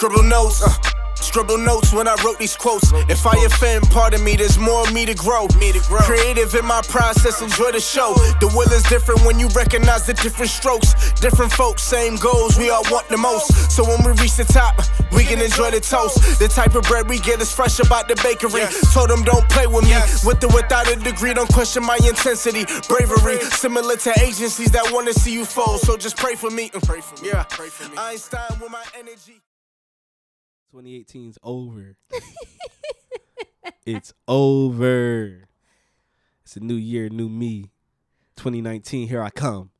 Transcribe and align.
Scribble 0.00 0.22
notes, 0.22 0.62
uh, 0.62 0.72
scribble 1.14 1.58
notes 1.58 1.92
when 1.92 2.08
I 2.08 2.16
wrote 2.24 2.38
these 2.38 2.56
quotes. 2.56 2.90
If 3.10 3.26
I 3.26 3.36
offend, 3.44 3.84
pardon 3.90 4.24
me, 4.24 4.34
there's 4.34 4.56
more 4.56 4.80
of 4.80 4.94
me 4.94 5.04
to 5.04 5.12
grow. 5.12 5.46
Me 5.60 5.72
to 5.72 5.80
grow. 5.80 6.00
Creative 6.00 6.54
in 6.54 6.64
my 6.64 6.80
process, 6.88 7.42
enjoy 7.42 7.72
the 7.72 7.80
show. 7.80 8.14
The 8.40 8.46
will 8.56 8.72
is 8.72 8.82
different 8.84 9.22
when 9.26 9.38
you 9.38 9.48
recognize 9.48 10.06
the 10.06 10.14
different 10.14 10.50
strokes. 10.50 11.12
Different 11.20 11.52
folks, 11.52 11.82
same 11.82 12.16
goals, 12.16 12.56
we 12.56 12.70
all 12.70 12.82
want 12.90 13.10
the 13.10 13.18
most. 13.18 13.52
So 13.70 13.84
when 13.84 14.02
we 14.02 14.12
reach 14.22 14.36
the 14.36 14.44
top, 14.44 14.80
we 15.12 15.22
can 15.22 15.38
enjoy 15.42 15.70
the 15.70 15.80
toast. 15.80 16.16
The 16.38 16.48
type 16.48 16.74
of 16.76 16.84
bread 16.84 17.06
we 17.06 17.18
get 17.18 17.42
is 17.42 17.52
fresh 17.52 17.78
about 17.78 18.08
the 18.08 18.16
bakery. 18.24 18.64
Told 18.94 19.10
them 19.10 19.22
don't 19.22 19.46
play 19.50 19.66
with 19.66 19.84
me. 19.84 20.00
With 20.24 20.42
or 20.42 20.48
without 20.48 20.90
a 20.90 20.96
degree, 20.96 21.34
don't 21.34 21.52
question 21.52 21.84
my 21.84 21.98
intensity. 22.08 22.64
Bravery, 22.88 23.38
similar 23.52 23.96
to 23.96 24.18
agencies 24.22 24.70
that 24.70 24.90
wanna 24.94 25.12
see 25.12 25.34
you 25.34 25.44
fold. 25.44 25.80
So 25.80 25.98
just 25.98 26.16
pray 26.16 26.36
for 26.36 26.48
me. 26.48 26.70
Pray 26.88 27.02
for 27.02 27.22
me. 27.22 27.28
Yeah. 27.28 27.44
Pray 27.50 27.68
for 27.68 27.86
me. 27.90 27.98
Einstein 27.98 28.58
with 28.60 28.70
my 28.70 28.84
energy. 28.98 29.42
2018's 30.72 31.38
over. 31.42 31.96
it's 33.84 34.12
over. 34.28 35.48
It's 36.44 36.56
a 36.56 36.60
new 36.60 36.76
year, 36.76 37.08
new 37.08 37.28
me. 37.28 37.70
2019, 38.36 39.08
here 39.08 39.22
I 39.22 39.30
come. 39.30 39.70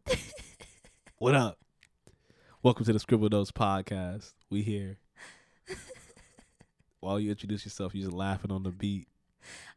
what 1.18 1.34
up? 1.34 1.58
Welcome 2.62 2.84
to 2.86 2.92
the 2.92 2.98
Scribble 2.98 3.28
Notes 3.28 3.52
podcast. 3.52 4.32
We 4.50 4.62
here. 4.62 4.98
While 6.98 7.20
you 7.20 7.30
introduce 7.30 7.64
yourself, 7.64 7.94
you're 7.94 8.06
just 8.06 8.16
laughing 8.16 8.50
on 8.50 8.64
the 8.64 8.70
beat. 8.70 9.06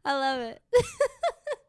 I 0.04 0.14
love 0.14 0.40
it. 0.40 0.62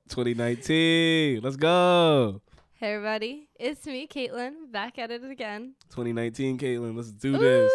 2019, 0.09 1.41
let's 1.41 1.55
go. 1.55 2.41
hey 2.73 2.93
everybody, 2.93 3.47
it's 3.59 3.85
me, 3.85 4.07
Caitlin, 4.07 4.71
back 4.71 4.97
at 4.99 5.11
it 5.11 5.23
again. 5.23 5.75
2019, 5.91 6.57
Caitlin, 6.57 6.95
let's 6.95 7.11
do 7.11 7.37
this. 7.37 7.71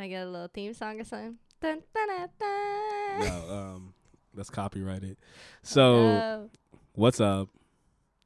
Can 0.00 0.06
I 0.06 0.08
get 0.08 0.26
a 0.26 0.30
little 0.30 0.48
theme 0.48 0.72
song 0.72 0.98
or 0.98 1.04
something? 1.04 1.36
Dun, 1.60 1.82
dun, 1.94 2.08
dun, 2.08 2.28
dun. 2.40 3.20
No, 3.20 3.54
um, 3.54 3.94
that's 4.32 4.48
copyrighted. 4.48 5.18
So, 5.62 6.48
what's 6.94 7.20
up? 7.20 7.50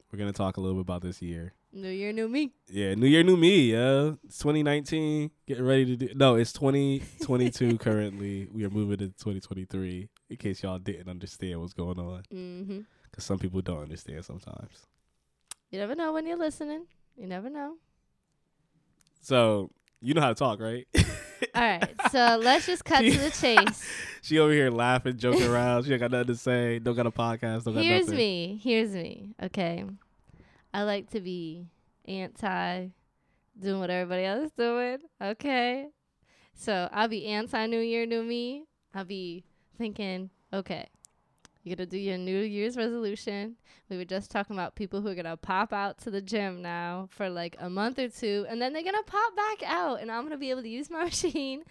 We're 0.09 0.19
gonna 0.19 0.31
talk 0.31 0.55
a 0.55 0.61
little 0.61 0.77
bit 0.77 0.83
about 0.83 1.01
this 1.01 1.21
year. 1.21 1.51
New 1.73 1.89
year, 1.89 2.13
new 2.13 2.29
me. 2.29 2.53
Yeah, 2.69 2.93
New 2.95 3.07
Year, 3.07 3.23
New 3.23 3.35
Me. 3.35 3.73
Yeah, 3.73 4.11
it's 4.23 4.37
2019. 4.37 5.31
Getting 5.45 5.65
ready 5.65 5.85
to 5.85 5.95
do. 5.97 6.13
No, 6.15 6.35
it's 6.35 6.53
2022 6.53 7.77
currently. 7.79 8.47
We 8.53 8.63
are 8.63 8.69
moving 8.69 8.95
to 8.99 9.07
2023. 9.07 10.07
In 10.29 10.37
case 10.37 10.63
y'all 10.63 10.79
didn't 10.79 11.09
understand 11.09 11.59
what's 11.59 11.73
going 11.73 11.99
on, 11.99 12.23
Mm-hmm. 12.33 12.79
because 13.11 13.25
some 13.25 13.37
people 13.37 13.59
don't 13.61 13.81
understand 13.81 14.23
sometimes. 14.23 14.87
You 15.71 15.79
never 15.79 15.93
know 15.93 16.13
when 16.13 16.25
you're 16.25 16.37
listening. 16.37 16.85
You 17.17 17.27
never 17.27 17.49
know. 17.49 17.73
So 19.19 19.71
you 19.99 20.13
know 20.13 20.21
how 20.21 20.29
to 20.29 20.35
talk, 20.35 20.61
right? 20.61 20.87
All 21.55 21.61
right, 21.61 21.93
so 22.11 22.37
let's 22.41 22.65
just 22.65 22.83
cut 22.83 23.01
to 23.01 23.17
the 23.17 23.29
chase. 23.41 23.83
she 24.21 24.39
over 24.39 24.51
here 24.51 24.69
laughing, 24.69 25.17
joking 25.17 25.47
around. 25.47 25.83
She 25.85 25.91
ain't 25.91 26.01
got 26.01 26.11
nothing 26.11 26.27
to 26.27 26.35
say. 26.35 26.79
Don't 26.79 26.95
got 26.95 27.07
a 27.07 27.11
podcast. 27.11 27.63
Don't 27.63 27.75
got 27.75 27.83
Here's 27.83 28.05
nothing. 28.07 28.17
me. 28.17 28.59
Here's 28.61 28.91
me. 28.91 29.29
Okay. 29.41 29.85
I 30.73 30.83
like 30.83 31.09
to 31.11 31.21
be 31.21 31.67
anti 32.05 32.87
doing 33.57 33.79
what 33.79 33.89
everybody 33.89 34.25
else 34.25 34.47
is 34.47 34.51
doing. 34.51 34.97
Okay. 35.21 35.87
So 36.53 36.89
I'll 36.91 37.07
be 37.07 37.25
anti 37.27 37.65
New 37.67 37.79
Year, 37.79 38.05
New 38.05 38.23
Me. 38.23 38.65
I'll 38.93 39.05
be 39.05 39.43
thinking, 39.77 40.29
okay, 40.53 40.87
you're 41.65 41.75
going 41.75 41.89
to 41.89 41.91
do 41.95 41.97
your 41.97 42.17
New 42.17 42.39
Year's 42.39 42.77
resolution. 42.77 43.57
We 43.89 43.97
were 43.97 44.05
just 44.05 44.31
talking 44.31 44.55
about 44.55 44.75
people 44.75 45.01
who 45.01 45.09
are 45.09 45.15
going 45.15 45.25
to 45.25 45.35
pop 45.35 45.73
out 45.73 45.97
to 45.99 46.11
the 46.11 46.21
gym 46.21 46.61
now 46.61 47.07
for 47.11 47.29
like 47.29 47.55
a 47.59 47.69
month 47.69 47.99
or 47.99 48.07
two, 48.07 48.45
and 48.47 48.61
then 48.61 48.71
they're 48.71 48.83
going 48.83 48.95
to 48.95 49.03
pop 49.11 49.35
back 49.35 49.63
out, 49.69 49.99
and 50.01 50.09
I'm 50.11 50.21
going 50.21 50.31
to 50.31 50.37
be 50.37 50.51
able 50.51 50.61
to 50.61 50.69
use 50.69 50.89
my 50.89 51.03
machine 51.11 51.63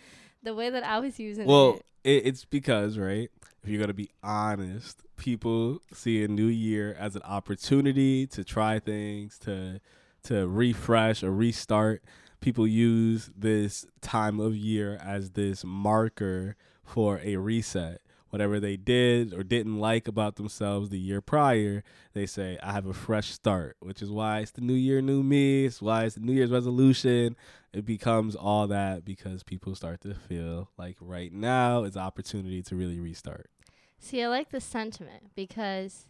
the 0.42 0.55
way 0.55 0.69
that 0.69 0.84
I 0.84 0.98
was 1.01 1.19
using 1.19 1.47
Well, 1.47 1.81
it. 2.05 2.11
it, 2.11 2.27
it's 2.27 2.45
because 2.45 2.98
right. 2.98 3.31
If 3.62 3.70
you're 3.70 3.81
gonna 3.81 3.95
be 3.95 4.11
honest, 4.23 5.01
people 5.17 5.78
see 5.91 6.23
a 6.23 6.29
new 6.29 6.48
year 6.48 6.95
as 6.98 7.17
an 7.17 7.23
opportunity 7.23 8.27
to 8.27 8.45
try 8.45 8.79
things, 8.79 9.39
to 9.39 9.80
to 10.24 10.47
refresh 10.47 11.23
or 11.23 11.33
restart. 11.33 12.02
People 12.41 12.67
use 12.67 13.30
this 13.35 13.86
time 14.02 14.39
of 14.39 14.55
year 14.55 15.01
as 15.02 15.30
this 15.30 15.64
marker 15.64 16.57
for 16.85 17.20
a 17.24 17.36
reset. 17.36 18.02
Whatever 18.34 18.58
they 18.58 18.77
did 18.77 19.33
or 19.33 19.45
didn't 19.45 19.78
like 19.78 20.08
about 20.08 20.34
themselves 20.34 20.89
the 20.89 20.98
year 20.98 21.20
prior, 21.20 21.84
they 22.14 22.27
say, 22.27 22.58
I 22.61 22.72
have 22.72 22.84
a 22.84 22.92
fresh 22.92 23.30
start, 23.30 23.77
which 23.78 24.02
is 24.02 24.11
why 24.11 24.40
it's 24.40 24.50
the 24.50 24.61
new 24.61 24.74
year, 24.74 25.00
new 25.00 25.22
me. 25.22 25.67
It's 25.67 25.80
why 25.80 26.02
it's 26.02 26.17
the 26.17 26.20
New 26.20 26.33
Year's 26.33 26.50
resolution 26.50 27.36
it 27.74 27.84
becomes 27.84 28.36
all 28.36 28.68
that 28.68 29.05
because 29.05 29.42
people 29.42 29.74
start 29.74 30.00
to 30.02 30.14
feel 30.14 30.70
like 30.78 30.96
right 31.00 31.33
now 31.33 31.83
is 31.83 31.96
opportunity 31.96 32.62
to 32.62 32.77
really 32.77 33.00
restart. 33.00 33.50
See, 33.98 34.23
I 34.23 34.28
like 34.28 34.50
the 34.50 34.61
sentiment 34.61 35.30
because 35.34 36.06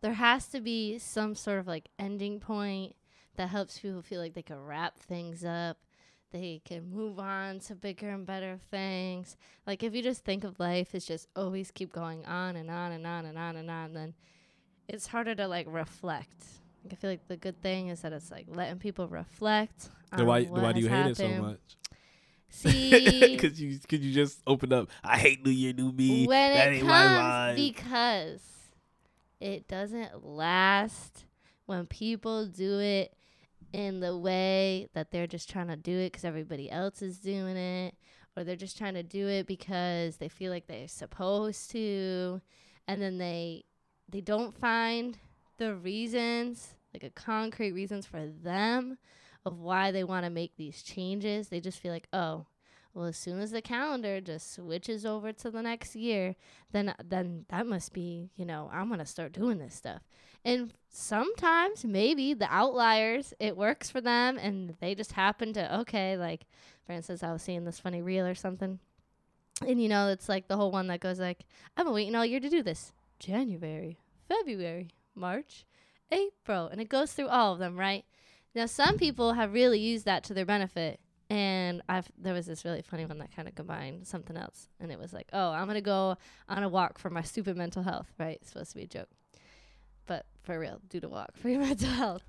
there 0.00 0.14
has 0.14 0.46
to 0.48 0.60
be 0.60 0.98
some 0.98 1.34
sort 1.34 1.58
of 1.58 1.66
like 1.66 1.88
ending 1.98 2.40
point 2.40 2.96
that 3.36 3.48
helps 3.48 3.78
people 3.78 4.02
feel 4.02 4.20
like 4.20 4.34
they 4.34 4.42
can 4.42 4.64
wrap 4.64 4.98
things 4.98 5.44
up. 5.44 5.78
They 6.32 6.62
can 6.64 6.90
move 6.90 7.18
on 7.18 7.60
to 7.60 7.74
bigger 7.74 8.08
and 8.08 8.24
better 8.24 8.58
things. 8.70 9.36
Like 9.66 9.82
if 9.82 9.94
you 9.94 10.02
just 10.02 10.24
think 10.24 10.44
of 10.44 10.58
life 10.58 10.94
as 10.94 11.04
just 11.04 11.28
always 11.36 11.70
keep 11.70 11.92
going 11.92 12.24
on 12.24 12.56
and 12.56 12.70
on 12.70 12.92
and 12.92 13.06
on 13.06 13.26
and 13.26 13.38
on 13.38 13.56
and 13.56 13.70
on, 13.70 13.92
then 13.92 14.14
it's 14.88 15.06
harder 15.06 15.34
to 15.34 15.46
like 15.46 15.66
reflect. 15.68 16.42
Like 16.82 16.94
I 16.94 16.96
feel 16.96 17.10
like 17.10 17.28
the 17.28 17.36
good 17.36 17.60
thing 17.62 17.88
is 17.88 18.00
that 18.00 18.12
it's 18.14 18.30
like 18.30 18.46
letting 18.48 18.78
people 18.78 19.08
reflect. 19.08 19.90
Then 20.10 20.20
on 20.22 20.26
why 20.26 20.44
why 20.44 20.72
do 20.72 20.80
you 20.80 20.88
has 20.88 21.18
hate 21.18 21.26
it 21.28 21.36
so 21.36 21.42
much? 21.42 21.60
See, 22.48 23.36
Because 23.36 23.60
you 23.60 23.78
could 23.86 24.02
you 24.02 24.12
just 24.12 24.40
open 24.46 24.72
up. 24.72 24.88
I 25.04 25.18
hate 25.18 25.44
New 25.44 25.50
Year, 25.52 25.72
New 25.72 25.92
Me. 25.92 26.26
when 26.26 26.54
that 26.54 26.68
it 26.68 26.76
ain't 26.76 26.86
comes 26.86 27.18
vibe." 27.18 27.56
because 27.56 28.42
it 29.40 29.68
doesn't 29.68 30.24
last 30.24 31.24
when 31.66 31.86
people 31.86 32.46
do 32.46 32.78
it 32.80 33.14
in 33.72 34.00
the 34.00 34.16
way 34.16 34.88
that 34.94 35.10
they're 35.10 35.26
just 35.26 35.50
trying 35.50 35.68
to 35.68 35.76
do 35.76 35.98
it 35.98 36.12
because 36.12 36.24
everybody 36.24 36.70
else 36.70 37.02
is 37.02 37.18
doing 37.18 37.56
it 37.56 37.94
or 38.36 38.44
they're 38.44 38.56
just 38.56 38.78
trying 38.78 38.94
to 38.94 39.02
do 39.02 39.28
it 39.28 39.46
because 39.46 40.16
they 40.16 40.28
feel 40.28 40.50
like 40.50 40.66
they're 40.66 40.88
supposed 40.88 41.70
to 41.70 42.40
and 42.86 43.00
then 43.00 43.18
they 43.18 43.64
they 44.08 44.20
don't 44.20 44.56
find 44.56 45.18
the 45.58 45.74
reasons 45.74 46.74
like 46.92 47.04
a 47.04 47.10
concrete 47.10 47.72
reasons 47.72 48.06
for 48.06 48.26
them 48.26 48.98
of 49.44 49.58
why 49.58 49.90
they 49.90 50.04
want 50.04 50.24
to 50.24 50.30
make 50.30 50.56
these 50.56 50.82
changes. 50.82 51.48
They 51.48 51.60
just 51.60 51.80
feel 51.80 51.92
like 51.92 52.08
oh 52.12 52.46
well 52.94 53.06
as 53.06 53.16
soon 53.16 53.40
as 53.40 53.50
the 53.50 53.62
calendar 53.62 54.20
just 54.20 54.54
switches 54.54 55.06
over 55.06 55.32
to 55.32 55.50
the 55.50 55.62
next 55.62 55.94
year 55.94 56.34
then 56.72 56.90
uh, 56.90 56.94
then 57.04 57.44
that 57.48 57.66
must 57.66 57.92
be 57.92 58.30
you 58.36 58.44
know 58.44 58.70
i'm 58.72 58.88
gonna 58.88 59.06
start 59.06 59.32
doing 59.32 59.58
this 59.58 59.74
stuff. 59.74 60.02
And 60.44 60.72
sometimes 60.88 61.84
maybe 61.84 62.34
the 62.34 62.52
outliers 62.52 63.32
it 63.38 63.56
works 63.56 63.90
for 63.90 64.00
them 64.00 64.38
and 64.38 64.74
they 64.80 64.94
just 64.94 65.12
happen 65.12 65.52
to 65.52 65.78
okay 65.80 66.16
like 66.16 66.46
for 66.84 66.92
instance 66.92 67.22
i 67.22 67.32
was 67.32 67.42
seeing 67.42 67.64
this 67.64 67.78
funny 67.78 68.02
reel 68.02 68.26
or 68.26 68.34
something 68.34 68.80
and 69.66 69.80
you 69.80 69.88
know 69.88 70.08
it's 70.08 70.28
like 70.28 70.48
the 70.48 70.56
whole 70.56 70.72
one 70.72 70.88
that 70.88 71.00
goes 71.00 71.20
like 71.20 71.46
i've 71.76 71.86
been 71.86 71.94
waiting 71.94 72.16
all 72.16 72.26
year 72.26 72.40
to 72.40 72.50
do 72.50 72.62
this. 72.62 72.92
January 73.20 73.98
february 74.28 74.88
march 75.14 75.64
april 76.10 76.66
and 76.66 76.80
it 76.80 76.88
goes 76.88 77.12
through 77.12 77.28
all 77.28 77.52
of 77.52 77.60
them 77.60 77.78
right? 77.78 78.04
Now 78.54 78.66
some 78.66 78.98
people 78.98 79.34
have 79.34 79.52
really 79.52 79.78
used 79.78 80.04
that 80.06 80.24
to 80.24 80.34
their 80.34 80.44
benefit 80.44 80.98
and 81.32 81.80
I've 81.88 82.10
there 82.18 82.34
was 82.34 82.44
this 82.46 82.64
really 82.64 82.82
funny 82.82 83.06
one 83.06 83.18
that 83.18 83.34
kind 83.34 83.48
of 83.48 83.54
combined 83.54 84.06
something 84.06 84.36
else, 84.36 84.68
and 84.80 84.92
it 84.92 84.98
was 84.98 85.12
like, 85.14 85.28
oh, 85.32 85.50
I'm 85.50 85.66
gonna 85.66 85.80
go 85.80 86.16
on 86.48 86.62
a 86.62 86.68
walk 86.68 86.98
for 86.98 87.08
my 87.10 87.22
stupid 87.22 87.56
mental 87.56 87.82
health, 87.82 88.08
right? 88.18 88.38
It's 88.40 88.50
supposed 88.52 88.70
to 88.72 88.76
be 88.76 88.82
a 88.84 88.86
joke, 88.86 89.08
but 90.06 90.26
for 90.42 90.58
real, 90.58 90.80
do 90.90 91.00
the 91.00 91.08
walk 91.08 91.36
for 91.36 91.48
your 91.48 91.60
mental 91.68 91.88
health. 91.88 92.22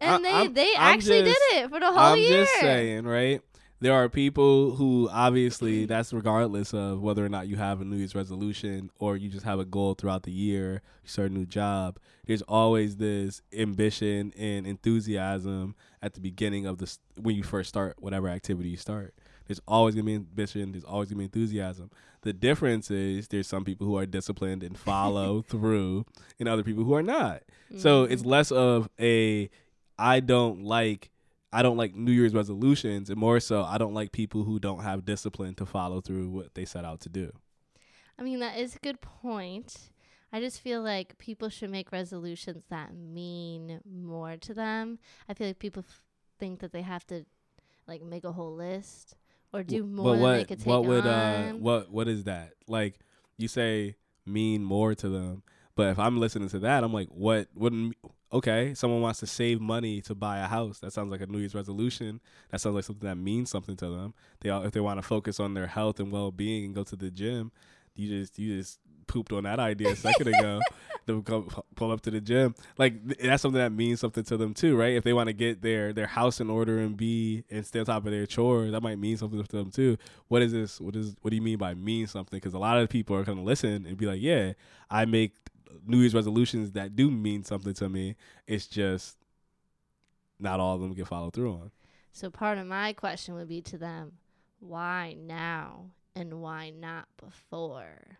And 0.00 0.14
I- 0.14 0.18
they 0.22 0.34
I'm- 0.36 0.52
they 0.54 0.74
I'm 0.76 0.94
actually 0.94 1.22
just- 1.22 1.40
did 1.50 1.64
it 1.64 1.70
for 1.70 1.80
the 1.80 1.86
whole 1.86 1.98
I'm 1.98 2.18
year. 2.18 2.44
just 2.44 2.60
saying, 2.60 3.04
right? 3.04 3.40
There 3.82 3.92
are 3.94 4.08
people 4.08 4.76
who 4.76 5.08
obviously 5.10 5.86
that's 5.86 6.12
regardless 6.12 6.72
of 6.72 7.02
whether 7.02 7.24
or 7.26 7.28
not 7.28 7.48
you 7.48 7.56
have 7.56 7.80
a 7.80 7.84
New 7.84 7.96
Year's 7.96 8.14
resolution 8.14 8.90
or 9.00 9.16
you 9.16 9.28
just 9.28 9.44
have 9.44 9.58
a 9.58 9.64
goal 9.64 9.94
throughout 9.94 10.22
the 10.22 10.30
year, 10.30 10.82
you 11.02 11.08
start 11.08 11.32
a 11.32 11.34
new 11.34 11.44
job. 11.46 11.98
There's 12.24 12.42
always 12.42 12.96
this 12.98 13.42
ambition 13.52 14.32
and 14.38 14.68
enthusiasm 14.68 15.74
at 16.00 16.14
the 16.14 16.20
beginning 16.20 16.64
of 16.64 16.78
this 16.78 17.00
when 17.20 17.34
you 17.34 17.42
first 17.42 17.68
start 17.70 17.96
whatever 17.98 18.28
activity 18.28 18.68
you 18.68 18.76
start. 18.76 19.14
There's 19.48 19.60
always 19.66 19.96
gonna 19.96 20.04
be 20.04 20.14
ambition. 20.14 20.70
There's 20.70 20.84
always 20.84 21.08
gonna 21.08 21.18
be 21.18 21.24
enthusiasm. 21.24 21.90
The 22.20 22.32
difference 22.32 22.88
is 22.88 23.26
there's 23.26 23.48
some 23.48 23.64
people 23.64 23.88
who 23.88 23.96
are 23.98 24.06
disciplined 24.06 24.62
and 24.62 24.78
follow 24.78 25.42
through, 25.48 26.06
and 26.38 26.48
other 26.48 26.62
people 26.62 26.84
who 26.84 26.94
are 26.94 27.02
not. 27.02 27.42
So 27.76 28.06
Mhm. 28.06 28.12
it's 28.12 28.24
less 28.24 28.52
of 28.52 28.88
a 29.00 29.50
I 29.98 30.20
don't 30.20 30.62
like 30.62 31.10
I 31.52 31.62
don't 31.62 31.76
like 31.76 31.94
New 31.94 32.12
Year's 32.12 32.34
resolutions, 32.34 33.10
and 33.10 33.18
more 33.18 33.38
so 33.40 33.62
I 33.62 33.78
don't 33.78 33.94
like 33.94 34.12
people 34.12 34.44
who 34.44 34.58
don't 34.58 34.82
have 34.82 35.04
discipline 35.04 35.54
to 35.56 35.66
follow 35.66 36.00
through 36.00 36.30
what 36.30 36.54
they 36.54 36.64
set 36.64 36.84
out 36.84 37.00
to 37.02 37.08
do. 37.08 37.32
I 38.18 38.22
mean, 38.22 38.40
that 38.40 38.58
is 38.58 38.76
a 38.76 38.78
good 38.78 39.00
point. 39.00 39.90
I 40.32 40.40
just 40.40 40.60
feel 40.60 40.80
like 40.82 41.18
people 41.18 41.50
should 41.50 41.70
make 41.70 41.92
resolutions 41.92 42.64
that 42.70 42.94
mean 42.94 43.80
more 43.84 44.36
to 44.38 44.54
them. 44.54 44.98
I 45.28 45.34
feel 45.34 45.48
like 45.48 45.58
people 45.58 45.84
f- 45.86 46.02
think 46.38 46.60
that 46.60 46.72
they 46.72 46.82
have 46.82 47.06
to 47.08 47.26
like 47.86 48.02
make 48.02 48.24
a 48.24 48.32
whole 48.32 48.54
list 48.54 49.16
or 49.52 49.62
do 49.62 49.84
more 49.84 50.04
but 50.04 50.12
than 50.12 50.20
what 50.22 50.32
they 50.36 50.44
could 50.44 50.58
take 50.58 50.66
what 50.66 50.84
would 50.84 51.06
uh 51.06 51.52
what 51.52 51.90
what 51.90 52.08
is 52.08 52.24
that 52.24 52.52
like 52.68 52.98
you 53.36 53.48
say 53.48 53.96
mean 54.24 54.62
more 54.62 54.94
to 54.94 55.08
them 55.08 55.42
but 55.74 55.88
if 55.88 55.98
i'm 55.98 56.18
listening 56.18 56.48
to 56.48 56.60
that 56.60 56.84
i'm 56.84 56.92
like 56.92 57.08
what 57.08 57.48
wouldn't 57.54 57.94
okay 58.32 58.74
someone 58.74 59.00
wants 59.00 59.20
to 59.20 59.26
save 59.26 59.60
money 59.60 60.00
to 60.02 60.14
buy 60.14 60.38
a 60.38 60.46
house. 60.46 60.78
That 60.80 60.92
sounds 60.92 61.10
like 61.10 61.20
a 61.20 61.26
new 61.26 61.38
year's 61.38 61.54
resolution. 61.54 62.20
That 62.50 62.60
sounds 62.60 62.74
like 62.74 62.84
something 62.84 63.08
that 63.08 63.16
means 63.16 63.50
something 63.50 63.76
to 63.76 63.88
them. 63.88 64.14
They 64.40 64.50
all 64.50 64.62
if 64.64 64.72
they 64.72 64.80
want 64.80 64.98
to 64.98 65.06
focus 65.06 65.40
on 65.40 65.54
their 65.54 65.66
health 65.66 66.00
and 66.00 66.10
well-being 66.10 66.64
and 66.66 66.74
go 66.74 66.84
to 66.84 66.96
the 66.96 67.10
gym 67.10 67.52
you 67.94 68.20
just 68.20 68.38
you 68.38 68.56
just 68.58 68.78
pooped 69.06 69.32
on 69.32 69.44
that 69.44 69.58
idea 69.58 69.90
a 69.90 69.96
second 69.96 70.28
ago. 70.28 70.60
To 71.08 71.20
go 71.20 71.48
pull 71.74 71.90
up 71.90 72.00
to 72.02 72.12
the 72.12 72.20
gym. 72.20 72.54
Like 72.78 73.04
th- 73.04 73.18
that's 73.18 73.42
something 73.42 73.58
that 73.58 73.72
means 73.72 73.98
something 73.98 74.22
to 74.22 74.36
them 74.36 74.54
too 74.54 74.76
right? 74.76 74.92
If 74.92 75.02
they 75.02 75.12
want 75.12 75.26
to 75.26 75.32
get 75.32 75.60
their 75.60 75.92
their 75.92 76.06
house 76.06 76.40
in 76.40 76.48
order 76.48 76.78
and 76.78 76.96
be 76.96 77.42
and 77.50 77.66
stay 77.66 77.80
on 77.80 77.86
top 77.86 78.06
of 78.06 78.12
their 78.12 78.24
chores 78.24 78.70
that 78.70 78.84
might 78.84 79.00
mean 79.00 79.16
something 79.16 79.42
to 79.42 79.56
them 79.56 79.72
too. 79.72 79.98
What 80.28 80.42
is 80.42 80.52
this 80.52 80.80
what 80.80 80.94
is 80.94 81.16
what 81.20 81.30
do 81.30 81.34
you 81.36 81.42
mean 81.42 81.58
by 81.58 81.74
mean 81.74 82.06
something? 82.06 82.36
Because 82.36 82.54
a 82.54 82.58
lot 82.60 82.78
of 82.78 82.88
people 82.88 83.16
are 83.16 83.24
going 83.24 83.36
to 83.36 83.42
listen 83.42 83.84
and 83.84 83.96
be 83.96 84.06
like 84.06 84.22
yeah 84.22 84.52
i 84.92 85.04
make 85.04 85.34
new 85.86 85.98
year's 85.98 86.14
resolutions 86.14 86.72
that 86.72 86.94
do 86.96 87.10
mean 87.10 87.42
something 87.44 87.74
to 87.74 87.88
me 87.88 88.16
it's 88.46 88.66
just 88.66 89.16
not 90.38 90.60
all 90.60 90.74
of 90.74 90.80
them 90.80 90.92
get 90.92 91.06
followed 91.06 91.32
through 91.32 91.52
on 91.52 91.70
So 92.12 92.30
part 92.30 92.58
of 92.58 92.66
my 92.66 92.92
question 92.92 93.34
would 93.34 93.48
be 93.48 93.62
to 93.62 93.78
them, 93.78 94.12
why 94.60 95.16
now 95.18 95.86
and 96.14 96.42
why 96.42 96.70
not 96.70 97.06
before? 97.16 98.18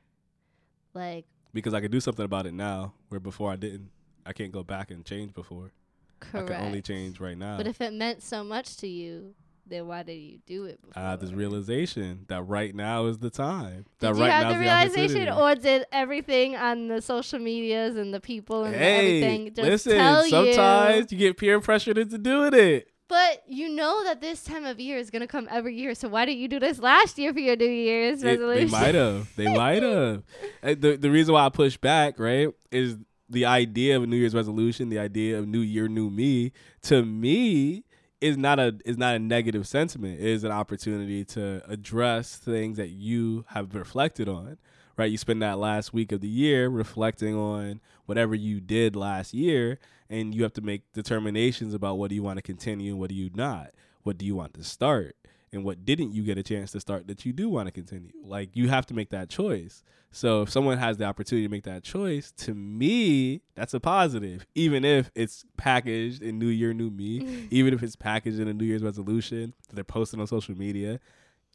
Like 0.94 1.26
because 1.52 1.75
i 1.75 1.81
could 1.81 1.90
do 1.90 2.00
something 2.00 2.25
about 2.25 2.46
it 2.46 2.54
now 2.54 2.94
where 3.08 3.20
before 3.20 3.50
i 3.52 3.56
didn't 3.56 3.90
i 4.25 4.32
can't 4.32 4.52
go 4.52 4.62
back 4.62 4.90
and 4.90 5.04
change 5.04 5.34
before 5.34 5.72
correct. 6.20 6.50
i 6.50 6.54
can 6.54 6.64
only 6.66 6.81
change 6.82 7.20
right 7.20 7.37
now 7.37 7.56
But 7.58 7.66
if 7.66 7.81
it 7.81 7.93
meant 7.93 8.22
so 8.22 8.43
much 8.44 8.76
to 8.78 8.87
you, 8.88 9.34
then 9.67 9.87
why 9.87 10.03
did 10.03 10.14
you 10.14 10.38
do 10.47 10.64
it 10.64 10.81
before? 10.82 11.03
I 11.03 11.11
had 11.11 11.20
this 11.20 11.32
realization 11.32 12.25
that 12.29 12.43
right 12.43 12.75
now 12.75 13.06
is 13.06 13.19
the 13.19 13.31
time. 13.31 13.87
That 14.00 14.09
Did 14.09 14.17
you 14.19 14.23
right 14.25 14.31
have 14.32 14.53
the 14.55 14.59
realization, 14.59 15.29
opportunity. 15.29 15.41
or 15.41 15.55
did 15.55 15.85
everything 15.93 16.56
on 16.56 16.88
the 16.88 17.00
social 17.00 17.38
medias 17.38 17.97
and 17.97 18.12
the 18.12 18.20
people 18.20 18.64
and 18.64 18.75
hey, 18.75 19.23
everything 19.23 19.55
just 19.55 19.69
listen. 19.69 19.97
tell 19.99 20.25
you? 20.25 20.31
Sometimes 20.31 21.12
you 21.12 21.19
get 21.19 21.37
peer 21.37 21.61
pressured 21.61 21.99
into 21.99 22.19
doing 22.19 22.55
it. 22.55 22.88
But 23.09 23.43
you 23.47 23.69
know 23.69 24.05
that 24.05 24.20
this 24.23 24.43
time 24.43 24.64
of 24.64 24.81
year 24.81 24.97
is 24.97 25.11
gonna 25.11 25.26
come 25.26 25.47
every 25.50 25.76
year. 25.76 25.94
So 25.94 26.09
why 26.09 26.25
didn't 26.25 26.38
you 26.41 26.49
do 26.49 26.59
this 26.59 26.79
last 26.79 27.19
year 27.19 27.32
for 27.32 27.41
your 27.41 27.56
New 27.56 27.67
Year's 27.67 28.23
It- 28.23 28.41
they 28.41 28.64
might 28.64 28.94
have. 28.94 29.29
They 29.37 29.55
might 29.55 29.82
have. 29.82 30.23
Uh, 30.62 30.75
The 30.79 30.97
the 30.97 31.11
reason 31.11 31.35
why 31.35 31.44
I 31.44 31.50
push 31.50 31.76
back, 31.76 32.19
right, 32.19 32.49
is 32.70 32.97
the 33.29 33.44
idea 33.47 33.97
of 33.97 34.03
a 34.03 34.06
New 34.06 34.17
Year's 34.17 34.35
resolution, 34.35 34.88
the 34.88 34.99
idea 34.99 35.38
of 35.38 35.47
New 35.47 35.61
Year, 35.61 35.88
New 35.88 36.09
Me. 36.11 36.53
To 36.85 37.05
me, 37.05 37.85
is 38.23 38.39
not 38.39 38.61
a 38.61 38.79
is 38.85 38.97
not 38.97 39.17
a 39.17 39.19
negative 39.19 39.67
sentiment. 39.67 40.21
It 40.21 40.27
is 40.27 40.45
an 40.45 40.53
opportunity 40.53 41.25
to 41.27 41.63
address 41.69 42.37
things 42.37 42.77
that 42.77 42.91
you 42.91 43.45
have 43.49 43.75
reflected 43.75 44.29
on. 44.29 44.59
Right, 44.97 45.11
you 45.11 45.19
spend 45.19 45.43
that 45.43 45.59
last 45.59 45.93
week 45.95 46.13
of 46.13 46.21
the 46.21 46.29
year 46.29 46.69
reflecting 46.69 47.35
on 47.35 47.81
whatever 48.05 48.35
you 48.35 48.61
did 48.61 48.95
last 48.95 49.33
year, 49.33 49.79
and 50.11 50.35
you 50.35 50.43
have 50.43 50.53
to 50.53 50.61
make 50.61 50.93
determinations 50.93 51.73
about 51.73 51.97
what 51.97 52.11
do 52.11 52.15
you 52.15 52.23
want 52.23 52.37
to 52.37 52.43
continue 52.43 52.93
and 52.93 53.01
what 53.01 53.09
do 53.09 53.17
you 53.17 53.31
not. 53.35 53.71
What 54.03 54.19
do 54.19 54.27
you 54.27 54.37
want 54.37 54.55
to 54.55 54.65
start? 54.65 55.17
And 55.52 55.64
what 55.64 55.84
didn't 55.84 56.12
you 56.12 56.22
get 56.22 56.38
a 56.38 56.43
chance 56.43 56.72
to 56.72 56.81
start 56.81 57.06
that 57.08 57.26
you 57.26 57.32
do 57.32 57.49
want 57.49 57.66
to 57.66 57.72
continue? 57.72 58.12
Like 58.25 58.50
you 58.54 58.69
have 58.69 58.87
to 58.87 58.94
make 58.94 59.10
that 59.10 59.28
choice. 59.28 59.82
So 60.10 60.43
if 60.43 60.50
someone 60.50 60.78
has 60.78 60.99
the 60.99 61.04
opportunity 61.04 61.46
to 61.46 61.50
make 61.50 61.64
that 61.64 61.82
choice 61.82 62.32
to 62.38 62.54
me 62.54 63.43
that's 63.54 63.75
a 63.75 63.81
positive. 63.81 64.46
Even 64.54 64.84
if 64.84 65.10
it's 65.14 65.44
packaged 65.56 66.22
in 66.22 66.38
new 66.38 66.49
year 66.49 66.72
new 66.72 66.90
me 66.90 67.46
even 67.50 67.75
if 67.75 67.82
it's 67.82 67.96
packaged 67.96 68.38
in 68.38 68.49
a 68.49 68.54
new 68.54 68.64
year's 68.64 68.82
resolution 68.82 69.54
that 69.69 69.75
they're 69.75 69.84
posting 69.84 70.20
on 70.20 70.26
social 70.26 70.56
media 70.56 71.00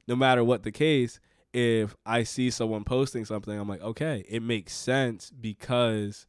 no 0.08 0.16
matter 0.16 0.44
what 0.44 0.64
the 0.64 0.72
case 0.72 1.20
if 1.54 1.96
i 2.06 2.24
see 2.24 2.50
someone 2.50 2.84
posting 2.84 3.26
something 3.26 3.58
i'm 3.58 3.68
like 3.68 3.82
okay 3.82 4.26
it 4.28 4.42
makes 4.42 4.74
sense 4.74 5.32
because 5.32 6.26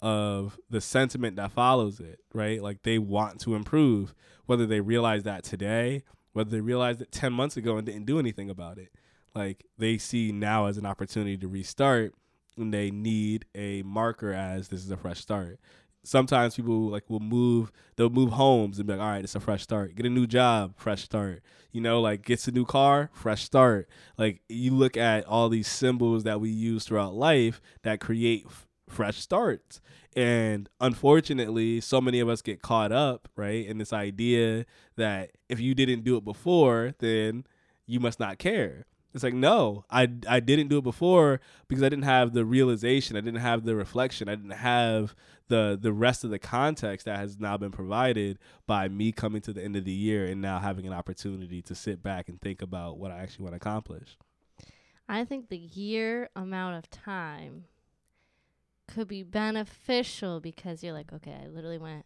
of 0.00 0.58
the 0.70 0.80
sentiment 0.80 1.36
that 1.36 1.50
follows 1.50 2.00
it 2.00 2.20
right? 2.32 2.62
Like 2.62 2.82
they 2.82 2.98
want 2.98 3.40
to 3.40 3.54
improve. 3.54 4.14
Whether 4.46 4.66
they 4.66 4.80
realize 4.80 5.24
that 5.24 5.44
today 5.44 6.04
whether 6.38 6.50
they 6.50 6.60
realized 6.60 7.02
it 7.02 7.10
10 7.10 7.32
months 7.32 7.56
ago 7.56 7.76
and 7.76 7.84
didn't 7.84 8.06
do 8.06 8.20
anything 8.20 8.48
about 8.48 8.78
it. 8.78 8.92
Like 9.34 9.64
they 9.76 9.98
see 9.98 10.30
now 10.30 10.66
as 10.66 10.78
an 10.78 10.86
opportunity 10.86 11.36
to 11.36 11.48
restart 11.48 12.14
and 12.56 12.72
they 12.72 12.92
need 12.92 13.44
a 13.56 13.82
marker 13.82 14.32
as 14.32 14.68
this 14.68 14.84
is 14.84 14.90
a 14.92 14.96
fresh 14.96 15.18
start. 15.18 15.58
Sometimes 16.04 16.54
people 16.54 16.90
like 16.90 17.10
will 17.10 17.18
move, 17.18 17.72
they'll 17.96 18.08
move 18.08 18.30
homes 18.30 18.78
and 18.78 18.86
be 18.86 18.92
like, 18.92 19.02
all 19.02 19.10
right, 19.10 19.24
it's 19.24 19.34
a 19.34 19.40
fresh 19.40 19.64
start. 19.64 19.96
Get 19.96 20.06
a 20.06 20.10
new 20.10 20.28
job, 20.28 20.74
fresh 20.76 21.02
start. 21.02 21.42
You 21.72 21.80
know, 21.80 22.00
like 22.00 22.24
gets 22.24 22.46
a 22.46 22.52
new 22.52 22.64
car, 22.64 23.10
fresh 23.12 23.42
start. 23.42 23.88
Like 24.16 24.40
you 24.48 24.72
look 24.72 24.96
at 24.96 25.26
all 25.26 25.48
these 25.48 25.66
symbols 25.66 26.22
that 26.22 26.40
we 26.40 26.50
use 26.50 26.84
throughout 26.84 27.14
life 27.14 27.60
that 27.82 27.98
create 27.98 28.46
fresh 28.90 29.18
starts. 29.18 29.80
And 30.16 30.68
unfortunately, 30.80 31.80
so 31.80 32.00
many 32.00 32.20
of 32.20 32.28
us 32.28 32.42
get 32.42 32.62
caught 32.62 32.92
up, 32.92 33.28
right, 33.36 33.66
in 33.66 33.78
this 33.78 33.92
idea 33.92 34.66
that 34.96 35.32
if 35.48 35.60
you 35.60 35.74
didn't 35.74 36.04
do 36.04 36.16
it 36.16 36.24
before, 36.24 36.94
then 36.98 37.44
you 37.86 38.00
must 38.00 38.18
not 38.18 38.38
care. 38.38 38.86
It's 39.14 39.24
like, 39.24 39.34
no, 39.34 39.84
I, 39.90 40.08
I 40.28 40.40
didn't 40.40 40.68
do 40.68 40.78
it 40.78 40.84
before 40.84 41.40
because 41.66 41.82
I 41.82 41.88
didn't 41.88 42.04
have 42.04 42.34
the 42.34 42.44
realization, 42.44 43.16
I 43.16 43.20
didn't 43.20 43.40
have 43.40 43.64
the 43.64 43.74
reflection, 43.74 44.28
I 44.28 44.34
didn't 44.34 44.50
have 44.50 45.14
the 45.48 45.78
the 45.80 45.92
rest 45.92 46.24
of 46.24 46.30
the 46.30 46.38
context 46.38 47.06
that 47.06 47.18
has 47.18 47.40
now 47.40 47.56
been 47.56 47.70
provided 47.70 48.38
by 48.66 48.86
me 48.88 49.12
coming 49.12 49.40
to 49.40 49.52
the 49.52 49.64
end 49.64 49.76
of 49.76 49.84
the 49.84 49.92
year 49.92 50.26
and 50.26 50.42
now 50.42 50.58
having 50.58 50.86
an 50.86 50.92
opportunity 50.92 51.62
to 51.62 51.74
sit 51.74 52.02
back 52.02 52.28
and 52.28 52.40
think 52.40 52.60
about 52.60 52.98
what 52.98 53.10
I 53.10 53.20
actually 53.20 53.44
want 53.44 53.54
to 53.54 53.56
accomplish. 53.56 54.18
I 55.08 55.24
think 55.24 55.48
the 55.48 55.56
year 55.56 56.28
amount 56.36 56.76
of 56.76 56.90
time 56.90 57.64
could 58.88 59.06
be 59.06 59.22
beneficial 59.22 60.40
because 60.40 60.82
you're 60.82 60.92
like, 60.92 61.12
okay, 61.12 61.36
I 61.44 61.46
literally 61.46 61.78
went, 61.78 62.04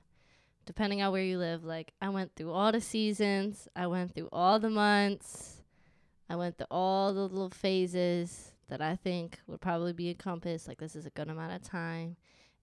depending 0.67 1.01
on 1.01 1.13
where 1.13 1.23
you 1.23 1.39
live, 1.39 1.65
like 1.65 1.93
I 2.03 2.11
went 2.11 2.37
through 2.37 2.53
all 2.53 2.73
the 2.73 2.81
seasons, 2.81 3.69
I 3.75 3.87
went 3.87 4.15
through 4.15 4.29
all 4.31 4.59
the 4.59 4.71
months, 4.71 5.63
I 6.29 6.37
went 6.37 6.59
through 6.59 6.67
all 6.71 7.15
the 7.15 7.23
little 7.23 7.51
phases 7.51 8.53
that 8.69 8.81
I 8.81 8.97
think 8.97 9.39
would 9.47 9.61
probably 9.61 9.93
be 9.93 10.11
encompassed. 10.11 10.69
Like 10.69 10.79
this 10.79 10.97
is 10.97 11.07
a 11.07 11.11
good 11.11 11.29
amount 11.29 11.53
of 11.53 11.63
time. 11.63 12.17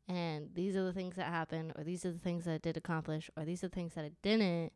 And 0.07 0.49
these 0.55 0.75
are 0.75 0.83
the 0.83 0.93
things 0.93 1.15
that 1.17 1.27
happened, 1.27 1.73
or 1.75 1.83
these 1.83 2.03
are 2.03 2.11
the 2.11 2.17
things 2.17 2.45
that 2.45 2.53
I 2.53 2.57
did 2.57 2.77
accomplish, 2.77 3.29
or 3.37 3.45
these 3.45 3.63
are 3.63 3.67
the 3.67 3.75
things 3.75 3.93
that 3.93 4.05
I 4.05 4.11
didn't, 4.23 4.73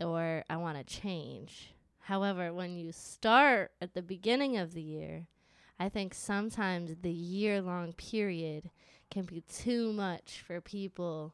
or 0.00 0.44
I 0.50 0.56
want 0.58 0.76
to 0.76 0.84
change. 0.84 1.74
However, 2.00 2.52
when 2.52 2.76
you 2.76 2.92
start 2.92 3.72
at 3.80 3.94
the 3.94 4.02
beginning 4.02 4.58
of 4.58 4.74
the 4.74 4.82
year, 4.82 5.28
I 5.80 5.88
think 5.88 6.12
sometimes 6.12 6.94
the 7.00 7.10
year 7.10 7.62
long 7.62 7.94
period 7.94 8.70
can 9.10 9.24
be 9.24 9.40
too 9.40 9.94
much 9.94 10.44
for 10.46 10.60
people 10.60 11.32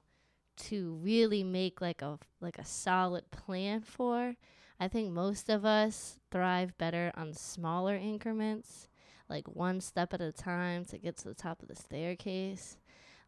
to 0.68 0.94
really 1.02 1.42
make 1.42 1.80
like 1.80 2.00
a 2.00 2.20
like 2.40 2.56
a 2.56 2.64
solid 2.64 3.28
plan 3.32 3.80
for. 3.80 4.36
I 4.78 4.86
think 4.86 5.10
most 5.10 5.48
of 5.50 5.64
us 5.64 6.20
thrive 6.30 6.78
better 6.78 7.10
on 7.16 7.32
smaller 7.32 7.96
increments, 7.96 8.88
like 9.28 9.48
one 9.48 9.80
step 9.80 10.14
at 10.14 10.20
a 10.20 10.30
time 10.30 10.84
to 10.86 10.98
get 10.98 11.16
to 11.18 11.28
the 11.28 11.34
top 11.34 11.60
of 11.60 11.66
the 11.68 11.74
staircase. 11.74 12.76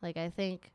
Like 0.00 0.16
I 0.16 0.30
think 0.30 0.70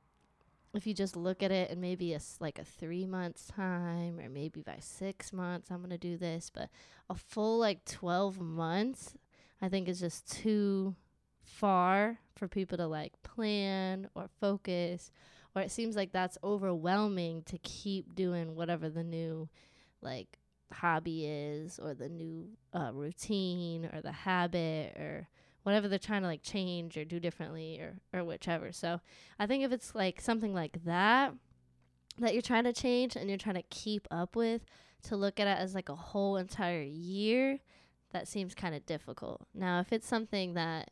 if 0.73 0.85
you 0.85 0.93
just 0.93 1.15
look 1.15 1.41
at 1.41 1.51
it 1.51 1.69
and 1.69 1.79
maybe 1.79 2.11
it's 2.11 2.41
like 2.41 2.59
a 2.59 2.65
three 2.65 3.05
months 3.05 3.47
time 3.47 4.19
or 4.19 4.27
maybe 4.27 4.61
by 4.61 4.77
six 4.79 5.31
months 5.31 5.69
i'm 5.69 5.81
gonna 5.81 5.99
do 5.99 6.17
this 6.17 6.49
but 6.51 6.67
a 7.11 7.13
full 7.13 7.59
like 7.59 7.85
12 7.85 8.41
months 8.41 9.13
i 9.63 9.69
think 9.69 9.87
is 9.87 9.99
just 9.99 10.31
too 10.31 10.95
far 11.41 12.19
for 12.35 12.47
people 12.47 12.77
to 12.77 12.85
like 12.85 13.13
plan 13.23 14.07
or 14.13 14.29
focus 14.39 15.11
or 15.55 15.61
it 15.61 15.71
seems 15.71 15.95
like 15.95 16.11
that's 16.11 16.37
overwhelming 16.43 17.41
to 17.43 17.57
keep 17.59 18.13
doing 18.15 18.55
whatever 18.55 18.89
the 18.89 19.03
new 19.03 19.49
like 20.01 20.37
hobby 20.73 21.25
is 21.25 21.79
or 21.79 21.93
the 21.93 22.09
new 22.09 22.47
uh, 22.73 22.91
routine 22.93 23.89
or 23.93 24.01
the 24.01 24.11
habit 24.11 24.95
or 24.97 25.27
whatever 25.63 25.87
they're 25.87 25.99
trying 25.99 26.21
to 26.21 26.27
like 26.27 26.43
change 26.43 26.97
or 26.97 27.05
do 27.05 27.19
differently 27.19 27.79
or 27.79 27.95
or 28.13 28.23
whichever. 28.23 28.71
So 28.71 28.99
I 29.39 29.45
think 29.45 29.63
if 29.63 29.71
it's 29.71 29.95
like 29.95 30.19
something 30.19 30.53
like 30.53 30.83
that 30.85 31.33
that 32.19 32.33
you're 32.33 32.41
trying 32.41 32.65
to 32.65 32.73
change 32.73 33.15
and 33.15 33.29
you're 33.29 33.37
trying 33.37 33.55
to 33.55 33.63
keep 33.63 34.07
up 34.11 34.35
with 34.35 34.65
to 35.03 35.15
look 35.15 35.39
at 35.39 35.47
it 35.47 35.59
as 35.59 35.73
like 35.73 35.89
a 35.89 35.95
whole 35.95 36.37
entire 36.37 36.83
year, 36.83 37.59
that 38.13 38.27
seems 38.27 38.55
kind 38.55 38.73
of 38.73 38.85
difficult. 38.85 39.41
Now, 39.53 39.79
if 39.79 39.91
it's 39.91 40.07
something 40.07 40.53
that 40.53 40.91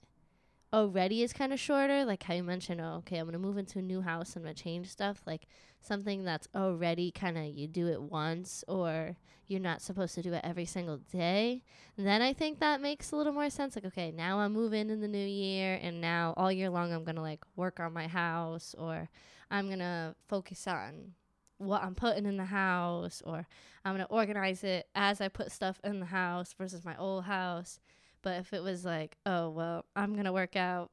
already 0.73 1.21
is 1.21 1.33
kind 1.33 1.53
of 1.53 1.59
shorter, 1.59 2.05
like 2.05 2.23
how 2.23 2.33
you 2.33 2.43
mentioned, 2.43 2.81
oh, 2.81 2.95
okay, 2.99 3.17
I'm 3.17 3.25
going 3.25 3.33
to 3.33 3.39
move 3.39 3.57
into 3.57 3.79
a 3.79 3.81
new 3.81 4.01
house 4.01 4.35
and 4.35 4.41
I'm 4.41 4.43
going 4.45 4.55
to 4.55 4.63
change 4.63 4.89
stuff, 4.89 5.21
like 5.25 5.47
something 5.81 6.23
that's 6.23 6.47
already 6.55 7.11
kind 7.11 7.37
of 7.37 7.45
you 7.45 7.67
do 7.67 7.87
it 7.87 8.01
once 8.01 8.63
or 8.67 9.15
you're 9.47 9.59
not 9.59 9.81
supposed 9.81 10.15
to 10.15 10.21
do 10.21 10.33
it 10.33 10.41
every 10.43 10.65
single 10.65 10.97
day, 10.97 11.63
then 11.97 12.21
I 12.21 12.31
think 12.31 12.59
that 12.59 12.81
makes 12.81 13.11
a 13.11 13.17
little 13.17 13.33
more 13.33 13.49
sense. 13.49 13.75
Like, 13.75 13.85
okay, 13.85 14.11
now 14.11 14.39
I'm 14.39 14.53
moving 14.53 14.89
in 14.89 15.01
the 15.01 15.07
new 15.07 15.17
year 15.17 15.77
and 15.81 15.99
now 15.99 16.33
all 16.37 16.51
year 16.51 16.69
long 16.69 16.93
I'm 16.93 17.03
going 17.03 17.15
to 17.15 17.21
like 17.21 17.43
work 17.55 17.79
on 17.79 17.91
my 17.91 18.07
house 18.07 18.73
or 18.77 19.09
I'm 19.49 19.67
going 19.67 19.79
to 19.79 20.15
focus 20.29 20.67
on 20.67 21.13
what 21.61 21.83
I'm 21.83 21.95
putting 21.95 22.25
in 22.25 22.37
the 22.37 22.45
house 22.45 23.21
or 23.25 23.47
I'm 23.85 23.95
going 23.95 24.05
to 24.05 24.11
organize 24.11 24.63
it 24.63 24.87
as 24.95 25.21
I 25.21 25.27
put 25.27 25.51
stuff 25.51 25.79
in 25.83 25.99
the 25.99 26.05
house 26.07 26.53
versus 26.57 26.83
my 26.83 26.95
old 26.97 27.25
house. 27.25 27.79
But 28.21 28.39
if 28.39 28.53
it 28.53 28.63
was 28.63 28.85
like, 28.85 29.17
oh, 29.25 29.49
well, 29.49 29.85
I'm 29.95 30.13
going 30.13 30.25
to 30.25 30.33
work 30.33 30.55
out 30.55 30.91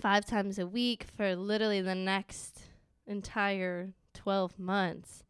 five 0.00 0.24
times 0.24 0.58
a 0.58 0.66
week 0.66 1.06
for 1.16 1.34
literally 1.34 1.80
the 1.80 1.94
next 1.94 2.60
entire 3.06 3.94
12 4.14 4.58
months, 4.58 5.24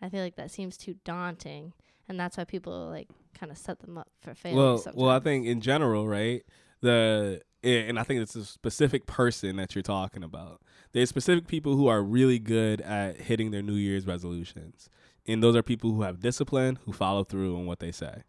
I 0.00 0.08
feel 0.08 0.22
like 0.22 0.36
that 0.36 0.50
seems 0.50 0.76
too 0.76 0.96
daunting. 1.04 1.72
And 2.08 2.18
that's 2.18 2.36
why 2.36 2.44
people 2.44 2.88
like 2.88 3.08
kind 3.38 3.52
of 3.52 3.58
set 3.58 3.80
them 3.80 3.98
up 3.98 4.08
for 4.20 4.34
failure. 4.34 4.58
Well, 4.58 4.78
sometimes. 4.78 5.02
well, 5.02 5.10
I 5.10 5.20
think 5.20 5.46
in 5.46 5.60
general, 5.60 6.08
right? 6.08 6.44
The 6.80 7.42
and 7.62 7.98
I 7.98 8.04
think 8.04 8.20
it's 8.20 8.36
a 8.36 8.44
specific 8.44 9.06
person 9.06 9.56
that 9.56 9.74
you're 9.74 9.82
talking 9.82 10.22
about. 10.22 10.60
There's 10.92 11.08
specific 11.08 11.48
people 11.48 11.76
who 11.76 11.88
are 11.88 12.02
really 12.02 12.38
good 12.38 12.80
at 12.80 13.16
hitting 13.16 13.50
their 13.50 13.62
New 13.62 13.74
Year's 13.74 14.06
resolutions, 14.06 14.88
and 15.26 15.42
those 15.42 15.56
are 15.56 15.62
people 15.62 15.92
who 15.92 16.02
have 16.02 16.20
discipline, 16.20 16.78
who 16.84 16.92
follow 16.92 17.24
through 17.24 17.56
on 17.56 17.66
what 17.66 17.80
they 17.80 17.92
say. 17.92 18.22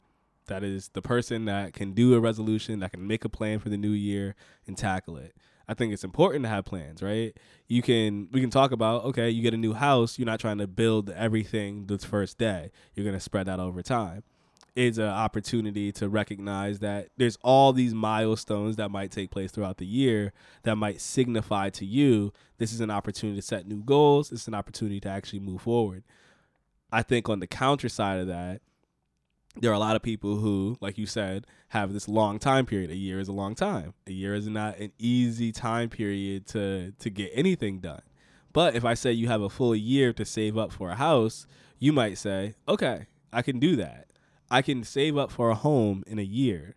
That 0.47 0.63
is 0.63 0.89
the 0.89 1.01
person 1.01 1.45
that 1.45 1.73
can 1.73 1.93
do 1.93 2.15
a 2.15 2.19
resolution, 2.19 2.79
that 2.79 2.91
can 2.91 3.05
make 3.05 3.23
a 3.23 3.29
plan 3.29 3.59
for 3.59 3.69
the 3.69 3.77
new 3.77 3.91
year 3.91 4.35
and 4.65 4.75
tackle 4.75 5.15
it. 5.15 5.35
I 5.67 5.75
think 5.75 5.93
it's 5.93 6.03
important 6.03 6.43
to 6.45 6.49
have 6.49 6.65
plans, 6.65 7.03
right? 7.03 7.37
You 7.67 7.83
can 7.83 8.29
we 8.31 8.41
can 8.41 8.49
talk 8.49 8.71
about 8.71 9.03
okay, 9.05 9.29
you 9.29 9.43
get 9.43 9.53
a 9.53 9.57
new 9.57 9.73
house, 9.73 10.17
you're 10.17 10.25
not 10.25 10.39
trying 10.39 10.57
to 10.57 10.67
build 10.67 11.11
everything 11.11 11.85
this 11.85 12.03
first 12.03 12.39
day. 12.39 12.71
You're 12.95 13.03
going 13.03 13.15
to 13.15 13.19
spread 13.19 13.45
that 13.45 13.59
over 13.59 13.83
time. 13.83 14.23
It's 14.79 14.97
an 14.97 15.09
opportunity 15.09 15.91
to 15.91 16.07
recognize 16.07 16.79
that 16.79 17.09
there's 17.17 17.37
all 17.41 17.73
these 17.73 17.93
milestones 17.93 18.77
that 18.77 18.89
might 18.89 19.11
take 19.11 19.29
place 19.29 19.51
throughout 19.51 19.75
the 19.75 19.85
year 19.85 20.31
that 20.63 20.77
might 20.77 21.01
signify 21.01 21.69
to 21.71 21.85
you 21.85 22.31
this 22.59 22.71
is 22.71 22.79
an 22.79 22.89
opportunity 22.89 23.41
to 23.41 23.45
set 23.45 23.67
new 23.67 23.83
goals, 23.83 24.31
it's 24.31 24.47
an 24.47 24.53
opportunity 24.53 25.01
to 25.01 25.09
actually 25.09 25.41
move 25.41 25.63
forward. 25.63 26.05
I 26.93 27.03
think 27.03 27.27
on 27.27 27.41
the 27.41 27.47
counter 27.47 27.89
side 27.89 28.21
of 28.21 28.27
that, 28.27 28.61
there 29.57 29.69
are 29.69 29.73
a 29.73 29.79
lot 29.79 29.97
of 29.97 30.01
people 30.01 30.37
who, 30.37 30.77
like 30.79 30.97
you 30.97 31.05
said, 31.05 31.45
have 31.69 31.91
this 31.91 32.07
long 32.07 32.39
time 32.39 32.65
period. 32.65 32.89
A 32.89 32.95
year 32.95 33.19
is 33.19 33.27
a 33.27 33.33
long 33.33 33.55
time. 33.55 33.93
A 34.07 34.13
year 34.13 34.33
is 34.33 34.47
not 34.47 34.77
an 34.77 34.93
easy 34.97 35.51
time 35.51 35.89
period 35.89 36.47
to 36.47 36.93
to 36.99 37.09
get 37.09 37.31
anything 37.33 37.81
done. 37.81 38.03
But 38.53 38.75
if 38.75 38.85
I 38.85 38.93
say 38.93 39.11
you 39.11 39.27
have 39.27 39.41
a 39.41 39.49
full 39.49 39.75
year 39.75 40.13
to 40.13 40.23
save 40.23 40.57
up 40.57 40.71
for 40.71 40.89
a 40.89 40.95
house, 40.95 41.47
you 41.79 41.91
might 41.91 42.17
say, 42.17 42.55
"Okay, 42.65 43.07
I 43.33 43.41
can 43.41 43.59
do 43.59 43.75
that. 43.75 44.08
I 44.51 44.61
can 44.61 44.83
save 44.83 45.17
up 45.17 45.31
for 45.31 45.49
a 45.49 45.55
home 45.55 46.03
in 46.07 46.19
a 46.19 46.23
year." 46.23 46.75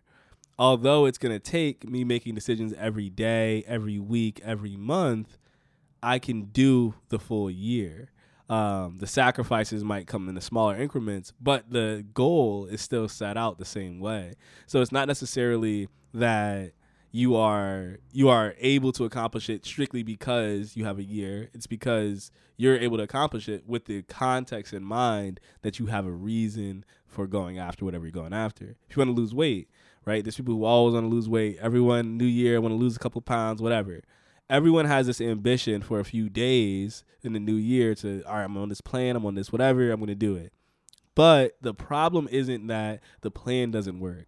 Although 0.59 1.05
it's 1.07 1.17
going 1.17 1.33
to 1.33 1.39
take 1.39 1.89
me 1.89 2.03
making 2.03 2.35
decisions 2.35 2.73
every 2.77 3.09
day, 3.09 3.63
every 3.67 3.97
week, 3.97 4.39
every 4.43 4.77
month, 4.77 5.39
I 6.03 6.19
can 6.19 6.43
do 6.43 6.93
the 7.09 7.17
full 7.17 7.49
year 7.49 8.11
um, 8.49 8.97
the 8.99 9.07
sacrifices 9.07 9.83
might 9.83 10.05
come 10.07 10.27
in 10.27 10.35
the 10.35 10.41
smaller 10.41 10.75
increments, 10.75 11.33
but 11.41 11.71
the 11.71 12.05
goal 12.13 12.65
is 12.65 12.81
still 12.81 13.07
set 13.07 13.37
out 13.37 13.57
the 13.57 13.65
same 13.65 13.99
way. 13.99 14.33
So 14.67 14.81
it's 14.81 14.91
not 14.91 15.07
necessarily 15.07 15.87
that 16.13 16.73
you 17.15 17.35
are 17.35 17.99
you 18.11 18.27
are 18.27 18.55
able 18.57 18.91
to 18.91 19.05
accomplish 19.05 19.47
it 19.47 19.65
strictly 19.65 20.01
because 20.01 20.75
you 20.75 20.83
have 20.83 20.97
a 20.97 21.03
year. 21.03 21.49
It's 21.53 21.67
because 21.67 22.31
you're 22.57 22.75
able 22.75 22.97
to 22.97 23.03
accomplish 23.03 23.47
it 23.47 23.67
with 23.67 23.85
the 23.85 24.01
context 24.01 24.73
in 24.73 24.83
mind 24.83 25.39
that 25.61 25.77
you 25.77 25.85
have 25.85 26.07
a 26.07 26.11
reason 26.11 26.83
for 27.05 27.27
going 27.27 27.59
after 27.59 27.85
whatever 27.85 28.05
you're 28.05 28.11
going 28.11 28.33
after. 28.33 28.75
If 28.89 28.97
you 28.97 29.01
want 29.01 29.15
to 29.15 29.21
lose 29.21 29.33
weight, 29.33 29.69
right? 30.05 30.23
There's 30.23 30.37
people 30.37 30.55
who 30.55 30.65
always 30.65 30.95
want 30.95 31.05
to 31.05 31.15
lose 31.15 31.29
weight. 31.29 31.59
Everyone, 31.61 32.17
New 32.17 32.25
Year, 32.25 32.55
I 32.55 32.59
want 32.59 32.71
to 32.71 32.77
lose 32.77 32.95
a 32.95 32.99
couple 32.99 33.21
pounds, 33.21 33.61
whatever 33.61 34.01
everyone 34.49 34.85
has 34.85 35.07
this 35.07 35.21
ambition 35.21 35.81
for 35.81 35.99
a 35.99 36.05
few 36.05 36.29
days 36.29 37.03
in 37.21 37.33
the 37.33 37.39
new 37.39 37.55
year 37.55 37.95
to 37.95 38.21
all 38.27 38.35
right 38.35 38.43
i'm 38.43 38.57
on 38.57 38.69
this 38.69 38.81
plan 38.81 39.15
i'm 39.15 39.25
on 39.25 39.35
this 39.35 39.51
whatever 39.51 39.89
i'm 39.89 39.99
going 39.99 40.07
to 40.07 40.15
do 40.15 40.35
it 40.35 40.51
but 41.15 41.55
the 41.61 41.73
problem 41.73 42.27
isn't 42.29 42.67
that 42.67 42.99
the 43.21 43.31
plan 43.31 43.71
doesn't 43.71 43.99
work 43.99 44.27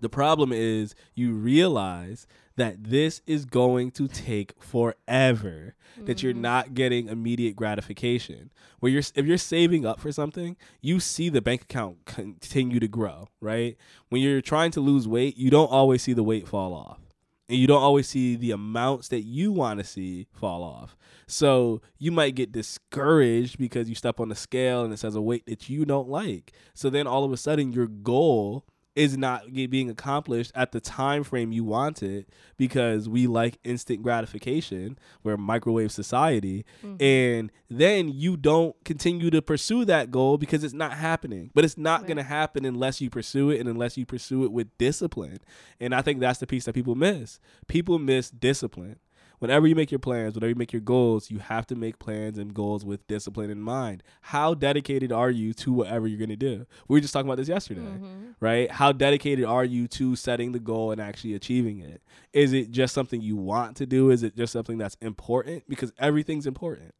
the 0.00 0.08
problem 0.08 0.52
is 0.52 0.94
you 1.14 1.32
realize 1.32 2.26
that 2.56 2.84
this 2.84 3.20
is 3.26 3.44
going 3.44 3.90
to 3.90 4.08
take 4.08 4.54
forever 4.62 5.74
mm-hmm. 5.94 6.06
that 6.06 6.22
you're 6.22 6.32
mm-hmm. 6.32 6.42
not 6.42 6.74
getting 6.74 7.08
immediate 7.08 7.56
gratification 7.56 8.50
where 8.80 8.90
you're 8.90 9.02
if 9.14 9.26
you're 9.26 9.38
saving 9.38 9.84
up 9.86 10.00
for 10.00 10.12
something 10.12 10.56
you 10.80 11.00
see 11.00 11.28
the 11.28 11.42
bank 11.42 11.62
account 11.62 12.04
continue 12.04 12.80
to 12.80 12.88
grow 12.88 13.28
right 13.40 13.76
when 14.08 14.20
you're 14.20 14.40
trying 14.40 14.70
to 14.70 14.80
lose 14.80 15.06
weight 15.06 15.36
you 15.36 15.50
don't 15.50 15.70
always 15.70 16.02
see 16.02 16.12
the 16.12 16.22
weight 16.22 16.48
fall 16.48 16.74
off 16.74 17.00
and 17.48 17.58
you 17.58 17.66
don't 17.66 17.82
always 17.82 18.08
see 18.08 18.34
the 18.36 18.50
amounts 18.50 19.08
that 19.08 19.22
you 19.22 19.52
want 19.52 19.78
to 19.78 19.84
see 19.84 20.26
fall 20.32 20.62
off. 20.64 20.96
So 21.28 21.80
you 21.98 22.10
might 22.10 22.34
get 22.34 22.52
discouraged 22.52 23.58
because 23.58 23.88
you 23.88 23.94
step 23.94 24.18
on 24.18 24.28
the 24.28 24.34
scale 24.34 24.84
and 24.84 24.92
it 24.92 24.98
says 24.98 25.14
a 25.14 25.20
weight 25.20 25.46
that 25.46 25.68
you 25.68 25.84
don't 25.84 26.08
like. 26.08 26.52
So 26.74 26.90
then 26.90 27.06
all 27.06 27.24
of 27.24 27.32
a 27.32 27.36
sudden 27.36 27.72
your 27.72 27.86
goal 27.86 28.64
is 28.96 29.16
not 29.16 29.52
being 29.52 29.90
accomplished 29.90 30.50
at 30.54 30.72
the 30.72 30.80
time 30.80 31.22
frame 31.22 31.52
you 31.52 31.62
wanted 31.62 32.26
because 32.56 33.08
we 33.08 33.26
like 33.26 33.58
instant 33.62 34.02
gratification. 34.02 34.98
We're 35.22 35.36
microwave 35.36 35.92
society. 35.92 36.64
Mm-hmm. 36.82 37.02
and 37.02 37.52
then 37.68 38.08
you 38.08 38.36
don't 38.36 38.74
continue 38.84 39.28
to 39.30 39.42
pursue 39.42 39.84
that 39.84 40.10
goal 40.10 40.38
because 40.38 40.64
it's 40.64 40.74
not 40.74 40.94
happening. 40.94 41.50
But 41.54 41.64
it's 41.64 41.76
not 41.76 42.00
right. 42.00 42.08
going 42.08 42.16
to 42.16 42.22
happen 42.22 42.64
unless 42.64 43.00
you 43.00 43.10
pursue 43.10 43.50
it 43.50 43.60
and 43.60 43.68
unless 43.68 43.96
you 43.96 44.06
pursue 44.06 44.44
it 44.44 44.52
with 44.52 44.76
discipline. 44.78 45.38
And 45.78 45.94
i 45.94 46.00
think 46.00 46.20
that's 46.20 46.38
the 46.38 46.46
piece 46.46 46.64
that 46.64 46.72
people 46.72 46.94
miss. 46.94 47.38
People 47.68 47.98
miss 47.98 48.30
discipline 48.30 48.98
whenever 49.38 49.66
you 49.66 49.74
make 49.74 49.90
your 49.90 49.98
plans, 49.98 50.34
whenever 50.34 50.50
you 50.50 50.54
make 50.54 50.72
your 50.72 50.80
goals, 50.80 51.30
you 51.30 51.38
have 51.38 51.66
to 51.68 51.74
make 51.74 51.98
plans 51.98 52.38
and 52.38 52.54
goals 52.54 52.84
with 52.84 53.06
discipline 53.06 53.50
in 53.50 53.60
mind. 53.60 54.02
How 54.20 54.54
dedicated 54.54 55.12
are 55.12 55.30
you 55.30 55.52
to 55.54 55.72
whatever 55.72 56.06
you're 56.06 56.18
going 56.18 56.28
to 56.30 56.36
do? 56.36 56.66
We 56.88 56.96
were 56.96 57.00
just 57.00 57.12
talking 57.12 57.28
about 57.28 57.38
this 57.38 57.48
yesterday, 57.48 57.80
mm-hmm. 57.80 58.30
right? 58.40 58.70
How 58.70 58.92
dedicated 58.92 59.44
are 59.44 59.64
you 59.64 59.88
to 59.88 60.16
setting 60.16 60.52
the 60.52 60.58
goal 60.58 60.92
and 60.92 61.00
actually 61.00 61.34
achieving 61.34 61.80
it? 61.80 62.02
Is 62.32 62.52
it 62.52 62.70
just 62.70 62.94
something 62.94 63.20
you 63.20 63.36
want 63.36 63.76
to 63.76 63.86
do? 63.86 64.10
Is 64.10 64.22
it 64.22 64.36
just 64.36 64.52
something 64.52 64.78
that's 64.78 64.96
important? 65.00 65.64
Because 65.68 65.92
everything's 65.98 66.46
important. 66.46 66.94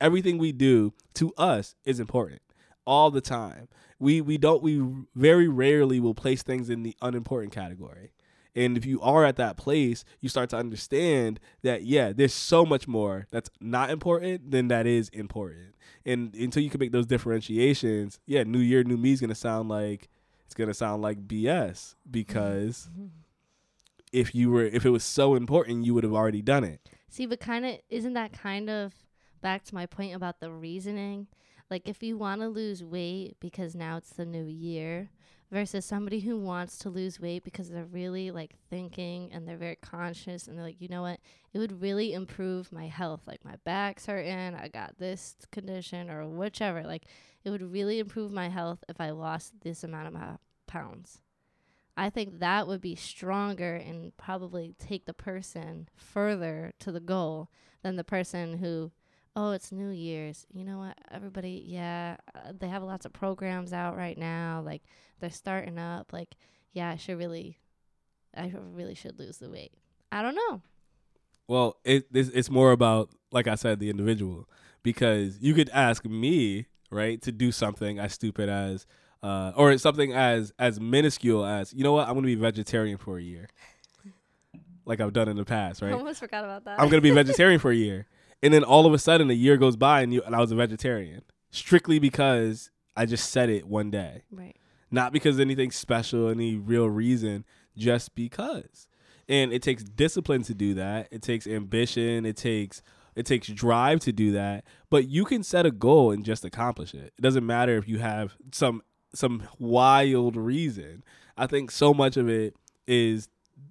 Everything 0.00 0.38
we 0.38 0.52
do 0.52 0.92
to 1.14 1.32
us 1.36 1.74
is 1.84 1.98
important 1.98 2.40
all 2.88 3.10
the 3.10 3.20
time. 3.20 3.68
We 3.98 4.20
we 4.22 4.38
don't 4.38 4.62
we 4.62 4.80
very 5.14 5.46
rarely 5.46 6.00
will 6.00 6.14
place 6.14 6.42
things 6.42 6.70
in 6.70 6.84
the 6.84 6.96
unimportant 7.02 7.52
category. 7.52 8.12
And 8.54 8.76
if 8.76 8.84
you 8.84 9.00
are 9.00 9.24
at 9.24 9.36
that 9.36 9.56
place, 9.56 10.04
you 10.20 10.28
start 10.28 10.50
to 10.50 10.56
understand 10.56 11.38
that, 11.62 11.84
yeah, 11.84 12.12
there's 12.12 12.34
so 12.34 12.64
much 12.64 12.88
more 12.88 13.26
that's 13.30 13.50
not 13.60 13.90
important 13.90 14.50
than 14.50 14.68
that 14.68 14.86
is 14.86 15.08
important. 15.10 15.74
And 16.04 16.34
until 16.34 16.62
you 16.62 16.70
can 16.70 16.80
make 16.80 16.92
those 16.92 17.06
differentiations, 17.06 18.18
yeah, 18.26 18.42
New 18.42 18.58
Year, 18.58 18.82
New 18.82 18.96
Me 18.96 19.12
is 19.12 19.20
going 19.20 19.28
to 19.28 19.34
sound 19.34 19.68
like, 19.68 20.08
it's 20.46 20.54
going 20.54 20.68
to 20.68 20.74
sound 20.74 21.02
like 21.02 21.28
BS 21.28 21.94
because 22.10 22.88
mm-hmm. 22.90 23.06
if 24.12 24.34
you 24.34 24.50
were, 24.50 24.64
if 24.64 24.86
it 24.86 24.90
was 24.90 25.04
so 25.04 25.34
important, 25.34 25.84
you 25.84 25.94
would 25.94 26.04
have 26.04 26.14
already 26.14 26.42
done 26.42 26.64
it. 26.64 26.80
See, 27.10 27.26
but 27.26 27.40
kind 27.40 27.66
of, 27.66 27.78
isn't 27.90 28.14
that 28.14 28.32
kind 28.32 28.70
of 28.70 28.94
back 29.40 29.64
to 29.64 29.74
my 29.74 29.86
point 29.86 30.14
about 30.14 30.40
the 30.40 30.50
reasoning? 30.50 31.26
Like, 31.70 31.86
if 31.86 32.02
you 32.02 32.16
want 32.16 32.40
to 32.40 32.48
lose 32.48 32.82
weight 32.82 33.36
because 33.40 33.74
now 33.74 33.98
it's 33.98 34.10
the 34.10 34.24
new 34.24 34.46
year, 34.46 35.10
versus 35.50 35.84
somebody 35.84 36.20
who 36.20 36.38
wants 36.38 36.78
to 36.78 36.90
lose 36.90 37.20
weight 37.20 37.42
because 37.42 37.70
they're 37.70 37.84
really 37.84 38.30
like 38.30 38.54
thinking 38.68 39.30
and 39.32 39.46
they're 39.46 39.56
very 39.56 39.76
conscious 39.76 40.46
and 40.46 40.56
they're 40.56 40.64
like, 40.64 40.80
you 40.80 40.88
know 40.88 41.02
what, 41.02 41.20
it 41.52 41.58
would 41.58 41.80
really 41.80 42.12
improve 42.12 42.70
my 42.70 42.86
health. 42.86 43.22
Like 43.26 43.44
my 43.44 43.56
back's 43.64 44.06
hurting, 44.06 44.54
I 44.54 44.68
got 44.68 44.98
this 44.98 45.36
condition 45.50 46.10
or 46.10 46.26
whichever. 46.28 46.82
Like 46.82 47.06
it 47.44 47.50
would 47.50 47.72
really 47.72 47.98
improve 47.98 48.30
my 48.30 48.48
health 48.48 48.84
if 48.88 49.00
I 49.00 49.10
lost 49.10 49.54
this 49.62 49.82
amount 49.82 50.08
of 50.08 50.16
uh, 50.16 50.36
pounds. 50.66 51.22
I 51.96 52.10
think 52.10 52.38
that 52.38 52.68
would 52.68 52.80
be 52.80 52.94
stronger 52.94 53.74
and 53.74 54.16
probably 54.16 54.74
take 54.78 55.06
the 55.06 55.14
person 55.14 55.88
further 55.96 56.72
to 56.78 56.92
the 56.92 57.00
goal 57.00 57.48
than 57.82 57.96
the 57.96 58.04
person 58.04 58.58
who 58.58 58.92
oh, 59.38 59.52
it's 59.52 59.70
New 59.70 59.90
Year's. 59.90 60.46
You 60.52 60.64
know 60.64 60.78
what? 60.78 60.98
Everybody, 61.12 61.62
yeah, 61.64 62.16
uh, 62.34 62.52
they 62.58 62.68
have 62.68 62.82
lots 62.82 63.06
of 63.06 63.12
programs 63.12 63.72
out 63.72 63.96
right 63.96 64.18
now. 64.18 64.62
Like 64.66 64.82
they're 65.20 65.30
starting 65.30 65.78
up. 65.78 66.12
Like, 66.12 66.34
yeah, 66.72 66.90
I 66.90 66.96
should 66.96 67.18
really, 67.18 67.58
I 68.36 68.52
really 68.74 68.96
should 68.96 69.18
lose 69.18 69.38
the 69.38 69.48
weight. 69.48 69.72
I 70.10 70.22
don't 70.22 70.34
know. 70.34 70.60
Well, 71.46 71.76
it 71.84 72.06
it's, 72.12 72.28
it's 72.30 72.50
more 72.50 72.72
about 72.72 73.10
like 73.30 73.46
I 73.46 73.54
said, 73.54 73.78
the 73.78 73.90
individual, 73.90 74.48
because 74.82 75.38
you 75.40 75.54
could 75.54 75.70
ask 75.70 76.04
me 76.04 76.66
right 76.90 77.22
to 77.22 77.32
do 77.32 77.52
something 77.52 77.98
as 77.98 78.12
stupid 78.12 78.50
as. 78.50 78.86
Uh, 79.20 79.50
or 79.56 79.76
something 79.78 80.12
as 80.12 80.52
as 80.60 80.78
minuscule 80.78 81.44
as 81.44 81.74
you 81.74 81.82
know 81.82 81.92
what 81.92 82.06
I'm 82.06 82.14
gonna 82.14 82.28
be 82.28 82.36
vegetarian 82.36 82.98
for 82.98 83.18
a 83.18 83.20
year, 83.20 83.48
like 84.84 85.00
I've 85.00 85.12
done 85.12 85.28
in 85.28 85.36
the 85.36 85.44
past, 85.44 85.82
right? 85.82 85.88
I 85.92 85.94
almost 85.94 86.20
forgot 86.20 86.44
about 86.44 86.64
that. 86.66 86.80
I'm 86.80 86.88
gonna 86.88 87.02
be 87.02 87.10
vegetarian 87.24 87.58
for 87.58 87.72
a 87.72 87.74
year, 87.74 88.06
and 88.42 88.52
then 88.54 88.64
all 88.64 88.86
of 88.86 88.94
a 88.94 88.98
sudden 88.98 89.30
a 89.30 89.34
year 89.34 89.56
goes 89.56 89.76
by 89.76 90.02
and 90.02 90.12
you 90.12 90.22
and 90.22 90.34
I 90.34 90.40
was 90.40 90.52
a 90.52 90.56
vegetarian 90.56 91.22
strictly 91.50 91.98
because 91.98 92.70
I 92.96 93.06
just 93.06 93.30
said 93.30 93.48
it 93.48 93.66
one 93.66 93.90
day. 93.90 94.22
Right. 94.30 94.56
Not 94.90 95.12
because 95.12 95.38
anything 95.38 95.70
special, 95.70 96.28
any 96.28 96.56
real 96.56 96.88
reason, 96.88 97.44
just 97.76 98.14
because. 98.14 98.88
And 99.28 99.52
it 99.52 99.62
takes 99.62 99.84
discipline 99.84 100.42
to 100.44 100.54
do 100.54 100.74
that. 100.74 101.08
It 101.10 101.20
takes 101.22 101.46
ambition. 101.46 102.24
It 102.24 102.36
takes 102.36 102.82
It 103.14 103.26
takes 103.26 103.48
drive 103.48 104.00
to 104.00 104.12
do 104.12 104.32
that, 104.32 104.64
but 104.90 105.08
you 105.08 105.24
can 105.24 105.42
set 105.42 105.66
a 105.66 105.70
goal 105.72 106.12
and 106.12 106.24
just 106.24 106.44
accomplish 106.44 106.94
it. 106.94 107.12
It 107.18 107.22
doesn't 107.22 107.44
matter 107.44 107.76
if 107.76 107.88
you 107.88 107.98
have 107.98 108.36
some 108.52 108.82
some 109.12 109.42
wild 109.58 110.36
reason. 110.36 111.02
I 111.36 111.46
think 111.46 111.70
so 111.70 111.92
much 111.92 112.16
of 112.16 112.28
it 112.28 112.54
is 112.86 113.28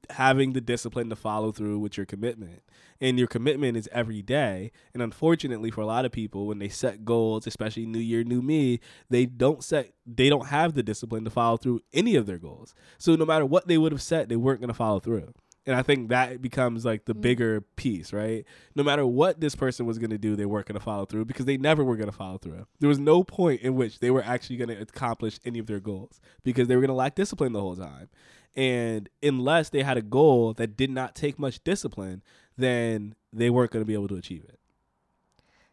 having 0.09 0.53
the 0.53 0.61
discipline 0.61 1.09
to 1.09 1.15
follow 1.15 1.51
through 1.51 1.79
with 1.79 1.95
your 1.95 2.05
commitment. 2.05 2.61
And 2.99 3.17
your 3.17 3.27
commitment 3.27 3.77
is 3.77 3.89
every 3.91 4.21
day. 4.21 4.71
And 4.93 5.01
unfortunately 5.01 5.71
for 5.71 5.81
a 5.81 5.85
lot 5.85 6.05
of 6.05 6.11
people 6.11 6.47
when 6.47 6.59
they 6.59 6.69
set 6.69 7.05
goals, 7.05 7.47
especially 7.47 7.85
new 7.85 7.99
year 7.99 8.23
new 8.23 8.41
me, 8.41 8.79
they 9.09 9.25
don't 9.25 9.63
set 9.63 9.93
they 10.05 10.29
don't 10.29 10.47
have 10.47 10.73
the 10.73 10.83
discipline 10.83 11.23
to 11.25 11.29
follow 11.29 11.57
through 11.57 11.81
any 11.93 12.15
of 12.15 12.25
their 12.25 12.37
goals. 12.37 12.73
So 12.97 13.15
no 13.15 13.25
matter 13.25 13.45
what 13.45 13.67
they 13.67 13.77
would 13.77 13.91
have 13.91 14.01
set, 14.01 14.29
they 14.29 14.35
weren't 14.35 14.61
going 14.61 14.69
to 14.69 14.73
follow 14.73 14.99
through. 14.99 15.33
And 15.67 15.75
I 15.75 15.81
think 15.81 16.07
that 16.09 16.41
becomes 16.41 16.85
like 16.85 17.05
the 17.05 17.13
mm. 17.13 17.21
bigger 17.21 17.61
piece, 17.75 18.13
right? 18.13 18.45
No 18.73 18.83
matter 18.83 19.05
what 19.05 19.41
this 19.41 19.53
person 19.53 19.85
was 19.85 19.99
going 19.99 20.11
to 20.11 20.17
do, 20.17 20.35
they 20.35 20.45
weren't 20.45 20.65
going 20.65 20.79
to 20.79 20.83
follow 20.83 21.05
through 21.05 21.25
because 21.25 21.45
they 21.45 21.57
never 21.57 21.83
were 21.83 21.97
going 21.97 22.09
to 22.09 22.15
follow 22.15 22.37
through. 22.37 22.65
There 22.79 22.87
was 22.87 22.99
no 22.99 23.23
point 23.23 23.61
in 23.61 23.75
which 23.75 23.99
they 23.99 24.09
were 24.09 24.23
actually 24.23 24.55
going 24.55 24.69
to 24.69 24.81
accomplish 24.81 25.39
any 25.45 25.59
of 25.59 25.67
their 25.67 25.81
goals 25.81 26.21
because 26.43 26.69
they 26.69 26.75
were 26.75 26.81
going 26.81 26.87
to 26.87 26.95
lack 26.95 27.15
discipline 27.15 27.51
the 27.51 27.59
whole 27.59 27.75
time. 27.75 28.07
And 28.55 29.09
unless 29.21 29.69
they 29.69 29.83
had 29.83 29.97
a 29.97 30.01
goal 30.01 30.53
that 30.53 30.77
did 30.77 30.89
not 30.89 31.15
take 31.15 31.37
much 31.37 31.63
discipline, 31.63 32.23
then 32.57 33.15
they 33.31 33.49
weren't 33.49 33.71
going 33.71 33.83
to 33.83 33.87
be 33.87 33.93
able 33.93 34.07
to 34.09 34.15
achieve 34.15 34.43
it. 34.43 34.59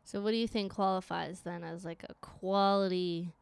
So 0.04 0.20
what 0.20 0.32
do 0.32 0.36
you 0.36 0.46
think 0.46 0.72
qualifies 0.72 1.40
then 1.40 1.64
as 1.64 1.84
like 1.84 2.04
a 2.08 2.14
quality 2.20 3.32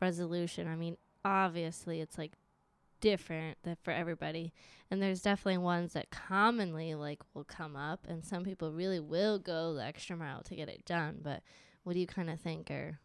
resolution? 0.00 0.66
I 0.66 0.74
mean, 0.74 0.96
obviously 1.24 2.00
it's 2.00 2.18
like 2.18 2.32
different 3.00 3.56
that 3.62 3.78
for 3.82 3.92
everybody. 3.92 4.52
And 4.90 5.00
there's 5.00 5.22
definitely 5.22 5.58
ones 5.58 5.92
that 5.92 6.10
commonly 6.10 6.94
like 6.94 7.20
will 7.34 7.44
come 7.44 7.76
up 7.76 8.06
and 8.08 8.24
some 8.24 8.44
people 8.44 8.72
really 8.72 8.98
will 8.98 9.38
go 9.38 9.74
the 9.74 9.84
extra 9.84 10.16
mile 10.16 10.42
to 10.42 10.56
get 10.56 10.68
it 10.68 10.84
done. 10.84 11.18
But 11.22 11.42
what 11.84 11.92
do 11.92 12.00
you 12.00 12.06
kind 12.06 12.30
of 12.30 12.40
think 12.40 12.70
are 12.70 12.98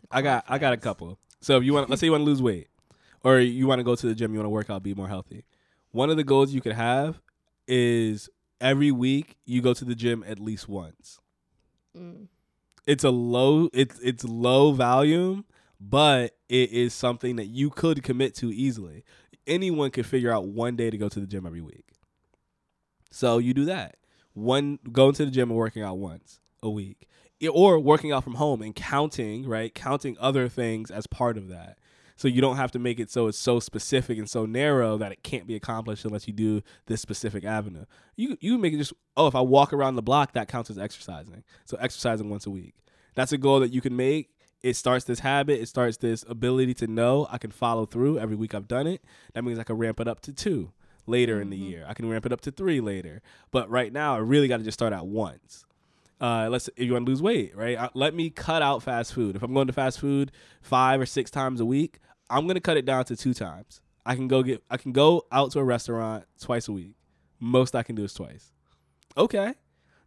the 0.00 0.06
I 0.10 0.22
got 0.22 0.44
I 0.48 0.58
got 0.58 0.72
a 0.72 0.76
couple. 0.76 1.18
So 1.40 1.58
if 1.58 1.64
you 1.64 1.72
want 1.72 1.88
let's 1.88 2.00
say 2.00 2.06
you 2.06 2.12
want 2.12 2.22
to 2.22 2.26
lose 2.26 2.42
weight 2.42 2.68
or 3.22 3.38
you 3.38 3.66
want 3.66 3.78
to 3.78 3.84
go 3.84 3.94
to 3.94 4.06
the 4.06 4.14
gym, 4.14 4.32
you 4.32 4.38
want 4.40 4.46
to 4.46 4.50
work 4.50 4.70
out, 4.70 4.82
be 4.82 4.94
more 4.94 5.08
healthy. 5.08 5.44
One 5.92 6.10
of 6.10 6.16
the 6.16 6.24
goals 6.24 6.52
you 6.52 6.60
could 6.60 6.72
have 6.72 7.20
is 7.68 8.28
every 8.60 8.90
week 8.90 9.36
you 9.44 9.60
go 9.62 9.74
to 9.74 9.84
the 9.84 9.94
gym 9.94 10.24
at 10.26 10.38
least 10.38 10.68
once. 10.68 11.18
Mm. 11.96 12.28
It's 12.86 13.04
a 13.04 13.10
low 13.10 13.68
it's 13.72 13.98
it's 14.00 14.24
low 14.24 14.72
volume, 14.72 15.44
but 15.80 16.36
it 16.48 16.70
is 16.70 16.94
something 16.94 17.36
that 17.36 17.46
you 17.46 17.70
could 17.70 18.02
commit 18.02 18.34
to 18.36 18.52
easily. 18.52 19.04
Anyone 19.46 19.90
could 19.90 20.06
figure 20.06 20.32
out 20.32 20.46
one 20.46 20.76
day 20.76 20.90
to 20.90 20.98
go 20.98 21.08
to 21.08 21.20
the 21.20 21.26
gym 21.26 21.46
every 21.46 21.60
week. 21.60 21.86
So 23.10 23.38
you 23.38 23.54
do 23.54 23.64
that. 23.66 23.96
One 24.34 24.78
going 24.92 25.14
to 25.14 25.24
the 25.24 25.30
gym 25.30 25.50
and 25.50 25.58
working 25.58 25.82
out 25.82 25.98
once 25.98 26.40
a 26.62 26.70
week. 26.70 27.08
Or 27.50 27.78
working 27.78 28.12
out 28.12 28.24
from 28.24 28.34
home 28.34 28.62
and 28.62 28.74
counting, 28.74 29.46
right? 29.46 29.74
Counting 29.74 30.16
other 30.18 30.48
things 30.48 30.90
as 30.90 31.06
part 31.06 31.36
of 31.36 31.48
that. 31.48 31.78
So 32.16 32.28
you 32.28 32.40
don't 32.40 32.56
have 32.56 32.70
to 32.72 32.78
make 32.78 32.98
it 32.98 33.10
so 33.10 33.26
it's 33.28 33.38
so 33.38 33.60
specific 33.60 34.18
and 34.18 34.28
so 34.28 34.46
narrow 34.46 34.96
that 34.96 35.12
it 35.12 35.22
can't 35.22 35.46
be 35.46 35.54
accomplished 35.54 36.04
unless 36.04 36.26
you 36.26 36.32
do 36.32 36.62
this 36.86 37.00
specific 37.00 37.44
avenue. 37.44 37.84
You 38.16 38.36
you 38.40 38.58
make 38.58 38.72
it 38.72 38.78
just 38.78 38.94
oh 39.16 39.26
if 39.26 39.34
I 39.34 39.42
walk 39.42 39.72
around 39.72 39.96
the 39.96 40.02
block 40.02 40.32
that 40.32 40.48
counts 40.48 40.70
as 40.70 40.78
exercising. 40.78 41.44
So 41.66 41.76
exercising 41.78 42.30
once 42.30 42.46
a 42.46 42.50
week. 42.50 42.74
That's 43.14 43.32
a 43.32 43.38
goal 43.38 43.60
that 43.60 43.72
you 43.72 43.80
can 43.80 43.96
make. 43.96 44.30
It 44.62 44.74
starts 44.74 45.04
this 45.04 45.20
habit. 45.20 45.60
It 45.60 45.68
starts 45.68 45.98
this 45.98 46.24
ability 46.28 46.74
to 46.74 46.86
know 46.86 47.28
I 47.30 47.38
can 47.38 47.50
follow 47.50 47.86
through 47.86 48.18
every 48.18 48.36
week 48.36 48.54
I've 48.54 48.66
done 48.66 48.86
it. 48.86 49.04
That 49.34 49.44
means 49.44 49.58
I 49.58 49.64
can 49.64 49.76
ramp 49.76 50.00
it 50.00 50.08
up 50.08 50.20
to 50.20 50.32
two 50.32 50.72
later 51.06 51.40
in 51.40 51.50
the 51.50 51.56
mm-hmm. 51.56 51.70
year. 51.70 51.86
I 51.86 51.94
can 51.94 52.08
ramp 52.08 52.26
it 52.26 52.32
up 52.32 52.40
to 52.42 52.50
three 52.50 52.80
later. 52.80 53.22
But 53.50 53.70
right 53.70 53.92
now 53.92 54.14
I 54.14 54.18
really 54.18 54.48
got 54.48 54.56
to 54.58 54.64
just 54.64 54.78
start 54.78 54.92
at 54.92 55.06
once 55.06 55.66
uh, 56.20 56.48
let's 56.50 56.68
if 56.68 56.84
you 56.86 56.92
want 56.92 57.06
to 57.06 57.10
lose 57.10 57.22
weight, 57.22 57.56
right? 57.56 57.76
Uh, 57.76 57.90
let 57.94 58.14
me 58.14 58.30
cut 58.30 58.62
out 58.62 58.82
fast 58.82 59.12
food. 59.12 59.36
If 59.36 59.42
I'm 59.42 59.52
going 59.52 59.66
to 59.66 59.72
fast 59.72 60.00
food 60.00 60.32
five 60.62 61.00
or 61.00 61.06
six 61.06 61.30
times 61.30 61.60
a 61.60 61.66
week, 61.66 61.98
I'm 62.30 62.46
gonna 62.46 62.60
cut 62.60 62.76
it 62.76 62.84
down 62.84 63.04
to 63.06 63.16
two 63.16 63.34
times. 63.34 63.80
I 64.04 64.14
can 64.14 64.28
go 64.28 64.42
get 64.42 64.62
I 64.70 64.76
can 64.76 64.92
go 64.92 65.26
out 65.30 65.52
to 65.52 65.58
a 65.58 65.64
restaurant 65.64 66.24
twice 66.40 66.68
a 66.68 66.72
week. 66.72 66.94
Most 67.38 67.74
I 67.74 67.82
can 67.82 67.94
do 67.94 68.04
is 68.04 68.14
twice. 68.14 68.52
Okay, 69.16 69.54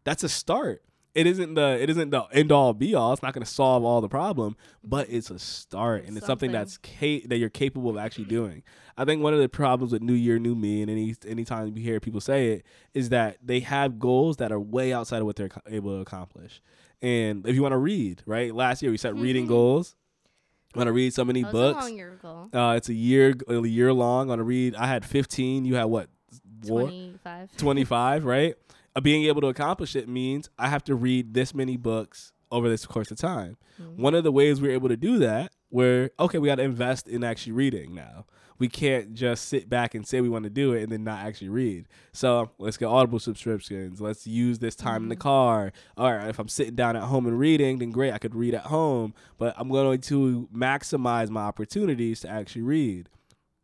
that's 0.03 0.23
a 0.23 0.29
start. 0.29 0.83
It 1.19 1.27
isn't 1.27 1.53
the 1.55 1.77
it 1.81 1.89
isn't 1.89 2.11
the 2.11 2.21
end 2.31 2.51
all 2.51 2.73
be 2.73 2.95
all. 2.95 3.11
It's 3.11 3.21
not 3.21 3.33
gonna 3.33 3.45
solve 3.45 3.83
all 3.83 3.99
the 3.99 4.07
problem, 4.07 4.55
but 4.83 5.09
it's 5.09 5.29
a 5.29 5.37
start, 5.37 6.05
and 6.05 6.15
it's 6.15 6.25
something, 6.25 6.51
that's 6.51 6.77
ca- 6.77 7.25
that 7.27 7.37
you're 7.37 7.49
capable 7.49 7.89
of 7.89 7.97
actually 7.97 8.25
doing. 8.25 8.63
I 8.97 9.03
think 9.03 9.21
one 9.21 9.33
of 9.33 9.39
the 9.41 9.49
problems 9.49 9.91
with 9.91 10.01
New 10.01 10.13
Year, 10.13 10.39
New 10.39 10.55
Me, 10.55 10.81
and 10.81 10.89
any 10.89 11.15
anytime 11.27 11.75
you 11.75 11.83
hear 11.83 11.99
people 11.99 12.21
say 12.21 12.53
it, 12.53 12.65
is 12.93 13.09
that 13.09 13.37
they 13.43 13.59
have 13.59 13.99
goals 13.99 14.37
that 14.37 14.51
are 14.51 14.59
way 14.59 14.93
outside 14.93 15.19
of 15.19 15.25
what 15.25 15.35
they're 15.35 15.49
able 15.67 15.91
to 15.95 16.01
accomplish. 16.01 16.61
And 17.01 17.45
if 17.45 17.53
you 17.55 17.61
want 17.61 17.73
to 17.73 17.77
read, 17.77 18.23
right? 18.25 18.55
Last 18.55 18.81
year 18.81 18.91
we 18.91 18.97
set 18.97 19.13
reading 19.15 19.45
goals. 19.45 19.95
I 20.73 20.79
Want 20.79 20.87
to 20.87 20.93
read 20.93 21.13
so 21.13 21.25
many 21.25 21.43
books? 21.43 21.79
a 21.83 21.87
long 21.89 21.97
year 21.97 22.19
goal. 22.21 22.49
Uh, 22.53 22.75
it's 22.77 22.89
a 22.89 22.93
year 22.93 23.33
a 23.47 23.59
year 23.67 23.91
long. 23.91 24.27
Want 24.27 24.39
to 24.39 24.43
read? 24.43 24.75
I 24.75 24.87
had 24.87 25.03
15. 25.03 25.65
You 25.65 25.75
had 25.75 25.85
what? 25.85 26.09
25. 26.67 27.57
25, 27.57 28.25
right? 28.25 28.55
Uh, 28.99 29.01
being 29.01 29.23
able 29.23 29.39
to 29.39 29.47
accomplish 29.47 29.95
it 29.95 30.09
means 30.09 30.49
I 30.59 30.67
have 30.67 30.83
to 30.83 30.93
read 30.95 31.33
this 31.33 31.55
many 31.55 31.77
books 31.77 32.33
over 32.51 32.67
this 32.67 32.85
course 32.85 33.11
of 33.11 33.17
time. 33.17 33.55
One 33.95 34.13
of 34.13 34.25
the 34.25 34.31
ways 34.31 34.59
we're 34.59 34.73
able 34.73 34.89
to 34.89 34.97
do 34.97 35.19
that, 35.19 35.53
where 35.69 36.11
okay, 36.19 36.37
we 36.37 36.49
got 36.49 36.55
to 36.55 36.63
invest 36.63 37.07
in 37.07 37.23
actually 37.23 37.53
reading 37.53 37.95
now. 37.95 38.25
We 38.57 38.67
can't 38.67 39.13
just 39.13 39.47
sit 39.47 39.69
back 39.69 39.95
and 39.95 40.05
say 40.05 40.19
we 40.19 40.27
want 40.27 40.43
to 40.43 40.49
do 40.49 40.73
it 40.73 40.83
and 40.83 40.91
then 40.91 41.05
not 41.05 41.25
actually 41.25 41.47
read. 41.47 41.87
So 42.11 42.51
let's 42.57 42.75
get 42.75 42.87
Audible 42.87 43.19
subscriptions. 43.19 44.01
Let's 44.01 44.27
use 44.27 44.59
this 44.59 44.75
time 44.75 45.03
in 45.03 45.09
the 45.09 45.15
car. 45.15 45.71
All 45.95 46.11
right, 46.11 46.27
if 46.27 46.39
I'm 46.39 46.49
sitting 46.49 46.75
down 46.75 46.97
at 46.97 47.03
home 47.03 47.25
and 47.25 47.39
reading, 47.39 47.79
then 47.79 47.91
great, 47.91 48.11
I 48.11 48.17
could 48.17 48.35
read 48.35 48.53
at 48.53 48.65
home. 48.65 49.13
But 49.37 49.53
I'm 49.57 49.69
going 49.69 50.01
to 50.01 50.49
maximize 50.53 51.29
my 51.29 51.43
opportunities 51.43 52.19
to 52.21 52.29
actually 52.29 52.63
read. 52.63 53.07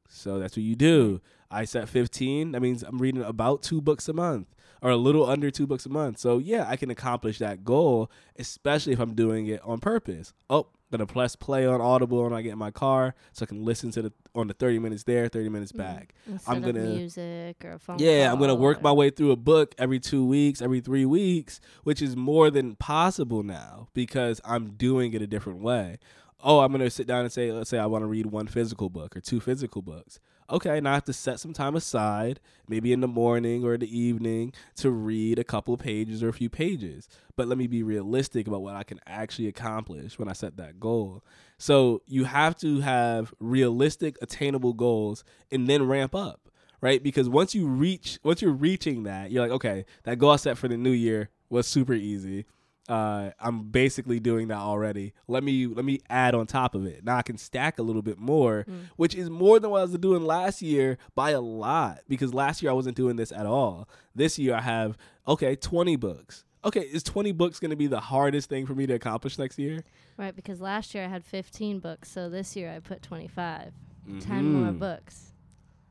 So 0.08 0.40
that's 0.40 0.56
what 0.56 0.64
you 0.64 0.78
do. 0.78 1.20
I 1.52 1.66
set 1.66 1.90
15. 1.90 2.54
That 2.54 2.62
means 2.62 2.84
I'm 2.84 3.00
reading 3.00 3.22
about 3.22 3.64
two 3.64 3.82
books 3.82 4.08
a 4.08 4.14
month 4.14 4.48
or 4.86 4.92
a 4.92 4.98
little 4.98 5.26
under 5.26 5.50
two 5.50 5.66
books 5.66 5.88
a 5.88 5.90
month. 5.90 6.20
So 6.20 6.38
yeah, 6.38 6.66
I 6.68 6.76
can 6.76 6.92
accomplish 6.92 7.40
that 7.40 7.64
goal, 7.64 8.12
especially 8.38 8.94
if 8.94 9.00
I'm 9.00 9.16
doing 9.16 9.48
it 9.48 9.60
on 9.64 9.80
purpose. 9.80 10.32
Oh, 10.48 10.68
gonna 10.92 11.08
press 11.08 11.36
play 11.36 11.66
on 11.66 11.82
Audible 11.82 12.22
when 12.22 12.34
I 12.34 12.44
get 12.44 12.52
in 12.52 12.60
my 12.60 12.70
car, 12.70 13.16
so 13.34 13.42
I 13.42 13.48
can 13.48 13.66
listen 13.66 13.90
to 13.92 14.04
the 14.04 14.14
on 14.36 14.48
the 14.48 14.54
30 14.54 14.78
minutes 14.78 15.02
there, 15.02 15.28
30 15.28 15.50
minutes 15.50 15.72
mm, 15.72 15.80
back. 15.80 16.14
Instead 16.28 16.56
I'm 16.56 16.62
gonna 16.62 16.82
music 16.82 17.66
or 17.66 17.72
a 17.72 17.80
phone 17.80 17.98
yeah, 17.98 18.32
I'm 18.32 18.40
gonna 18.40 18.54
work 18.54 18.78
or- 18.78 18.82
my 18.82 18.92
way 18.92 19.10
through 19.10 19.32
a 19.32 19.36
book 19.36 19.74
every 19.80 20.00
two 20.00 20.24
weeks, 20.24 20.62
every 20.62 20.82
three 20.82 21.06
weeks, 21.06 21.60
which 21.84 22.00
is 22.00 22.16
more 22.16 22.52
than 22.52 22.76
possible 22.76 23.42
now 23.42 23.88
because 23.96 24.40
I'm 24.46 24.74
doing 24.74 25.14
it 25.14 25.22
a 25.24 25.28
different 25.28 25.62
way. 25.62 25.98
Oh, 26.44 26.60
I'm 26.60 26.72
gonna 26.72 26.92
sit 26.92 27.08
down 27.08 27.22
and 27.22 27.32
say, 27.32 27.52
let's 27.52 27.72
say 27.72 27.80
I 27.80 27.88
want 27.88 28.04
to 28.04 28.08
read 28.08 28.28
one 28.28 28.46
physical 28.46 28.92
book 28.92 29.18
or 29.18 29.20
two 29.20 29.40
physical 29.40 29.82
books. 29.82 30.20
Okay, 30.48 30.80
now 30.80 30.92
I 30.92 30.94
have 30.96 31.06
to 31.06 31.14
set 31.14 31.40
some 31.40 31.54
time 31.54 31.76
aside, 31.76 32.40
maybe 32.68 32.94
in 32.94 33.00
the 33.00 33.08
morning 33.08 33.64
or 33.64 33.78
the 33.78 33.98
evening, 34.00 34.54
to 34.76 34.92
read 34.92 35.40
a 35.40 35.44
couple 35.44 35.76
pages 35.76 36.22
or 36.22 36.30
a 36.30 36.34
few 36.34 36.50
pages. 36.50 37.08
But 37.36 37.48
let 37.48 37.58
me 37.58 37.66
be 37.66 37.82
realistic 37.82 38.48
about 38.48 38.62
what 38.62 38.76
I 38.76 38.84
can 38.84 39.00
actually 39.08 39.48
accomplish 39.48 40.20
when 40.20 40.30
I 40.30 40.34
set 40.34 40.58
that 40.58 40.80
goal. 40.80 41.24
So 41.58 42.04
you 42.06 42.26
have 42.26 42.56
to 42.60 42.82
have 42.82 43.34
realistic, 43.40 44.18
attainable 44.22 44.74
goals 44.74 45.24
and 45.52 45.68
then 45.68 45.88
ramp 45.88 46.14
up 46.14 46.42
right? 46.82 47.02
Because 47.02 47.28
once 47.28 47.56
you 47.56 47.66
reach, 47.66 48.20
once 48.22 48.44
you're 48.44 48.52
reaching 48.52 49.04
that, 49.04 49.32
you're 49.32 49.42
like, 49.42 49.52
okay, 49.52 49.86
that 50.04 50.20
goal 50.20 50.32
I 50.32 50.36
set 50.36 50.56
for 50.56 50.68
the 50.68 50.78
new 50.78 50.92
year 50.92 51.30
was 51.50 51.66
super 51.66 51.94
easy. 51.94 52.46
Uh, 52.88 53.32
I'm 53.40 53.70
basically 53.70 54.20
doing 54.20 54.50
that 54.50 54.60
already. 54.60 55.14
Let 55.28 55.44
me 55.44 55.66
let 55.66 55.86
me 55.86 56.02
add 56.10 56.36
on 56.36 56.46
top 56.46 56.76
of 56.76 56.86
it. 56.86 57.04
Now 57.04 57.18
I 57.18 57.24
can 57.24 57.38
stack 57.38 57.80
a 57.80 57.82
little 57.82 58.04
bit 58.04 58.20
more, 58.20 58.66
which 58.96 59.16
is 59.16 59.30
more 59.30 59.60
than 59.60 59.72
what 59.72 59.80
I 59.80 59.84
was 59.84 59.98
doing 59.98 60.24
last 60.24 60.62
year 60.62 60.98
by 61.16 61.32
a 61.32 61.42
lot. 61.42 62.02
Because 62.08 62.34
last 62.34 62.62
year 62.62 62.72
I 62.72 62.76
wasn't 62.76 62.96
doing 62.96 63.16
this 63.16 63.32
at 63.32 63.46
all. 63.46 63.90
This 64.14 64.38
year 64.38 64.54
I 64.56 64.62
have 64.62 64.98
okay, 65.28 65.56
20 65.56 65.96
books. 65.96 66.44
Okay, 66.64 66.82
is 66.82 67.04
20 67.04 67.32
books 67.32 67.60
going 67.60 67.70
to 67.70 67.76
be 67.76 67.88
the 67.88 68.00
hardest 68.00 68.50
thing 68.50 68.66
for 68.66 68.74
me 68.74 68.88
to 68.88 68.94
accomplish 68.94 69.38
next 69.38 69.60
year? 69.60 69.84
Right, 70.18 70.36
because 70.36 70.60
last 70.60 70.96
year 70.96 71.06
I 71.06 71.08
had 71.08 71.24
15 71.24 71.80
books, 71.80 72.10
so 72.10 72.28
this 72.28 72.56
year 72.56 72.72
I 72.72 72.80
put 72.80 73.04
25. 73.04 73.72
10 74.20 74.46
more 74.52 74.72
books. 74.72 75.32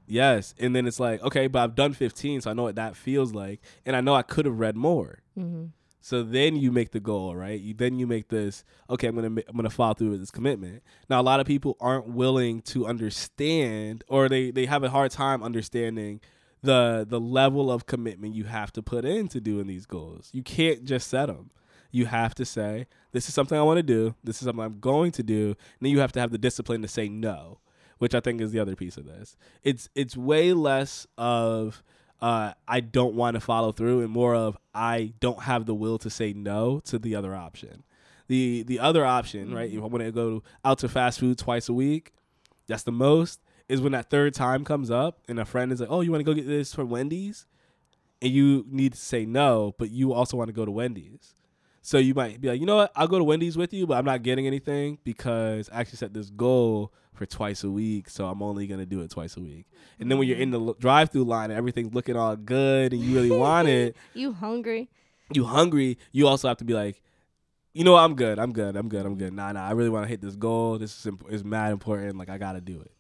Yes, 0.07 0.55
and 0.59 0.75
then 0.75 0.87
it's 0.87 1.01
like, 1.01 1.23
okay, 1.23 1.47
but 1.47 1.63
I've 1.63 1.75
done 1.75 1.93
15, 1.93 2.43
so 2.43 2.51
I 2.51 2.55
know 2.55 2.65
what 2.65 2.75
that 2.75 2.97
feels 2.97 3.33
like, 3.33 3.61
and 3.87 3.97
I 3.97 4.01
know 4.01 4.15
I 4.15 4.23
could 4.23 4.47
have 4.47 4.59
read 4.59 4.77
more. 4.77 5.21
Mm-hmm. 5.39 5.67
So 6.05 6.23
then 6.23 6.57
you 6.57 6.71
make 6.71 6.91
the 6.91 7.01
goal, 7.01 7.35
right? 7.35 7.59
You 7.59 7.73
then 7.73 7.99
you 7.99 8.07
make 8.07 8.29
this. 8.29 8.63
Okay, 8.91 9.07
I'm 9.07 9.15
gonna 9.15 9.29
I'm 9.49 9.57
gonna 9.57 9.71
follow 9.71 9.95
through 9.95 10.11
with 10.11 10.21
this 10.21 10.31
commitment. 10.31 10.83
Now 11.09 11.19
a 11.19 11.23
lot 11.23 11.41
of 11.41 11.47
people 11.47 11.79
aren't 11.81 12.09
willing 12.09 12.61
to 12.61 12.87
understand, 12.87 14.05
or 14.07 14.29
they 14.29 14.51
they 14.51 14.67
have 14.67 14.85
a 14.85 14.91
hard 14.91 15.13
time 15.13 15.43
understanding 15.43 16.21
the 16.61 17.07
the 17.09 17.19
level 17.19 17.73
of 17.73 17.87
commitment 17.87 18.35
you 18.35 18.45
have 18.45 18.71
to 18.75 18.83
put 18.83 19.07
into 19.07 19.41
doing 19.41 19.67
these 19.67 19.87
goals. 19.87 20.29
You 20.35 20.43
can't 20.43 20.85
just 20.85 21.09
set 21.09 21.27
them. 21.29 21.51
You 21.91 22.05
have 22.05 22.35
to 22.35 22.45
say, 22.45 22.87
this 23.13 23.27
is 23.27 23.35
something 23.35 23.57
I 23.59 23.63
want 23.63 23.79
to 23.79 23.83
do. 23.83 24.15
This 24.23 24.43
is 24.43 24.45
something 24.45 24.63
I'm 24.63 24.81
going 24.81 25.11
to 25.13 25.23
do. 25.23 25.47
And 25.47 25.57
then 25.81 25.91
you 25.91 26.01
have 26.01 26.13
to 26.13 26.21
have 26.21 26.33
the 26.33 26.39
discipline 26.39 26.83
to 26.83 26.89
say 26.89 27.09
no, 27.09 27.61
which 27.97 28.15
I 28.15 28.21
think 28.21 28.43
is 28.43 28.53
the 28.53 28.61
other 28.61 28.77
piece 28.77 28.99
of 28.99 29.07
this. 29.07 29.39
It's 29.63 29.89
it's 29.95 30.19
way 30.19 30.53
less 30.53 31.07
of 31.17 31.83
uh, 32.25 32.55
I 32.67 32.81
don't 32.81 33.15
want 33.15 33.35
to 33.35 33.41
follow 33.41 33.71
through, 33.71 34.01
and 34.01 34.11
more 34.11 34.35
of 34.35 34.57
I 34.75 35.13
don't 35.21 35.43
have 35.43 35.67
the 35.67 35.75
will 35.75 35.99
to 35.99 36.09
say 36.09 36.33
no 36.33 36.81
to 36.87 36.99
the 36.99 37.15
other 37.15 37.35
option. 37.35 37.85
The 38.29 38.63
the 38.63 38.81
other 38.81 39.05
option, 39.05 39.55
right? 39.55 39.71
If 39.71 39.83
I 39.83 39.87
want 39.87 40.05
to 40.05 40.11
go 40.11 40.43
out 40.65 40.79
to 40.79 40.89
fast 40.89 41.21
food 41.21 41.37
twice 41.37 41.69
a 41.69 41.75
week, 41.75 42.13
that's 42.67 42.83
the 42.83 42.93
most. 42.93 43.41
Is 43.69 43.83
when 43.83 43.93
that 43.93 44.09
third 44.09 44.33
time 44.33 44.65
comes 44.65 44.91
up, 44.91 45.21
and 45.29 45.39
a 45.39 45.45
friend 45.45 45.71
is 45.71 45.81
like, 45.81 45.91
"Oh, 45.91 46.01
you 46.01 46.11
want 46.11 46.21
to 46.21 46.25
go 46.25 46.33
get 46.35 46.47
this 46.47 46.75
from 46.75 46.89
Wendy's?" 46.89 47.47
and 48.23 48.33
you 48.33 48.65
need 48.71 48.93
to 48.95 48.99
say 48.99 49.27
no, 49.27 49.75
but 49.79 49.91
you 49.91 50.15
also 50.15 50.37
want 50.39 50.49
to 50.49 50.55
go 50.55 50.65
to 50.65 50.71
Wendy's. 50.71 51.35
So 51.87 51.99
you 51.99 52.15
might 52.15 52.41
be 52.41 52.49
like, 52.49 52.61
you 52.61 52.65
know 52.65 52.77
what, 52.77 52.93
I'll 52.97 53.07
go 53.07 53.19
to 53.19 53.25
Wendy's 53.25 53.59
with 53.59 53.75
you, 53.75 53.87
but 53.87 53.99
I'm 53.99 54.07
not 54.07 54.23
getting 54.23 54.47
anything 54.47 54.97
because 55.05 55.69
I 55.71 55.81
actually 55.81 55.99
set 55.99 56.15
this 56.15 56.31
goal 56.31 56.95
for 57.13 57.27
twice 57.27 57.63
a 57.63 57.71
week, 57.71 58.09
so 58.09 58.25
I'm 58.27 58.43
only 58.43 58.67
gonna 58.67 58.87
do 58.87 59.03
it 59.03 59.11
twice 59.11 59.37
a 59.37 59.41
week. 59.41 59.67
And 60.01 60.11
then 60.11 60.17
when 60.17 60.27
you're 60.27 60.39
in 60.39 60.51
the 60.51 60.59
l- 60.59 60.77
drive-through 60.81 61.25
line 61.25 61.51
and 61.51 61.59
everything's 61.59 61.93
looking 61.93 62.17
all 62.17 62.37
good 62.37 62.95
and 62.95 63.03
you 63.03 63.15
really 63.15 63.31
want 63.31 63.69
it, 63.69 63.97
You 64.15 64.33
hungry? 64.33 64.89
you 65.35 65.45
hungry, 65.45 65.99
you 66.11 66.27
also 66.27 66.49
have 66.49 66.57
to 66.57 66.65
be 66.65 66.73
like, 66.73 67.03
you 67.75 67.85
know 67.85 67.93
what, 67.93 68.01
I'm 68.01 68.15
good, 68.15 68.39
I'm 68.39 68.53
good, 68.55 68.77
I'm 68.77 68.89
good, 68.89 69.05
I'm 69.05 69.17
good. 69.19 69.35
Nah, 69.35 69.53
nah, 69.53 69.69
I 69.69 69.73
really 69.73 69.91
want 69.91 70.05
to 70.05 70.09
hit 70.09 70.23
this 70.23 70.37
goal. 70.37 70.79
This 70.79 70.99
is 70.99 71.05
imp- 71.05 71.31
is 71.31 71.45
mad 71.45 71.71
important. 71.71 72.17
Like 72.17 72.31
I 72.31 72.39
gotta 72.39 72.63
do 72.63 72.81
it, 72.81 72.93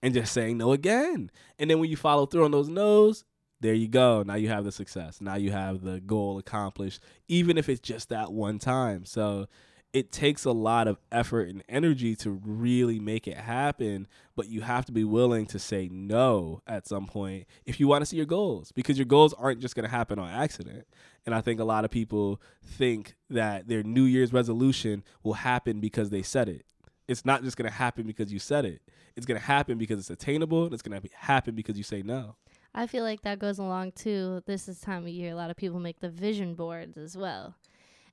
and 0.00 0.14
just 0.14 0.32
saying 0.32 0.58
no 0.58 0.70
again. 0.72 1.28
And 1.58 1.68
then 1.68 1.80
when 1.80 1.90
you 1.90 1.96
follow 1.96 2.24
through 2.26 2.44
on 2.44 2.52
those 2.52 2.68
no's, 2.68 3.24
there 3.60 3.74
you 3.74 3.88
go. 3.88 4.22
Now 4.22 4.34
you 4.34 4.48
have 4.48 4.64
the 4.64 4.72
success. 4.72 5.20
Now 5.20 5.36
you 5.36 5.50
have 5.50 5.82
the 5.82 6.00
goal 6.00 6.38
accomplished, 6.38 7.00
even 7.28 7.56
if 7.56 7.68
it's 7.68 7.80
just 7.80 8.10
that 8.10 8.32
one 8.32 8.58
time. 8.58 9.04
So 9.04 9.46
it 9.92 10.12
takes 10.12 10.44
a 10.44 10.52
lot 10.52 10.88
of 10.88 10.98
effort 11.10 11.48
and 11.48 11.64
energy 11.70 12.14
to 12.16 12.30
really 12.44 13.00
make 13.00 13.26
it 13.26 13.38
happen, 13.38 14.06
but 14.34 14.46
you 14.46 14.60
have 14.60 14.84
to 14.84 14.92
be 14.92 15.04
willing 15.04 15.46
to 15.46 15.58
say 15.58 15.88
no 15.90 16.60
at 16.66 16.86
some 16.86 17.06
point 17.06 17.46
if 17.64 17.80
you 17.80 17.88
want 17.88 18.02
to 18.02 18.06
see 18.06 18.18
your 18.18 18.26
goals 18.26 18.72
because 18.72 18.98
your 18.98 19.06
goals 19.06 19.32
aren't 19.32 19.60
just 19.60 19.74
going 19.74 19.84
to 19.84 19.90
happen 19.90 20.18
on 20.18 20.28
accident. 20.28 20.86
And 21.24 21.34
I 21.34 21.40
think 21.40 21.60
a 21.60 21.64
lot 21.64 21.86
of 21.86 21.90
people 21.90 22.42
think 22.62 23.14
that 23.30 23.68
their 23.68 23.82
New 23.82 24.04
Year's 24.04 24.34
resolution 24.34 25.02
will 25.22 25.34
happen 25.34 25.80
because 25.80 26.10
they 26.10 26.22
said 26.22 26.50
it. 26.50 26.66
It's 27.08 27.24
not 27.24 27.42
just 27.42 27.56
going 27.56 27.70
to 27.70 27.74
happen 27.74 28.06
because 28.06 28.30
you 28.30 28.38
said 28.38 28.66
it. 28.66 28.82
It's 29.16 29.24
going 29.24 29.40
to 29.40 29.46
happen 29.46 29.78
because 29.78 29.98
it's 29.98 30.10
attainable 30.10 30.64
and 30.64 30.74
it's 30.74 30.82
going 30.82 31.00
to 31.00 31.08
happen 31.16 31.54
because 31.54 31.78
you 31.78 31.84
say 31.84 32.02
no. 32.02 32.36
I 32.78 32.86
feel 32.86 33.04
like 33.04 33.22
that 33.22 33.38
goes 33.38 33.58
along 33.58 33.92
too. 33.92 34.42
This 34.44 34.68
is 34.68 34.80
time 34.80 35.04
of 35.04 35.08
year. 35.08 35.32
A 35.32 35.34
lot 35.34 35.50
of 35.50 35.56
people 35.56 35.80
make 35.80 36.00
the 36.00 36.10
vision 36.10 36.54
boards 36.54 36.98
as 36.98 37.16
well. 37.16 37.54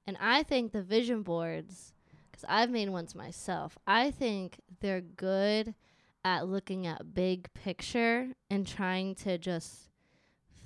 And 0.07 0.17
I 0.21 0.43
think 0.43 0.71
the 0.71 0.81
vision 0.81 1.21
boards, 1.21 1.93
because 2.31 2.45
I've 2.47 2.69
made 2.69 2.89
ones 2.89 3.13
myself, 3.13 3.77
I 3.85 4.09
think 4.09 4.61
they're 4.79 5.01
good 5.01 5.75
at 6.23 6.47
looking 6.47 6.87
at 6.87 7.13
big 7.13 7.53
picture 7.53 8.29
and 8.49 8.65
trying 8.65 9.15
to 9.15 9.37
just 9.37 9.89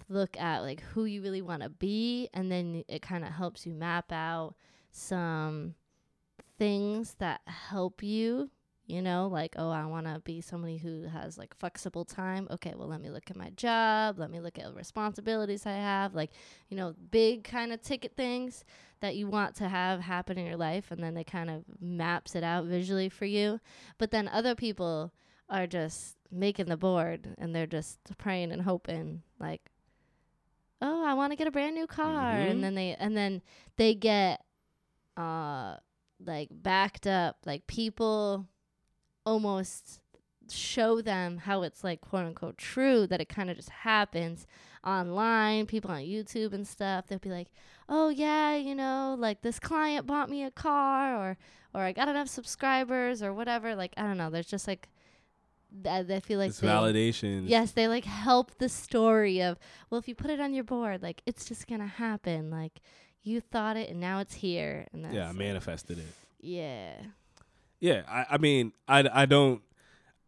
look 0.09 0.37
at 0.37 0.59
like 0.59 0.81
who 0.81 1.05
you 1.05 1.23
really 1.23 1.41
want 1.41 1.63
to 1.63 1.69
be. 1.69 2.29
And 2.35 2.51
then 2.51 2.83
it 2.87 3.01
kind 3.01 3.23
of 3.23 3.31
helps 3.31 3.65
you 3.65 3.73
map 3.73 4.11
out 4.11 4.53
some 4.91 5.73
things 6.59 7.15
that 7.17 7.41
help 7.47 8.03
you 8.03 8.51
you 8.87 9.01
know 9.01 9.27
like 9.31 9.53
oh 9.57 9.69
i 9.69 9.85
want 9.85 10.05
to 10.07 10.19
be 10.23 10.39
somebody 10.41 10.77
who 10.77 11.03
has 11.07 11.37
like 11.37 11.53
flexible 11.55 12.05
time. 12.05 12.47
Okay 12.49 12.73
well 12.75 12.87
let 12.87 13.01
me 13.01 13.09
look 13.09 13.29
at 13.29 13.35
my 13.37 13.49
job 13.51 14.17
let 14.17 14.31
me 14.31 14.39
look 14.39 14.57
at 14.57 14.73
responsibilities 14.73 15.65
i 15.65 15.73
have 15.73 16.15
like 16.15 16.31
you 16.69 16.77
know 16.77 16.95
big 17.11 17.43
kind 17.43 17.71
of 17.73 17.81
ticket 17.81 18.15
things 18.15 18.63
that 19.01 19.15
you 19.15 19.27
want 19.27 19.55
to 19.55 19.67
have 19.69 19.99
happen 19.99 20.37
in 20.37 20.45
your 20.47 20.55
life 20.57 20.89
and 20.89 21.03
then 21.03 21.15
it 21.17 21.25
kind 21.27 21.49
of 21.49 21.63
maps 21.79 22.33
it 22.35 22.43
out 22.43 22.65
visually 22.65 23.09
for 23.09 23.25
you. 23.25 23.59
But 23.99 24.09
then 24.09 24.27
other 24.27 24.55
people 24.55 25.13
are 25.49 25.67
just 25.67 26.17
making 26.31 26.65
the 26.65 26.77
board 26.77 27.35
and 27.37 27.53
they're 27.53 27.67
just 27.67 27.99
praying 28.17 28.51
and 28.51 28.63
hoping 28.63 29.21
like 29.39 29.61
oh 30.81 31.05
i 31.05 31.13
want 31.13 31.31
to 31.31 31.35
get 31.37 31.47
a 31.47 31.51
brand 31.51 31.75
new 31.75 31.87
car. 31.87 32.33
Mhm. 32.33 32.51
and 32.51 32.63
then 32.63 32.75
they 32.75 32.95
and 32.99 33.15
then 33.15 33.41
they 33.77 33.93
get 33.95 34.43
uh 35.15 35.77
like 36.25 36.49
backed 36.51 37.05
up 37.07 37.37
like 37.45 37.67
people 37.67 38.47
almost 39.27 39.99
show 40.49 41.01
them 41.01 41.37
how 41.39 41.61
it's 41.63 41.83
like 41.83 41.99
quote 41.99 42.25
unquote 42.25 42.57
true 42.57 43.05
that 43.05 43.19
it 43.19 43.27
kind 43.27 43.49
of 43.49 43.57
just 43.57 43.69
happens 43.69 44.47
online 44.85 45.65
people 45.65 45.91
on 45.91 45.99
youtube 46.01 46.53
and 46.53 46.65
stuff. 46.65 47.07
They'll 47.07 47.19
be 47.19 47.29
like 47.29 47.49
oh 47.89 48.07
yeah 48.09 48.55
you 48.55 48.73
know 48.73 49.15
like 49.19 49.41
this 49.41 49.59
client 49.59 50.07
bought 50.07 50.29
me 50.29 50.43
a 50.43 50.51
car 50.51 51.15
or 51.17 51.37
or 51.73 51.81
i 51.81 51.91
got 51.91 52.07
enough 52.07 52.29
subscribers 52.29 53.21
or 53.21 53.33
whatever. 53.33 53.75
Like 53.75 53.93
i 53.97 54.03
don't 54.03 54.17
know 54.17 54.29
there's 54.29 54.47
just 54.47 54.67
like 54.67 54.87
th- 55.83 56.07
they 56.07 56.21
feel 56.21 56.39
like 56.39 56.49
it's 56.51 56.61
they, 56.61 56.67
validation. 56.67 57.43
yes 57.49 57.71
they 57.71 57.89
like 57.89 58.05
help 58.05 58.57
the 58.57 58.69
story 58.69 59.41
of 59.43 59.57
well 59.89 59.99
if 59.99 60.07
you 60.07 60.15
put 60.15 60.31
it 60.31 60.39
on 60.39 60.53
your 60.53 60.63
board 60.63 61.01
like 61.03 61.21
it's 61.25 61.43
just 61.45 61.67
gonna 61.67 61.87
happen. 61.87 62.49
Like 62.49 62.79
you 63.23 63.41
thought 63.41 63.75
it 63.75 63.89
and 63.89 63.99
now 63.99 64.19
it's 64.19 64.35
here. 64.35 64.87
And 64.93 65.03
that's 65.03 65.13
Yeah, 65.13 65.27
I 65.27 65.33
manifested 65.33 65.97
it. 65.99 66.07
yeah 66.39 66.93
Yeah, 67.79 68.01
I, 68.07 68.25
I 68.31 68.37
mean, 68.37 68.73
I, 68.87 69.07
I 69.11 69.25
don't. 69.25 69.61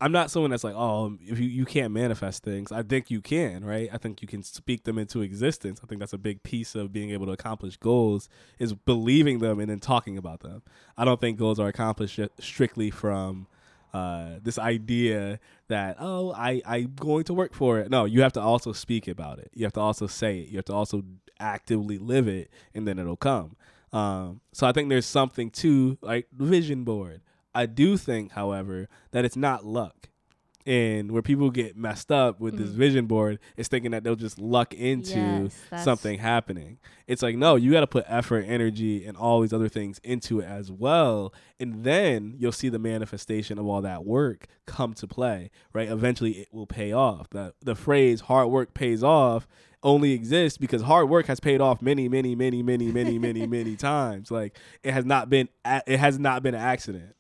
I'm 0.01 0.13
not 0.13 0.31
someone 0.31 0.51
that's 0.51 0.63
like, 0.63 0.75
oh, 0.75 1.17
if 1.21 1.39
you, 1.39 1.49
you 1.49 1.65
can't 1.65 1.91
manifest 1.91 2.41
things. 2.41 2.71
I 2.71 2.83
think 2.83 3.12
you 3.12 3.19
can, 3.19 3.65
right? 3.65 3.89
I 3.91 3.97
think 3.97 4.21
you 4.21 4.29
can 4.29 4.43
speak 4.43 4.85
them 4.85 4.97
into 4.97 5.21
existence. 5.21 5.81
I 5.83 5.88
think 5.88 5.99
that's 5.99 6.13
a 6.13 6.17
big 6.17 6.41
piece 6.41 6.73
of 6.73 6.93
being 6.93 7.09
able 7.09 7.25
to 7.25 7.33
accomplish 7.33 7.75
goals 7.75 8.29
is 8.59 8.73
believing 8.73 9.39
them 9.39 9.59
and 9.59 9.69
then 9.69 9.79
talking 9.79 10.17
about 10.17 10.39
them. 10.39 10.63
I 10.97 11.03
don't 11.03 11.19
think 11.19 11.38
goals 11.38 11.59
are 11.59 11.67
accomplished 11.67 12.17
strictly 12.39 12.91
from 12.91 13.47
uh, 13.93 14.35
this 14.41 14.57
idea 14.57 15.39
that 15.67 15.97
oh, 15.99 16.31
I 16.31 16.62
I'm 16.65 16.93
going 16.95 17.25
to 17.25 17.33
work 17.33 17.53
for 17.53 17.79
it. 17.79 17.89
No, 17.89 18.05
you 18.05 18.21
have 18.21 18.33
to 18.33 18.41
also 18.41 18.71
speak 18.71 19.07
about 19.07 19.39
it. 19.39 19.51
You 19.53 19.65
have 19.65 19.73
to 19.73 19.81
also 19.81 20.07
say 20.07 20.39
it. 20.39 20.49
You 20.49 20.57
have 20.57 20.65
to 20.65 20.73
also 20.73 21.03
actively 21.41 21.97
live 21.97 22.27
it, 22.27 22.49
and 22.73 22.88
then 22.88 22.99
it'll 22.99 23.17
come. 23.17 23.55
Um, 23.91 24.41
so 24.53 24.67
I 24.67 24.71
think 24.71 24.89
there's 24.89 25.05
something 25.05 25.49
to 25.51 25.97
like 26.01 26.27
vision 26.31 26.83
board. 26.83 27.21
I 27.60 27.65
do 27.65 27.98
think, 27.98 28.32
however, 28.32 28.88
that 29.12 29.26
it's 29.26 29.36
not 29.36 29.65
luck. 29.65 29.95
And 30.65 31.12
where 31.12 31.22
people 31.24 31.50
get 31.50 31.76
messed 31.78 32.12
up 32.12 32.39
with 32.39 32.58
this 32.58 32.69
Mm. 32.69 32.74
vision 32.76 33.06
board 33.08 33.39
is 33.58 33.67
thinking 33.67 33.91
that 33.91 34.04
they'll 34.04 34.15
just 34.15 34.38
luck 34.38 34.74
into 34.74 35.50
Yes, 35.72 35.84
something 35.84 36.19
happening. 36.19 36.78
It's 37.08 37.24
like, 37.24 37.36
no, 37.38 37.56
you 37.56 37.72
got 37.72 37.80
to 37.80 37.88
put 37.88 38.06
effort, 38.08 38.45
energy, 38.48 39.04
and 39.06 39.17
all 39.17 39.41
these 39.41 39.54
other 39.54 39.69
things 39.69 40.00
into 40.04 40.41
it 40.41 40.45
as 40.45 40.72
well. 40.72 41.34
And 41.60 41.84
then 41.84 42.36
you'll 42.38 42.52
see 42.52 42.69
the 42.69 42.78
manifestation 42.78 43.58
of 43.58 43.65
all 43.65 43.82
that 43.82 44.06
work 44.06 44.45
come 44.67 44.93
to 44.95 45.08
play, 45.08 45.50
right? 45.74 45.89
Eventually 45.89 46.34
it 46.34 46.50
will 46.52 46.67
pay 46.67 46.91
off. 46.91 47.30
The, 47.32 47.54
the 47.63 47.74
phrase 47.76 48.22
hard 48.22 48.50
work 48.50 48.74
pays 48.76 49.02
off 49.04 49.48
only 49.82 50.12
exists 50.12 50.58
because 50.60 50.82
hard 50.84 51.10
work 51.10 51.26
has 51.28 51.39
paid 51.39 51.62
off 51.62 51.82
many, 51.82 52.08
many, 52.10 52.36
many, 52.36 52.62
many, 52.62 52.91
many, 52.91 53.17
many, 53.17 53.48
many 53.48 53.76
times. 53.91 54.30
Like 54.30 54.56
it 54.84 54.91
has 54.93 55.06
not 55.06 55.30
been, 55.32 55.48
a- 55.65 55.82
it 55.88 55.98
has 56.00 56.19
not 56.19 56.43
been 56.43 56.54
an 56.54 56.62
accident. 56.62 57.15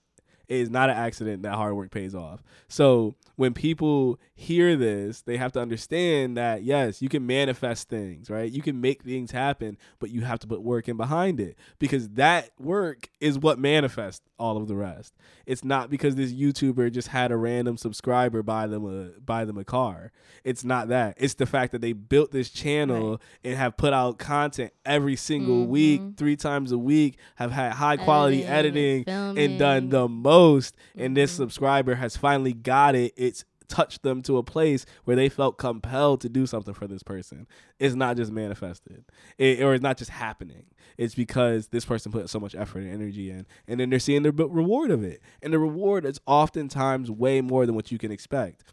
Is 0.49 0.69
not 0.69 0.89
an 0.89 0.97
accident 0.97 1.43
that 1.43 1.53
hard 1.53 1.75
work 1.75 1.91
pays 1.91 2.15
off. 2.15 2.43
So 2.67 3.15
when 3.35 3.53
people 3.53 4.19
hear 4.33 4.75
this, 4.75 5.21
they 5.21 5.37
have 5.37 5.51
to 5.53 5.61
understand 5.61 6.37
that 6.37 6.63
yes, 6.63 7.01
you 7.01 7.07
can 7.07 7.25
manifest 7.25 7.87
things, 7.87 8.29
right? 8.29 8.51
You 8.51 8.61
can 8.61 8.81
make 8.81 9.03
things 9.03 9.31
happen, 9.31 9.77
but 9.99 10.09
you 10.09 10.21
have 10.21 10.39
to 10.39 10.47
put 10.47 10.63
work 10.63 10.89
in 10.89 10.97
behind 10.97 11.39
it 11.39 11.55
because 11.77 12.09
that 12.09 12.49
work 12.59 13.09
is 13.21 13.37
what 13.37 13.59
manifests 13.59 14.25
all 14.39 14.57
of 14.57 14.67
the 14.67 14.75
rest. 14.75 15.13
It's 15.45 15.63
not 15.63 15.89
because 15.89 16.15
this 16.15 16.31
YouTuber 16.31 16.91
just 16.91 17.09
had 17.09 17.31
a 17.31 17.37
random 17.37 17.77
subscriber 17.77 18.41
buy 18.41 18.67
them 18.67 18.85
a 18.85 19.19
buy 19.19 19.45
them 19.45 19.57
a 19.57 19.63
car. 19.63 20.11
It's 20.43 20.63
not 20.63 20.87
that. 20.87 21.15
It's 21.17 21.33
the 21.33 21.45
fact 21.45 21.71
that 21.73 21.81
they 21.81 21.93
built 21.93 22.31
this 22.31 22.49
channel 22.49 23.21
and 23.43 23.55
have 23.55 23.75
put 23.77 23.93
out 23.93 24.17
content 24.17 24.71
every 24.85 25.15
single 25.15 25.67
week, 25.67 26.01
Mhm. 26.01 26.17
three 26.17 26.35
times 26.35 26.71
a 26.71 26.77
week, 26.77 27.17
have 27.35 27.51
had 27.51 27.73
high 27.73 27.97
quality 27.97 28.45
editing, 28.45 29.03
Editing, 29.07 29.37
and 29.37 29.59
done 29.59 29.89
the 29.89 30.07
most 30.07 30.75
and 30.95 31.15
this 31.17 31.33
Mhm. 31.33 31.37
subscriber 31.37 31.95
has 31.95 32.15
finally 32.15 32.53
got 32.53 32.95
it 32.95 33.13
it's 33.17 33.43
touched 33.69 34.03
them 34.03 34.21
to 34.23 34.37
a 34.37 34.43
place 34.43 34.85
where 35.05 35.15
they 35.15 35.29
felt 35.29 35.57
compelled 35.57 36.21
to 36.21 36.29
do 36.29 36.45
something 36.45 36.73
for 36.73 36.87
this 36.87 37.03
person. 37.03 37.47
It's 37.79 37.95
not 37.95 38.17
just 38.17 38.31
manifested. 38.31 39.05
It, 39.37 39.61
or 39.61 39.73
it's 39.73 39.83
not 39.83 39.97
just 39.97 40.11
happening. 40.11 40.65
It's 40.97 41.15
because 41.15 41.67
this 41.67 41.85
person 41.85 42.11
put 42.11 42.29
so 42.29 42.39
much 42.39 42.55
effort 42.55 42.79
and 42.79 42.91
energy 42.91 43.31
in 43.31 43.45
and 43.67 43.79
then 43.79 43.89
they're 43.89 43.99
seeing 43.99 44.23
the 44.23 44.31
reward 44.31 44.91
of 44.91 45.03
it. 45.03 45.21
And 45.41 45.53
the 45.53 45.59
reward 45.59 46.05
is 46.05 46.19
oftentimes 46.25 47.09
way 47.09 47.41
more 47.41 47.65
than 47.65 47.75
what 47.75 47.91
you 47.91 47.97
can 47.97 48.11
expect. 48.11 48.63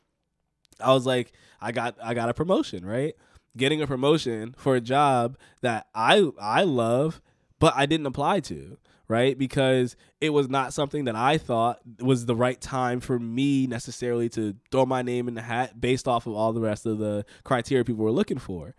I 0.80 0.92
was 0.92 1.06
like 1.06 1.32
i 1.60 1.72
got 1.72 1.96
i 2.02 2.12
got 2.14 2.28
a 2.28 2.34
promotion 2.34 2.84
right? 2.84 3.14
Getting 3.56 3.80
a 3.80 3.86
promotion 3.86 4.54
for 4.58 4.74
a 4.76 4.80
job 4.80 5.38
that 5.62 5.86
i 5.94 6.28
i 6.40 6.64
love 6.64 7.20
but 7.58 7.72
i 7.76 7.86
didn't 7.86 8.06
apply 8.06 8.40
to 8.40 8.76
right? 9.08 9.38
Because 9.38 9.96
it 10.20 10.30
was 10.30 10.48
not 10.48 10.72
something 10.72 11.04
that 11.04 11.16
I 11.16 11.38
thought 11.38 11.80
was 12.00 12.26
the 12.26 12.36
right 12.36 12.60
time 12.60 13.00
for 13.00 13.18
me 13.18 13.66
necessarily 13.66 14.28
to 14.30 14.54
throw 14.70 14.86
my 14.86 15.02
name 15.02 15.28
in 15.28 15.34
the 15.34 15.42
hat 15.42 15.80
based 15.80 16.08
off 16.08 16.26
of 16.26 16.34
all 16.34 16.52
the 16.52 16.60
rest 16.60 16.86
of 16.86 16.98
the 16.98 17.24
criteria 17.44 17.84
people 17.84 18.04
were 18.04 18.10
looking 18.10 18.38
for. 18.38 18.74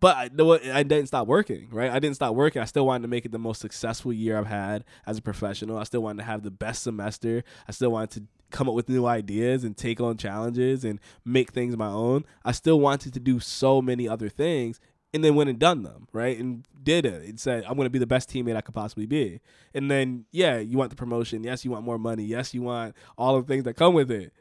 But 0.00 0.16
I, 0.16 0.78
I 0.78 0.82
didn't 0.82 1.06
stop 1.06 1.26
working, 1.26 1.68
right? 1.70 1.90
I 1.90 1.98
didn't 1.98 2.16
stop 2.16 2.34
working. 2.34 2.60
I 2.60 2.66
still 2.66 2.86
wanted 2.86 3.02
to 3.02 3.08
make 3.08 3.24
it 3.24 3.32
the 3.32 3.38
most 3.38 3.60
successful 3.60 4.12
year 4.12 4.36
I've 4.36 4.46
had 4.46 4.84
as 5.06 5.16
a 5.16 5.22
professional. 5.22 5.78
I 5.78 5.84
still 5.84 6.02
wanted 6.02 6.18
to 6.18 6.24
have 6.24 6.42
the 6.42 6.50
best 6.50 6.82
semester. 6.82 7.42
I 7.66 7.72
still 7.72 7.90
wanted 7.90 8.10
to 8.10 8.22
come 8.50 8.68
up 8.68 8.74
with 8.74 8.88
new 8.88 9.06
ideas 9.06 9.64
and 9.64 9.76
take 9.76 10.00
on 10.00 10.16
challenges 10.16 10.84
and 10.84 11.00
make 11.24 11.52
things 11.52 11.76
my 11.76 11.88
own. 11.88 12.24
I 12.44 12.52
still 12.52 12.80
wanted 12.80 13.14
to 13.14 13.20
do 13.20 13.40
so 13.40 13.80
many 13.80 14.06
other 14.06 14.28
things 14.28 14.78
and 15.14 15.22
then 15.22 15.36
went 15.36 15.48
and 15.48 15.60
done 15.60 15.84
them, 15.84 16.08
right? 16.12 16.36
And 16.36 16.66
did 16.82 17.06
it. 17.06 17.22
It 17.22 17.38
said, 17.38 17.64
I'm 17.64 17.76
going 17.76 17.86
to 17.86 17.90
be 17.90 18.00
the 18.00 18.06
best 18.06 18.28
teammate 18.28 18.56
I 18.56 18.60
could 18.60 18.74
possibly 18.74 19.06
be. 19.06 19.40
And 19.72 19.88
then, 19.88 20.24
yeah, 20.32 20.58
you 20.58 20.76
want 20.76 20.90
the 20.90 20.96
promotion. 20.96 21.44
Yes, 21.44 21.64
you 21.64 21.70
want 21.70 21.84
more 21.84 21.98
money. 21.98 22.24
Yes, 22.24 22.52
you 22.52 22.62
want 22.62 22.96
all 23.16 23.40
the 23.40 23.46
things 23.46 23.62
that 23.62 23.74
come 23.74 23.94
with 23.94 24.10
it. 24.10 24.32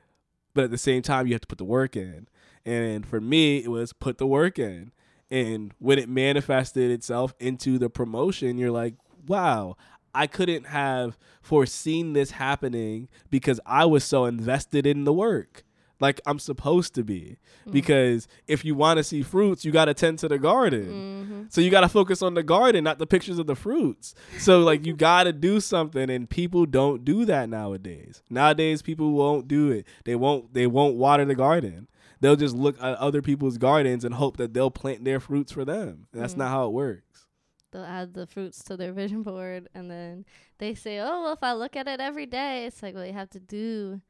But 0.56 0.66
at 0.66 0.72
the 0.72 0.80
same 0.80 1.04
time, 1.04 1.28
you 1.28 1.34
have 1.34 1.42
to 1.42 1.48
put 1.48 1.60
the 1.60 1.64
work 1.64 1.96
in. 1.96 2.28
And 2.66 3.06
for 3.06 3.22
me, 3.22 3.58
it 3.58 3.70
was 3.70 3.94
put 3.94 4.18
the 4.18 4.26
work 4.26 4.58
in. 4.58 4.92
And 5.30 5.74
when 5.78 6.00
it 6.00 6.10
manifested 6.10 6.90
itself 6.90 7.36
into 7.40 7.78
the 7.78 7.90
promotion, 7.90 8.58
you're 8.58 8.72
like, 8.72 8.96
wow, 9.28 9.78
I 10.16 10.26
couldn't 10.26 10.66
have 10.68 11.20
foreseen 11.44 12.14
this 12.14 12.32
happening 12.32 13.10
because 13.30 13.60
I 13.64 13.86
was 13.86 14.04
so 14.04 14.26
invested 14.26 14.88
in 14.88 15.04
the 15.04 15.14
work 15.14 15.64
like 16.04 16.20
I'm 16.26 16.38
supposed 16.38 16.94
to 16.96 17.04
be. 17.04 17.38
Mm-hmm. 17.62 17.72
Because 17.72 18.28
if 18.46 18.66
you 18.66 18.76
want 18.76 18.98
to 18.98 19.06
see 19.06 19.24
fruits, 19.24 19.64
you 19.64 19.72
got 19.72 19.86
to 19.86 19.94
tend 19.94 20.20
to 20.20 20.28
the 20.28 20.38
garden. 20.38 20.86
Mm-hmm. 20.86 21.44
So 21.48 21.62
you 21.62 21.70
got 21.72 21.82
to 21.82 21.90
focus 21.90 22.22
on 22.22 22.34
the 22.34 22.44
garden, 22.44 22.84
not 22.84 23.00
the 23.00 23.08
pictures 23.08 23.40
of 23.40 23.48
the 23.48 23.56
fruits. 23.56 24.14
So 24.38 24.60
like 24.60 24.86
you 24.86 24.94
got 24.94 25.24
to 25.24 25.32
do 25.32 25.62
something 25.62 26.10
and 26.10 26.30
people 26.30 26.66
don't 26.66 27.06
do 27.06 27.24
that 27.24 27.48
nowadays. 27.48 28.22
Nowadays 28.30 28.82
people 28.82 29.14
won't 29.14 29.48
do 29.48 29.72
it. 29.72 29.88
They 30.04 30.16
won't 30.16 30.54
they 30.54 30.68
won't 30.68 30.98
water 30.98 31.24
the 31.24 31.36
garden. 31.36 31.88
They'll 32.20 32.36
just 32.36 32.56
look 32.56 32.76
at 32.84 32.98
other 32.98 33.22
people's 33.22 33.58
gardens 33.58 34.04
and 34.04 34.14
hope 34.14 34.36
that 34.38 34.54
they'll 34.54 34.72
plant 34.72 35.06
their 35.06 35.22
fruits 35.22 35.54
for 35.54 35.64
them. 35.64 36.08
And 36.12 36.22
that's 36.22 36.34
mm-hmm. 36.34 36.42
not 36.42 36.50
how 36.50 36.68
it 36.68 36.74
works. 36.74 37.28
They'll 37.72 37.84
add 37.86 38.14
the 38.14 38.28
fruits 38.28 38.62
to 38.66 38.76
their 38.76 38.92
vision 39.02 39.24
board 39.24 39.70
and 39.74 39.90
then 39.90 40.26
they 40.58 40.76
say, 40.76 41.00
"Oh, 41.00 41.24
well 41.24 41.34
if 41.34 41.44
I 41.44 41.54
look 41.54 41.78
at 41.78 41.88
it 41.88 42.02
every 42.02 42.26
day, 42.26 42.66
it's 42.66 42.84
like 42.84 42.94
well 42.94 43.06
you 43.06 43.14
have 43.14 43.30
to 43.30 43.40
do 43.40 44.02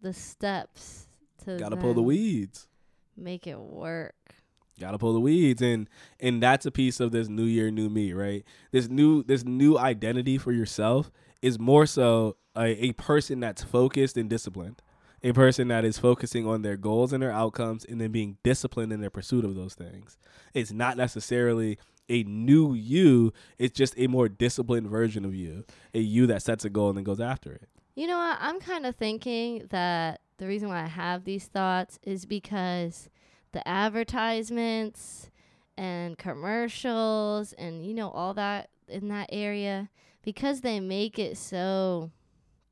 the 0.00 0.12
steps 0.12 1.07
to 1.48 1.58
gotta 1.58 1.76
pull 1.76 1.94
the 1.94 2.02
weeds. 2.02 2.68
Make 3.16 3.46
it 3.46 3.58
work. 3.58 4.14
Gotta 4.80 4.98
pull 4.98 5.12
the 5.12 5.20
weeds, 5.20 5.60
and 5.60 5.88
and 6.20 6.42
that's 6.42 6.64
a 6.66 6.70
piece 6.70 7.00
of 7.00 7.10
this 7.10 7.28
new 7.28 7.44
year, 7.44 7.70
new 7.70 7.88
me, 7.88 8.12
right? 8.12 8.44
This 8.70 8.88
new 8.88 9.22
this 9.24 9.44
new 9.44 9.76
identity 9.76 10.38
for 10.38 10.52
yourself 10.52 11.10
is 11.42 11.58
more 11.58 11.86
so 11.86 12.36
a, 12.56 12.86
a 12.86 12.92
person 12.92 13.40
that's 13.40 13.62
focused 13.62 14.16
and 14.16 14.30
disciplined, 14.30 14.82
a 15.22 15.32
person 15.32 15.68
that 15.68 15.84
is 15.84 15.98
focusing 15.98 16.46
on 16.46 16.62
their 16.62 16.76
goals 16.76 17.12
and 17.12 17.22
their 17.22 17.32
outcomes, 17.32 17.84
and 17.84 18.00
then 18.00 18.12
being 18.12 18.36
disciplined 18.44 18.92
in 18.92 19.00
their 19.00 19.10
pursuit 19.10 19.44
of 19.44 19.54
those 19.56 19.74
things. 19.74 20.16
It's 20.54 20.72
not 20.72 20.96
necessarily 20.96 21.78
a 22.08 22.22
new 22.22 22.72
you; 22.74 23.32
it's 23.58 23.76
just 23.76 23.94
a 23.96 24.06
more 24.06 24.28
disciplined 24.28 24.88
version 24.88 25.24
of 25.24 25.34
you, 25.34 25.64
a 25.92 25.98
you 25.98 26.28
that 26.28 26.42
sets 26.42 26.64
a 26.64 26.70
goal 26.70 26.88
and 26.90 26.98
then 26.98 27.04
goes 27.04 27.20
after 27.20 27.52
it. 27.52 27.68
You 27.96 28.06
know 28.06 28.18
what? 28.18 28.38
I'm 28.40 28.60
kind 28.60 28.86
of 28.86 28.94
thinking 28.94 29.66
that 29.70 30.20
the 30.38 30.46
reason 30.46 30.68
why 30.68 30.82
I 30.82 30.86
have 30.86 31.24
these 31.24 31.46
thoughts 31.46 31.98
is 32.02 32.24
because 32.24 33.08
the 33.52 33.66
advertisements 33.66 35.30
and 35.76 36.18
commercials 36.18 37.52
and 37.52 37.84
you 37.86 37.94
know 37.94 38.10
all 38.10 38.34
that 38.34 38.70
in 38.88 39.08
that 39.08 39.28
area 39.30 39.90
because 40.22 40.60
they 40.60 40.80
make 40.80 41.18
it 41.18 41.36
so 41.36 42.10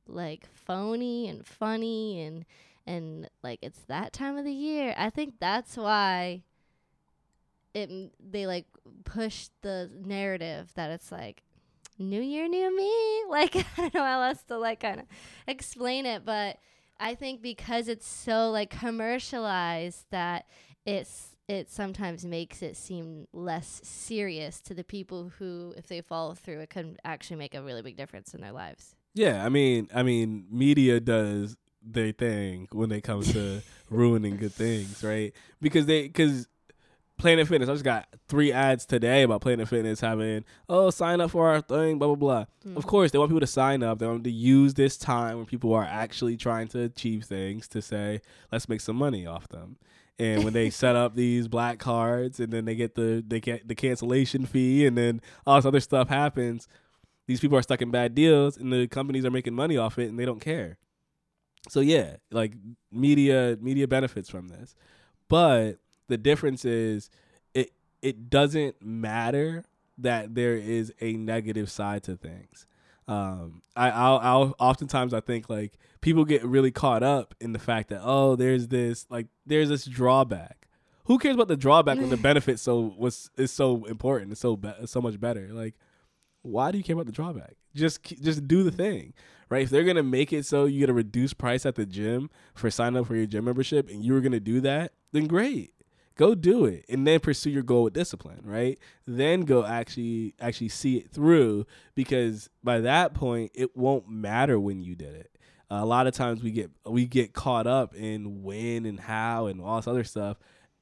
like 0.09 0.47
phony 0.47 1.29
and 1.29 1.47
funny 1.47 2.21
and 2.23 2.45
and 2.87 3.29
like 3.43 3.59
it's 3.63 3.81
that 3.89 4.13
time 4.13 4.37
of 4.37 4.45
the 4.45 4.53
year. 4.53 4.95
I 4.97 5.11
think 5.11 5.35
that's 5.41 5.77
why 5.77 6.43
it 7.75 7.91
they 8.21 8.47
like 8.47 8.67
push 9.05 9.49
the 9.63 9.91
narrative 10.05 10.73
that 10.75 10.91
it's 10.91 11.13
like 11.13 11.43
new 11.99 12.21
year 12.21 12.49
new 12.49 12.77
me 12.77 13.25
like 13.31 13.57
i 13.57 13.65
don't 13.77 13.95
know 13.95 14.03
how 14.05 14.23
else 14.23 14.43
to 14.43 14.57
like 14.57 14.81
kind 14.81 15.01
of 15.01 15.07
explain 15.47 16.05
it 16.07 16.25
but 16.25 16.59
I 16.99 17.15
think 17.15 17.43
because 17.43 17.89
it's 17.89 18.07
so 18.07 18.51
like 18.51 18.71
commercialized 18.71 20.07
that 20.11 20.47
it's 20.85 21.37
it 21.49 21.71
sometimes 21.71 22.25
makes 22.25 22.61
it 22.61 22.77
seem 22.77 23.29
less 23.33 23.81
serious 23.85 24.61
to 24.61 24.75
the 24.75 24.83
people 24.83 25.31
who 25.39 25.75
if 25.77 25.87
they 25.87 26.01
follow 26.01 26.35
through 26.35 26.61
it 26.61 26.71
can 26.71 26.97
actually 27.05 27.37
make 27.37 27.55
a 27.55 27.63
really 27.63 27.83
big 27.83 27.97
difference 27.97 28.35
in 28.35 28.41
their 28.41 28.53
lives. 28.53 28.97
Yeah, 29.15 29.45
I 29.45 29.49
mean, 29.49 29.89
I 29.95 30.03
mean, 30.03 30.47
media 30.51 31.01
does 31.01 31.57
their 31.83 32.13
thing 32.13 32.69
when 32.73 32.91
it 32.93 33.03
comes 33.03 33.33
to 33.33 33.63
ruining 33.91 34.37
good 34.37 34.53
things, 34.53 35.03
right? 35.05 35.33
Because 35.61 35.87
they 35.87 36.09
cuz 36.09 36.49
Planet 37.19 37.49
Fitness. 37.49 37.69
I 37.69 37.73
just 37.73 37.85
got 37.85 38.07
three 38.29 38.53
ads 38.53 38.85
today 38.85 39.23
about 39.23 39.41
Planet 39.41 39.69
Fitness 39.69 40.01
having, 40.01 40.45
oh, 40.69 40.91
sign 40.91 41.21
up 41.21 41.31
for 41.31 41.49
our 41.49 41.61
thing, 41.61 41.99
blah, 41.99 42.09
blah, 42.09 42.17
blah. 42.17 42.45
Mm. 42.67 42.77
Of 42.77 42.87
course, 42.87 43.11
they 43.11 43.19
want 43.19 43.31
people 43.31 43.41
to 43.41 43.47
sign 43.47 43.83
up. 43.83 43.99
They 43.99 44.07
want 44.07 44.25
to 44.25 44.31
use 44.31 44.75
this 44.75 44.97
time 44.97 45.39
when 45.39 45.47
people 45.47 45.73
are 45.75 45.85
actually 45.85 46.37
trying 46.37 46.69
to 46.69 46.83
achieve 46.83 47.25
things 47.25 47.69
to 47.69 47.81
say, 47.81 48.21
let's 48.53 48.69
make 48.69 48.81
some 48.81 48.97
money 48.97 49.27
off 49.27 49.49
them. 49.49 49.77
And 50.19 50.45
when 50.45 50.53
they 50.53 50.71
set 50.71 50.97
up 50.97 51.15
these 51.17 51.49
black 51.49 51.79
cards 51.79 52.41
and 52.41 52.53
then 52.53 52.65
they 52.65 52.75
get 52.75 52.95
the 52.95 53.23
they 53.27 53.41
get 53.41 53.69
the 53.69 53.75
cancellation 53.75 54.47
fee 54.47 54.87
and 54.87 54.97
then 54.97 55.21
all 55.47 55.57
this 55.57 55.67
other 55.67 55.81
stuff 55.81 56.09
happens, 56.09 56.69
these 57.27 57.41
people 57.41 57.59
are 57.59 57.63
stuck 57.63 57.83
in 57.83 57.91
bad 57.91 58.15
deals 58.15 58.57
and 58.57 58.73
the 58.73 58.87
companies 58.87 59.25
are 59.25 59.31
making 59.31 59.55
money 59.55 59.77
off 59.77 59.99
it 59.99 60.09
and 60.09 60.19
they 60.19 60.25
don't 60.25 60.41
care. 60.41 60.79
So 61.69 61.81
yeah, 61.81 62.17
like 62.31 62.55
media 62.91 63.59
media 63.61 63.89
benefits 63.89 64.31
from 64.31 64.49
this. 64.49 64.75
But 65.29 65.79
the 66.09 66.17
difference 66.17 66.65
is 66.65 67.11
it 67.55 67.73
it 68.03 68.31
doesn't 68.31 68.83
matter 68.83 69.65
that 69.99 70.35
there 70.35 70.57
is 70.57 70.93
a 71.01 71.15
negative 71.15 71.71
side 71.71 72.03
to 72.05 72.17
things. 72.17 72.67
Um, 73.09 73.63
I 73.77 73.91
I'll, 73.91 74.19
I'll 74.19 74.55
oftentimes 74.59 75.15
I 75.15 75.21
think 75.21 75.49
like 75.49 75.79
people 76.01 76.25
get 76.25 76.45
really 76.45 76.71
caught 76.71 77.03
up 77.03 77.35
in 77.41 77.53
the 77.53 77.59
fact 77.59 77.89
that 77.91 78.01
oh 78.03 78.37
there's 78.37 78.69
this 78.69 79.07
like 79.11 79.29
there's 79.47 79.69
this 79.69 79.85
drawback. 79.85 80.69
Who 81.05 81.19
cares 81.19 81.37
about 81.37 81.49
the 81.49 81.57
drawback 81.57 81.99
when 81.99 82.11
the 82.11 82.17
benefit 82.17 82.59
so 82.59 82.95
was 82.99 83.31
is 83.37 83.53
so 83.53 83.85
important? 83.85 84.33
It's 84.33 84.41
so 84.41 84.57
be- 84.57 84.75
so 84.87 85.01
much 85.01 85.21
better. 85.21 85.49
Like, 85.53 85.75
why 86.43 86.73
do 86.73 86.79
you 86.79 86.85
care 86.85 86.95
about 86.95 87.07
the 87.07 87.13
drawback? 87.13 87.55
Just 87.75 88.03
just 88.03 88.49
do 88.49 88.65
the 88.65 88.73
thing, 88.73 89.15
right? 89.51 89.63
If 89.63 89.71
they're 89.71 89.85
gonna 89.85 90.03
make 90.03 90.33
it 90.33 90.45
so 90.45 90.65
you 90.65 90.81
get 90.81 90.91
a 90.91 90.95
reduced 90.95 91.39
price 91.39 91.65
at 91.65 91.77
the 91.77 91.87
gym 91.87 92.29
for 92.55 92.71
signing 92.71 92.99
up 92.99 93.07
for 93.07 93.15
your 93.15 93.27
gym 93.27 93.45
membership, 93.45 93.89
and 93.89 94.05
you 94.05 94.15
were 94.15 94.21
gonna 94.21 94.41
do 94.41 94.61
that, 94.63 94.95
then 95.13 95.29
great 95.29 95.73
go 96.17 96.35
do 96.35 96.65
it 96.65 96.85
and 96.89 97.07
then 97.07 97.21
pursue 97.21 97.51
your 97.51 97.63
goal 97.63 97.85
with 97.85 97.93
discipline 97.93 98.41
right? 98.43 98.79
Then 99.07 99.43
go 99.43 99.65
actually 99.65 100.35
actually 100.41 100.71
see 100.71 100.97
it 100.97 101.11
through 101.11 101.67
because 101.95 102.51
by 102.63 102.81
that 102.81 103.15
point 103.15 103.53
it 103.55 103.77
won't 103.77 104.09
matter 104.09 104.59
when 104.59 104.83
you 104.83 104.95
did 104.95 105.15
it. 105.15 105.31
Uh, 105.71 105.81
a 105.83 105.87
lot 105.87 106.07
of 106.07 106.15
times 106.15 106.43
we 106.43 106.51
get 106.51 106.71
we 106.85 107.07
get 107.07 107.33
caught 107.33 107.67
up 107.67 107.95
in 107.95 108.43
when 108.43 108.87
and 108.87 109.01
how 109.01 109.47
and 109.47 109.61
all 109.61 109.77
this 109.77 109.89
other 109.89 110.05
stuff. 110.05 110.39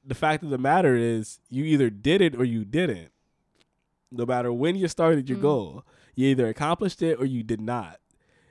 The 0.07 0.14
fact 0.14 0.42
of 0.42 0.51
the 0.51 0.59
matter 0.59 0.94
is 0.94 1.40
you 1.49 1.64
either 1.64 1.90
did 1.90 2.20
it 2.20 2.35
or 2.35 2.44
you 2.44 2.64
didn't. 2.64 3.11
No 4.11 4.27
matter 4.27 4.53
when 4.53 4.77
you 4.77 4.87
started 4.88 5.29
your 5.29 5.38
mm. 5.38 5.42
goal 5.42 5.85
you 6.14 6.29
either 6.29 6.47
accomplished 6.47 7.03
it 7.03 7.18
or 7.20 7.25
you 7.25 7.42
did 7.42 7.61
not 7.61 7.99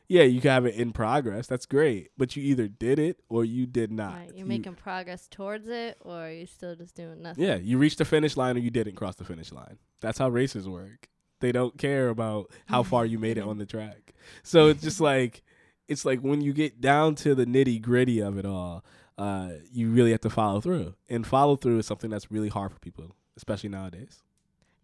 yeah, 0.07 0.23
you 0.23 0.41
can 0.41 0.51
have 0.51 0.65
it 0.65 0.75
in 0.75 0.91
progress. 0.91 1.47
That's 1.47 1.65
great. 1.65 2.11
But 2.17 2.35
you 2.35 2.43
either 2.43 2.67
did 2.67 2.99
it 2.99 3.19
or 3.29 3.45
you 3.45 3.65
did 3.65 3.91
not. 3.91 4.15
Right, 4.15 4.29
you're 4.29 4.39
you, 4.39 4.45
making 4.45 4.75
progress 4.75 5.27
towards 5.29 5.67
it 5.67 5.97
or 6.01 6.29
you're 6.29 6.47
still 6.47 6.75
just 6.75 6.95
doing 6.95 7.21
nothing. 7.21 7.43
Yeah, 7.43 7.55
you 7.55 7.77
reached 7.77 7.97
the 7.97 8.05
finish 8.05 8.37
line 8.37 8.57
or 8.57 8.59
you 8.59 8.69
didn't 8.69 8.95
cross 8.95 9.15
the 9.15 9.23
finish 9.23 9.51
line. 9.51 9.77
That's 10.01 10.17
how 10.17 10.29
races 10.29 10.67
work. 10.67 11.07
They 11.39 11.51
don't 11.51 11.77
care 11.77 12.09
about 12.09 12.51
how 12.67 12.83
far 12.83 13.05
you 13.05 13.19
made 13.19 13.37
it 13.37 13.43
on 13.43 13.57
the 13.57 13.65
track. 13.65 14.13
So 14.43 14.67
it's 14.67 14.81
just 14.81 15.01
like 15.01 15.43
it's 15.87 16.05
like 16.05 16.19
when 16.19 16.41
you 16.41 16.53
get 16.53 16.81
down 16.81 17.15
to 17.15 17.35
the 17.35 17.45
nitty 17.45 17.81
gritty 17.81 18.19
of 18.19 18.37
it 18.37 18.45
all, 18.45 18.83
uh, 19.17 19.49
you 19.71 19.89
really 19.89 20.11
have 20.11 20.21
to 20.21 20.29
follow 20.29 20.61
through. 20.61 20.95
And 21.09 21.25
follow 21.25 21.55
through 21.55 21.79
is 21.79 21.85
something 21.85 22.09
that's 22.09 22.31
really 22.31 22.49
hard 22.49 22.71
for 22.71 22.79
people, 22.79 23.15
especially 23.35 23.69
nowadays. 23.69 24.21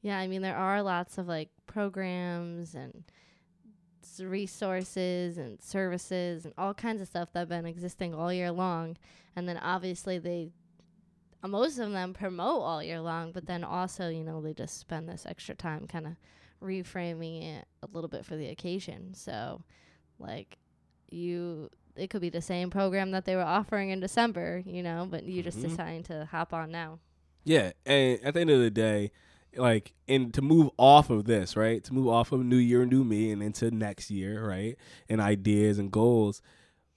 Yeah, 0.02 0.18
I 0.18 0.28
mean 0.28 0.42
there 0.42 0.58
are 0.58 0.82
lots 0.82 1.18
of 1.18 1.28
like 1.28 1.50
programs 1.68 2.74
and 2.74 3.04
resources 4.24 5.38
and 5.38 5.62
services 5.62 6.46
and 6.46 6.54
all 6.58 6.74
kinds 6.74 7.02
of 7.02 7.08
stuff 7.08 7.32
that 7.34 7.40
have 7.40 7.50
been 7.50 7.66
existing 7.66 8.14
all 8.14 8.32
year 8.32 8.52
long. 8.52 8.98
And 9.36 9.48
then 9.48 9.58
obviously 9.58 10.18
they 10.18 10.52
uh, 11.42 11.48
most 11.48 11.80
of 11.80 11.92
them 11.92 12.14
promote 12.14 12.62
all 12.62 12.84
year 12.84 13.00
long, 13.00 13.32
but 13.32 13.46
then 13.46 13.64
also, 13.64 14.10
you 14.10 14.24
know, 14.24 14.42
they 14.42 14.54
just 14.54 14.80
spend 14.80 15.08
this 15.08 15.26
extra 15.26 15.56
time 15.56 15.88
kind 15.88 16.06
of 16.06 16.14
reframing 16.62 17.58
it 17.58 17.66
a 17.82 17.88
little 17.94 18.10
bit 18.10 18.26
for 18.26 18.36
the 18.36 18.48
occasion. 18.48 19.14
So, 19.14 19.64
like, 20.20 20.58
you, 21.10 21.70
it 21.96 22.10
could 22.10 22.22
be 22.22 22.30
the 22.30 22.42
same 22.42 22.70
program 22.70 23.12
that 23.12 23.26
they 23.26 23.36
were 23.36 23.42
offering 23.42 23.90
in 23.90 24.00
December, 24.00 24.62
you 24.66 24.84
know, 24.84 25.08
but 25.10 25.24
you 25.24 25.42
mm-hmm. 25.42 25.50
just 25.50 25.62
deciding 25.62 26.04
to 26.04 26.28
hop 26.30 26.54
on 26.54 26.72
now. 26.72 27.00
Yeah. 27.46 27.72
And 27.86 28.20
at 28.24 28.34
the 28.34 28.42
end 28.42 28.50
of 28.50 28.60
the 28.60 28.70
day, 28.70 29.12
like 29.56 29.94
and 30.08 30.34
to 30.34 30.42
move 30.42 30.70
off 30.78 31.10
of 31.10 31.26
this 31.26 31.56
right? 31.56 31.84
To 31.84 31.94
move 31.94 32.08
off 32.08 32.32
of 32.32 32.44
new 32.44 32.58
year 32.58 32.86
new 32.86 33.04
me 33.04 33.32
and 33.32 33.42
into 33.42 33.72
next 33.72 34.12
year 34.12 34.48
right? 34.48 34.78
And 35.08 35.22
ideas 35.22 35.80
and 35.80 35.92
goals. 35.92 36.42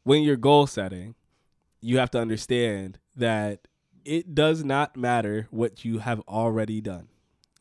When 0.04 0.22
you're 0.22 0.36
goal 0.36 0.66
setting 0.66 1.14
you 1.80 1.98
have 1.98 2.10
to 2.12 2.18
understand 2.20 2.98
that 3.16 3.66
it 4.04 4.34
does 4.34 4.64
not 4.64 4.96
matter 4.96 5.48
what 5.50 5.84
you 5.84 5.98
have 5.98 6.20
already 6.28 6.80
done 6.80 7.08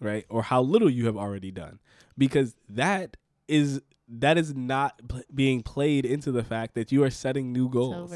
right? 0.01 0.25
Or 0.29 0.41
how 0.41 0.61
little 0.61 0.89
you 0.89 1.05
have 1.05 1.15
already 1.15 1.51
done. 1.51 1.79
Because 2.17 2.55
that 2.67 3.15
is 3.47 3.81
that 4.09 4.37
is 4.37 4.53
not 4.53 4.99
pl- 5.07 5.21
being 5.33 5.61
played 5.61 6.05
into 6.05 6.31
the 6.31 6.43
fact 6.43 6.75
that 6.75 6.91
you 6.91 7.03
are 7.03 7.09
setting 7.09 7.53
new 7.53 7.69
goals. 7.69 8.11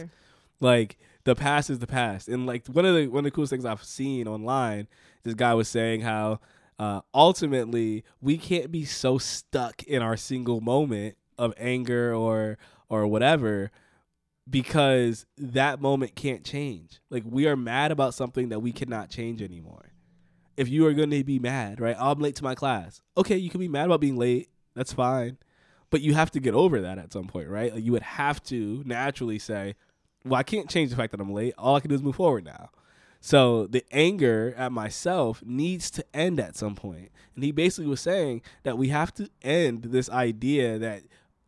Like 0.60 0.98
the 1.24 1.36
past 1.36 1.70
is 1.70 1.80
the 1.80 1.88
past, 1.88 2.28
and 2.28 2.46
like 2.46 2.68
one 2.68 2.86
of 2.86 2.96
the 2.96 3.08
one 3.08 3.20
of 3.20 3.24
the 3.26 3.32
coolest 3.32 3.52
things 3.52 3.66
I've 3.66 3.84
seen 3.84 4.28
online, 4.28 4.88
this 5.24 5.34
guy 5.34 5.54
was 5.54 5.68
saying 5.68 6.02
how 6.02 6.40
uh, 6.78 7.02
ultimately 7.14 8.04
we 8.22 8.38
can't 8.38 8.72
be 8.72 8.86
so 8.86 9.18
stuck 9.18 9.84
in 9.84 10.02
our 10.02 10.18
single 10.18 10.62
moment 10.62 11.16
of 11.38 11.54
anger 11.58 12.14
or 12.14 12.58
or 12.90 13.08
whatever 13.08 13.72
because 14.50 15.26
that 15.38 15.82
moment 15.82 16.16
can't 16.16 16.44
change. 16.44 17.00
Like 17.10 17.24
we 17.26 17.48
are 17.48 17.56
mad 17.56 17.92
about 17.92 18.14
something 18.14 18.50
that 18.50 18.60
we 18.60 18.72
cannot 18.72 19.10
change 19.10 19.42
anymore. 19.42 19.94
If 20.58 20.70
you 20.70 20.86
are 20.86 20.94
going 20.94 21.10
to 21.10 21.24
be 21.24 21.40
mad, 21.40 21.82
right? 21.82 21.96
I'm 22.00 22.20
late 22.20 22.36
to 22.38 22.44
my 22.44 22.56
class. 22.56 23.02
Okay, 23.18 23.38
you 23.38 23.50
can 23.50 23.60
be 23.60 23.68
mad 23.68 23.88
about 23.88 24.00
being 24.00 24.18
late. 24.18 24.50
That's 24.74 24.94
fine. 24.94 25.38
But 25.90 26.02
you 26.02 26.14
have 26.14 26.32
to 26.32 26.40
get 26.40 26.54
over 26.54 26.82
that 26.82 26.98
at 26.98 27.12
some 27.12 27.28
point, 27.28 27.50
right? 27.50 27.74
Like 27.74 27.84
you 27.84 27.92
would 27.92 28.02
have 28.02 28.42
to 28.46 28.84
naturally 28.86 29.40
say, 29.40 29.76
"Well, 30.24 30.40
I 30.40 30.44
can't 30.44 30.70
change 30.70 30.90
the 30.90 30.96
fact 30.96 31.12
that 31.12 31.22
I'm 31.22 31.34
late. 31.34 31.54
All 31.58 31.76
I 31.76 31.80
can 31.80 31.90
do 31.90 31.96
is 31.96 32.02
move 32.04 32.16
forward 32.16 32.46
now." 32.46 32.70
So 33.26 33.66
the 33.66 33.84
anger 33.92 34.54
at 34.56 34.72
myself 34.72 35.42
needs 35.44 35.90
to 35.90 36.06
end 36.14 36.40
at 36.40 36.56
some 36.56 36.76
point. 36.76 37.10
And 37.34 37.44
he 37.44 37.52
basically 37.52 37.88
was 37.88 38.00
saying 38.00 38.44
that 38.62 38.78
we 38.78 38.90
have 38.90 39.12
to 39.16 39.28
end 39.42 39.86
this 39.86 40.12
idea 40.12 40.78
that 40.78 41.02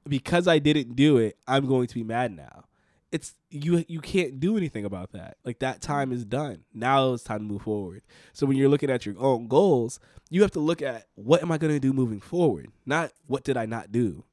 because 0.10 0.48
I 0.48 0.58
didn't 0.58 0.96
do 0.96 1.18
it, 1.18 1.38
I'm 1.48 1.68
going 1.68 1.86
to 1.86 1.94
be 1.94 2.04
mad 2.04 2.36
now. 2.36 2.64
It's 3.12 3.36
you 3.52 3.86
you 3.88 4.02
can't 4.02 4.40
do 4.40 4.58
anything 4.58 4.86
about 4.86 5.12
that. 5.12 5.38
Like 5.46 5.60
that 5.60 5.80
time 5.80 6.12
is 6.12 6.26
done. 6.26 6.64
Now 6.74 7.14
it's 7.14 7.22
time 7.22 7.42
to 7.42 7.46
move 7.46 7.62
forward. 7.62 8.02
So 8.34 8.48
when 8.48 8.58
you're 8.58 8.70
looking 8.70 8.90
at 8.90 9.06
your 9.06 9.20
own 9.20 9.48
goals, 9.48 10.00
you 10.32 10.42
have 10.42 10.52
to 10.54 10.60
look 10.60 10.82
at 10.82 11.06
what 11.14 11.44
am 11.44 11.52
I 11.52 11.60
going 11.60 11.76
to 11.76 11.80
do 11.80 11.94
moving 11.94 12.22
forward, 12.22 12.72
not 12.88 13.12
what 13.28 13.44
did 13.44 13.56
I 13.56 13.68
not 13.68 13.92
do. 13.92 14.24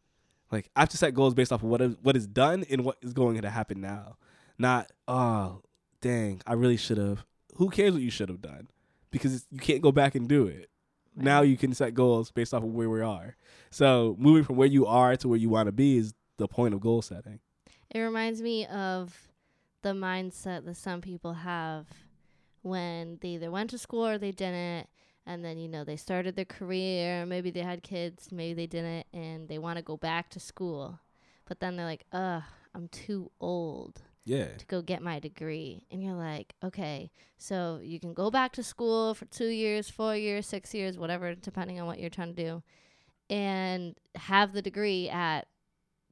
Like 0.50 0.70
I 0.74 0.80
have 0.80 0.88
to 0.88 0.96
set 0.96 1.12
goals 1.12 1.34
based 1.34 1.52
off 1.52 1.62
of 1.62 1.68
what 1.68 1.82
is 1.82 1.94
what 2.00 2.16
is 2.16 2.26
done 2.26 2.64
and 2.70 2.86
what 2.86 2.96
is 3.02 3.12
going 3.12 3.42
to 3.42 3.50
happen 3.50 3.82
now. 3.82 4.16
Not 4.58 4.90
oh 5.06 5.60
dang, 6.00 6.40
I 6.46 6.54
really 6.54 6.78
should 6.78 6.96
have. 6.96 7.26
Who 7.56 7.70
cares 7.70 7.92
what 7.92 8.02
you 8.02 8.10
should 8.10 8.28
have 8.28 8.42
done? 8.42 8.68
Because 9.10 9.46
you 9.50 9.58
can't 9.58 9.82
go 9.82 9.92
back 9.92 10.14
and 10.14 10.28
do 10.28 10.46
it. 10.46 10.70
Now 11.16 11.42
you 11.42 11.56
can 11.56 11.72
set 11.74 11.94
goals 11.94 12.30
based 12.30 12.52
off 12.52 12.64
of 12.64 12.70
where 12.70 12.90
we 12.90 13.00
are. 13.00 13.36
So 13.70 14.16
moving 14.18 14.44
from 14.44 14.56
where 14.56 14.66
you 14.66 14.86
are 14.86 15.16
to 15.16 15.28
where 15.28 15.38
you 15.38 15.48
want 15.48 15.66
to 15.66 15.72
be 15.72 15.98
is 15.98 16.14
the 16.36 16.48
point 16.48 16.74
of 16.74 16.80
goal 16.80 17.02
setting. 17.02 17.38
It 17.90 18.00
reminds 18.00 18.42
me 18.42 18.66
of 18.66 19.28
the 19.82 19.92
mindset 19.92 20.64
that 20.64 20.76
some 20.76 21.00
people 21.00 21.34
have 21.34 21.86
when 22.62 23.18
they 23.20 23.28
either 23.28 23.50
went 23.50 23.70
to 23.70 23.78
school 23.78 24.06
or 24.06 24.18
they 24.18 24.32
didn't, 24.32 24.88
and 25.26 25.44
then 25.44 25.58
you 25.58 25.68
know 25.68 25.84
they 25.84 25.96
started 25.96 26.34
their 26.34 26.44
career, 26.44 27.24
maybe 27.26 27.50
they 27.50 27.60
had 27.60 27.82
kids, 27.82 28.32
maybe 28.32 28.54
they 28.54 28.66
didn't, 28.66 29.06
and 29.12 29.48
they 29.48 29.58
want 29.58 29.76
to 29.76 29.82
go 29.82 29.96
back 29.96 30.30
to 30.30 30.40
school, 30.40 30.98
but 31.44 31.60
then 31.60 31.76
they're 31.76 31.86
like, 31.86 32.06
"Ugh, 32.12 32.42
I'm 32.74 32.88
too 32.88 33.30
old." 33.40 34.00
Yeah. 34.24 34.56
to 34.56 34.66
go 34.66 34.80
get 34.82 35.02
my 35.02 35.20
degree. 35.20 35.86
And 35.90 36.02
you're 36.02 36.14
like, 36.14 36.54
okay, 36.62 37.10
so 37.36 37.80
you 37.82 38.00
can 38.00 38.14
go 38.14 38.30
back 38.30 38.52
to 38.52 38.62
school 38.62 39.14
for 39.14 39.26
two 39.26 39.48
years, 39.48 39.90
four 39.90 40.16
years, 40.16 40.46
six 40.46 40.72
years, 40.74 40.96
whatever, 40.96 41.34
depending 41.34 41.80
on 41.80 41.86
what 41.86 41.98
you're 41.98 42.10
trying 42.10 42.34
to 42.34 42.42
do, 42.42 42.62
and 43.28 43.94
have 44.14 44.52
the 44.52 44.62
degree 44.62 45.08
at 45.08 45.46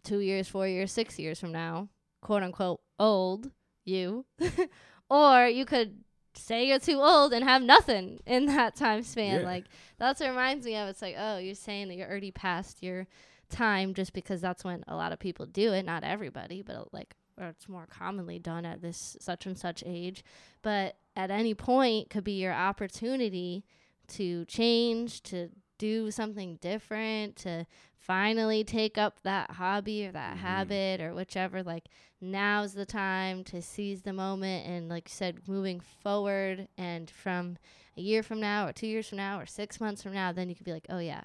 two 0.04 0.18
years, 0.18 0.48
four 0.48 0.66
years, 0.66 0.92
six 0.92 1.18
years 1.18 1.40
from 1.40 1.52
now, 1.52 1.88
quote 2.20 2.42
unquote, 2.42 2.80
old, 2.98 3.50
you. 3.84 4.26
or 5.10 5.46
you 5.46 5.64
could 5.64 6.04
say 6.34 6.66
you're 6.66 6.78
too 6.78 7.00
old 7.00 7.32
and 7.32 7.44
have 7.44 7.62
nothing 7.62 8.20
in 8.26 8.46
that 8.46 8.76
time 8.76 9.02
span. 9.02 9.40
Yeah. 9.40 9.46
Like, 9.46 9.64
that's 9.98 10.20
what 10.20 10.30
reminds 10.30 10.66
me 10.66 10.76
of. 10.76 10.88
It's 10.88 11.02
like, 11.02 11.16
oh, 11.18 11.38
you're 11.38 11.54
saying 11.54 11.88
that 11.88 11.94
you're 11.96 12.08
already 12.08 12.30
past 12.30 12.82
your 12.82 13.06
time 13.50 13.94
just 13.94 14.12
because 14.12 14.40
that's 14.40 14.64
when 14.64 14.82
a 14.88 14.96
lot 14.96 15.12
of 15.12 15.18
people 15.18 15.46
do 15.46 15.72
it. 15.72 15.84
Not 15.84 16.04
everybody, 16.04 16.62
but 16.62 16.92
like, 16.92 17.14
or 17.38 17.48
it's 17.48 17.68
more 17.68 17.86
commonly 17.86 18.38
done 18.38 18.64
at 18.64 18.82
this 18.82 19.16
such 19.20 19.46
and 19.46 19.56
such 19.58 19.82
age. 19.86 20.24
But 20.62 20.96
at 21.16 21.30
any 21.30 21.54
point 21.54 22.10
could 22.10 22.24
be 22.24 22.40
your 22.40 22.52
opportunity 22.52 23.64
to 24.08 24.44
change, 24.46 25.22
to 25.24 25.48
do 25.78 26.10
something 26.10 26.56
different, 26.60 27.36
to 27.36 27.66
finally 27.96 28.64
take 28.64 28.98
up 28.98 29.20
that 29.22 29.52
hobby 29.52 30.06
or 30.06 30.12
that 30.12 30.36
Mhm. 30.36 30.40
habit 30.40 31.00
or 31.00 31.14
whichever. 31.14 31.62
Like 31.62 31.84
now's 32.20 32.74
the 32.74 32.86
time 32.86 33.42
to 33.44 33.62
seize 33.62 34.02
the 34.02 34.12
moment 34.12 34.66
and 34.66 34.88
like 34.88 35.08
you 35.08 35.12
said, 35.14 35.48
moving 35.48 35.80
forward 35.80 36.68
and 36.76 37.10
from 37.10 37.58
a 37.96 38.00
year 38.00 38.22
from 38.22 38.40
now 38.40 38.66
or 38.66 38.72
two 38.72 38.86
years 38.86 39.08
from 39.08 39.18
now 39.18 39.38
or 39.40 39.46
six 39.46 39.80
months 39.80 40.02
from 40.02 40.12
now, 40.14 40.32
then 40.32 40.48
you 40.48 40.54
could 40.54 40.64
be 40.66 40.72
like, 40.72 40.86
Oh 40.88 40.98
yeah, 40.98 41.22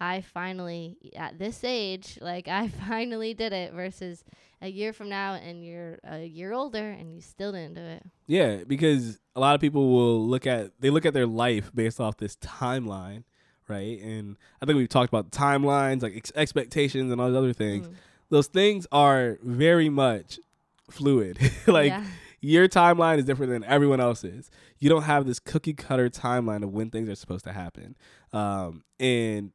I 0.00 0.22
finally 0.22 0.96
at 1.14 1.38
this 1.38 1.62
age, 1.62 2.18
like 2.20 2.48
I 2.48 2.68
finally 2.88 3.34
did 3.34 3.52
it 3.52 3.72
versus 3.72 4.24
a 4.62 4.68
year 4.68 4.92
from 4.92 5.08
now 5.08 5.34
and 5.34 5.64
you're 5.64 5.98
a 6.04 6.24
year 6.24 6.52
older 6.52 6.90
and 6.90 7.14
you 7.14 7.20
still 7.20 7.52
didn't 7.52 7.74
do 7.74 7.82
it. 7.82 8.02
Yeah, 8.26 8.64
because 8.66 9.18
a 9.36 9.40
lot 9.40 9.54
of 9.54 9.60
people 9.60 9.90
will 9.90 10.26
look 10.26 10.46
at 10.46 10.72
they 10.80 10.90
look 10.90 11.06
at 11.06 11.14
their 11.14 11.26
life 11.26 11.70
based 11.74 12.00
off 12.00 12.16
this 12.16 12.36
timeline, 12.36 13.24
right? 13.68 14.00
And 14.00 14.36
I 14.62 14.66
think 14.66 14.76
we've 14.76 14.88
talked 14.88 15.12
about 15.12 15.30
timelines, 15.30 16.02
like 16.02 16.16
ex- 16.16 16.32
expectations, 16.34 17.12
and 17.12 17.20
all 17.20 17.28
those 17.28 17.36
other 17.36 17.52
things. 17.52 17.88
Mm. 17.88 17.94
Those 18.30 18.46
things 18.46 18.86
are 18.92 19.38
very 19.42 19.88
much 19.88 20.38
fluid. 20.90 21.38
like 21.66 21.88
yeah. 21.88 22.04
your 22.40 22.68
timeline 22.68 23.18
is 23.18 23.24
different 23.24 23.52
than 23.52 23.64
everyone 23.64 24.00
else's. 24.00 24.50
You 24.78 24.88
don't 24.88 25.02
have 25.02 25.26
this 25.26 25.38
cookie 25.38 25.74
cutter 25.74 26.08
timeline 26.08 26.62
of 26.62 26.72
when 26.72 26.90
things 26.90 27.08
are 27.08 27.14
supposed 27.14 27.44
to 27.44 27.52
happen. 27.52 27.96
Um, 28.32 28.84
and 28.98 29.52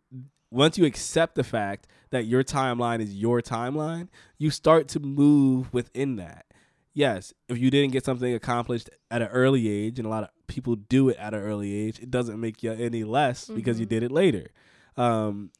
once 0.55 0.77
you 0.77 0.85
accept 0.85 1.35
the 1.35 1.43
fact 1.43 1.87
that 2.11 2.25
your 2.25 2.43
timeline 2.43 3.01
is 3.01 3.13
your 3.13 3.41
timeline, 3.41 4.07
you 4.37 4.49
start 4.49 4.87
to 4.87 4.99
move 4.99 5.73
within 5.73 6.15
that. 6.15 6.45
Yes, 6.93 7.33
if 7.49 7.57
you 7.57 7.69
didn't 7.69 7.91
get 7.91 8.05
something 8.05 8.33
accomplished 8.33 8.89
at 9.11 9.21
an 9.21 9.27
early 9.27 9.67
age, 9.67 9.99
and 9.99 10.05
a 10.05 10.09
lot 10.09 10.23
of 10.23 10.29
people 10.47 10.75
do 10.77 11.09
it 11.09 11.17
at 11.17 11.33
an 11.33 11.41
early 11.41 11.73
age, 11.73 11.99
it 11.99 12.09
doesn't 12.09 12.39
make 12.39 12.63
you 12.63 12.71
any 12.71 13.03
less 13.03 13.49
because 13.49 13.79
you 13.81 13.85
Mhm. 13.85 13.89
did 13.89 14.03
it 14.03 14.11
later. 14.11 14.47
Um, 14.95 15.51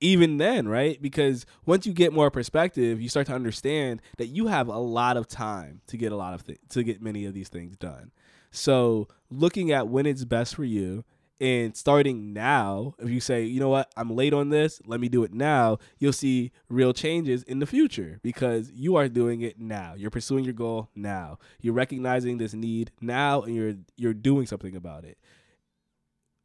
even 0.00 0.38
then, 0.38 0.66
right? 0.68 1.00
Because 1.00 1.46
once 1.64 1.86
you 1.86 1.92
get 1.92 2.12
more 2.12 2.30
perspective, 2.30 3.00
you 3.00 3.08
start 3.08 3.28
to 3.28 3.34
understand 3.34 4.02
that 4.18 4.26
you 4.26 4.48
have 4.48 4.66
a 4.68 4.78
lot 4.78 5.16
of 5.16 5.28
time 5.28 5.80
to 5.86 5.96
get 5.96 6.10
a 6.12 6.16
lot 6.16 6.34
of 6.34 6.44
th- 6.44 6.58
to 6.70 6.82
get 6.82 7.00
many 7.00 7.24
of 7.26 7.32
these 7.32 7.48
things 7.48 7.76
done. 7.76 8.10
So, 8.50 9.08
looking 9.30 9.70
at 9.70 9.88
when 9.88 10.04
it's 10.04 10.24
best 10.24 10.54
for 10.56 10.64
you 10.64 11.04
and 11.40 11.76
starting 11.76 12.32
now, 12.32 12.94
if 12.98 13.10
you 13.10 13.20
say, 13.20 13.44
you 13.44 13.60
know 13.60 13.68
what, 13.68 13.92
I'm 13.96 14.14
late 14.14 14.32
on 14.32 14.48
this, 14.48 14.80
let 14.86 15.00
me 15.00 15.08
do 15.08 15.22
it 15.22 15.32
now, 15.34 15.78
you'll 15.98 16.12
see 16.14 16.50
real 16.68 16.92
changes 16.94 17.42
in 17.42 17.58
the 17.58 17.66
future 17.66 18.20
because 18.22 18.70
you 18.72 18.96
are 18.96 19.08
doing 19.08 19.42
it 19.42 19.58
now. 19.60 19.94
You're 19.96 20.10
pursuing 20.10 20.44
your 20.44 20.54
goal 20.54 20.88
now. 20.94 21.38
You're 21.60 21.74
recognizing 21.74 22.38
this 22.38 22.54
need 22.54 22.90
now 23.00 23.42
and 23.42 23.54
you're 23.54 23.74
you're 23.96 24.14
doing 24.14 24.46
something 24.46 24.74
about 24.74 25.04
it. 25.04 25.18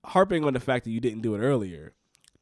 Harping 0.06 0.44
on 0.44 0.54
the 0.54 0.60
fact 0.60 0.84
that 0.86 0.92
you 0.92 1.00
didn't 1.00 1.22
do 1.22 1.36
it 1.36 1.40
earlier 1.40 1.94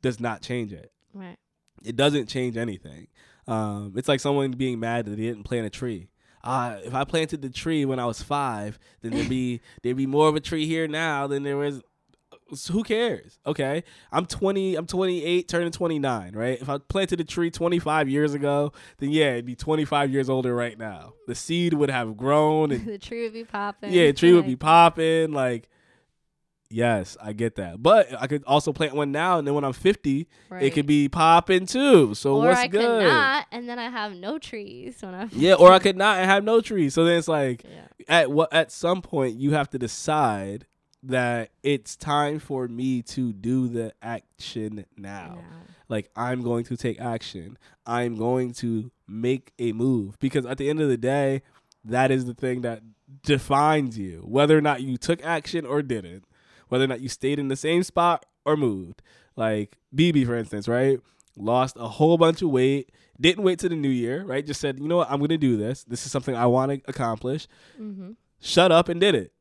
does 0.02 0.20
not 0.20 0.42
change 0.42 0.72
it 0.72 0.92
Right. 1.14 1.38
it 1.84 1.96
doesn't 1.96 2.28
change 2.28 2.56
anything. 2.56 3.08
Um, 3.48 3.94
it's 3.98 4.08
like 4.08 4.20
someone 4.22 4.52
being 4.52 4.80
mad 4.80 5.06
that 5.06 5.12
they 5.12 5.24
didn't 5.24 5.44
plant 5.44 5.66
a 5.66 5.70
tree. 5.70 6.10
Uh, 6.44 6.78
if 6.86 6.94
I 6.94 7.04
planted 7.04 7.42
the 7.42 7.50
tree 7.50 7.84
when 7.84 8.00
I 8.00 8.06
was 8.06 8.22
five, 8.24 8.80
then 9.02 9.12
there'd 9.12 9.28
be 9.28 9.60
there'd 9.84 9.98
be 9.98 10.06
more 10.08 10.30
of 10.30 10.36
a 10.36 10.40
tree 10.40 10.66
here 10.66 10.88
now 10.88 11.28
than 11.28 11.44
there 11.44 11.58
was. 11.58 11.82
So 12.54 12.74
who 12.74 12.84
cares? 12.84 13.38
Okay, 13.46 13.84
I'm 14.12 14.26
20. 14.26 14.76
I'm 14.76 14.86
28, 14.88 15.48
turning 15.48 15.72
29. 15.72 16.36
Right? 16.36 16.60
If 16.62 16.68
I 16.70 16.78
planted 16.80 17.20
a 17.22 17.24
tree 17.24 17.52
25 17.52 18.10
years 18.10 18.34
ago, 18.34 18.74
then 18.98 19.12
yeah, 19.12 19.32
it'd 19.34 19.46
be 19.46 19.56
25 19.56 20.12
years 20.12 20.30
older 20.30 20.56
right 20.56 20.78
now. 20.78 21.14
The 21.28 21.36
seed 21.36 21.74
would 21.74 21.90
have 21.90 22.18
grown, 22.18 22.72
and 22.72 22.86
the 22.88 22.98
tree 22.98 23.24
would 23.24 23.34
be 23.34 23.44
popping. 23.44 23.92
yeah, 23.94 24.08
the 24.08 24.14
tree 24.14 24.34
would 24.34 24.46
be 24.48 24.56
popping. 24.56 25.32
Like, 25.32 25.70
yes, 26.70 27.18
I 27.22 27.34
get 27.34 27.56
that. 27.56 27.82
But 27.82 28.08
I 28.20 28.28
could 28.28 28.44
also 28.46 28.74
plant 28.74 28.96
one 28.96 29.12
now, 29.12 29.38
and 29.40 29.48
then 29.48 29.54
when 29.54 29.64
I'm 29.64 29.74
50, 29.74 30.28
it 30.60 30.70
could 30.72 30.86
be 30.86 31.10
popping 31.10 31.66
too. 31.66 32.14
So 32.16 32.36
or 32.38 32.48
what's 32.48 32.60
I 32.60 32.68
good? 32.68 32.82
could 32.82 33.08
not, 33.08 33.46
and 33.52 33.68
then 33.70 33.80
I 33.80 33.90
have 33.90 34.16
no 34.16 34.38
trees 34.40 34.98
when 35.02 35.14
I'm. 35.16 35.30
Yeah, 35.34 35.54
or 35.56 35.72
I 35.72 35.80
could 35.80 35.98
not 36.06 36.18
and 36.20 36.30
have 36.30 36.44
no 36.44 36.62
trees. 36.62 36.94
So 36.94 37.06
then 37.06 37.18
it's 37.18 37.28
like 37.28 37.64
Yeah. 37.64 37.88
at 38.08 38.32
what 38.32 38.52
at 38.54 38.72
some 38.72 39.02
point 39.02 39.36
you 39.40 39.52
have 39.52 39.70
to 39.72 39.78
decide 39.80 40.66
that 41.04 41.52
it's 41.64 41.96
time 41.96 42.40
for 42.40 42.68
me 42.68 43.02
to 43.02 43.32
do 43.32 43.68
the 43.68 43.94
action 44.02 44.86
now. 44.98 45.36
No. 45.36 45.44
Like 45.88 46.10
I'm 46.16 46.42
going 46.42 46.66
to 46.66 46.78
take 46.78 47.00
action. 47.00 47.58
I'm 47.86 48.16
going 48.16 48.54
to 48.56 48.92
make 49.08 49.54
a 49.60 49.72
move 49.72 50.20
because 50.20 50.46
at 50.46 50.58
the 50.58 50.70
end 50.70 50.82
of 50.82 50.90
the 50.90 50.98
day, 50.98 51.42
that 51.86 52.12
is 52.12 52.26
the 52.26 52.34
thing 52.34 52.62
that 52.62 52.82
defines 53.24 53.98
you. 53.98 54.24
Whether 54.26 54.58
or 54.58 54.62
not 54.62 54.82
you 54.82 54.98
took 54.98 55.24
action 55.24 55.66
or 55.66 55.82
didn't, 55.82 56.26
whether 56.68 56.84
or 56.84 56.88
not 56.88 57.02
you 57.02 57.10
stayed 57.10 57.40
in 57.40 57.48
the 57.48 57.56
same 57.56 57.84
spot 57.84 58.26
or 58.46 58.58
moved. 58.58 59.02
Like 59.36 59.78
BB 59.96 60.26
for 60.26 60.36
instance, 60.36 60.68
right? 60.68 61.00
Lost 61.38 61.78
a 61.80 61.88
whole 61.88 62.18
bunch 62.18 62.42
of 62.42 62.50
weight, 62.50 62.92
didn't 63.20 63.44
wait 63.44 63.60
to 63.60 63.70
the 63.70 63.76
new 63.76 63.90
year, 63.90 64.24
right? 64.26 64.46
Just 64.46 64.60
said, 64.60 64.78
"You 64.80 64.88
know 64.88 64.98
what? 64.98 65.10
I'm 65.10 65.20
going 65.20 65.30
to 65.30 65.38
do 65.38 65.56
this. 65.56 65.86
This 65.86 66.06
is 66.06 66.12
something 66.12 66.36
I 66.36 66.48
want 66.48 66.72
to 66.72 66.82
accomplish." 66.90 67.48
Mm-hmm. 67.80 68.12
Shut 68.42 68.72
up 68.72 68.90
and 68.90 69.00
did 69.00 69.16
it. 69.16 69.32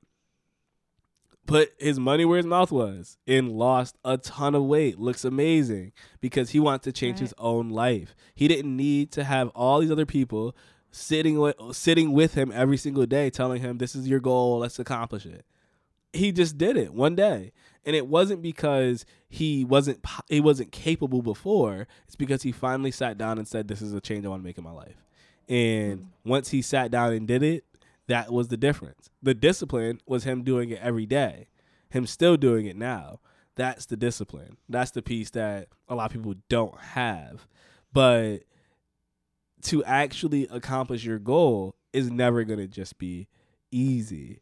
Put 1.48 1.72
his 1.78 1.98
money 1.98 2.24
where 2.26 2.36
his 2.36 2.46
mouth 2.46 2.70
was 2.70 3.16
and 3.26 3.50
lost 3.50 3.96
a 4.04 4.18
ton 4.18 4.54
of 4.54 4.64
weight. 4.64 4.98
Looks 4.98 5.24
amazing 5.24 5.92
because 6.20 6.50
he 6.50 6.60
wants 6.60 6.84
to 6.84 6.92
change 6.92 7.14
Right. 7.14 7.22
his 7.22 7.34
own 7.38 7.70
life. 7.70 8.14
He 8.34 8.46
didn't 8.46 8.76
need 8.76 9.10
to 9.12 9.24
have 9.24 9.48
all 9.48 9.80
these 9.80 9.90
other 9.90 10.06
people 10.06 10.54
sitting 10.90 11.38
with 11.38 11.56
sitting 11.72 12.12
with 12.12 12.34
him 12.34 12.52
every 12.54 12.76
single 12.76 13.06
day 13.06 13.30
telling 13.30 13.60
him 13.60 13.78
this 13.78 13.96
is 13.96 14.06
your 14.06 14.20
goal, 14.20 14.60
let's 14.60 14.78
accomplish 14.78 15.26
it. 15.26 15.44
He 16.12 16.32
just 16.32 16.58
did 16.58 16.76
it 16.76 16.92
one 16.94 17.16
day. 17.16 17.52
And 17.84 17.96
it 17.96 18.06
wasn't 18.06 18.42
because 18.42 19.06
he 19.28 19.64
wasn't 19.64 20.04
he 20.28 20.40
wasn't 20.40 20.70
capable 20.70 21.22
before. 21.22 21.88
It's 22.06 22.16
because 22.16 22.42
he 22.42 22.52
finally 22.52 22.90
sat 22.90 23.16
down 23.16 23.38
and 23.38 23.48
said 23.48 23.68
this 23.68 23.80
is 23.80 23.94
a 23.94 24.00
change 24.00 24.26
I 24.26 24.28
want 24.28 24.42
to 24.42 24.46
make 24.46 24.58
in 24.58 24.64
my 24.64 24.70
life. 24.72 25.02
And 25.48 26.00
mm. 26.00 26.06
once 26.26 26.50
he 26.50 26.60
sat 26.60 26.90
down 26.90 27.14
and 27.14 27.26
did 27.26 27.42
it, 27.42 27.64
that 28.08 28.32
was 28.32 28.48
the 28.48 28.56
difference. 28.56 29.10
The 29.22 29.34
discipline 29.34 30.00
was 30.06 30.24
him 30.24 30.42
doing 30.42 30.70
it 30.70 30.80
every 30.82 31.06
day, 31.06 31.48
him 31.90 32.06
still 32.06 32.36
doing 32.36 32.66
it 32.66 32.76
now. 32.76 33.20
That's 33.54 33.86
the 33.86 33.96
discipline. 33.96 34.56
That's 34.68 34.90
the 34.92 35.02
piece 35.02 35.30
that 35.30 35.68
a 35.88 35.94
lot 35.94 36.06
of 36.06 36.12
people 36.12 36.34
don't 36.48 36.78
have. 36.78 37.46
But 37.92 38.44
to 39.62 39.84
actually 39.84 40.46
accomplish 40.48 41.04
your 41.04 41.18
goal 41.18 41.74
is 41.92 42.10
never 42.10 42.44
going 42.44 42.60
to 42.60 42.68
just 42.68 42.98
be 42.98 43.28
easy. 43.70 44.40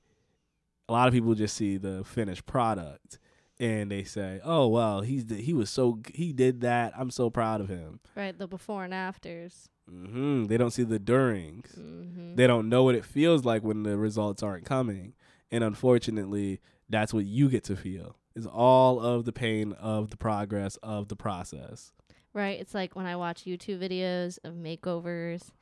A 0.89 0.93
lot 0.93 1.09
of 1.09 1.15
people 1.15 1.35
just 1.35 1.57
see 1.57 1.79
the 1.79 2.05
finished 2.05 2.47
product 2.47 3.19
and 3.59 3.91
they 3.91 4.05
say, 4.05 4.41
"Oh, 4.45 4.69
well, 4.69 5.01
he's 5.01 5.27
the, 5.27 5.37
he 5.37 5.55
was 5.55 5.71
so 5.71 6.01
he 6.15 6.33
did 6.33 6.61
that. 6.61 6.93
I'm 6.97 7.11
so 7.11 7.31
proud 7.31 7.61
of 7.61 7.69
him." 7.69 8.01
Right, 8.15 8.39
the 8.39 8.47
before 8.47 8.85
and 8.85 8.93
afters. 8.93 9.71
Hmm 9.89 10.45
They 10.45 10.57
don't 10.57 10.71
see 10.71 10.85
the 10.85 10.99
durings. 10.99 11.73
Hmm 11.75 12.07
they 12.37 12.47
don't 12.47 12.69
know 12.69 12.85
what 12.85 12.95
it 12.95 13.05
feels 13.05 13.45
like 13.45 13.65
when 13.65 13.83
the 13.83 13.97
results 13.97 14.43
aren't 14.43 14.67
coming. 14.67 15.15
And 15.51 15.65
unfortunately 15.65 16.61
that's 16.89 17.13
what 17.13 17.25
you 17.25 17.49
get 17.49 17.65
to 17.65 17.77
feel. 17.77 18.17
Is 18.35 18.47
all 18.47 19.01
of 19.01 19.25
the 19.25 19.33
pain 19.33 19.73
of 19.73 20.11
the 20.11 20.17
progress 20.19 20.77
of 20.83 21.09
the 21.09 21.17
process. 21.17 21.93
Right, 22.35 22.61
it's 22.61 22.75
like 22.75 22.95
when 22.95 23.07
I 23.07 23.17
watch 23.17 23.45
YouTube 23.45 23.81
videos 23.81 24.39
of 24.45 24.53
makeovers, 24.53 25.53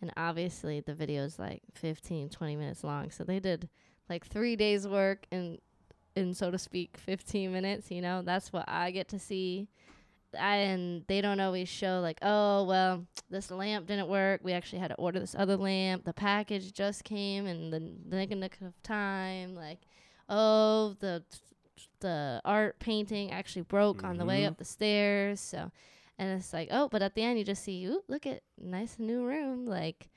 and 0.00 0.12
obviously 0.16 0.80
the 0.80 0.92
video's 0.92 1.38
like 1.38 1.62
15, 1.74 2.28
20 2.30 2.56
minutes 2.56 2.82
long. 2.82 3.12
So 3.12 3.22
they 3.22 3.38
did 3.38 3.68
like 4.10 4.26
three 4.26 4.56
days' 4.56 4.88
work 4.88 5.26
in, 5.30 5.58
in 6.16 6.34
so 6.34 6.50
to 6.50 6.58
speak, 6.58 6.96
15 6.98 7.52
minutes. 7.52 7.92
You 7.92 8.02
know, 8.02 8.22
that's 8.22 8.52
what 8.52 8.64
I 8.68 8.90
get 8.90 9.06
to 9.10 9.18
see. 9.20 9.68
I, 10.38 10.56
and 10.56 11.04
they 11.06 11.20
don't 11.20 11.40
always 11.40 11.68
show 11.68 12.00
like, 12.00 12.18
oh 12.22 12.64
well, 12.64 13.06
this 13.30 13.50
lamp 13.50 13.86
didn't 13.86 14.08
work. 14.08 14.40
We 14.42 14.52
actually 14.52 14.80
had 14.80 14.88
to 14.88 14.94
order 14.96 15.20
this 15.20 15.34
other 15.38 15.56
lamp. 15.56 16.04
The 16.04 16.12
package 16.12 16.72
just 16.72 17.04
came 17.04 17.46
in 17.46 17.70
the 17.70 17.80
nick 17.80 18.30
and 18.30 18.40
nick 18.40 18.58
of 18.60 18.80
time. 18.82 19.54
Like, 19.54 19.78
oh 20.28 20.94
the 21.00 21.22
the 22.00 22.40
art 22.44 22.78
painting 22.78 23.30
actually 23.30 23.62
broke 23.62 24.04
on 24.04 24.18
the 24.18 24.24
way 24.24 24.42
Mhm. 24.42 24.48
up 24.48 24.58
the 24.58 24.64
stairs. 24.64 25.40
So, 25.40 25.70
and 26.18 26.38
it's 26.38 26.52
like, 26.52 26.68
oh, 26.70 26.88
but 26.88 27.02
at 27.02 27.14
the 27.14 27.22
end 27.22 27.38
you 27.38 27.44
just 27.44 27.64
see, 27.64 27.84
ooh, 27.86 28.02
look 28.08 28.26
at 28.26 28.42
nice 28.60 28.98
new 28.98 29.24
room, 29.24 29.66
like 29.66 30.08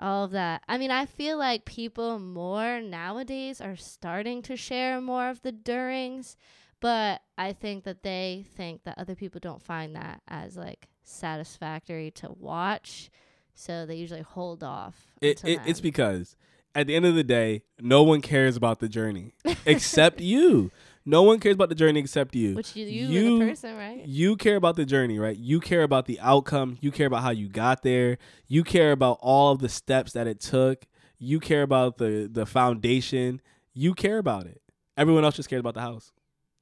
all 0.00 0.24
of 0.24 0.30
that. 0.32 0.62
I 0.68 0.78
mean, 0.78 0.90
I 0.90 1.06
feel 1.06 1.36
like 1.38 1.64
people 1.64 2.18
more 2.18 2.80
nowadays 2.80 3.60
are 3.60 3.76
starting 3.76 4.42
to 4.42 4.56
share 4.56 5.00
more 5.00 5.28
of 5.28 5.42
the 5.42 5.52
durings, 5.52 6.36
but 6.84 7.22
I 7.38 7.54
think 7.54 7.84
that 7.84 8.02
they 8.02 8.44
think 8.56 8.84
that 8.84 8.98
other 8.98 9.14
people 9.14 9.40
don't 9.40 9.62
find 9.62 9.96
that 9.96 10.20
as 10.28 10.54
like 10.54 10.86
satisfactory 11.02 12.10
to 12.10 12.30
watch, 12.38 13.08
so 13.54 13.86
they 13.86 13.94
usually 13.94 14.20
hold 14.20 14.62
off. 14.62 15.06
it, 15.22 15.42
it, 15.44 15.60
it's 15.64 15.80
because 15.80 16.36
at 16.74 16.86
the 16.86 16.94
end 16.94 17.06
of 17.06 17.14
the 17.14 17.24
day 17.24 17.62
no 17.80 18.02
one 18.02 18.20
cares 18.20 18.54
about 18.54 18.80
the 18.80 18.88
journey 18.88 19.32
except 19.66 20.20
you 20.20 20.70
no 21.06 21.22
one 21.22 21.38
cares 21.40 21.54
about 21.54 21.70
the 21.70 21.74
journey 21.74 22.00
except 22.00 22.34
you 22.34 22.54
which 22.54 22.76
you, 22.76 22.84
you, 22.84 23.06
you- 23.08 23.38
the 23.38 23.46
person, 23.46 23.76
right? 23.78 24.04
you 24.06 24.36
care 24.36 24.56
about 24.56 24.76
the 24.76 24.84
journey, 24.84 25.18
right? 25.18 25.38
You 25.38 25.60
care 25.60 25.84
about 25.84 26.04
the 26.04 26.20
outcome. 26.20 26.76
You 26.82 26.90
care 26.92 27.06
about 27.06 27.22
how 27.22 27.30
you 27.30 27.48
got 27.48 27.82
there. 27.82 28.18
You 28.46 28.62
care 28.62 28.92
about 28.92 29.18
all 29.22 29.52
of 29.52 29.60
the 29.60 29.70
steps 29.70 30.12
that 30.12 30.26
it 30.26 30.38
took. 30.38 30.84
You 31.18 31.40
care 31.40 31.62
about 31.62 31.96
the 31.96 32.28
the 32.30 32.44
foundation. 32.44 33.40
You 33.72 33.94
care 33.94 34.18
about 34.18 34.44
it. 34.46 34.60
Everyone 34.98 35.24
else 35.24 35.36
just 35.36 35.48
cares 35.48 35.60
about 35.60 35.74
the 35.74 35.80
house. 35.80 36.12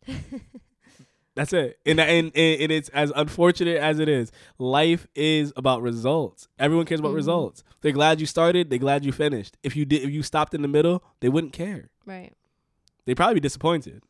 That's 1.34 1.52
it. 1.54 1.78
And, 1.86 1.98
and 1.98 2.26
and 2.36 2.70
it's 2.72 2.90
as 2.90 3.10
unfortunate 3.16 3.78
as 3.78 3.98
it 3.98 4.08
is. 4.08 4.30
Life 4.58 5.06
is 5.14 5.50
about 5.56 5.80
results. 5.80 6.46
Everyone 6.58 6.84
cares 6.84 7.00
about 7.00 7.12
Mhm. 7.12 7.16
results. 7.16 7.64
They're 7.80 7.92
glad 7.92 8.20
you 8.20 8.26
started. 8.26 8.68
They're 8.68 8.78
glad 8.78 9.04
you 9.04 9.12
finished. 9.12 9.56
If 9.62 9.74
you 9.74 9.86
did, 9.86 10.02
if 10.02 10.10
you 10.10 10.22
stopped 10.22 10.52
in 10.52 10.60
the 10.60 10.68
middle, 10.68 11.02
they 11.20 11.28
wouldn't 11.30 11.52
care. 11.54 11.88
right, 12.04 12.32
They'd 13.06 13.16
probably 13.16 13.34
be 13.34 13.40
disappointed. 13.40 14.02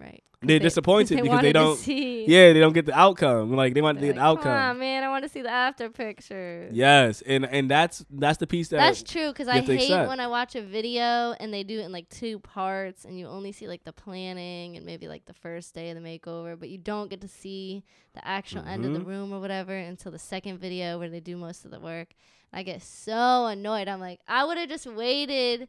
Right. 0.00 0.22
'Cause 0.40 0.48
They're 0.48 0.58
they- 0.58 0.64
disappointed 0.70 1.22
because 1.22 1.40
they 1.40 1.52
don't. 1.52 1.76
see- 1.78 2.26
Yeah, 2.26 2.52
they 2.52 2.60
don't 2.60 2.74
get 2.74 2.84
the 2.84 2.98
outcome. 2.98 3.54
Like 3.56 3.72
they 3.72 3.80
want 3.80 4.00
They're 4.00 4.12
the 4.12 4.20
outcome. 4.20 4.44
Come 4.44 4.70
on, 4.70 4.78
man, 4.78 5.02
I 5.02 5.08
want 5.08 5.22
to 5.24 5.28
see 5.30 5.40
the 5.40 5.48
after 5.50 5.88
pictures. 5.88 6.74
Yes, 6.74 7.22
and 7.22 7.46
and 7.46 7.70
that's 7.70 8.04
that's 8.10 8.36
the 8.38 8.46
piece 8.46 8.68
that 8.68 8.76
That's 8.76 9.02
true 9.02 9.28
because 9.32 9.48
I 9.48 9.60
hate 9.60 9.84
accept. 9.84 10.08
when 10.08 10.20
I 10.20 10.26
watch 10.26 10.54
a 10.54 10.60
video 10.62 11.32
and 11.40 11.54
they 11.54 11.62
do 11.62 11.80
it 11.80 11.84
in 11.84 11.92
like 11.92 12.08
two 12.10 12.38
parts 12.40 13.04
and 13.06 13.18
you 13.18 13.26
only 13.26 13.52
see 13.52 13.66
like 13.66 13.84
the 13.84 13.92
planning 13.94 14.76
and 14.76 14.84
maybe 14.84 15.08
like 15.08 15.24
the 15.24 15.32
first 15.34 15.74
day 15.74 15.88
of 15.90 15.96
the 16.00 16.06
makeover, 16.06 16.58
but 16.60 16.68
you 16.68 16.76
don't 16.78 17.08
get 17.08 17.22
to 17.22 17.28
see 17.28 17.82
the 18.14 18.26
actual 18.26 18.62
end 18.66 18.84
of 18.84 18.92
the 18.92 19.00
Mhm. 19.00 19.06
room 19.06 19.32
or 19.32 19.40
whatever 19.40 19.74
until 19.74 20.12
the 20.12 20.18
second 20.18 20.58
video 20.58 20.98
where 20.98 21.08
they 21.08 21.20
do 21.20 21.36
most 21.38 21.64
of 21.64 21.70
the 21.70 21.80
work. 21.80 22.08
I 22.52 22.62
get 22.62 22.82
so 22.82 23.46
annoyed. 23.46 23.88
I'm 23.88 24.00
like, 24.00 24.20
I 24.28 24.44
would 24.44 24.56
have 24.58 24.68
just 24.68 24.86
waited 24.86 25.68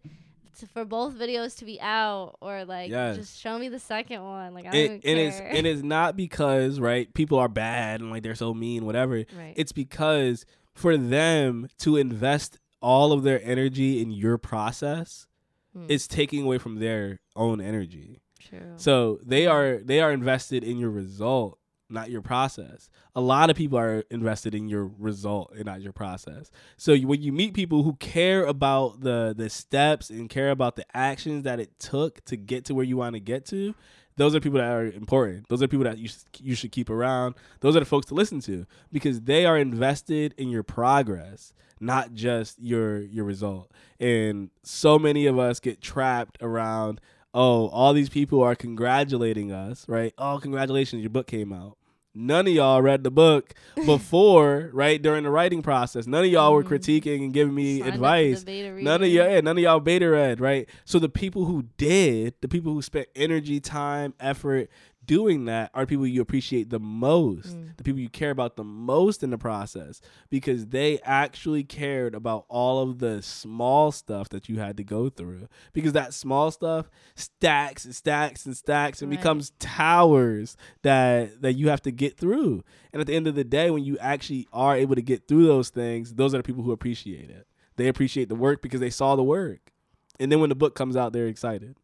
to, 0.59 0.67
for 0.67 0.85
both 0.85 1.13
videos 1.15 1.57
to 1.59 1.65
be 1.65 1.79
out 1.81 2.37
or 2.41 2.65
like 2.65 2.89
Yes. 2.89 3.15
just 3.17 3.39
show 3.39 3.57
me 3.59 3.69
the 3.69 3.79
second 3.79 4.23
one. 4.23 4.53
Like 4.53 4.65
I 4.65 4.71
don't 4.71 4.79
and, 4.81 4.91
even 4.91 4.93
and 4.95 5.03
care. 5.03 5.47
it's 5.47 5.57
and 5.57 5.67
it's 5.67 5.81
not 5.83 6.15
because 6.17 6.79
right 6.79 7.13
people 7.13 7.37
are 7.39 7.47
bad 7.49 8.01
and 8.01 8.09
like 8.11 8.23
they're 8.23 8.35
so 8.35 8.53
mean 8.53 8.85
whatever. 8.85 9.15
right. 9.37 9.53
It's 9.55 9.71
because 9.71 10.45
for 10.73 10.97
them 10.97 11.67
to 11.79 11.97
invest 11.97 12.59
all 12.81 13.11
of 13.11 13.23
their 13.23 13.41
energy 13.43 14.01
in 14.01 14.11
your 14.11 14.37
process, 14.37 15.27
Hmm. 15.73 15.85
it's 15.89 16.07
taking 16.07 16.43
away 16.45 16.57
from 16.59 16.79
their 16.79 17.19
own 17.35 17.59
energy. 17.61 18.21
true. 18.39 18.73
So 18.77 19.19
they 19.25 19.45
are 19.47 19.79
they 19.83 19.99
are 19.99 20.11
invested 20.11 20.63
in 20.63 20.77
your 20.77 20.89
result, 20.91 21.59
not 21.89 22.09
your 22.09 22.21
process. 22.21 22.89
A 23.15 23.21
lot 23.21 23.49
of 23.49 23.55
people 23.55 23.77
are 23.77 24.03
invested 24.09 24.53
in 24.53 24.67
your 24.67 24.85
result 24.99 25.53
and 25.55 25.65
not 25.65 25.81
your 25.81 25.93
process. 25.93 26.51
So 26.77 26.95
when 26.97 27.21
you 27.21 27.31
meet 27.31 27.53
people 27.53 27.83
who 27.83 27.95
care 27.95 28.45
about 28.45 29.01
the 29.01 29.33
the 29.35 29.49
steps 29.49 30.09
and 30.09 30.29
care 30.29 30.51
about 30.51 30.75
the 30.75 30.85
actions 30.93 31.43
that 31.43 31.59
it 31.59 31.79
took 31.79 32.23
to 32.25 32.35
get 32.35 32.65
to 32.65 32.73
where 32.73 32.85
you 32.85 32.97
want 32.97 33.15
to 33.15 33.19
get 33.19 33.45
to, 33.47 33.73
those 34.17 34.35
are 34.35 34.39
people 34.39 34.59
that 34.59 34.71
are 34.71 34.85
important. 34.85 35.47
Those 35.47 35.63
are 35.63 35.67
people 35.67 35.85
that 35.85 35.97
you 35.97 36.09
you 36.39 36.55
should 36.55 36.71
keep 36.71 36.89
around. 36.89 37.35
Those 37.61 37.75
are 37.75 37.79
the 37.79 37.85
folks 37.85 38.07
to 38.07 38.15
listen 38.15 38.41
to 38.41 38.65
because 38.91 39.21
they 39.21 39.45
are 39.45 39.57
invested 39.57 40.33
in 40.37 40.49
your 40.49 40.63
progress, 40.63 41.53
not 41.79 42.13
just 42.13 42.59
your 42.59 42.99
your 42.99 43.25
result. 43.25 43.71
And 43.99 44.49
so 44.63 44.99
many 44.99 45.27
of 45.27 45.39
us 45.39 45.59
get 45.59 45.81
trapped 45.81 46.37
around 46.41 46.99
oh, 47.37 47.67
all 47.69 47.93
these 47.93 48.09
people 48.09 48.41
are 48.41 48.55
congratulating 48.55 49.51
us, 49.51 49.87
right? 49.87 50.11
Oh, 50.17 50.39
congratulations, 50.41 51.01
your 51.03 51.11
book 51.11 51.27
came 51.27 51.53
out. 51.53 51.77
None 52.15 52.47
of 52.47 52.53
y'all 52.53 52.81
read 52.81 53.03
the 53.03 53.11
book 53.11 53.53
before, 53.85 54.71
right? 54.73 54.99
During 54.99 55.23
the 55.23 55.29
writing 55.29 55.61
process. 55.61 56.07
None 56.07 56.23
of 56.25 56.31
y'all 56.31 56.51
were 56.51 56.63
Mhm. 56.63 56.67
critiquing 56.69 57.23
and 57.25 57.31
giving 57.33 57.53
me 57.53 57.79
Signed 57.79 57.81
up 57.81 57.93
for 57.93 57.99
the 57.99 58.05
advice. 58.05 58.43
None 58.83 59.03
of 59.03 59.07
y'all, 59.09 59.29
yeah, 59.29 59.41
none 59.41 59.57
of 59.57 59.63
y'all 59.63 59.79
beta 59.79 60.09
read, 60.09 60.39
right? 60.41 60.67
So 60.83 60.97
the 60.97 61.09
people 61.09 61.45
who 61.45 61.65
did, 61.77 62.33
the 62.41 62.47
people 62.47 62.73
who 62.73 62.81
spent 62.81 63.07
energy, 63.15 63.59
time, 63.59 64.15
effort 64.19 64.69
doing 65.07 65.45
that 65.45 65.71
are 65.73 65.85
people 65.85 66.05
you 66.05 66.21
appreciate 66.21 66.69
the 66.69 66.79
most, 66.79 67.55
Mm. 67.57 67.75
the 67.77 67.83
people 67.83 67.99
you 68.01 68.09
care 68.09 68.29
about 68.29 68.55
the 68.57 68.63
most 68.63 69.23
in 69.23 69.29
the 69.31 69.37
process 69.37 70.01
because 70.29 70.67
they 70.67 70.99
actually 70.99 71.63
cared 71.63 72.13
about 72.13 72.45
all 72.49 72.81
of 72.81 72.99
the 72.99 73.21
small 73.21 73.91
stuff 73.91 74.29
that 74.29 74.47
you 74.49 74.59
had 74.59 74.77
to 74.77 74.83
go 74.83 75.09
through. 75.09 75.47
Because 75.73 75.93
that 75.93 76.13
small 76.13 76.51
stuff 76.51 76.89
stacks 77.15 77.85
and 77.85 77.95
stacks 77.95 78.45
and 78.45 78.55
stacks 78.55 79.01
and 79.01 79.09
Right. 79.09 79.17
becomes 79.19 79.51
towers 79.59 80.57
that 80.83 81.41
that 81.41 81.53
you 81.53 81.69
have 81.69 81.81
to 81.83 81.91
get 81.91 82.17
through. 82.17 82.63
And 82.91 82.99
at 82.99 83.07
the 83.07 83.15
end 83.15 83.27
of 83.27 83.35
the 83.35 83.43
day, 83.43 83.71
when 83.71 83.83
you 83.83 83.97
actually 83.99 84.47
are 84.51 84.75
able 84.75 84.95
to 84.95 85.01
get 85.01 85.27
through 85.27 85.45
those 85.47 85.69
things, 85.69 86.15
those 86.15 86.33
are 86.33 86.37
the 86.37 86.43
people 86.43 86.63
who 86.63 86.71
appreciate 86.71 87.29
it. 87.29 87.47
They 87.77 87.87
appreciate 87.87 88.27
the 88.27 88.35
work 88.35 88.61
because 88.61 88.79
they 88.79 88.89
saw 88.89 89.15
the 89.15 89.23
work. 89.23 89.71
And 90.19 90.31
then 90.31 90.39
when 90.39 90.49
the 90.49 90.55
book 90.55 90.73
comes 90.75 90.95
out, 90.97 91.13
they're 91.13 91.27
excited. 91.27 91.77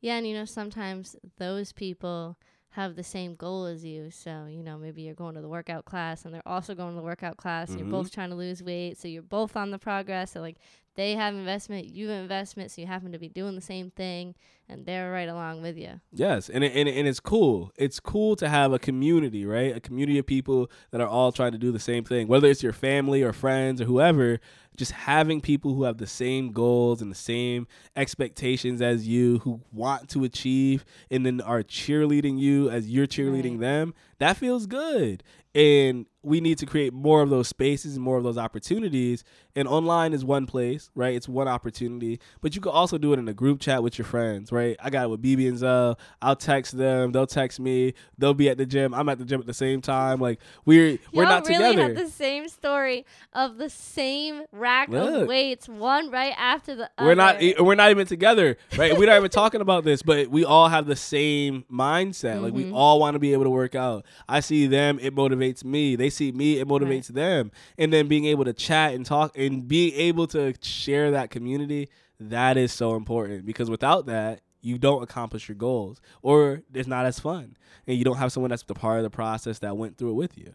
Yeah, 0.00 0.16
and 0.16 0.26
you 0.26 0.34
know, 0.34 0.44
sometimes 0.44 1.16
those 1.38 1.72
people 1.72 2.36
have 2.74 2.96
the 2.96 3.04
same 3.04 3.36
goal 3.36 3.66
as 3.66 3.84
you. 3.84 4.10
So, 4.10 4.46
you 4.50 4.62
know, 4.64 4.76
maybe 4.76 5.02
you're 5.02 5.14
going 5.14 5.36
to 5.36 5.40
the 5.40 5.48
workout 5.48 5.84
class 5.84 6.24
and 6.24 6.34
they're 6.34 6.46
also 6.46 6.74
going 6.74 6.90
to 6.90 6.96
the 6.96 7.02
workout 7.04 7.36
class 7.36 7.68
and 7.70 7.76
Mhm. 7.76 7.82
you're 7.82 7.90
both 7.90 8.10
trying 8.12 8.30
to 8.30 8.34
lose 8.36 8.62
weight. 8.64 8.98
So 8.98 9.06
you're 9.06 9.22
both 9.22 9.56
on 9.56 9.70
the 9.70 9.78
progress. 9.78 10.32
So 10.32 10.40
like 10.40 10.56
they 10.96 11.14
have 11.14 11.34
investment, 11.34 11.86
you 11.86 12.08
have 12.08 12.20
investment, 12.22 12.72
so 12.72 12.80
you 12.80 12.88
happen 12.88 13.12
to 13.12 13.18
be 13.18 13.28
doing 13.28 13.54
the 13.54 13.60
same 13.60 13.90
thing 13.90 14.34
and 14.68 14.86
they're 14.86 15.12
right 15.12 15.28
along 15.28 15.62
with 15.62 15.76
you. 15.76 16.00
Yes, 16.12 16.48
and 16.48 16.64
it, 16.64 16.72
and 16.74 16.88
it- 16.88 16.96
and 16.96 17.06
it's 17.06 17.20
cool. 17.20 17.70
It's 17.76 18.00
cool 18.00 18.34
to 18.36 18.48
have 18.48 18.72
a 18.72 18.78
community, 18.78 19.44
right? 19.46 19.76
A 19.76 19.80
community 19.80 20.18
of 20.18 20.26
people 20.26 20.68
that 20.90 21.00
are 21.00 21.06
all 21.08 21.30
trying 21.32 21.52
to 21.52 21.58
do 21.58 21.70
the 21.70 21.78
same 21.80 22.02
thing. 22.02 22.26
Whether 22.26 22.48
it's 22.48 22.62
your 22.62 22.72
family 22.72 23.22
or 23.22 23.32
friends 23.32 23.80
or 23.80 23.84
whoever, 23.84 24.40
just 24.76 24.92
having 24.92 25.40
people 25.40 25.74
who 25.74 25.84
have 25.84 25.98
the 25.98 26.06
same 26.06 26.52
goals 26.52 27.00
and 27.00 27.10
the 27.10 27.14
same 27.16 27.66
expectations 27.96 28.82
as 28.82 29.06
you 29.06 29.38
who 29.40 29.60
want 29.72 30.08
to 30.10 30.24
achieve 30.24 30.84
and 31.10 31.24
then 31.24 31.40
are 31.40 31.62
cheerleading 31.62 32.38
you 32.38 32.68
as 32.70 32.88
you're 32.90 33.06
cheerleading 33.06 33.52
Right. 33.52 33.60
them 33.60 33.94
that 34.18 34.36
feels 34.36 34.66
good 34.66 35.22
and 35.54 36.06
we 36.22 36.40
need 36.40 36.56
to 36.56 36.64
create 36.64 36.94
more 36.94 37.20
of 37.20 37.28
those 37.28 37.48
spaces 37.48 37.96
and 37.96 38.02
more 38.02 38.16
of 38.16 38.24
those 38.24 38.38
opportunities. 38.38 39.24
And 39.54 39.68
online 39.68 40.14
is 40.14 40.24
one 40.24 40.46
place 40.46 40.90
right? 40.94 41.14
It's 41.14 41.28
one 41.28 41.46
opportunity. 41.48 42.18
But 42.40 42.54
you 42.54 42.62
can 42.62 42.72
also 42.72 42.96
do 42.96 43.12
it 43.12 43.18
in 43.18 43.28
a 43.28 43.34
group 43.34 43.60
chat 43.60 43.82
with 43.82 43.98
your 43.98 44.06
friends 44.06 44.50
right? 44.50 44.74
I 44.82 44.88
got 44.88 45.04
it 45.04 45.08
with 45.10 45.22
bb 45.22 45.46
and 45.46 45.58
zell 45.58 45.98
i'll 46.22 46.34
text 46.34 46.78
them. 46.78 47.12
They'll 47.12 47.26
text 47.26 47.60
me. 47.60 47.92
They'll 48.16 48.32
be 48.32 48.48
at 48.48 48.56
the 48.56 48.64
gym. 48.64 48.94
I'm 48.94 49.08
at 49.10 49.18
the 49.18 49.26
gym 49.26 49.38
at 49.38 49.46
the 49.46 49.52
same 49.54 49.82
time. 49.82 50.18
Like 50.18 50.40
we're 50.64 50.98
we're 51.12 51.24
not 51.24 51.44
together. 51.44 51.64
Y'all 51.64 51.72
really 51.72 51.82
together. 51.82 51.94
have 52.00 52.06
the 52.06 52.10
same 52.12 52.48
story 52.48 53.04
of 53.34 53.58
the 53.58 53.68
same 53.68 54.44
rack 54.50 54.88
Look. 54.88 55.22
of 55.22 55.28
weights, 55.28 55.68
one 55.68 56.10
right 56.10 56.34
after 56.38 56.74
the 56.74 56.90
other. 56.96 57.06
we're 57.06 57.14
not 57.14 57.42
e- 57.42 57.54
we're 57.60 57.74
not 57.74 57.90
even 57.90 58.06
together 58.06 58.56
right? 58.78 58.96
We're 58.96 59.06
not 59.08 59.18
even 59.18 59.30
talking 59.30 59.60
about 59.60 59.84
this 59.84 60.02
but 60.02 60.28
we 60.28 60.44
all 60.46 60.68
have 60.68 60.86
the 60.86 60.96
same 60.96 61.64
mindset. 61.70 62.40
Like 62.40 62.54
we 62.54 62.64
Mhm. 62.64 62.74
all 62.74 62.98
want 62.98 63.14
to 63.14 63.18
be 63.18 63.34
able 63.34 63.44
to 63.44 63.50
work 63.50 63.74
out. 63.74 64.06
I 64.26 64.40
see 64.40 64.66
them 64.66 64.98
it 65.02 65.14
motivates 65.14 65.43
me. 65.64 65.96
They 65.96 66.10
see 66.10 66.32
me 66.32 66.58
it 66.58 66.68
motivates 66.68 67.08
them. 67.08 67.50
And 67.78 67.92
then 67.92 68.08
being 68.08 68.24
able 68.26 68.44
to 68.44 68.52
chat 68.52 68.94
and 68.94 69.04
talk 69.04 69.36
and 69.36 69.66
being 69.66 69.94
able 69.94 70.26
to 70.28 70.54
share 70.62 71.10
that 71.10 71.30
community 71.30 71.88
that 72.20 72.56
is 72.56 72.72
so 72.72 72.94
important 72.94 73.44
because 73.44 73.68
without 73.68 74.06
that 74.06 74.40
you 74.60 74.78
don't 74.78 75.02
accomplish 75.02 75.48
your 75.48 75.56
goals 75.56 76.00
or 76.22 76.62
it's 76.72 76.88
not 76.88 77.04
as 77.06 77.18
fun. 77.18 77.56
And 77.86 77.98
you 77.98 78.04
don't 78.04 78.16
have 78.16 78.32
someone 78.32 78.50
that's 78.50 78.62
the 78.62 78.74
part 78.74 78.98
of 78.98 79.02
the 79.02 79.10
process 79.10 79.58
that 79.58 79.76
went 79.76 79.98
through 79.98 80.10
it 80.10 80.14
with 80.14 80.38
you. 80.38 80.54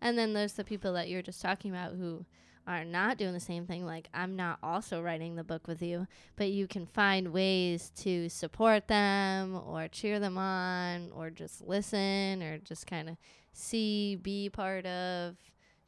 And 0.00 0.16
then 0.16 0.32
there's 0.32 0.54
the 0.54 0.64
people 0.64 0.92
that 0.94 1.08
you're 1.08 1.22
just 1.22 1.42
talking 1.42 1.70
about 1.70 1.92
who 1.92 2.24
are 2.66 2.84
not 2.84 3.16
doing 3.16 3.32
the 3.32 3.40
same 3.40 3.66
thing. 3.66 3.86
Like, 3.86 4.08
I'm 4.12 4.36
not 4.36 4.58
also 4.62 5.00
writing 5.00 5.36
the 5.36 5.44
book 5.44 5.68
with 5.68 5.82
you, 5.82 6.06
but 6.36 6.50
you 6.50 6.66
can 6.66 6.86
find 6.86 7.32
ways 7.32 7.92
to 7.96 8.28
support 8.28 8.88
them 8.88 9.60
or 9.66 9.88
cheer 9.88 10.18
them 10.18 10.36
on 10.36 11.10
or 11.14 11.30
just 11.30 11.66
listen 11.66 12.42
or 12.42 12.58
just 12.58 12.86
kind 12.86 13.08
of 13.08 13.16
see, 13.56 14.16
be 14.16 14.48
part 14.50 14.86
of, 14.86 15.36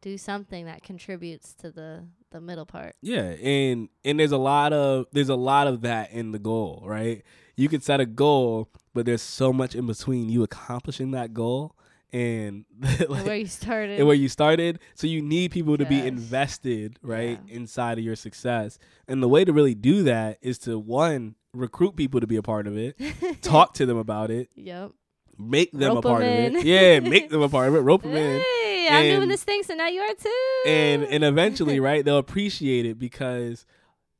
do 0.00 0.16
something 0.16 0.66
that 0.66 0.82
contributes 0.82 1.52
to 1.54 1.70
the, 1.70 2.04
the 2.30 2.40
middle 2.40 2.66
part. 2.66 2.94
Yeah, 3.02 3.22
and 3.42 3.88
and 4.04 4.18
there's 4.20 4.32
a 4.32 4.38
lot 4.38 4.72
of 4.72 5.06
there's 5.12 5.28
a 5.28 5.34
lot 5.36 5.66
of 5.66 5.80
that 5.82 6.10
in 6.12 6.32
the 6.32 6.38
goal, 6.38 6.82
right? 6.86 7.22
You 7.56 7.68
can 7.68 7.80
set 7.80 8.00
a 8.00 8.06
goal, 8.06 8.68
but 8.94 9.04
there's 9.06 9.22
so 9.22 9.52
much 9.52 9.74
in 9.74 9.86
between 9.86 10.28
you 10.28 10.42
accomplishing 10.44 11.10
that 11.12 11.34
goal 11.34 11.74
and 12.12 12.64
And 12.82 13.08
like, 13.10 13.26
where 13.26 13.36
you 13.36 13.46
started. 13.46 13.98
and 13.98 14.06
where 14.06 14.16
you 14.16 14.28
started. 14.28 14.78
So 14.94 15.06
you 15.08 15.20
need 15.20 15.50
people 15.50 15.76
to 15.76 15.84
be 15.84 16.06
invested, 16.06 16.98
right, 17.02 17.40
Yeah. 17.46 17.54
inside 17.56 17.98
of 17.98 18.04
your 18.04 18.14
success. 18.16 18.78
And 19.08 19.22
the 19.22 19.28
way 19.28 19.44
to 19.44 19.52
really 19.52 19.74
do 19.74 20.04
that 20.04 20.38
is 20.40 20.58
to 20.60 20.78
one 20.78 21.34
recruit 21.52 21.96
people 21.96 22.20
to 22.20 22.26
be 22.26 22.36
a 22.36 22.42
part 22.42 22.66
of 22.68 22.76
it, 22.78 22.96
talk 23.42 23.74
to 23.74 23.86
them 23.86 23.96
about 23.98 24.30
it, 24.30 24.48
Yep. 24.54 24.92
Make 25.39 25.72
them 25.72 25.95
Rope 25.95 26.05
a 26.05 26.09
part 26.09 26.22
of 26.22 26.28
it. 26.28 26.64
Yeah, 26.64 27.01
make 27.01 27.30
them 27.30 27.43
a 27.43 27.49
part 27.49 27.68
of 27.68 27.74
it, 27.74 27.80
rope 27.80 28.03
them 28.05 28.16
in. 28.16 28.41
Hey, 28.41 28.89
I'm 28.91 29.03
doing 29.05 29.22
And- 29.22 29.30
this 29.30 29.45
thing, 29.45 29.62
so 29.62 29.74
now 29.74 29.89
you 29.89 30.01
are 30.01 30.14
too. 30.14 30.62
and 30.66 31.05
and 31.05 31.22
eventually 31.24 31.78
right 31.89 32.05
they'll 32.05 32.18
appreciate 32.18 32.86
it 32.86 32.99
because 32.99 33.64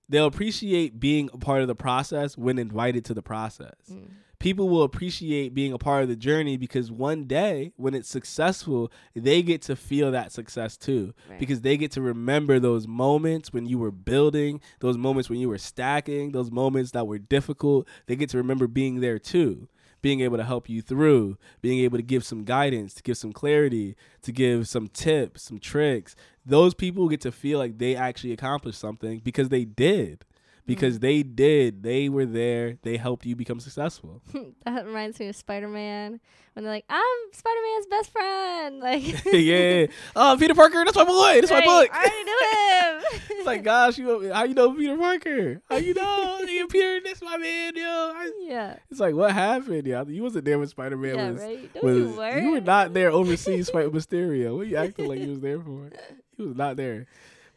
they'll 0.09 0.27
appreciate 0.27 0.99
being 1.01 1.29
a 1.33 1.39
part 1.39 1.63
of 1.63 1.69
the 1.69 1.75
process 1.75 2.37
when 2.39 2.59
invited 2.59 3.05
to 3.07 3.15
the 3.15 3.23
process 3.23 3.75
Mm. 3.93 4.09
people 4.39 4.69
will 4.69 4.83
appreciate 4.85 5.53
being 5.55 5.73
a 5.73 5.79
part 5.79 6.03
of 6.05 6.09
the 6.09 6.17
journey 6.17 6.57
because 6.57 6.91
one 6.93 7.25
day 7.25 7.73
when 7.77 7.93
it's 7.95 8.09
successful 8.09 8.93
they 9.17 9.43
get 9.43 9.61
to 9.63 9.75
feel 9.77 10.13
that 10.13 10.31
success 10.33 10.77
too 10.77 11.13
Right. 11.29 11.39
because 11.41 11.63
they 11.63 11.77
get 11.77 11.91
to 11.93 12.01
remember 12.03 12.59
those 12.61 12.87
moments 12.87 13.53
when 13.53 13.67
you 13.67 13.79
were 13.79 13.91
building 13.91 14.61
those 14.81 14.97
moments 14.97 15.29
when 15.29 15.41
you 15.41 15.49
were 15.49 15.59
stacking 15.59 16.33
those 16.33 16.51
moments 16.51 16.93
that 16.93 17.07
were 17.07 17.19
difficult 17.19 17.87
they 18.07 18.17
get 18.17 18.29
to 18.31 18.37
remember 18.39 18.67
being 18.69 19.01
there 19.01 19.19
too 19.19 19.69
being 20.01 20.21
able 20.21 20.37
to 20.37 20.45
help 20.45 20.69
you 20.69 20.81
through 20.81 21.37
being 21.61 21.81
able 21.81 21.99
to 21.99 22.03
give 22.03 22.25
some 22.25 22.45
guidance 22.45 22.95
to 22.95 23.03
give 23.03 23.17
some 23.17 23.33
clarity 23.33 23.97
to 24.23 24.33
give 24.33 24.69
some 24.69 24.89
tips 24.89 25.43
some 25.43 25.59
tricks. 25.59 26.15
Those 26.45 26.75
people 26.75 27.09
get 27.09 27.21
to 27.23 27.33
feel 27.33 27.59
like 27.59 27.79
they 27.79 27.95
actually 27.95 28.33
accomplished 28.33 28.79
something 28.79 29.21
because 29.21 29.49
they 29.49 29.65
did 29.65 30.25
because 30.69 31.01
they 31.01 31.23
did 31.25 31.83
they 31.83 32.09
were 32.09 32.25
there 32.27 32.79
they 32.83 32.97
helped 32.97 33.27
you 33.27 33.35
become 33.35 33.59
successful 33.59 34.23
that 34.65 34.87
reminds 34.87 35.19
me 35.19 35.27
of 35.29 35.35
Spider 35.37 35.67
Man 35.69 36.21
when 36.55 36.65
they're 36.65 36.73
like, 36.73 36.85
"I'm 36.89 37.17
Spider 37.33 37.61
Man's 37.73 37.87
best 37.87 38.11
friend." 38.11 38.81
Like, 38.89 39.25
yeah 39.33 39.87
oh 40.15 40.37
peter 40.39 40.55
parker 40.55 40.83
that's 40.85 40.97
my 40.97 41.05
boy 41.05 41.41
that's 41.41 41.51
my 41.51 41.59
Right, 41.59 41.67
book 41.67 41.89
I 41.93 41.99
already 42.05 42.25
knew 42.25 42.39
him. 42.39 43.39
It's 43.39 43.47
like, 43.47 43.63
gosh, 43.65 43.99
you 43.99 44.33
how 44.33 44.45
you 44.45 44.55
know 44.55 44.73
Peter 44.75 44.97
Parker? 44.97 45.61
How 45.71 45.77
you 45.77 45.95
know? 45.95 46.41
you 46.47 46.67
Peter, 46.69 47.01
this 47.01 47.23
my 47.23 47.37
man, 47.39 47.73
yo. 47.77 47.83
I- 48.15 48.33
yeah, 48.41 48.77
It's 48.91 49.01
like, 49.01 49.15
what 49.15 49.33
happened, 49.33 49.87
yo? 49.87 50.05
You 50.07 50.23
wasn't 50.23 50.45
there 50.45 50.59
when 50.59 50.69
Spider 50.69 50.97
Man 50.97 51.17
yeah, 51.17 51.31
was. 51.31 51.41
right. 51.41 51.71
No, 51.75 51.81
was 51.83 51.97
you 51.97 52.09
were. 52.17 52.39
you 52.39 52.51
were 52.53 52.61
not 52.61 52.93
there 52.95 53.11
overseas 53.11 53.71
fighting 53.71 53.91
Mysterio. 53.93 54.57
What 54.57 54.67
you 54.67 54.77
acting 54.77 55.07
like 55.07 55.21
you 55.21 55.31
was 55.31 55.41
there 55.41 55.61
for? 55.61 55.91
He 56.37 56.43
was 56.43 56.57
not 56.57 56.77
there. 56.77 57.07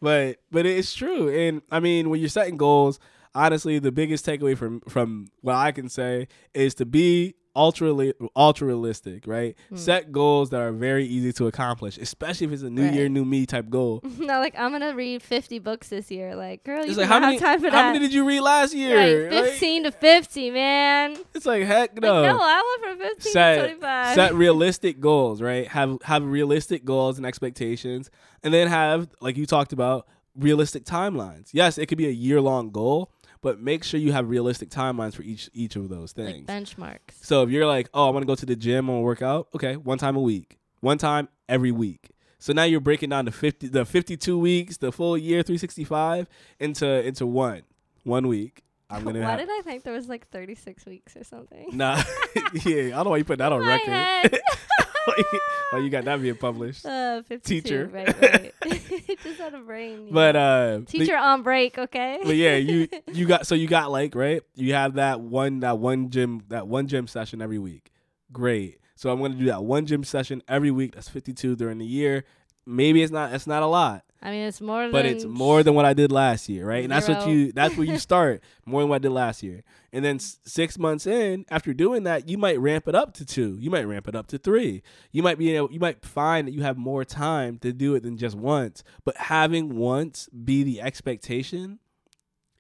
But 0.02 0.38
but 0.52 0.66
it's 0.66 0.94
true. 0.94 1.30
And 1.30 1.62
I 1.72 1.80
mean, 1.80 2.10
when 2.10 2.20
you're 2.20 2.30
setting 2.30 2.58
goals, 2.58 3.00
honestly, 3.36 3.80
the 3.80 3.92
biggest 3.92 4.26
takeaway 4.26 4.58
from 4.58 4.82
from 4.82 5.28
what 5.42 5.56
I 5.56 5.72
can 5.72 5.90
say 5.90 6.28
is 6.54 6.74
to 6.76 6.86
be 6.86 7.36
ultra 7.56 7.92
li- 7.92 8.14
ultra 8.36 8.68
realistic, 8.68 9.28
right? 9.28 9.56
Hmm. 9.70 9.76
Set 9.76 10.12
goals 10.12 10.50
that 10.52 10.62
are 10.62 10.72
very 10.72 11.06
easy 11.06 11.34
to 11.34 11.48
accomplish, 11.48 11.98
especially 11.98 12.48
if 12.48 12.54
it's 12.54 12.64
a 12.64 12.70
new 12.70 12.90
year, 12.90 13.10
new 13.10 13.26
me 13.26 13.46
type 13.46 13.70
goal. 13.70 14.02
Not 14.20 14.40
like 14.40 14.56
I'm 14.58 14.72
gonna 14.72 14.96
read 14.96 15.22
50 15.22 15.60
books 15.60 15.90
this 15.90 16.10
year. 16.10 16.36
Like, 16.36 16.64
girl, 16.64 16.86
you 16.86 16.94
like 16.94 17.08
how 17.08 17.20
many 17.20 17.34
have 17.34 17.42
time 17.42 17.60
for 17.60 17.68
how 17.70 17.84
that. 17.84 17.94
many 17.94 18.00
did 18.00 18.14
you 18.14 18.26
read 18.26 18.40
last 18.42 18.74
year? 18.74 19.30
like 19.32 19.44
15 19.52 19.84
to 19.86 19.92
50, 19.92 20.52
man. 20.52 21.18
It's 21.34 21.46
like 21.46 21.64
heck 21.64 21.92
Like, 21.94 22.02
no. 22.04 22.24
no, 22.24 22.40
I 22.42 22.78
went 22.86 23.00
from 23.00 23.08
15 23.10 23.32
set 23.34 23.56
to 23.56 23.62
25. 23.62 24.16
set 24.16 24.34
realistic 24.46 25.00
goals, 25.00 25.42
right? 25.42 25.68
Have 25.68 25.98
have 26.04 26.24
realistic 26.26 26.86
goals 26.86 27.18
and 27.18 27.26
expectations, 27.26 28.10
and 28.44 28.54
then 28.54 28.68
have 28.68 29.10
like 29.20 29.36
you 29.38 29.46
talked 29.46 29.74
about 29.74 30.08
realistic 30.36 30.86
timelines. 30.86 31.50
Yes, 31.52 31.78
it 31.78 31.88
could 31.88 31.98
be 31.98 32.08
a 32.08 32.12
year 32.12 32.40
long 32.40 32.72
goal, 32.72 33.12
but 33.42 33.60
make 33.60 33.84
sure 33.84 34.00
you 34.00 34.12
have 34.12 34.30
realistic 34.30 34.70
timelines 34.70 35.16
for 35.16 35.24
each 35.24 35.50
each 35.54 35.76
of 35.76 35.90
those 35.90 36.12
things. 36.12 36.48
like 36.48 36.64
benchmarks. 36.64 37.22
so 37.22 37.44
if 37.44 37.50
you're 37.50 37.66
like, 37.66 37.90
oh, 37.94 38.08
I 38.08 38.12
want 38.12 38.24
to 38.24 38.28
go 38.28 38.36
to 38.36 38.46
the 38.46 38.56
gym, 38.56 38.88
to 38.88 38.94
work 38.94 39.22
out. 39.22 39.48
Okay, 39.56 39.76
one 39.76 39.98
time 39.98 40.16
a 40.16 40.22
week, 40.22 40.58
one 40.80 40.98
time 40.98 41.28
every 41.50 41.72
week. 41.72 42.12
So 42.40 42.54
now 42.54 42.64
you're 42.64 42.80
breaking 42.80 43.10
down 43.10 43.26
the 43.26 43.32
fifty, 43.32 43.68
the 43.68 43.86
fifty-two 43.86 44.38
weeks, 44.38 44.78
the 44.78 44.92
full 44.92 45.18
year, 45.18 45.44
three 45.44 45.58
sixty-five, 45.58 46.28
into 46.60 47.06
into 47.06 47.26
one, 47.28 47.64
one 48.04 48.28
week. 48.28 48.64
I'm 48.92 49.06
gonna. 49.06 49.22
Why 49.22 49.38
did 49.38 49.50
I 49.50 49.62
think 49.62 49.84
there 49.84 49.94
was 49.94 50.10
like 50.10 50.28
36 50.32 50.86
weeks 50.86 51.16
or 51.16 51.24
something? 51.24 51.70
Nah, 51.72 51.96
yeah, 52.66 52.88
I 52.88 52.90
don't 52.90 53.06
know 53.06 53.10
why 53.12 53.18
you 53.18 53.24
put 53.24 53.38
that 53.38 53.54
on 53.54 53.66
record. 53.66 54.38
head. 55.06 55.26
why, 55.72 55.80
you, 55.80 55.90
got 55.90 56.06
that 56.06 56.22
being 56.22 56.36
published? 56.36 56.86
Uh, 56.86 57.22
52, 57.24 57.62
Teacher. 57.62 57.90
Right, 57.92 58.22
right. 58.22 58.54
Just 59.24 59.40
had 59.40 59.54
a 59.54 59.60
brain. 59.60 60.08
But 60.12 60.36
uh, 60.36 60.78
the- 60.80 60.86
teacher 60.86 61.18
on 61.18 61.44
break, 61.44 61.78
okay? 61.78 62.20
but 62.24 62.36
yeah, 62.36 62.56
you 62.56 62.88
you 63.12 63.26
got 63.26 63.46
so 63.48 63.56
you 63.56 63.68
got 63.68 63.92
like 63.92 64.16
right. 64.16 64.42
You 64.56 64.74
have 64.74 64.96
that 64.96 65.20
one 65.22 65.60
that 65.62 65.78
one 65.78 66.10
gym 66.10 66.44
that 66.50 66.68
one 66.68 66.88
gym 66.88 67.08
session 67.08 67.42
every 67.42 67.60
week. 67.60 67.92
Great. 68.32 68.80
So 68.96 69.12
I'm 69.12 69.22
gonna 69.22 69.36
do 69.36 69.46
that 69.46 69.64
one 69.64 69.86
gym 69.86 70.04
session 70.04 70.42
every 70.48 70.72
week. 70.72 70.96
That's 70.96 71.10
52 71.10 71.56
during 71.56 71.78
the 71.80 71.86
year. 71.86 72.24
Maybe 72.66 73.02
it's 73.02 73.12
not. 73.12 73.34
It's 73.34 73.48
not 73.48 73.64
a 73.64 73.68
lot, 73.68 74.04
I 74.24 74.30
mean, 74.30 74.42
it's 74.46 74.62
more 74.62 74.92
but 74.92 75.02
than 75.04 75.12
it's 75.14 75.26
more 75.26 75.64
than 75.64 75.74
what 75.74 75.86
I 75.86 75.94
did 75.94 76.12
last 76.12 76.48
year, 76.48 76.66
right? 76.66 76.84
And 76.84 76.92
that's 76.92 77.08
what 77.08 77.28
you. 77.28 77.52
That's 77.52 77.76
where 77.76 77.88
you 77.88 77.98
start 78.10 78.44
more 78.66 78.82
than 78.82 78.90
what 78.90 78.98
I 78.98 79.00
did 79.00 79.12
last 79.12 79.42
year. 79.42 79.64
And 79.92 80.06
then 80.06 80.18
s- 80.18 80.38
six 80.46 80.78
months 80.78 81.08
in, 81.08 81.44
after 81.50 81.74
doing 81.74 82.04
that, 82.04 82.30
you 82.30 82.38
might 82.38 82.60
ramp 82.60 82.88
it 82.88 82.94
up 82.94 83.14
to 83.16 83.26
two. 83.26 83.58
You 83.60 83.72
might 83.72 83.86
ramp 83.88 84.08
it 84.08 84.16
up 84.16 84.28
to 84.28 84.38
three. 84.38 84.84
You 85.12 85.24
might 85.24 85.40
be 85.40 85.56
able. 85.56 85.72
You 85.72 85.80
might 85.80 86.06
find 86.06 86.48
that 86.48 86.52
you 86.52 86.62
have 86.62 86.78
more 86.78 87.04
time 87.04 87.58
to 87.60 87.74
do 87.74 87.96
it 87.96 88.04
than 88.04 88.16
just 88.18 88.36
once. 88.36 88.84
But 89.06 89.18
having 89.18 89.76
once 89.76 90.30
be 90.30 90.62
the 90.64 90.82
expectation 90.82 91.80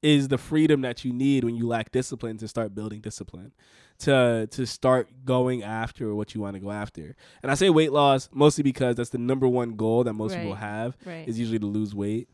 is 0.02 0.30
the 0.30 0.38
freedom 0.40 0.82
that 0.82 1.06
you 1.06 1.14
need 1.14 1.44
when 1.44 1.56
you 1.56 1.68
lack 1.68 1.92
discipline 1.92 2.38
to 2.38 2.48
start 2.48 2.74
building 2.74 3.02
discipline 3.02 3.52
to 4.02 4.48
to 4.52 4.66
start 4.66 5.10
going 5.26 5.64
after 5.64 6.14
what 6.16 6.34
you 6.34 6.42
want 6.42 6.56
to 6.56 6.60
go 6.60 6.72
after. 6.72 7.16
And 7.42 7.52
i 7.52 7.56
say 7.56 7.70
weight 7.70 7.92
loss 7.92 8.30
mostly 8.32 8.64
because 8.64 8.96
that's 8.96 9.10
the 9.10 9.18
number 9.18 9.48
one 9.48 9.76
goal 9.76 10.04
that 10.04 10.14
most 10.14 10.36
people 10.36 10.56
have 10.56 10.98
right. 11.06 11.28
is 11.28 11.40
usually 11.40 11.60
to 11.60 11.66
lose 11.66 11.96
weight. 11.96 12.30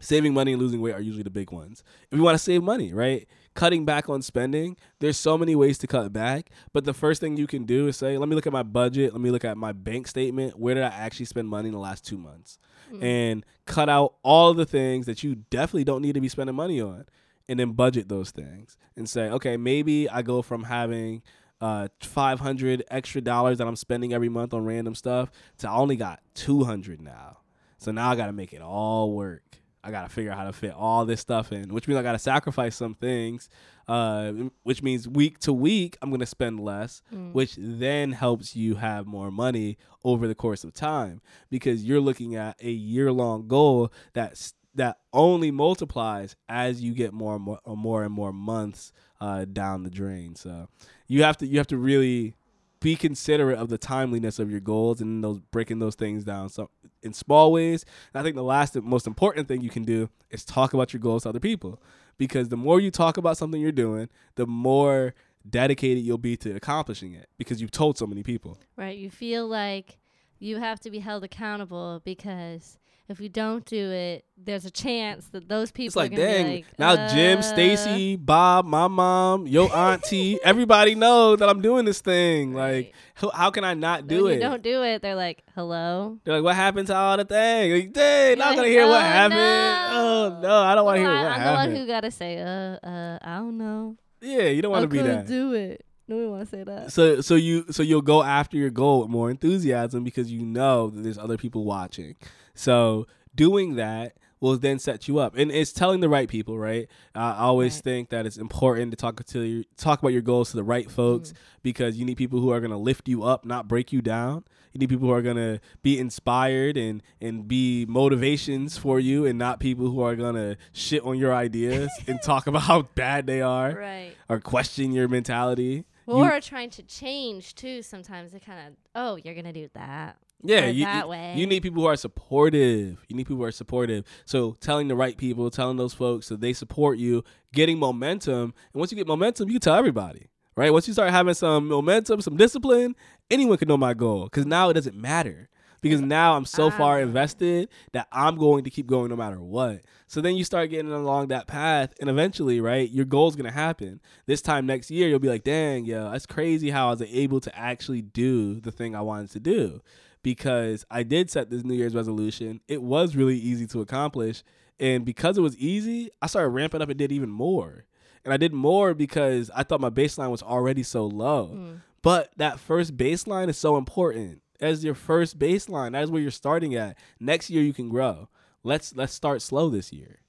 Saving 0.00 0.34
money 0.34 0.52
and 0.52 0.60
losing 0.60 0.80
weight 0.80 0.94
are 0.94 1.00
usually 1.00 1.22
the 1.22 1.30
big 1.30 1.52
ones. 1.52 1.84
If 2.10 2.16
you 2.16 2.24
want 2.24 2.34
to 2.34 2.42
save 2.42 2.62
money 2.62 2.92
right? 2.92 3.26
Cutting 3.54 3.84
back 3.84 4.08
on 4.08 4.22
spending 4.22 4.76
there's 4.98 5.16
so 5.16 5.36
many 5.38 5.54
ways 5.54 5.78
to 5.78 5.86
cut 5.86 6.12
back 6.12 6.50
but 6.72 6.84
the 6.84 6.94
first 6.94 7.20
thing 7.20 7.36
you 7.36 7.46
can 7.46 7.64
do 7.64 7.88
is 7.88 7.96
say 7.96 8.18
let 8.18 8.28
me 8.28 8.34
look 8.34 8.46
at 8.46 8.52
my 8.52 8.62
budget. 8.62 9.12
Let 9.12 9.20
me 9.20 9.30
look 9.30 9.44
at 9.44 9.56
my 9.56 9.72
bank 9.72 10.08
statement. 10.08 10.58
Where 10.58 10.74
did 10.74 10.84
i 10.84 10.88
actually 10.88 11.26
spend 11.26 11.48
money 11.48 11.68
in 11.68 11.74
the 11.74 11.80
last 11.80 12.06
two 12.06 12.18
months? 12.18 12.58
Mm. 12.92 13.02
and 13.02 13.46
cut 13.64 13.88
out 13.88 14.16
all 14.22 14.52
the 14.52 14.66
things 14.66 15.06
that 15.06 15.22
you 15.22 15.36
definitely 15.48 15.84
don't 15.84 16.02
need 16.02 16.12
to 16.12 16.20
be 16.20 16.28
spending 16.28 16.54
money 16.54 16.78
on 16.78 17.06
and 17.48 17.58
then 17.60 17.72
budget 17.72 18.08
those 18.08 18.30
things 18.30 18.76
and 18.96 19.08
say 19.08 19.28
okay 19.28 19.56
maybe 19.56 20.08
i 20.08 20.22
go 20.22 20.42
from 20.42 20.64
having 20.64 21.22
uh 21.60 21.88
500 22.00 22.84
extra 22.90 23.20
dollars 23.20 23.58
that 23.58 23.66
i'm 23.66 23.76
spending 23.76 24.12
every 24.12 24.28
month 24.28 24.52
on 24.54 24.64
random 24.64 24.94
stuff 24.94 25.30
to 25.58 25.68
i 25.68 25.74
only 25.74 25.96
got 25.96 26.20
200 26.34 27.00
now 27.00 27.38
so 27.78 27.90
now 27.92 28.10
i 28.10 28.16
gotta 28.16 28.32
make 28.32 28.52
it 28.52 28.62
all 28.62 29.12
work 29.12 29.42
I 29.84 29.90
gotta 29.90 30.08
figure 30.08 30.30
out 30.30 30.38
how 30.38 30.44
to 30.44 30.52
fit 30.52 30.72
all 30.74 31.04
this 31.04 31.20
stuff 31.20 31.50
in, 31.50 31.74
which 31.74 31.88
means 31.88 31.98
I 31.98 32.04
gotta 32.04 32.16
sacrifice 32.20 32.76
some 32.76 32.94
things. 32.94 33.48
Uh, 33.88 34.32
which 34.62 34.80
means 34.80 35.08
week 35.08 35.40
to 35.40 35.52
week 35.52 35.98
I'm 36.00 36.08
gonna 36.12 36.24
spend 36.24 36.60
less, 36.60 37.02
Mm. 37.12 37.32
which 37.32 37.56
then 37.58 38.12
helps 38.12 38.54
you 38.54 38.76
have 38.76 39.08
more 39.08 39.32
money 39.32 39.76
over 40.04 40.28
the 40.28 40.36
course 40.36 40.62
of 40.62 40.72
time 40.72 41.20
because 41.50 41.82
you're 41.84 41.98
looking 42.00 42.36
at 42.36 42.62
a 42.62 42.70
year 42.70 43.10
long 43.10 43.48
goal 43.48 43.92
that's 44.12 44.54
that 44.74 44.98
only 45.12 45.50
multiplies 45.50 46.36
as 46.48 46.82
you 46.82 46.94
get 46.94 47.12
more 47.12 47.36
and 47.36 47.44
more, 47.44 47.60
more 47.66 48.04
and 48.04 48.12
more 48.12 48.32
months 48.32 48.92
uh, 49.20 49.44
down 49.44 49.82
the 49.82 49.90
drain. 49.90 50.34
So 50.34 50.68
you 51.06 51.22
have 51.22 51.36
to 51.38 51.46
you 51.46 51.58
have 51.58 51.66
to 51.68 51.76
really 51.76 52.34
be 52.80 52.96
considerate 52.96 53.58
of 53.58 53.68
the 53.68 53.78
timeliness 53.78 54.38
of 54.38 54.50
your 54.50 54.58
goals 54.58 55.00
and 55.00 55.22
those 55.22 55.38
breaking 55.38 55.78
those 55.78 55.94
things 55.94 56.24
down 56.24 56.48
so 56.48 56.68
in 57.02 57.12
small 57.12 57.52
ways. 57.52 57.84
And 58.12 58.20
I 58.20 58.24
think 58.24 58.34
the 58.34 58.42
last 58.42 58.74
and 58.74 58.84
most 58.84 59.06
important 59.06 59.46
thing 59.46 59.60
you 59.60 59.70
can 59.70 59.84
do 59.84 60.10
is 60.30 60.44
talk 60.44 60.74
about 60.74 60.92
your 60.92 61.00
goals 61.00 61.22
to 61.22 61.28
other 61.28 61.40
people 61.40 61.80
because 62.18 62.48
the 62.48 62.56
more 62.56 62.80
you 62.80 62.90
talk 62.90 63.16
about 63.16 63.36
something 63.36 63.60
you're 63.60 63.72
doing, 63.72 64.08
the 64.34 64.46
more 64.46 65.14
dedicated 65.48 66.04
you'll 66.04 66.18
be 66.18 66.36
to 66.38 66.54
accomplishing 66.54 67.14
it 67.14 67.28
because 67.38 67.60
you've 67.60 67.70
told 67.70 67.98
so 67.98 68.06
many 68.06 68.22
people. 68.22 68.58
Right. 68.76 68.98
You 68.98 69.10
feel 69.10 69.46
like 69.46 69.98
you 70.38 70.58
have 70.58 70.80
to 70.80 70.90
be 70.90 70.98
held 70.98 71.22
accountable 71.22 72.02
because 72.04 72.78
if 73.12 73.20
you 73.20 73.28
don't 73.28 73.64
do 73.64 73.90
it, 73.92 74.24
there's 74.36 74.64
a 74.64 74.70
chance 74.70 75.26
that 75.28 75.48
those 75.48 75.70
people 75.70 75.86
It's 75.86 75.96
like, 75.96 76.12
are 76.12 76.16
dang, 76.16 76.46
be 76.46 76.52
like, 76.56 76.78
now 76.78 77.08
Jim, 77.14 77.38
uh, 77.38 77.42
Stacy, 77.42 78.16
Bob, 78.16 78.64
my 78.66 78.88
mom, 78.88 79.46
your 79.46 79.72
auntie, 79.76 80.38
everybody 80.42 80.94
knows 80.96 81.38
that 81.38 81.48
I'm 81.48 81.60
doing 81.62 81.84
this 81.84 82.00
thing. 82.00 82.52
Like, 82.54 82.72
Right. 82.86 82.92
how, 83.14 83.30
how 83.30 83.50
can 83.50 83.62
I 83.64 83.74
not 83.74 84.00
when 84.00 84.08
do 84.08 84.14
you 84.16 84.26
it? 84.28 84.38
don't 84.40 84.62
do 84.62 84.82
it, 84.82 85.02
they're 85.02 85.14
like, 85.14 85.42
"Hello." 85.54 86.18
They're 86.24 86.34
like, 86.36 86.44
what 86.44 86.56
happened 86.56 86.88
to 86.88 86.96
all 86.96 87.16
the 87.16 87.24
thing? 87.24 87.72
Like, 87.72 87.92
dang, 87.92 88.38
not 88.38 88.50
gonna 88.50 88.62
like, 88.62 88.68
hear 88.70 88.86
what 88.86 88.96
"Oh, 88.96 89.04
happened. 89.04 89.34
no." 89.38 89.88
Oh 89.94 90.40
no, 90.42 90.56
I 90.56 90.74
don't 90.74 90.84
want 90.84 90.96
to 90.96 91.02
Well, 91.02 91.10
hear 91.12 91.18
I- 91.18 91.22
what 91.22 91.32
I'm 91.32 91.40
happened. 91.40 91.72
the 91.72 91.76
one 91.76 91.80
who 91.82 91.86
gotta 91.86 92.10
say, 92.10 92.38
"Uh, 92.40 92.86
uh, 92.86 93.18
I 93.22 93.36
don't 93.36 93.58
know. 93.58 93.96
yeah, 94.20 94.44
you 94.48 94.62
don't 94.62 94.72
want 94.72 94.82
to 94.82 94.88
be 94.88 94.98
that. 95.02 95.26
do 95.26 95.52
it." 95.54 95.84
No 96.08 96.16
one 96.16 96.30
want 96.30 96.50
to 96.50 96.56
say 96.56 96.64
that. 96.64 96.92
So 96.92 97.20
so 97.20 97.36
you 97.36 97.64
so 97.70 97.82
you'll 97.84 98.02
go 98.02 98.22
after 98.24 98.56
your 98.56 98.70
goal 98.70 99.00
with 99.02 99.08
more 99.08 99.30
enthusiasm 99.30 100.02
because 100.02 100.30
you 100.32 100.44
know 100.44 100.90
that 100.90 101.02
there's 101.02 101.16
other 101.16 101.36
people 101.36 101.64
watching. 101.64 102.16
So 102.54 103.06
doing 103.34 103.76
that 103.76 104.16
will 104.40 104.56
then 104.58 104.76
set 104.76 105.06
you 105.06 105.18
up, 105.20 105.36
and 105.36 105.52
it's 105.52 105.72
telling 105.72 106.00
the 106.00 106.08
right 106.08 106.28
people, 106.28 106.58
right? 106.58 106.88
I 107.14 107.36
always 107.38 107.76
Right. 107.76 107.84
think 107.84 108.08
that 108.08 108.26
it's 108.26 108.36
important 108.36 108.90
to 108.90 108.96
talk 108.96 109.24
to 109.24 109.40
your, 109.40 109.64
talk 109.76 110.00
about 110.00 110.08
your 110.12 110.20
goals 110.20 110.50
to 110.50 110.56
the 110.56 110.64
right 110.64 110.90
folks 110.90 111.30
Mm. 111.30 111.34
because 111.62 111.96
you 111.96 112.04
need 112.04 112.16
people 112.16 112.40
who 112.40 112.50
are 112.50 112.58
going 112.58 112.72
to 112.72 112.76
lift 112.76 113.08
you 113.08 113.22
up, 113.22 113.44
not 113.44 113.68
break 113.68 113.92
you 113.92 114.02
down. 114.02 114.42
You 114.72 114.80
need 114.80 114.88
people 114.88 115.06
who 115.06 115.14
are 115.14 115.22
going 115.22 115.36
to 115.36 115.60
be 115.82 115.96
inspired 115.96 116.76
and 116.76 117.04
and 117.20 117.46
be 117.46 117.86
motivations 117.86 118.76
for 118.76 118.98
you, 118.98 119.24
and 119.26 119.38
not 119.38 119.60
people 119.60 119.88
who 119.90 120.00
are 120.00 120.16
going 120.16 120.34
to 120.34 120.56
shit 120.72 121.04
on 121.04 121.18
your 121.18 121.32
ideas 121.32 121.90
and 122.08 122.18
talk 122.24 122.48
about 122.48 122.62
how 122.62 122.82
bad 122.96 123.26
they 123.28 123.42
are 123.42 123.72
Right. 123.76 124.12
or 124.28 124.40
question 124.40 124.90
your 124.90 125.06
mentality. 125.06 125.84
You- 126.08 126.14
Or 126.14 126.40
trying 126.40 126.70
to 126.70 126.82
change 126.82 127.54
too. 127.54 127.80
Sometimes 127.82 128.32
they 128.32 128.40
kind 128.40 128.66
of, 128.66 128.74
oh, 128.96 129.16
you're 129.22 129.36
gonna 129.36 129.52
do 129.52 129.68
that. 129.74 130.16
Yeah, 130.42 130.66
you, 130.66 130.84
that 130.84 131.04
you- 131.04 131.10
way. 131.10 131.34
you 131.36 131.46
need 131.46 131.62
people 131.62 131.82
who 131.82 131.88
are 131.88 131.96
supportive. 131.96 133.04
You 133.08 133.16
need 133.16 133.24
people 133.26 133.36
who 133.36 133.44
are 133.44 133.52
supportive. 133.52 134.04
So 134.24 134.56
telling 134.60 134.88
the 134.88 134.96
right 134.96 135.16
people, 135.16 135.50
telling 135.50 135.76
those 135.76 135.94
folks 135.94 136.28
that 136.28 136.40
they 136.40 136.52
support 136.52 136.98
you, 136.98 137.22
getting 137.52 137.78
momentum. 137.78 138.54
And 138.72 138.80
once 138.80 138.90
you 138.90 138.96
get 138.96 139.06
momentum, 139.06 139.48
you 139.48 139.54
can 139.54 139.60
tell 139.60 139.74
everybody, 139.76 140.26
right? 140.56 140.72
Once 140.72 140.86
you 140.88 140.92
start 140.94 141.10
having 141.10 141.34
some 141.34 141.68
momentum, 141.68 142.20
some 142.20 142.36
discipline, 142.36 142.94
anyone 143.30 143.56
can 143.58 143.68
know 143.68 143.76
my 143.76 143.94
goal 143.94 144.24
because 144.24 144.46
now 144.46 144.68
it 144.70 144.74
doesn't 144.74 144.96
matter. 144.96 145.48
Because 145.80 146.00
now 146.00 146.36
I'm 146.36 146.44
so 146.44 146.70
far 146.70 146.98
Ah. 146.98 147.02
invested 147.02 147.68
that 147.92 148.06
I'm 148.12 148.36
going 148.36 148.62
to 148.62 148.70
keep 148.70 148.86
going 148.86 149.10
no 149.10 149.16
matter 149.16 149.40
what. 149.40 149.80
So 150.06 150.20
then 150.20 150.36
you 150.36 150.44
start 150.44 150.70
getting 150.70 150.92
along 150.92 151.26
that 151.28 151.48
path, 151.48 151.92
and 152.00 152.08
eventually, 152.08 152.60
right, 152.60 152.88
your 152.88 153.04
goal's 153.04 153.34
gonna 153.34 153.50
happen. 153.50 154.00
This 154.26 154.40
time 154.42 154.64
next 154.64 154.92
year, 154.92 155.08
you'll 155.08 155.18
be 155.18 155.26
like, 155.28 155.42
dang, 155.42 155.84
yo, 155.84 156.12
that's 156.12 156.24
crazy 156.24 156.70
how 156.70 156.86
I 156.86 156.90
was 156.90 157.02
able 157.02 157.40
to 157.40 157.58
actually 157.58 158.00
do 158.00 158.60
the 158.60 158.70
thing 158.70 158.94
I 158.94 159.00
wanted 159.00 159.30
to 159.32 159.40
do 159.40 159.80
because 160.22 160.84
I 160.90 161.02
did 161.02 161.30
set 161.30 161.50
this 161.50 161.64
New 161.64 161.74
Year's 161.74 161.94
resolution. 161.94 162.60
It 162.68 162.82
was 162.82 163.16
really 163.16 163.36
easy 163.38 163.66
to 163.68 163.80
accomplish. 163.80 164.42
And 164.80 165.04
because 165.04 165.38
it 165.38 165.42
was 165.42 165.56
easy, 165.58 166.10
I 166.20 166.26
started 166.26 166.48
ramping 166.48 166.82
up 166.82 166.88
and 166.88 166.98
did 166.98 167.12
even 167.12 167.30
more. 167.30 167.84
And 168.24 168.32
I 168.32 168.36
did 168.36 168.52
more 168.52 168.94
because 168.94 169.50
I 169.54 169.62
thought 169.64 169.80
my 169.80 169.90
baseline 169.90 170.30
was 170.30 170.42
already 170.42 170.82
so 170.82 171.06
low. 171.06 171.52
Mm. 171.54 171.80
But 172.02 172.30
that 172.36 172.58
first 172.60 172.96
baseline 172.96 173.48
is 173.48 173.58
so 173.58 173.76
important. 173.76 174.42
As 174.60 174.84
your 174.84 174.94
first 174.94 175.38
baseline, 175.38 175.92
that 175.92 176.04
is 176.04 176.10
where 176.10 176.22
you're 176.22 176.30
starting 176.30 176.74
at. 176.74 176.96
Next 177.20 177.50
year 177.50 177.62
you 177.62 177.72
can 177.72 177.88
grow. 177.88 178.28
Let's 178.64 178.94
let's 178.94 179.12
start 179.12 179.42
slow 179.42 179.68
this 179.70 179.92
year. 179.92 180.20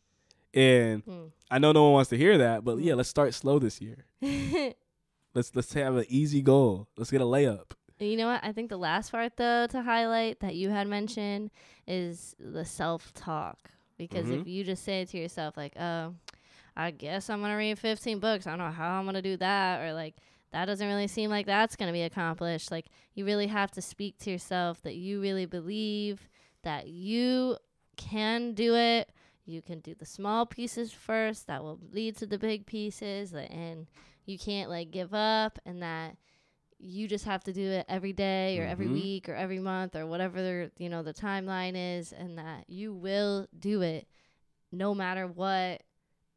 And 0.53 1.05
Mm. 1.05 1.31
I 1.51 1.59
know 1.59 1.71
no 1.71 1.83
one 1.83 1.93
wants 1.93 2.09
to 2.09 2.17
hear 2.17 2.37
that, 2.39 2.63
but 2.63 2.79
yeah, 2.79 2.95
let's 2.95 3.09
start 3.09 3.33
slow 3.35 3.59
this 3.59 3.79
year. 3.79 4.05
Let's 5.35 5.55
let's 5.55 5.73
have 5.73 5.95
an 5.95 6.05
easy 6.09 6.41
goal. 6.43 6.87
Let's 6.97 7.09
get 7.09 7.21
a 7.21 7.25
layup. 7.25 7.71
You 8.05 8.17
know 8.17 8.27
what? 8.27 8.43
I 8.43 8.51
think 8.51 8.69
the 8.69 8.77
last 8.77 9.11
part 9.11 9.37
though 9.37 9.67
to 9.67 9.81
highlight 9.81 10.39
that 10.41 10.55
you 10.55 10.69
had 10.69 10.87
mentioned 10.87 11.51
is 11.87 12.35
the 12.39 12.65
self 12.65 13.13
talk. 13.13 13.69
Because 13.97 14.29
if 14.29 14.41
Mhm. 14.41 14.47
you 14.47 14.63
just 14.63 14.83
say 14.83 15.01
it 15.01 15.09
to 15.09 15.17
yourself 15.17 15.55
like, 15.55 15.73
"Oh, 15.79 16.15
I 16.75 16.91
guess 16.91 17.29
I'm 17.29 17.41
gonna 17.41 17.57
read 17.57 17.77
15 17.79 18.19
books. 18.19 18.47
I 18.47 18.51
don't 18.51 18.59
know 18.59 18.71
how 18.71 18.99
I'm 18.99 19.05
gonna 19.05 19.21
do 19.21 19.37
that," 19.37 19.81
or 19.81 19.93
like, 19.93 20.15
"That 20.51 20.65
doesn't 20.65 20.87
really 20.87 21.07
seem 21.07 21.29
like 21.29 21.45
that's 21.45 21.75
gonna 21.75 21.91
be 21.91 22.01
accomplished." 22.01 22.71
Like, 22.71 22.87
you 23.13 23.25
really 23.25 23.47
have 23.47 23.71
to 23.71 23.81
speak 23.81 24.17
to 24.19 24.31
yourself 24.31 24.81
that 24.81 24.95
you 24.95 25.21
really 25.21 25.45
believe 25.45 26.27
that 26.63 26.87
you 26.87 27.57
can 27.97 28.53
do 28.53 28.75
it. 28.75 29.11
You 29.45 29.61
can 29.61 29.79
do 29.81 29.93
the 29.93 30.05
small 30.05 30.45
pieces 30.45 30.91
first. 30.91 31.47
That 31.47 31.63
will 31.63 31.79
lead 31.91 32.17
to 32.17 32.25
the 32.25 32.39
big 32.39 32.65
pieces, 32.65 33.33
and 33.33 33.87
you 34.25 34.39
can't 34.39 34.69
like 34.69 34.89
give 34.89 35.13
up, 35.13 35.59
and 35.65 35.81
that 35.83 36.17
you 36.85 37.07
just 37.07 37.25
have 37.25 37.43
to 37.45 37.53
do 37.53 37.61
it 37.71 37.85
every 37.87 38.11
day 38.13 38.59
or 38.59 38.65
every 38.65 38.87
Mhm. 38.87 38.93
week 38.93 39.29
or 39.29 39.35
every 39.35 39.59
month 39.59 39.95
or 39.95 40.05
whatever 40.05 40.41
the, 40.41 40.71
you 40.77 40.89
know 40.89 41.01
the 41.01 41.13
timeline 41.13 41.73
is 41.75 42.11
and 42.11 42.37
that 42.37 42.69
you 42.69 42.93
will 42.93 43.47
do 43.57 43.81
it 43.81 44.07
no 44.71 44.93
matter 44.93 45.25
what 45.27 45.81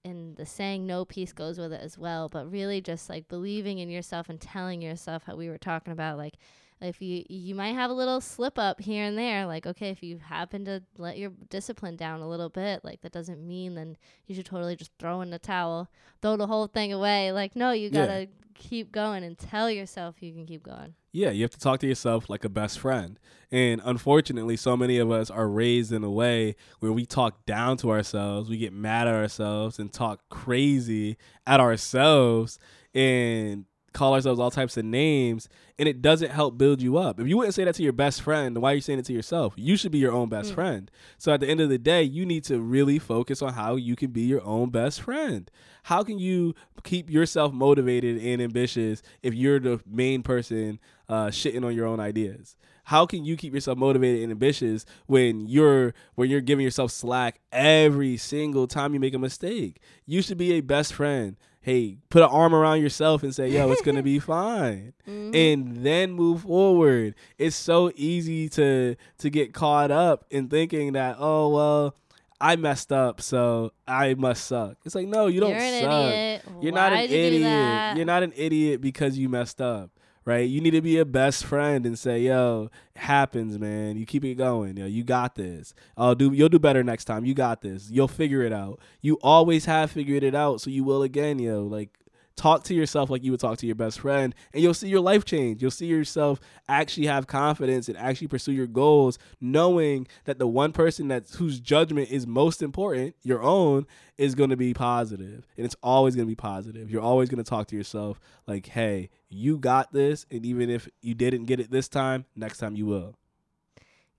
and 0.05 0.36
the 0.36 0.47
saying 0.47 0.86
no 0.86 1.05
piece 1.05 1.32
goes 1.32 1.59
with 1.59 1.72
it 1.72 1.80
as 1.80 1.99
well 1.99 2.28
but 2.28 2.51
really 2.51 2.80
just 2.80 3.09
like 3.09 3.26
believing 3.28 3.78
in 3.78 3.90
yourself 3.90 4.28
and 4.28 4.40
telling 4.40 4.80
yourself 4.80 5.24
how 5.24 5.34
we 5.34 5.49
were 5.49 5.59
talking 5.59 5.92
about 5.92 6.16
like 6.16 6.34
if 6.81 7.01
you 7.01 7.24
you 7.29 7.55
might 7.55 7.74
have 7.74 7.91
a 7.91 7.95
little 7.95 8.20
slip 8.20 8.59
up 8.59 8.81
here 8.81 9.05
and 9.05 9.16
there 9.16 9.47
like 9.47 9.66
okay 9.66 9.91
if 9.91 10.03
you 10.03 10.18
happen 10.18 10.64
to 10.64 10.83
let 10.99 11.16
your 11.16 11.31
discipline 11.49 11.97
down 11.97 12.20
a 12.20 12.29
little 12.29 12.51
bit 12.51 12.85
like 12.85 13.01
that 13.01 13.12
doesn't 13.12 13.47
mean 13.47 13.74
then 13.74 13.97
you 14.27 14.35
should 14.35 14.45
totally 14.45 14.77
just 14.77 14.91
throw 14.99 15.20
in 15.22 15.31
the 15.31 15.39
towel 15.39 15.89
throw 16.22 16.37
the 16.37 16.47
whole 16.47 16.66
thing 16.66 16.93
away. 16.93 17.33
Like 17.33 17.57
no 17.57 17.72
you 17.72 17.91
gotta 17.91 18.29
keep 18.55 18.91
going 18.91 19.22
and 19.22 19.37
tell 19.39 19.70
yourself 19.70 20.22
you 20.22 20.33
can 20.33 20.47
keep 20.47 20.62
going. 20.62 20.95
Yeah, 21.12 21.31
you 21.31 21.43
have 21.43 21.51
to 21.53 21.59
talk 21.59 21.81
to 21.81 21.87
yourself 21.87 22.29
like 22.29 22.45
a 22.45 22.49
best 22.49 22.79
friend. 22.79 23.18
And 23.51 23.81
unfortunately, 23.85 24.57
so 24.57 24.77
many 24.77 24.99
of 24.99 25.11
us 25.11 25.31
are 25.31 25.49
raised 25.49 25.93
in 25.93 26.05
a 26.05 26.11
way 26.11 26.57
where 26.81 26.93
we 26.93 27.07
talk 27.07 27.47
down 27.47 27.77
to 27.79 27.91
ourselves, 27.91 28.51
we 28.51 28.59
get 28.59 28.72
mad 28.72 29.07
at 29.07 29.14
ourselves 29.14 29.79
and 29.79 29.93
talk 29.93 30.29
crazy 30.29 31.16
at 31.47 31.61
ourselves. 31.61 32.59
And 32.95 33.66
call 33.97 34.14
ourselves 34.14 34.38
all 34.38 34.51
types 34.51 34.76
of 34.76 34.84
names, 34.84 35.49
and 35.78 35.88
it 35.88 36.03
doesn't 36.03 36.30
help 36.30 36.57
build 36.59 36.80
you 36.82 36.97
up. 36.99 37.18
If 37.18 37.26
you 37.26 37.36
wouldn't 37.36 37.55
say 37.55 37.64
that 37.64 37.74
to 37.76 37.82
your 37.82 37.92
best 37.92 38.22
friend, 38.22 38.57
why 38.59 38.72
are 38.72 38.74
you 38.76 38.80
saying 38.80 38.99
it 39.01 39.05
to 39.07 39.12
yourself? 39.12 39.55
You 39.57 39.76
should 39.76 39.90
be 39.92 39.99
your 39.99 40.12
own 40.12 40.28
best 40.28 40.53
Mm. 40.53 40.55
friend. 40.55 40.90
So 41.18 41.32
at 41.32 41.40
the 41.40 41.49
end 41.49 41.61
of 41.61 41.68
the 41.68 41.78
day, 41.78 42.03
you 42.03 42.24
need 42.26 42.44
to 42.44 42.61
really 42.61 42.99
focus 42.99 43.42
on 43.42 43.55
how 43.55 43.76
you 43.76 43.97
can 43.97 44.11
be 44.11 44.22
your 44.22 44.44
own 44.44 44.70
best 44.70 45.01
friend. 45.01 45.51
How 45.84 46.03
can 46.03 46.18
you 46.18 46.55
keep 46.84 47.11
yourself 47.11 47.53
motivated 47.53 48.18
and 48.22 48.42
ambitious 48.42 49.03
if 49.22 49.34
you're 49.34 49.61
the 49.61 49.80
main 49.86 50.22
person 50.22 50.78
uh, 51.09 51.26
shitting 51.28 51.64
on 51.64 51.74
your 51.74 51.86
own 51.86 52.01
ideas? 52.01 52.57
How 52.84 53.05
can 53.07 53.24
you 53.24 53.36
keep 53.36 53.53
yourself 53.53 53.76
motivated 53.78 54.22
and 54.22 54.30
ambitious 54.30 54.86
when 55.07 55.47
you're 55.49 55.92
when 56.14 56.30
you're 56.30 56.40
giving 56.40 56.62
yourself 56.64 56.92
slack 56.92 57.40
every 57.51 58.16
single 58.16 58.68
time 58.68 58.94
you 58.94 59.01
make 59.01 59.14
a 59.14 59.18
mistake? 59.18 59.80
You 60.07 60.22
should 60.22 60.38
be 60.38 60.53
a 60.53 60.61
best 60.61 60.92
friend. 60.92 61.36
Hey, 61.67 61.99
put 62.11 62.23
an 62.23 62.29
arm 62.31 62.55
around 62.55 62.81
yourself 62.81 63.25
and 63.25 63.35
say, 63.35 63.49
"Yo, 63.49 63.69
it's 63.73 63.83
gonna 63.83 64.01
be 64.01 64.19
fine." 64.35 64.93
Mhm. 65.09 65.35
and 65.35 65.85
then 65.85 66.12
move 66.12 66.43
forward. 66.43 67.17
It's 67.39 67.57
so 67.57 67.91
easy 67.97 68.49
to 68.51 68.95
to 69.19 69.31
get 69.31 69.53
caught 69.53 69.91
up 69.91 70.25
in 70.31 70.49
thinking 70.49 70.93
that, 70.93 71.17
oh 71.19 71.49
well, 71.49 71.97
I 72.41 72.55
messed 72.55 72.93
up, 72.93 73.21
so 73.21 73.73
I 73.89 74.14
must 74.14 74.47
suck. 74.47 74.77
It's 74.85 74.95
like, 74.95 75.09
no, 75.09 75.27
you 75.27 75.41
don't 75.41 75.51
You're 75.51 75.81
suck. 75.81 76.12
idiot. 76.12 76.43
You're 76.61 76.73
not 76.73 76.93
an 76.93 77.11
you 77.11 77.17
idiot. 77.17 77.97
You're 77.97 78.07
not 78.07 78.23
an 78.23 78.33
idiot 78.37 78.81
because 78.81 79.19
you 79.19 79.29
messed 79.29 79.61
up. 79.61 79.91
Right? 80.27 80.49
You 80.49 80.61
need 80.61 80.72
to 80.72 80.83
be 80.83 80.99
a 80.99 81.05
best 81.07 81.45
friend 81.45 81.87
and 81.87 81.99
say, 81.99 82.22
"Yo, 82.22 82.68
happens, 82.97 83.59
man. 83.59 83.97
You 83.97 84.05
keep 84.05 84.24
it 84.24 84.35
going. 84.35 84.77
Yo, 84.77 84.85
you 84.85 85.05
got 85.05 85.37
this. 85.37 85.72
I'll 85.97 86.16
do. 86.16 86.33
You'll 86.33 86.49
do 86.49 86.59
better 86.59 86.83
next 86.83 87.05
time. 87.05 87.24
You 87.24 87.33
got 87.33 87.62
this. 87.62 87.91
You'll 87.91 88.09
figure 88.09 88.43
it 88.43 88.53
out. 88.53 88.81
You 89.01 89.18
always 89.22 89.66
have 89.66 89.93
figured 89.93 90.24
it 90.24 90.35
out, 90.35 90.61
so 90.61 90.68
you 90.68 90.83
will 90.83 91.03
again. 91.05 91.39
Yo, 91.39 91.62
like 91.62 91.91
talk 92.37 92.64
to 92.64 92.74
yourself 92.74 93.09
like 93.11 93.24
you 93.24 93.30
would 93.30 93.41
talk 93.41 93.59
to 93.59 93.66
your 93.66 93.74
best 93.74 94.01
friend 94.01 94.34
and 94.53 94.62
you'll 94.62 94.74
see 94.74 94.89
your 94.89 95.01
life 95.01 95.24
change 95.24 95.62
you'll 95.62 95.70
see 95.70 95.87
yourself 95.87 96.39
actually 96.68 97.07
have 97.07 97.26
confidence 97.26 97.89
and 97.89 97.97
actually 97.97 98.28
pursue 98.28 98.53
your 98.53 98.66
goals 98.66 99.18
knowing 99.41 100.07
that 100.24 100.39
the 100.39 100.47
one 100.47 100.72
person 100.72 101.09
that's 101.09 101.37
whose 101.37 101.59
judgment 101.59 102.11
is 102.11 102.26
most 102.26 102.62
important 102.62 103.14
your 103.22 103.43
own 103.43 103.87
is 104.18 104.34
going 104.34 104.51
to 104.51 104.57
be 104.57 104.74
positive 104.74 105.47
and 105.57 105.64
it's 105.64 105.76
always 105.82 106.14
going 106.14 106.26
to 106.26 106.30
be 106.30 106.37
positive 106.37 106.91
you're 106.91 107.03
always 107.03 107.28
going 107.28 107.43
to 107.43 107.49
talk 107.49 107.66
to 107.66 107.76
yourself 107.76 108.20
like 108.47 108.66
hey 108.66 109.09
you 109.28 109.59
got 109.59 109.93
this 109.93 110.26
and 110.30 110.45
even 110.45 110.68
if 110.68 110.89
you 111.01 111.14
didn't 111.14 111.47
get 111.47 111.59
it 111.59 111.70
this 111.70 111.89
time 111.89 112.24
next 112.37 112.59
time 112.59 112.76
you 112.76 112.84
will 112.84 113.16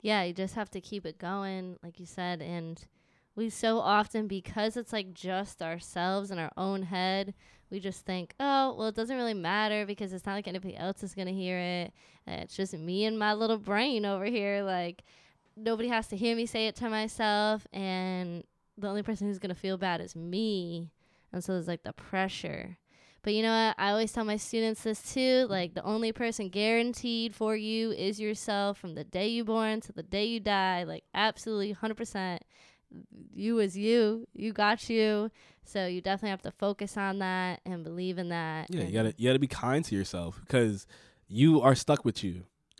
yeah, 0.01 0.23
you 0.23 0.33
just 0.33 0.55
have 0.55 0.69
to 0.71 0.81
keep 0.81 1.05
it 1.05 1.17
going, 1.17 1.77
like 1.83 1.99
you 1.99 2.05
said. 2.05 2.41
And 2.41 2.81
we 3.35 3.49
so 3.49 3.79
often, 3.79 4.27
because 4.27 4.77
it's 4.77 4.93
like 4.93 5.13
just 5.13 5.61
ourselves 5.61 6.31
in 6.31 6.39
our 6.39 6.51
own 6.55 6.83
head, 6.83 7.33
we 7.69 7.79
just 7.79 8.05
think, 8.05 8.33
oh, 8.39 8.75
well, 8.77 8.87
it 8.87 8.95
doesn't 8.95 9.15
really 9.15 9.33
matter 9.33 9.85
because 9.85 10.13
it's 10.13 10.25
not 10.25 10.33
like 10.33 10.47
anybody 10.47 10.75
else 10.77 11.03
is 11.03 11.13
going 11.13 11.27
to 11.27 11.33
hear 11.33 11.57
it. 11.57 11.93
Uh, 12.27 12.41
it's 12.41 12.55
just 12.55 12.73
me 12.73 13.05
and 13.05 13.19
my 13.19 13.33
little 13.33 13.57
brain 13.57 14.05
over 14.05 14.25
here. 14.25 14.63
Like, 14.63 15.03
nobody 15.55 15.89
has 15.89 16.07
to 16.07 16.17
hear 16.17 16.35
me 16.35 16.45
say 16.45 16.67
it 16.67 16.75
to 16.77 16.89
myself. 16.89 17.67
And 17.73 18.43
the 18.77 18.87
only 18.87 19.03
person 19.03 19.27
who's 19.27 19.39
going 19.39 19.53
to 19.53 19.59
feel 19.59 19.77
bad 19.77 20.01
is 20.01 20.15
me. 20.15 20.91
And 21.33 21.43
so 21.43 21.53
there's 21.53 21.67
like 21.67 21.83
the 21.83 21.93
pressure. 21.93 22.77
But 23.23 23.33
you 23.33 23.43
know 23.43 23.51
what? 23.51 23.75
I 23.77 23.91
always 23.91 24.13
tell 24.13 24.23
my 24.23 24.37
students 24.37 24.83
this 24.83 25.13
too. 25.13 25.47
Like 25.49 25.73
the 25.73 25.83
only 25.83 26.13
person 26.13 26.47
guaranteed 26.47 27.35
for 27.35 27.55
you 27.57 27.91
is 27.91 28.19
yourself 28.19 28.77
from 28.77 28.95
the 28.95 29.03
day 29.03 29.27
you 29.27 29.43
born 29.43 29.81
to 29.81 29.91
the 29.91 30.03
day 30.03 30.25
you 30.25 30.39
die. 30.39 30.83
Like 30.83 31.03
absolutely 31.13 31.75
100%. 31.75 32.39
You 33.33 33.59
is 33.59 33.77
you. 33.77 34.27
You 34.33 34.53
got 34.53 34.89
you. 34.89 35.29
So 35.67 35.85
you 35.85 36.01
definitely 36.01 36.29
have 36.29 36.41
to 36.43 36.51
focus 36.51 36.95
on 36.97 37.19
that 37.19 37.59
and 37.65 37.83
believe 37.83 38.17
in 38.17 38.29
that. 38.29 38.67
Yeah, 38.73 38.83
you 38.83 38.93
gotta 38.93 39.13
you 39.17 39.29
gotta 39.29 39.39
be 39.39 39.47
kind 39.47 39.83
to 39.85 39.95
yourself 39.95 40.39
because 40.41 40.87
you 41.27 41.61
are 41.61 41.75
stuck 41.75 42.05
with 42.05 42.23
you. 42.23 42.43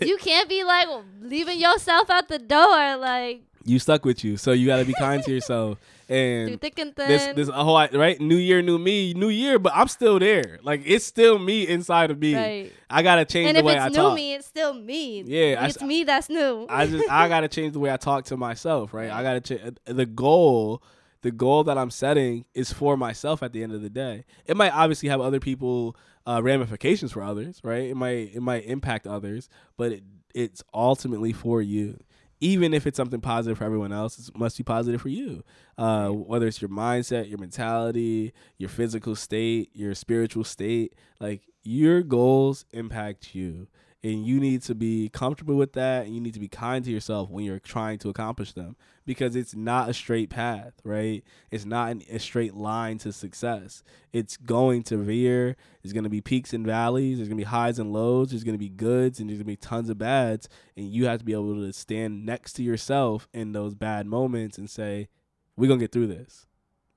you 0.00 0.16
can't 0.18 0.48
be 0.48 0.64
like 0.64 0.86
leaving 1.20 1.60
yourself 1.60 2.08
at 2.10 2.28
the 2.28 2.38
door. 2.38 2.96
Like 2.96 3.42
you 3.64 3.78
stuck 3.78 4.04
with 4.04 4.24
you, 4.24 4.36
so 4.36 4.52
you 4.52 4.66
gotta 4.66 4.84
be 4.84 4.94
kind 4.94 5.22
to 5.24 5.30
yourself. 5.30 5.78
And 6.10 6.48
through 6.48 6.56
thick 6.56 6.78
and 6.78 6.96
thin. 6.96 7.06
this 7.06 7.26
oh, 7.26 7.32
this 7.34 7.48
a 7.50 7.62
whole 7.62 7.76
right 7.76 8.18
new 8.18 8.36
year, 8.36 8.62
new 8.62 8.78
me, 8.78 9.12
new 9.12 9.28
year, 9.28 9.58
but 9.58 9.74
I'm 9.74 9.88
still 9.88 10.18
there. 10.18 10.58
Like 10.62 10.80
it's 10.86 11.04
still 11.04 11.38
me 11.38 11.68
inside 11.68 12.10
of 12.10 12.18
me. 12.18 12.34
Right. 12.34 12.72
I 12.88 13.02
gotta 13.02 13.26
change 13.26 13.48
and 13.48 13.56
the 13.56 13.58
if 13.58 13.66
way 13.66 13.74
it's 13.74 13.82
I 13.82 13.88
new 13.88 13.94
talk. 13.94 14.14
me, 14.14 14.32
it's 14.32 14.46
still 14.46 14.72
me. 14.72 15.20
Yeah, 15.26 15.66
it's 15.66 15.76
s- 15.76 15.82
me 15.82 16.04
that's 16.04 16.30
new. 16.30 16.64
I 16.70 16.86
just 16.86 17.10
I 17.10 17.28
gotta 17.28 17.48
change 17.56 17.74
the 17.74 17.78
way 17.78 17.92
I 17.92 17.98
talk 17.98 18.24
to 18.26 18.38
myself, 18.38 18.94
right? 18.94 19.10
I 19.10 19.22
gotta 19.22 19.42
change 19.42 19.76
uh, 19.86 19.92
the 19.92 20.06
goal. 20.06 20.82
The 21.22 21.30
goal 21.30 21.64
that 21.64 21.76
I'm 21.76 21.90
setting 21.90 22.44
is 22.54 22.72
for 22.72 22.96
myself 22.96 23.42
at 23.42 23.52
the 23.52 23.62
end 23.62 23.72
of 23.72 23.82
the 23.82 23.90
day. 23.90 24.24
It 24.46 24.56
might 24.56 24.72
obviously 24.72 25.08
have 25.08 25.20
other 25.20 25.40
people 25.40 25.96
uh, 26.26 26.40
ramifications 26.42 27.12
for 27.12 27.22
others, 27.22 27.60
right? 27.64 27.84
It 27.84 27.96
might 27.96 28.34
it 28.34 28.40
might 28.40 28.64
impact 28.66 29.06
others, 29.06 29.48
but 29.76 29.92
it, 29.92 30.02
it's 30.34 30.62
ultimately 30.72 31.32
for 31.32 31.60
you. 31.62 31.98
Even 32.40 32.72
if 32.72 32.86
it's 32.86 32.96
something 32.96 33.20
positive 33.20 33.58
for 33.58 33.64
everyone 33.64 33.92
else, 33.92 34.28
it 34.28 34.38
must 34.38 34.56
be 34.56 34.62
positive 34.62 35.00
for 35.00 35.08
you. 35.08 35.42
Uh, 35.76 36.10
whether 36.10 36.46
it's 36.46 36.62
your 36.62 36.68
mindset, 36.68 37.28
your 37.28 37.38
mentality, 37.38 38.32
your 38.58 38.68
physical 38.68 39.16
state, 39.16 39.70
your 39.74 39.92
spiritual 39.92 40.44
state, 40.44 40.94
like 41.18 41.42
your 41.64 42.02
goals 42.02 42.64
impact 42.72 43.34
you 43.34 43.66
and 44.02 44.24
you 44.24 44.38
need 44.38 44.62
to 44.62 44.74
be 44.74 45.08
comfortable 45.08 45.56
with 45.56 45.72
that 45.72 46.06
and 46.06 46.14
you 46.14 46.20
need 46.20 46.34
to 46.34 46.40
be 46.40 46.48
kind 46.48 46.84
to 46.84 46.90
yourself 46.90 47.28
when 47.30 47.44
you're 47.44 47.58
trying 47.58 47.98
to 47.98 48.08
accomplish 48.08 48.52
them 48.52 48.76
because 49.04 49.34
it's 49.34 49.56
not 49.56 49.88
a 49.88 49.94
straight 49.94 50.30
path 50.30 50.72
right? 50.84 51.24
It's 51.50 51.64
not 51.64 51.90
an, 51.90 52.02
a 52.08 52.18
straight 52.18 52.54
line 52.54 52.98
to 52.98 53.12
success. 53.12 53.82
It's 54.12 54.36
going 54.36 54.84
to 54.84 54.98
veer. 54.98 55.56
There's 55.82 55.92
going 55.92 56.04
to 56.04 56.10
be 56.10 56.20
peaks 56.20 56.52
and 56.52 56.64
valleys. 56.64 57.18
There's 57.18 57.28
going 57.28 57.38
to 57.38 57.44
be 57.44 57.50
highs 57.50 57.78
and 57.78 57.92
lows. 57.92 58.30
There's 58.30 58.44
going 58.44 58.54
to 58.54 58.58
be 58.58 58.68
goods 58.68 59.18
and 59.18 59.28
there's 59.28 59.38
going 59.38 59.46
to 59.46 59.52
be 59.52 59.56
tons 59.56 59.90
of 59.90 59.98
bads. 59.98 60.48
And 60.76 60.86
you 60.86 61.06
have 61.06 61.18
to 61.18 61.24
be 61.24 61.32
able 61.32 61.56
to 61.56 61.72
stand 61.72 62.24
next 62.24 62.52
to 62.54 62.62
yourself 62.62 63.28
in 63.32 63.52
those 63.52 63.74
bad 63.74 64.06
moments 64.06 64.58
and 64.58 64.70
say 64.70 65.08
we're 65.56 65.68
going 65.68 65.80
to 65.80 65.84
get 65.84 65.92
through 65.92 66.06
this 66.08 66.46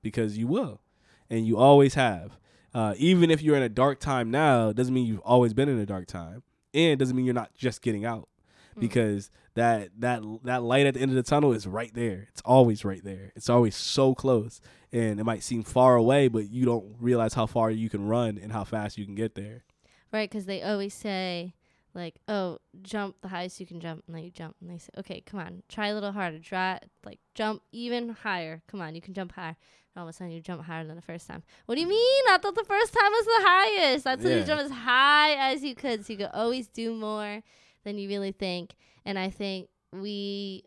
because 0.02 0.38
you 0.38 0.46
will. 0.46 0.80
And 1.28 1.46
you 1.46 1.56
always 1.56 1.94
have. 1.94 2.38
Uh, 2.74 2.94
even 2.96 3.30
if 3.30 3.42
you're 3.42 3.56
in 3.56 3.62
a 3.62 3.68
dark 3.68 3.98
time 3.98 4.30
now 4.30 4.72
doesn't 4.72 4.94
mean 4.94 5.06
you've 5.06 5.20
always 5.20 5.52
been 5.52 5.68
in 5.68 5.78
a 5.78 5.84
dark 5.84 6.06
time 6.06 6.42
and 6.74 6.98
doesn't 6.98 7.16
mean 7.16 7.24
you're 7.24 7.34
not 7.34 7.54
just 7.54 7.82
getting 7.82 8.04
out 8.04 8.28
mm. 8.76 8.80
because 8.80 9.30
that 9.54 9.90
that 9.98 10.22
that 10.44 10.62
light 10.62 10.86
at 10.86 10.94
the 10.94 11.00
end 11.00 11.10
of 11.10 11.16
the 11.16 11.22
tunnel 11.22 11.52
is 11.52 11.66
right 11.66 11.92
there. 11.94 12.28
It's 12.32 12.42
always 12.44 12.84
right 12.84 13.02
there. 13.04 13.32
It's 13.36 13.50
always 13.50 13.76
so 13.76 14.14
close 14.14 14.60
and 14.92 15.20
it 15.20 15.24
might 15.24 15.42
seem 15.42 15.62
far 15.62 15.96
away 15.96 16.28
but 16.28 16.50
you 16.50 16.64
don't 16.64 16.94
realize 17.00 17.34
how 17.34 17.46
far 17.46 17.70
you 17.70 17.88
can 17.88 18.06
run 18.06 18.38
and 18.38 18.52
how 18.52 18.64
fast 18.64 18.98
you 18.98 19.04
can 19.04 19.14
get 19.14 19.34
there. 19.34 19.64
Right, 20.12 20.28
because 20.28 20.44
they 20.44 20.62
always 20.62 20.92
say, 20.92 21.54
like, 21.94 22.16
oh, 22.28 22.58
jump 22.82 23.16
the 23.22 23.28
highest 23.28 23.60
you 23.60 23.66
can 23.66 23.80
jump. 23.80 24.02
And 24.06 24.16
then 24.16 24.24
you 24.24 24.30
jump. 24.30 24.56
And 24.60 24.70
they 24.70 24.78
say, 24.78 24.90
okay, 24.98 25.20
come 25.20 25.40
on, 25.40 25.62
try 25.68 25.88
a 25.88 25.94
little 25.94 26.12
harder. 26.12 26.38
Try, 26.38 26.78
like, 27.04 27.18
jump 27.34 27.62
even 27.72 28.10
higher. 28.10 28.62
Come 28.68 28.80
on, 28.80 28.94
you 28.94 29.00
can 29.02 29.14
jump 29.14 29.32
higher. 29.32 29.56
And 29.94 30.00
all 30.00 30.04
of 30.04 30.08
a 30.08 30.12
sudden, 30.12 30.32
you 30.32 30.40
jump 30.40 30.62
higher 30.62 30.84
than 30.86 30.96
the 30.96 31.02
first 31.02 31.26
time. 31.28 31.42
What 31.66 31.74
do 31.74 31.80
you 31.82 31.86
mean? 31.88 32.22
I 32.30 32.38
thought 32.38 32.54
the 32.54 32.64
first 32.64 32.92
time 32.94 33.10
was 33.12 33.26
the 33.26 33.46
highest. 33.48 34.06
I 34.06 34.16
thought 34.16 34.28
Yeah. 34.30 34.38
you 34.38 34.44
jump 34.44 34.60
as 34.62 34.70
high 34.70 35.52
as 35.52 35.62
you 35.62 35.74
could. 35.74 36.06
So 36.06 36.14
you 36.14 36.18
could 36.20 36.30
always 36.32 36.66
do 36.68 36.94
more 36.94 37.42
than 37.84 37.98
you 37.98 38.08
really 38.08 38.32
think. 38.32 38.74
And 39.04 39.18
I 39.18 39.28
think 39.28 39.68
we 39.92 40.64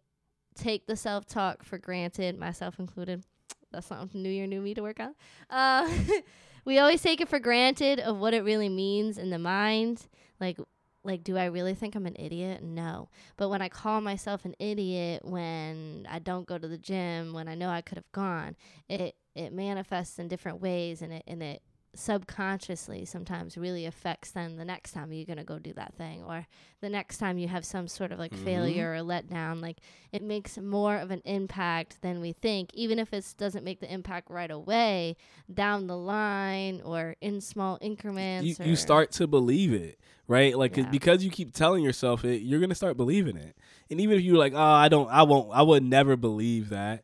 take 0.54 0.86
the 0.86 0.96
self 0.96 1.26
talk 1.26 1.64
for 1.64 1.78
granted, 1.80 2.38
myself 2.38 2.78
included. 2.80 3.24
That's 3.72 3.88
something 3.88 4.22
new 4.22 4.30
year, 4.30 4.46
new 4.48 4.62
me 4.62 4.74
to 4.76 4.82
work 4.84 5.00
on. 5.00 5.16
Uh, 5.50 5.90
we 6.66 6.78
always 6.78 7.02
take 7.02 7.20
it 7.20 7.28
for 7.28 7.40
granted 7.40 8.00
of 8.00 8.18
what 8.20 8.34
it 8.36 8.44
really 8.44 8.70
means 8.70 9.18
in 9.18 9.32
the 9.32 9.40
mind. 9.40 10.08
Like, 10.40 10.60
like, 11.06 11.24
do 11.24 11.38
I 11.38 11.45
really 11.45 11.74
think 11.74 11.95
I'm 11.95 12.06
an 12.06 12.16
idiot? 12.18 12.64
No. 12.64 13.10
But 13.38 13.49
when 13.49 13.62
I 13.62 13.70
call 13.70 14.01
myself 14.01 14.45
an 14.45 14.56
idiot 14.60 15.24
when 15.24 16.08
I 16.10 16.20
don't 16.20 16.47
go 16.47 16.58
to 16.58 16.68
the 16.68 16.78
gym, 16.78 17.34
when 17.34 17.47
I 17.47 17.56
know 17.56 17.70
I 17.70 17.82
could 17.82 17.97
have 17.97 18.12
gone, 18.12 18.56
it 18.89 19.16
it 19.36 19.53
manifests 19.53 20.18
in 20.20 20.28
different 20.28 20.62
ways, 20.62 21.01
and 21.01 21.14
it 21.14 21.24
and 21.28 21.43
it 21.43 21.62
subconsciously 21.98 23.06
sometimes 23.06 23.58
really 23.58 23.86
affects 23.86 24.32
then 24.32 24.58
the 24.58 24.66
next 24.66 24.91
time 24.91 25.12
you're 25.14 25.26
going 25.26 25.38
to 25.38 25.43
go 25.43 25.58
do 25.60 25.74
that 25.74 25.93
thing 25.96 26.24
or 26.24 26.46
the 26.82 26.89
next 26.89 27.18
time 27.18 27.38
you 27.38 27.48
have 27.48 27.64
some 27.66 27.88
sort 27.88 28.12
of 28.12 28.20
like 28.20 28.34
Mhm. 28.34 28.43
failure 28.43 28.91
or 28.93 28.98
letdown 28.98 29.62
like 29.62 29.78
it 30.12 30.22
makes 30.22 30.58
more 30.58 30.98
of 30.98 31.12
an 31.12 31.22
impact 31.26 32.02
than 32.02 32.20
we 32.22 32.34
think 32.34 32.70
even 32.74 33.00
if 33.00 33.14
it 33.14 33.26
doesn't 33.38 33.64
make 33.64 33.80
the 33.80 33.91
impact 33.91 34.30
right 34.30 34.52
away 34.52 35.16
down 35.54 35.88
the 35.88 35.98
line 35.98 36.82
or 36.84 37.16
in 37.22 37.41
small 37.41 37.78
increments 37.82 38.60
you, 38.60 38.66
you 38.66 38.76
start 38.76 39.12
to 39.12 39.28
believe 39.28 39.74
it 39.74 40.00
right 40.28 40.58
like 40.58 40.76
Yeah. 40.76 40.89
because 40.89 41.24
you 41.24 41.30
keep 41.30 41.54
telling 41.54 41.84
yourself 41.84 42.26
it 42.26 42.41
you're 42.41 42.60
gonna 42.60 42.76
start 42.76 42.98
believing 42.98 43.38
it 43.38 43.56
and 43.89 44.02
even 44.02 44.18
if 44.18 44.24
you're 44.24 44.38
like 44.38 44.54
oh 44.54 44.60
i 44.60 44.88
don't 44.89 45.10
i 45.10 45.24
won't 45.24 45.52
i 45.54 45.62
would 45.62 45.84
never 45.84 46.16
believe 46.16 46.70
that 46.70 47.04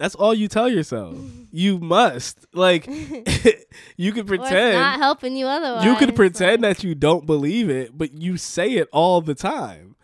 that's 0.00 0.14
all 0.16 0.34
you 0.34 0.48
tell 0.48 0.68
yourself 0.68 1.16
you 1.52 1.78
must 1.78 2.44
like 2.54 2.86
you 3.96 4.12
can 4.12 4.28
Or 4.28 4.34
it's 4.34 4.42
pretend 4.48 4.74
not 4.74 4.98
helping 4.98 5.36
you 5.36 5.46
otherwise 5.46 5.84
you 5.84 5.94
could 5.96 6.16
pretend 6.16 6.62
like- 6.62 6.78
that 6.78 6.84
you 6.84 6.94
don't 6.96 7.26
believe 7.26 7.70
it, 7.70 7.96
but 7.96 8.12
you 8.12 8.36
say 8.36 8.72
it 8.72 8.88
all 8.92 9.20
the 9.20 9.34
time. 9.36 9.94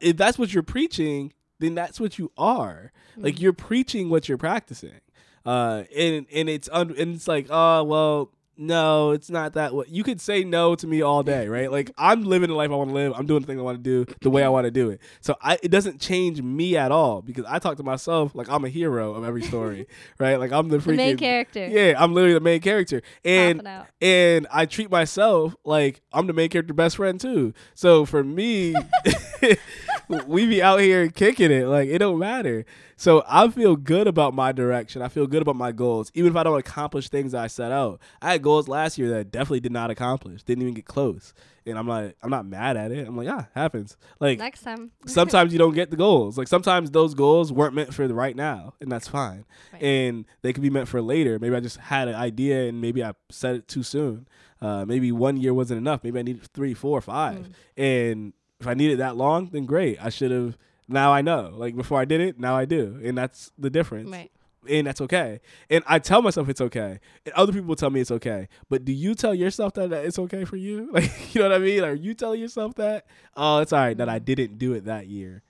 If 0.00 0.16
that's 0.18 0.38
what 0.38 0.52
you're 0.52 0.62
preaching, 0.62 1.32
then 1.60 1.74
that's 1.74 1.98
what 1.98 2.18
you 2.18 2.30
are. 2.36 2.92
Like 3.16 3.36
Mhm. 3.36 3.40
you're 3.40 3.52
preaching 3.54 4.10
what 4.10 4.28
you're 4.28 4.36
practicing. 4.38 5.00
Uh, 5.46 5.84
and 5.96 6.26
and 6.34 6.48
it's 6.50 6.68
un- 6.72 6.94
and 6.98 7.14
it's 7.14 7.26
like, 7.28 7.46
oh 7.50 7.84
well, 7.84 8.32
no, 8.56 9.10
it's 9.10 9.30
not 9.30 9.54
that. 9.54 9.74
What 9.74 9.88
you 9.88 10.02
could 10.02 10.20
say 10.20 10.44
no 10.44 10.74
to 10.74 10.86
me 10.86 11.02
all 11.02 11.22
day, 11.22 11.48
right? 11.48 11.70
Like 11.70 11.90
I'm 11.98 12.24
living 12.24 12.48
the 12.48 12.54
life 12.54 12.70
I 12.70 12.74
want 12.74 12.90
to 12.90 12.94
live. 12.94 13.12
I'm 13.16 13.26
doing 13.26 13.40
the 13.40 13.46
thing 13.46 13.58
I 13.58 13.62
want 13.62 13.82
to 13.82 14.04
do 14.04 14.14
the 14.22 14.30
way 14.30 14.42
I 14.42 14.48
want 14.48 14.64
to 14.64 14.70
do 14.70 14.90
it. 14.90 15.00
So 15.20 15.36
I 15.40 15.58
it 15.62 15.70
doesn't 15.70 16.00
change 16.00 16.42
me 16.42 16.76
at 16.76 16.92
all 16.92 17.22
because 17.22 17.44
I 17.48 17.58
talk 17.58 17.76
to 17.78 17.82
myself 17.82 18.34
like 18.34 18.48
I'm 18.48 18.64
a 18.64 18.68
hero 18.68 19.14
of 19.14 19.24
every 19.24 19.42
story, 19.42 19.86
right? 20.18 20.38
Like 20.38 20.52
I'm 20.52 20.68
the 20.68 20.78
freaking 20.78 20.84
the 20.84 20.96
main 20.96 21.16
character 21.16 21.66
Yeah, 21.66 21.94
I'm 21.96 22.14
literally 22.14 22.34
the 22.34 22.40
main 22.40 22.60
character, 22.60 23.02
and 23.24 23.66
and 24.00 24.46
I 24.52 24.66
treat 24.66 24.90
myself 24.90 25.54
like 25.64 26.00
I'm 26.12 26.26
the 26.26 26.32
main 26.32 26.48
character 26.48 26.74
best 26.74 26.96
friend 26.96 27.20
too. 27.20 27.54
So 27.74 28.04
for 28.04 28.22
me, 28.24 28.74
we 30.08 30.46
be 30.46 30.62
out 30.62 30.80
here 30.80 31.08
kicking 31.08 31.50
it 31.50 31.66
like 31.66 31.88
it 31.88 31.98
don't 31.98 32.18
matter. 32.18 32.64
So 32.96 33.24
I 33.28 33.48
feel 33.48 33.76
good 33.76 34.06
about 34.06 34.34
my 34.34 34.52
direction. 34.52 35.02
I 35.02 35.08
feel 35.08 35.26
good 35.26 35.42
about 35.42 35.56
my 35.56 35.72
goals, 35.72 36.10
even 36.14 36.30
if 36.30 36.36
I 36.36 36.42
don't 36.42 36.58
accomplish 36.58 37.08
things 37.08 37.34
I 37.34 37.46
set 37.46 37.72
out. 37.72 38.00
I 38.22 38.32
had 38.32 38.42
goals 38.42 38.68
last 38.68 38.96
year 38.96 39.10
that 39.10 39.18
I 39.18 39.22
definitely 39.24 39.60
did 39.60 39.72
not 39.72 39.90
accomplish, 39.90 40.42
didn't 40.42 40.62
even 40.62 40.74
get 40.74 40.86
close, 40.86 41.34
and 41.66 41.78
I'm 41.78 41.86
like, 41.86 42.16
I'm 42.22 42.30
not 42.30 42.46
mad 42.46 42.76
at 42.76 42.92
it. 42.92 43.06
I'm 43.06 43.16
like, 43.16 43.26
yeah, 43.26 43.46
happens. 43.54 43.96
Like 44.20 44.38
next 44.38 44.62
time 44.62 44.92
sometimes 45.06 45.52
you 45.52 45.58
don't 45.58 45.74
get 45.74 45.90
the 45.90 45.96
goals. 45.96 46.38
Like 46.38 46.48
sometimes 46.48 46.90
those 46.92 47.14
goals 47.14 47.52
weren't 47.52 47.74
meant 47.74 47.92
for 47.92 48.06
the 48.06 48.14
right 48.14 48.36
now, 48.36 48.74
and 48.80 48.90
that's 48.90 49.08
fine. 49.08 49.44
Right. 49.72 49.82
And 49.82 50.24
they 50.42 50.52
could 50.52 50.62
be 50.62 50.70
meant 50.70 50.88
for 50.88 51.02
later. 51.02 51.38
Maybe 51.38 51.54
I 51.54 51.60
just 51.60 51.76
had 51.78 52.08
an 52.08 52.14
idea 52.14 52.68
and 52.68 52.80
maybe 52.80 53.02
I 53.02 53.12
said 53.30 53.56
it 53.56 53.68
too 53.68 53.82
soon. 53.82 54.28
Uh, 54.60 54.86
maybe 54.86 55.12
one 55.12 55.36
year 55.36 55.52
wasn't 55.52 55.78
enough. 55.78 56.02
Maybe 56.02 56.18
I 56.18 56.22
needed 56.22 56.42
three, 56.54 56.72
four, 56.72 57.00
five. 57.02 57.48
Mm. 57.76 57.82
And 57.82 58.32
if 58.60 58.66
I 58.66 58.74
needed 58.74 58.98
that 58.98 59.16
long, 59.16 59.50
then 59.50 59.66
great. 59.66 59.98
I 60.02 60.08
should 60.08 60.30
have. 60.30 60.56
Now 60.88 61.12
I 61.12 61.20
know. 61.20 61.52
Like 61.54 61.76
before 61.76 62.00
I 62.00 62.04
did 62.04 62.20
it, 62.20 62.38
now 62.38 62.56
I 62.56 62.64
do, 62.64 63.00
and 63.02 63.18
that's 63.18 63.50
the 63.58 63.70
difference. 63.70 64.10
right 64.10 64.30
and 64.68 64.86
that's 64.86 65.00
okay. 65.00 65.40
And 65.70 65.84
I 65.86 65.98
tell 65.98 66.22
myself 66.22 66.48
it's 66.48 66.60
okay, 66.60 67.00
and 67.24 67.34
other 67.34 67.52
people 67.52 67.74
tell 67.76 67.90
me 67.90 68.00
it's 68.00 68.10
okay. 68.10 68.48
But 68.68 68.84
do 68.84 68.92
you 68.92 69.14
tell 69.14 69.34
yourself 69.34 69.74
that, 69.74 69.90
that 69.90 70.04
it's 70.04 70.18
okay 70.18 70.44
for 70.44 70.56
you? 70.56 70.90
Like, 70.96 71.34
you 71.34 71.42
know 71.42 71.50
what 71.50 71.56
I 71.56 71.58
mean? 71.58 71.84
Are 71.84 71.94
you 71.94 72.14
telling 72.14 72.40
yourself 72.40 72.74
that? 72.76 73.06
Oh, 73.36 73.58
it's 73.58 73.72
all 73.72 73.80
right 73.80 73.96
that 73.98 74.08
I 74.08 74.18
didn't 74.18 74.56
do 74.56 74.72
it 74.72 74.86
that 74.86 75.08
year. 75.08 75.42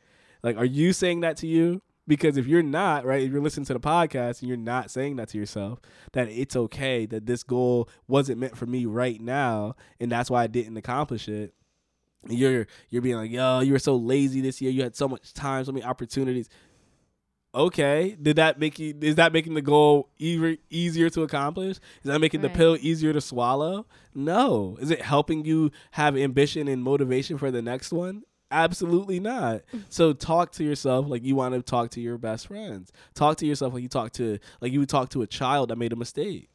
Like, 0.42 0.56
are 0.56 0.64
you 0.64 0.92
saying 0.92 1.20
that 1.20 1.36
to 1.38 1.46
you? 1.46 1.82
Because 2.08 2.36
if 2.36 2.46
you're 2.46 2.62
not, 2.62 3.04
right, 3.04 3.22
if 3.22 3.30
you're 3.30 3.40
listening 3.40 3.66
to 3.66 3.74
the 3.74 3.80
podcast 3.80 4.40
and 4.40 4.48
you're 4.48 4.56
not 4.56 4.90
saying 4.90 5.16
that 5.16 5.28
to 5.30 5.38
yourself, 5.38 5.80
that 6.12 6.28
it's 6.28 6.56
okay 6.56 7.06
that 7.06 7.26
this 7.26 7.42
goal 7.42 7.88
wasn't 8.08 8.38
meant 8.38 8.56
for 8.56 8.66
me 8.66 8.86
right 8.86 9.20
now, 9.20 9.76
and 10.00 10.10
that's 10.10 10.30
why 10.30 10.42
I 10.42 10.46
didn't 10.46 10.76
accomplish 10.76 11.28
it. 11.28 11.54
You're 12.28 12.66
you're 12.90 13.02
being 13.02 13.16
like, 13.16 13.30
yo, 13.30 13.60
you 13.60 13.72
were 13.72 13.78
so 13.78 13.96
lazy 13.96 14.40
this 14.40 14.60
year. 14.60 14.70
You 14.70 14.82
had 14.82 14.96
so 14.96 15.08
much 15.08 15.32
time, 15.32 15.64
so 15.64 15.72
many 15.72 15.84
opportunities. 15.84 16.48
Okay. 17.54 18.16
Did 18.20 18.36
that 18.36 18.58
make 18.58 18.78
you 18.78 18.94
is 19.00 19.14
that 19.14 19.32
making 19.32 19.54
the 19.54 19.62
goal 19.62 20.10
even 20.18 20.58
easier 20.68 21.08
to 21.10 21.22
accomplish? 21.22 21.76
Is 21.76 22.04
that 22.04 22.20
making 22.20 22.42
right. 22.42 22.52
the 22.52 22.56
pill 22.56 22.76
easier 22.80 23.12
to 23.12 23.20
swallow? 23.20 23.86
No. 24.14 24.76
Is 24.80 24.90
it 24.90 25.00
helping 25.00 25.44
you 25.44 25.70
have 25.92 26.16
ambition 26.16 26.68
and 26.68 26.82
motivation 26.82 27.38
for 27.38 27.50
the 27.50 27.62
next 27.62 27.92
one? 27.92 28.22
Absolutely 28.50 29.18
not. 29.18 29.62
Mm. 29.74 29.84
So 29.88 30.12
talk 30.12 30.52
to 30.52 30.64
yourself 30.64 31.08
like 31.08 31.24
you 31.24 31.34
want 31.34 31.54
to 31.54 31.62
talk 31.62 31.90
to 31.92 32.00
your 32.00 32.18
best 32.18 32.46
friends. 32.46 32.92
Talk 33.14 33.38
to 33.38 33.46
yourself 33.46 33.72
like 33.72 33.82
you 33.82 33.88
talk 33.88 34.12
to 34.12 34.38
like 34.60 34.72
you 34.72 34.80
would 34.80 34.88
talk 34.88 35.08
to 35.10 35.22
a 35.22 35.26
child 35.26 35.70
that 35.70 35.76
made 35.76 35.92
a 35.92 35.96
mistake 35.96 36.50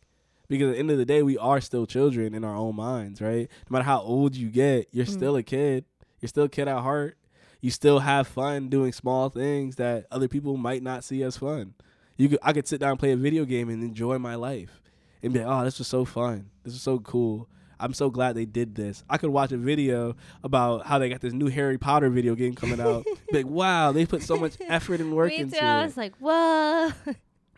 because 0.52 0.70
at 0.70 0.74
the 0.74 0.80
end 0.80 0.92
of 0.92 0.98
the 0.98 1.06
day 1.06 1.24
we 1.24 1.38
are 1.38 1.60
still 1.60 1.86
children 1.86 2.34
in 2.34 2.44
our 2.44 2.56
own 2.56 2.76
minds 2.76 3.22
right 3.22 3.50
no 3.70 3.74
matter 3.74 3.86
how 3.86 4.00
old 4.02 4.36
you 4.36 4.50
get 4.50 4.88
you're 4.92 5.06
mm. 5.06 5.12
still 5.12 5.36
a 5.36 5.44
kid 5.44 5.86
you're 6.20 6.30
still 6.30 6.44
a 6.44 6.50
kid 6.50 6.68
at 6.68 6.80
heart 6.82 7.18
you 7.62 7.70
still 7.70 8.00
have 8.00 8.28
fun 8.28 8.70
doing 8.70 8.92
small 8.92 9.30
things 9.30 9.76
that 9.76 10.08
other 10.12 10.28
people 10.28 10.58
might 10.58 10.82
not 10.82 11.04
see 11.04 11.24
as 11.24 11.38
fun. 11.38 11.76
You 12.18 12.30
could, 12.30 12.40
I 12.42 12.54
could 12.54 12.68
sit 12.68 12.80
down 12.80 12.92
and 12.92 13.00
play 13.00 13.12
a 13.12 13.16
video 13.16 13.46
game 13.46 13.70
and 13.70 13.84
enjoy 13.84 14.18
my 14.18 14.36
life 14.36 14.82
and 15.24 15.32
be 15.32 15.40
like, 15.40 15.48
oh, 15.48 15.64
this 15.64 15.78
was 15.78 15.88
so 15.88 16.04
fun. 16.04 16.50
This 16.64 16.74
was 16.74 16.82
so 16.82 17.00
cool. 17.00 17.48
I'm 17.80 17.94
so 17.94 18.10
glad 18.10 18.36
they 18.36 18.46
did 18.46 18.76
this. 18.76 19.04
I 19.10 19.18
could 19.18 19.30
watch 19.30 19.52
a 19.52 19.58
video 19.58 20.16
about 20.44 20.86
how 20.86 21.00
they 21.00 21.10
got 21.10 21.22
this 21.22 21.34
new 21.34 21.48
Harry 21.48 21.78
Potter 21.78 22.10
video 22.10 22.36
game 22.36 22.56
coming 22.56 22.80
out. 22.80 23.06
like, 23.32 23.46
wow, 23.46 23.92
they 23.92 24.06
put 24.06 24.24
so 24.24 24.38
much 24.38 24.54
effort 24.68 25.00
and 25.00 25.16
work 25.16 25.30
Me 25.30 25.38
into 25.38 25.60
too. 25.60 25.66
it. 25.66 25.68
I 25.68 25.84
was 25.84 25.98
like, 25.98 26.16
whoa. 26.18 26.92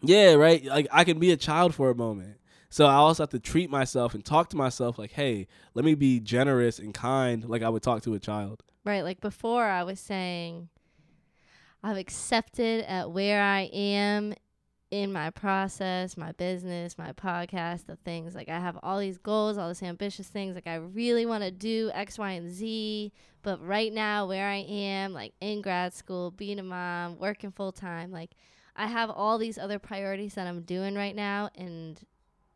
Yeah, 0.06 0.34
right. 0.34 0.66
Like 0.66 0.88
I 0.92 1.06
can 1.06 1.18
be 1.18 1.32
a 1.32 1.38
child 1.38 1.74
for 1.74 1.90
a 1.90 1.96
moment. 1.96 2.36
So 2.74 2.88
I 2.88 2.96
also 2.96 3.22
have 3.22 3.30
to 3.30 3.40
treat 3.40 3.70
myself 3.70 4.16
and 4.16 4.26
talk 4.26 4.50
to 4.50 4.58
myself 4.58 4.98
like, 4.98 5.12
hey, 5.12 5.46
let 5.76 5.86
me 5.86 5.94
be 5.94 6.20
generous 6.20 6.80
and 6.80 6.92
kind 6.92 7.48
like 7.48 7.62
I 7.62 7.70
would 7.70 7.84
talk 7.84 8.02
to 8.02 8.16
a 8.16 8.20
child. 8.20 8.64
Right. 8.84 9.04
Like 9.04 9.22
before, 9.22 9.64
I 9.64 9.84
was 9.84 10.00
saying, 10.00 10.70
I've 11.84 11.98
accepted 11.98 12.84
at 12.86 13.12
where 13.12 13.44
I 13.44 13.70
am 13.72 14.34
in 14.90 15.14
my 15.14 15.30
process, 15.30 16.18
my 16.18 16.32
business, 16.32 16.98
my 16.98 17.12
podcast, 17.12 17.86
the 17.86 17.96
things. 17.98 18.34
Like 18.34 18.50
I 18.50 18.58
have 18.58 18.80
all 18.82 18.98
these 18.98 19.20
goals, 19.20 19.60
all 19.60 19.68
these 19.68 19.84
ambitious 19.84 20.28
things. 20.28 20.56
Like 20.56 20.66
I 20.66 20.78
really 20.78 21.28
want 21.28 21.44
to 21.44 21.52
do 21.52 21.92
X, 21.94 22.18
Y, 22.18 22.32
and 22.32 22.50
Z. 22.50 23.14
But 23.44 23.64
right 23.64 23.94
now, 23.94 24.26
where 24.26 24.48
I 24.48 24.66
am, 24.68 25.14
like 25.14 25.36
in 25.42 25.62
grad 25.62 25.94
school, 25.94 26.32
being 26.32 26.58
a 26.58 26.64
mom, 26.64 27.20
working 27.20 27.52
full 27.52 27.72
time, 27.72 28.12
like 28.12 28.32
I 28.76 28.88
have 28.88 29.12
all 29.12 29.38
these 29.38 29.60
other 29.60 29.78
priorities 29.78 30.34
that 30.34 30.48
I'm 30.48 30.64
doing 30.64 30.96
right 30.96 31.16
now. 31.16 31.52
And 31.56 32.04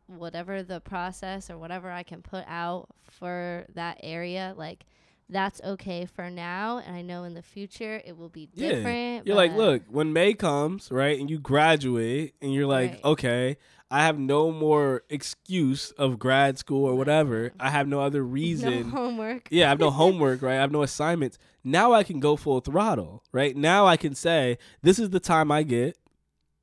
whatever 0.08 0.62
the 0.62 0.80
process 0.80 1.50
or 1.50 1.58
whatever 1.58 1.90
I 1.90 2.02
can 2.02 2.22
put 2.22 2.44
out 2.48 2.88
for 3.04 3.66
that 3.74 4.00
area, 4.02 4.54
like 4.56 4.84
that's 5.30 5.60
okay 5.62 6.06
for 6.06 6.30
now 6.30 6.78
and 6.78 6.96
i 6.96 7.02
know 7.02 7.24
in 7.24 7.34
the 7.34 7.42
future 7.42 8.00
it 8.04 8.16
will 8.16 8.28
be 8.28 8.46
different 8.46 8.86
yeah. 8.86 9.22
you're 9.26 9.36
like 9.36 9.54
look 9.54 9.82
when 9.88 10.12
may 10.12 10.32
comes 10.32 10.90
right 10.90 11.20
and 11.20 11.28
you 11.28 11.38
graduate 11.38 12.34
and 12.40 12.54
you're 12.54 12.66
like 12.66 12.92
right. 12.92 13.04
okay 13.04 13.56
i 13.90 14.02
have 14.04 14.18
no 14.18 14.50
more 14.50 15.02
excuse 15.10 15.90
of 15.92 16.18
grad 16.18 16.58
school 16.58 16.84
or 16.84 16.94
whatever. 16.94 17.52
I 17.58 17.70
have 17.70 17.88
no 17.88 18.00
other 18.00 18.22
reason. 18.38 18.90
no 18.90 18.96
homework. 18.96 19.48
Yeah 19.50 19.66
i 19.66 19.68
have 19.70 19.80
no 19.80 19.90
homework 20.02 20.42
right? 20.42 20.56
I 20.56 20.60
have 20.60 20.72
no 20.72 20.82
assignments. 20.82 21.38
Now 21.64 21.92
i 21.92 22.02
can 22.02 22.20
go 22.20 22.36
full 22.36 22.60
throttle 22.60 23.22
right? 23.32 23.56
Now 23.56 23.86
i 23.86 23.96
can 23.96 24.14
say 24.14 24.58
this 24.82 24.98
is 24.98 25.10
the 25.10 25.20
time 25.20 25.50
i 25.50 25.62
get. 25.62 25.96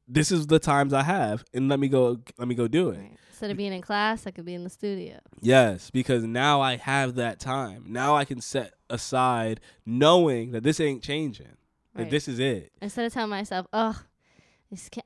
This 0.07 0.31
is 0.31 0.47
the 0.47 0.59
times 0.59 0.93
i 0.93 1.03
have 1.03 1.43
and 1.53 1.67
let 1.67 1.79
me 1.79 1.87
go 1.87 2.19
let 2.37 2.47
me 2.47 2.55
go 2.55 2.67
do 2.67 2.89
it. 2.89 2.99
Right. 2.99 3.17
Instead 3.35 3.51
of 3.51 3.57
being 3.57 3.73
in 3.73 3.81
class, 3.81 4.25
I 4.25 4.31
could 4.31 4.45
be 4.45 4.53
in 4.53 4.63
the 4.63 4.69
studio. 4.69 5.19
Yes, 5.41 5.91
because 5.91 6.23
now 6.23 6.61
I 6.61 6.77
have 6.77 7.15
that 7.15 7.37
time. 7.37 7.83
Now 7.85 8.15
I 8.15 8.23
can 8.23 8.39
set 8.39 8.75
aside 8.89 9.59
knowing 9.85 10.51
that 10.51 10.63
this 10.63 10.79
ain't 10.79 11.03
changing. 11.03 11.47
Right. 11.93 12.05
That 12.05 12.11
this 12.11 12.29
is 12.29 12.39
it. 12.39 12.71
Instead 12.81 13.05
of 13.07 13.13
telling 13.13 13.31
myself, 13.31 13.67
"Oh, 13.73 14.01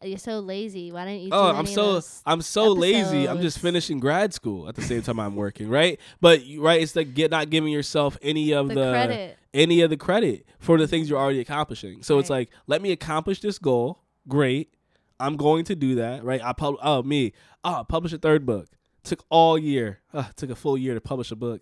you're 0.03 0.19
so 0.19 0.41
lazy. 0.41 0.91
Why 0.91 1.05
don't 1.05 1.19
you?" 1.19 1.29
oh, 1.31 1.55
I'm 1.55 1.65
so 1.65 2.01
I'm 2.23 2.43
so 2.43 2.73
episodes? 2.73 2.79
lazy. 2.79 3.27
I'm 3.27 3.41
just 3.41 3.57
finishing 3.57 3.99
grad 3.99 4.31
school 4.31 4.69
at 4.69 4.75
the 4.75 4.83
same 4.83 5.01
time 5.01 5.19
I'm 5.19 5.35
working, 5.35 5.67
right? 5.67 5.99
But 6.21 6.43
right, 6.59 6.83
it's 6.83 6.95
like 6.95 7.15
get 7.15 7.31
not 7.31 7.49
giving 7.49 7.73
yourself 7.73 8.15
any 8.21 8.53
of 8.53 8.67
the, 8.67 8.75
the 8.75 8.91
credit. 8.91 9.37
any 9.55 9.81
of 9.81 9.89
the 9.89 9.97
credit 9.97 10.45
for 10.59 10.77
the 10.77 10.87
things 10.87 11.09
you're 11.09 11.19
already 11.19 11.39
accomplishing. 11.39 12.03
So 12.03 12.13
right. 12.13 12.19
it's 12.19 12.29
like, 12.29 12.49
let 12.67 12.83
me 12.83 12.91
accomplish 12.91 13.41
this 13.41 13.57
goal. 13.57 14.03
Great. 14.27 14.71
I'm 15.19 15.35
going 15.35 15.65
to 15.65 15.75
do 15.75 15.95
that, 15.95 16.23
right? 16.23 16.41
I 16.43 16.53
pub 16.53 16.75
oh 16.81 17.03
me, 17.03 17.33
oh 17.63 17.85
publish 17.87 18.13
a 18.13 18.17
third 18.17 18.45
book. 18.45 18.67
Took 19.03 19.23
all 19.29 19.57
year. 19.57 20.01
Uh, 20.13 20.25
took 20.35 20.49
a 20.49 20.55
full 20.55 20.77
year 20.77 20.93
to 20.93 21.01
publish 21.01 21.31
a 21.31 21.35
book. 21.35 21.61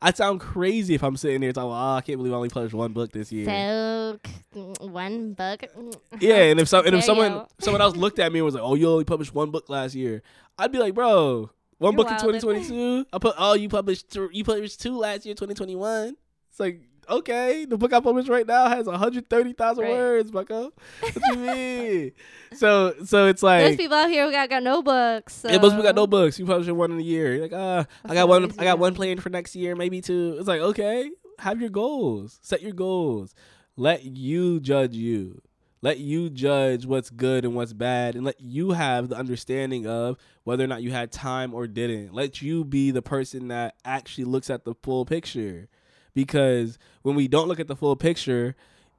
I 0.00 0.12
sound 0.12 0.40
crazy 0.40 0.94
if 0.94 1.02
I'm 1.02 1.16
sitting 1.16 1.40
there 1.40 1.52
talking. 1.52 1.70
Oh, 1.70 1.96
I 1.96 2.00
can't 2.00 2.18
believe 2.18 2.32
I 2.32 2.36
only 2.36 2.48
published 2.48 2.74
one 2.74 2.92
book 2.92 3.12
this 3.12 3.30
year. 3.32 3.46
So 3.46 4.18
mm, 4.54 4.90
one 4.90 5.32
book. 5.34 5.64
Mm, 5.76 5.96
yeah, 6.20 6.42
and 6.44 6.60
if 6.60 6.68
some 6.68 6.86
and 6.86 6.96
if 6.96 7.04
someone 7.04 7.46
someone 7.60 7.80
else 7.80 7.96
looked 7.96 8.18
at 8.18 8.32
me 8.32 8.40
and 8.40 8.46
was 8.46 8.54
like, 8.54 8.62
"Oh, 8.62 8.74
you 8.74 8.88
only 8.88 9.04
published 9.04 9.34
one 9.34 9.50
book 9.50 9.68
last 9.68 9.94
year," 9.94 10.22
I'd 10.58 10.72
be 10.72 10.78
like, 10.78 10.94
"Bro, 10.94 11.50
one 11.78 11.92
You're 11.92 12.04
book 12.04 12.10
in 12.10 12.18
2022. 12.18 13.06
I 13.12 13.18
put 13.18 13.34
oh, 13.38 13.54
you 13.54 13.68
published 13.68 14.10
th- 14.10 14.30
you 14.32 14.44
published 14.44 14.80
two 14.80 14.98
last 14.98 15.26
year, 15.26 15.34
2021." 15.34 16.16
It's 16.50 16.60
like 16.60 16.82
okay, 17.08 17.64
the 17.64 17.76
book 17.76 17.92
I 17.92 18.00
published 18.00 18.28
right 18.28 18.46
now 18.46 18.68
has 18.68 18.86
130,000 18.86 19.82
right. 19.82 19.90
words, 19.90 20.30
bucko. 20.30 20.72
What 21.00 21.14
you 21.30 21.36
mean? 21.36 22.12
so 22.54 22.94
so 23.04 23.26
it's 23.26 23.42
like 23.42 23.60
there's 23.60 23.76
people 23.76 23.96
out 23.96 24.10
here 24.10 24.26
who 24.26 24.32
got, 24.32 24.48
got 24.48 24.62
no 24.62 24.82
books. 24.82 25.34
So. 25.34 25.48
Yeah, 25.48 25.58
most 25.58 25.72
people 25.72 25.82
got 25.82 25.94
no 25.94 26.06
books. 26.06 26.38
You 26.38 26.46
publish 26.46 26.68
one 26.68 26.92
in 26.92 26.98
a 26.98 27.02
year. 27.02 27.34
You're 27.34 27.42
like, 27.42 27.52
uh, 27.52 27.84
I 28.04 28.14
got 28.14 28.28
one. 28.28 28.52
I 28.58 28.64
got 28.64 28.78
one 28.78 28.94
planned 28.94 29.22
for 29.22 29.30
next 29.30 29.54
year, 29.56 29.74
maybe 29.74 30.00
two. 30.00 30.36
It's 30.38 30.48
like, 30.48 30.60
okay, 30.60 31.10
have 31.38 31.60
your 31.60 31.70
goals. 31.70 32.38
Set 32.42 32.62
your 32.62 32.72
goals. 32.72 33.34
Let 33.76 34.04
you 34.04 34.60
judge 34.60 34.94
you. 34.94 35.42
Let 35.84 35.98
you 35.98 36.30
judge 36.30 36.86
what's 36.86 37.10
good 37.10 37.44
and 37.44 37.54
what's 37.54 37.74
bad, 37.74 38.14
and 38.14 38.24
let 38.24 38.40
you 38.40 38.70
have 38.70 39.10
the 39.10 39.16
understanding 39.16 39.86
of 39.86 40.16
whether 40.44 40.64
or 40.64 40.66
not 40.66 40.82
you 40.82 40.92
had 40.92 41.12
time 41.12 41.52
or 41.52 41.66
didn't. 41.66 42.14
Let 42.14 42.40
you 42.40 42.64
be 42.64 42.90
the 42.90 43.02
person 43.02 43.48
that 43.48 43.74
actually 43.84 44.24
looks 44.24 44.48
at 44.48 44.64
the 44.64 44.74
full 44.82 45.04
picture 45.04 45.68
because 46.14 46.78
when 47.02 47.14
we 47.14 47.28
don't 47.28 47.48
look 47.48 47.60
at 47.60 47.68
the 47.68 47.76
full 47.76 47.96
picture 47.96 48.54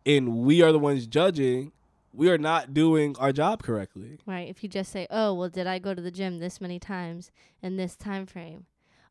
and 0.05 0.37
we 0.37 0.61
are 0.61 0.71
the 0.71 0.79
ones 0.79 1.07
judging, 1.07 1.71
we 2.13 2.29
are 2.29 2.37
not 2.37 2.73
doing 2.73 3.15
our 3.19 3.31
job 3.31 3.63
correctly. 3.63 4.19
Right. 4.25 4.47
If 4.47 4.63
you 4.63 4.69
just 4.69 4.91
say, 4.91 5.07
"Oh, 5.09 5.33
well, 5.33 5.49
did 5.49 5.67
I 5.67 5.79
go 5.79 5.93
to 5.93 6.01
the 6.01 6.11
gym 6.11 6.39
this 6.39 6.61
many 6.61 6.79
times 6.79 7.31
in 7.61 7.77
this 7.77 7.95
time 7.95 8.25
frame?" 8.25 8.65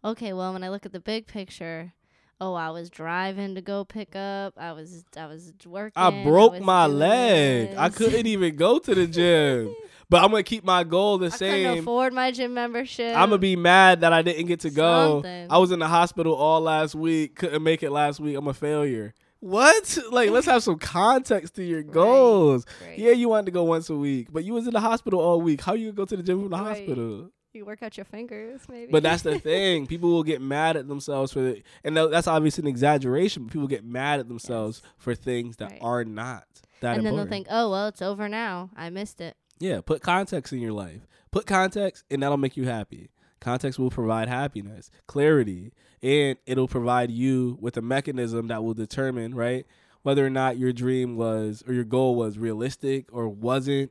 Okay, 0.05 0.33
well, 0.33 0.53
when 0.53 0.63
I 0.63 0.69
look 0.69 0.87
at 0.87 0.93
the 0.93 1.01
big 1.01 1.27
picture, 1.27 1.95
oh, 2.41 2.55
I 2.55 2.71
was 2.71 2.91
driving 2.91 3.55
to 3.55 3.63
go 3.63 3.85
pick 3.85 4.15
up. 4.15 4.55
I 4.57 4.73
was 4.73 5.05
I 5.17 5.27
was 5.27 5.53
working. 5.67 6.03
I 6.03 6.23
broke 6.25 6.55
I 6.55 6.59
my 6.61 6.87
leg. 6.87 7.71
This. 7.71 7.79
I 7.79 7.89
couldn't 7.89 8.27
even 8.27 8.57
go 8.57 8.79
to 8.79 8.95
the 8.95 9.07
gym. 9.07 9.75
But 10.09 10.23
I'm 10.23 10.31
gonna 10.31 10.43
keep 10.43 10.65
my 10.65 10.85
goal 10.85 11.19
the 11.19 11.31
same. 11.31 11.49
I 11.49 11.53
same. 11.53 11.65
Couldn't 11.65 11.79
afford 11.81 12.13
my 12.13 12.31
gym 12.31 12.55
membership. 12.55 13.17
I'm 13.17 13.31
gonna 13.31 13.39
be 13.39 13.57
mad 13.57 14.01
that 14.03 14.13
I 14.13 14.23
didn't 14.23 14.47
get 14.47 14.61
to 14.61 14.71
go. 14.71 15.17
Something. 15.17 15.47
I 15.51 15.59
was 15.59 15.71
in 15.71 15.79
the 15.79 15.89
hospital 15.89 16.35
all 16.35 16.61
last 16.61 16.95
week. 16.95 17.37
Couldn't 17.37 17.63
make 17.63 17.83
it 17.83 17.91
last 17.91 18.21
week. 18.21 18.37
I'm 18.37 18.49
a 18.49 18.55
failure. 18.55 19.15
What? 19.41 19.99
Like, 20.11 20.31
let's 20.31 20.47
have 20.47 20.63
some 20.63 20.79
context 20.79 21.57
to 21.57 21.65
your 21.65 21.83
goals. 21.83 22.65
Right, 22.81 22.91
right. 22.91 22.99
Yeah, 22.99 23.11
you 23.11 23.29
wanted 23.29 23.47
to 23.47 23.53
go 23.53 23.65
once 23.65 23.91
a 23.91 23.97
week, 23.97 24.29
but 24.33 24.45
you 24.45 24.53
was 24.53 24.67
in 24.67 24.73
the 24.73 24.81
hospital 24.81 25.21
all 25.21 25.41
week. 25.41 25.61
How 25.61 25.75
you 25.75 25.93
go 25.93 26.05
to 26.05 26.17
the 26.17 26.23
gym 26.23 26.41
from 26.41 26.51
the 26.51 26.57
right. 26.57 26.79
hospital? 26.79 27.31
You 27.53 27.65
work 27.65 27.83
out 27.83 27.97
your 27.97 28.05
fingers, 28.05 28.63
maybe. 28.69 28.91
But 28.91 29.03
that's 29.03 29.23
the 29.23 29.39
thing. 29.41 29.87
People 29.87 30.11
will 30.11 30.23
get 30.23 30.41
mad 30.41 30.77
at 30.77 30.89
themselves 30.89 31.33
for 31.33 31.47
it, 31.47 31.65
and 31.83 31.97
that's 31.97 32.27
obviously 32.27 32.63
an 32.63 32.69
exaggeration. 32.69 33.45
But 33.45 33.53
people 33.53 33.69
get 33.69 33.85
mad 33.85 34.21
at 34.21 34.29
themselves 34.29 34.83
yes. 34.83 34.93
for 34.99 35.15
things 35.15 35.57
that 35.57 35.79
are 35.81 36.05
not 36.05 36.47
that. 36.81 36.97
And 36.97 36.99
important. 36.99 37.05
then 37.05 37.17
they'll 37.17 37.27
think, 37.27 37.47
"Oh, 37.51 37.71
well, 37.71 37.89
it's 37.89 38.03
over 38.03 38.29
now. 38.29 38.71
I 38.77 38.91
missed 38.91 39.21
it." 39.21 39.37
Yeah, 39.59 39.81
put 39.81 40.03
context 40.03 40.53
in 40.53 40.61
your 40.61 40.73
life. 40.73 41.07
Put 41.31 41.47
context, 41.47 42.05
and 42.11 42.23
that'll 42.23 42.37
make 42.37 42.57
you 42.57 42.65
happy. 42.65 43.11
Context 43.41 43.79
will 43.79 43.91
provide 43.91 44.29
happiness, 44.29 44.91
clarity, 45.07 45.73
and 46.03 46.39
it'll 46.47 46.69
provide 46.69 47.11
you 47.11 47.59
with 47.61 47.77
a 47.77 47.83
mechanism 47.83 48.49
that 48.49 48.63
will 48.65 48.75
determine, 48.75 49.35
right, 49.35 49.67
whether 50.03 50.25
or 50.25 50.31
not 50.31 50.59
your 50.59 50.73
dream 50.73 51.17
was 51.17 51.63
or 51.67 51.75
your 51.75 51.85
goal 51.85 52.15
was 52.15 52.39
realistic 52.39 53.07
or 53.13 53.29
wasn't, 53.29 53.91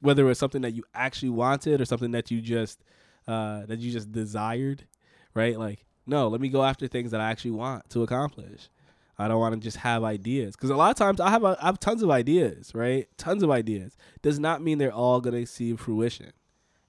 whether 0.00 0.24
it 0.24 0.28
was 0.28 0.38
something 0.38 0.62
that 0.62 0.74
you 0.74 0.84
actually 0.94 1.30
wanted 1.30 1.80
or 1.80 1.84
something 1.84 2.10
that 2.12 2.30
you 2.30 2.40
just 2.40 2.82
uh, 3.26 3.64
that 3.66 3.78
you 3.78 3.90
just 3.92 4.12
desired, 4.12 4.86
right? 5.34 5.58
Like, 5.58 5.84
no, 6.06 6.28
let 6.28 6.40
me 6.40 6.48
go 6.48 6.64
after 6.64 6.88
things 6.88 7.12
that 7.12 7.20
I 7.20 7.30
actually 7.30 7.52
want 7.52 7.88
to 7.90 8.02
accomplish. 8.02 8.68
I 9.18 9.28
don't 9.28 9.40
want 9.40 9.54
to 9.54 9.60
just 9.60 9.78
have 9.78 10.04
ideas 10.04 10.56
because 10.56 10.70
a 10.70 10.76
lot 10.76 10.90
of 10.90 10.96
times 10.96 11.20
I 11.20 11.30
have 11.30 11.44
a, 11.44 11.56
I 11.60 11.66
have 11.66 11.80
tons 11.80 12.02
of 12.02 12.10
ideas, 12.10 12.74
right? 12.74 13.08
Tons 13.18 13.42
of 13.42 13.50
ideas. 13.50 13.96
Does 14.22 14.38
not 14.38 14.62
mean 14.62 14.78
they're 14.78 14.92
all 14.92 15.20
gonna 15.20 15.46
see 15.46 15.74
fruition, 15.76 16.32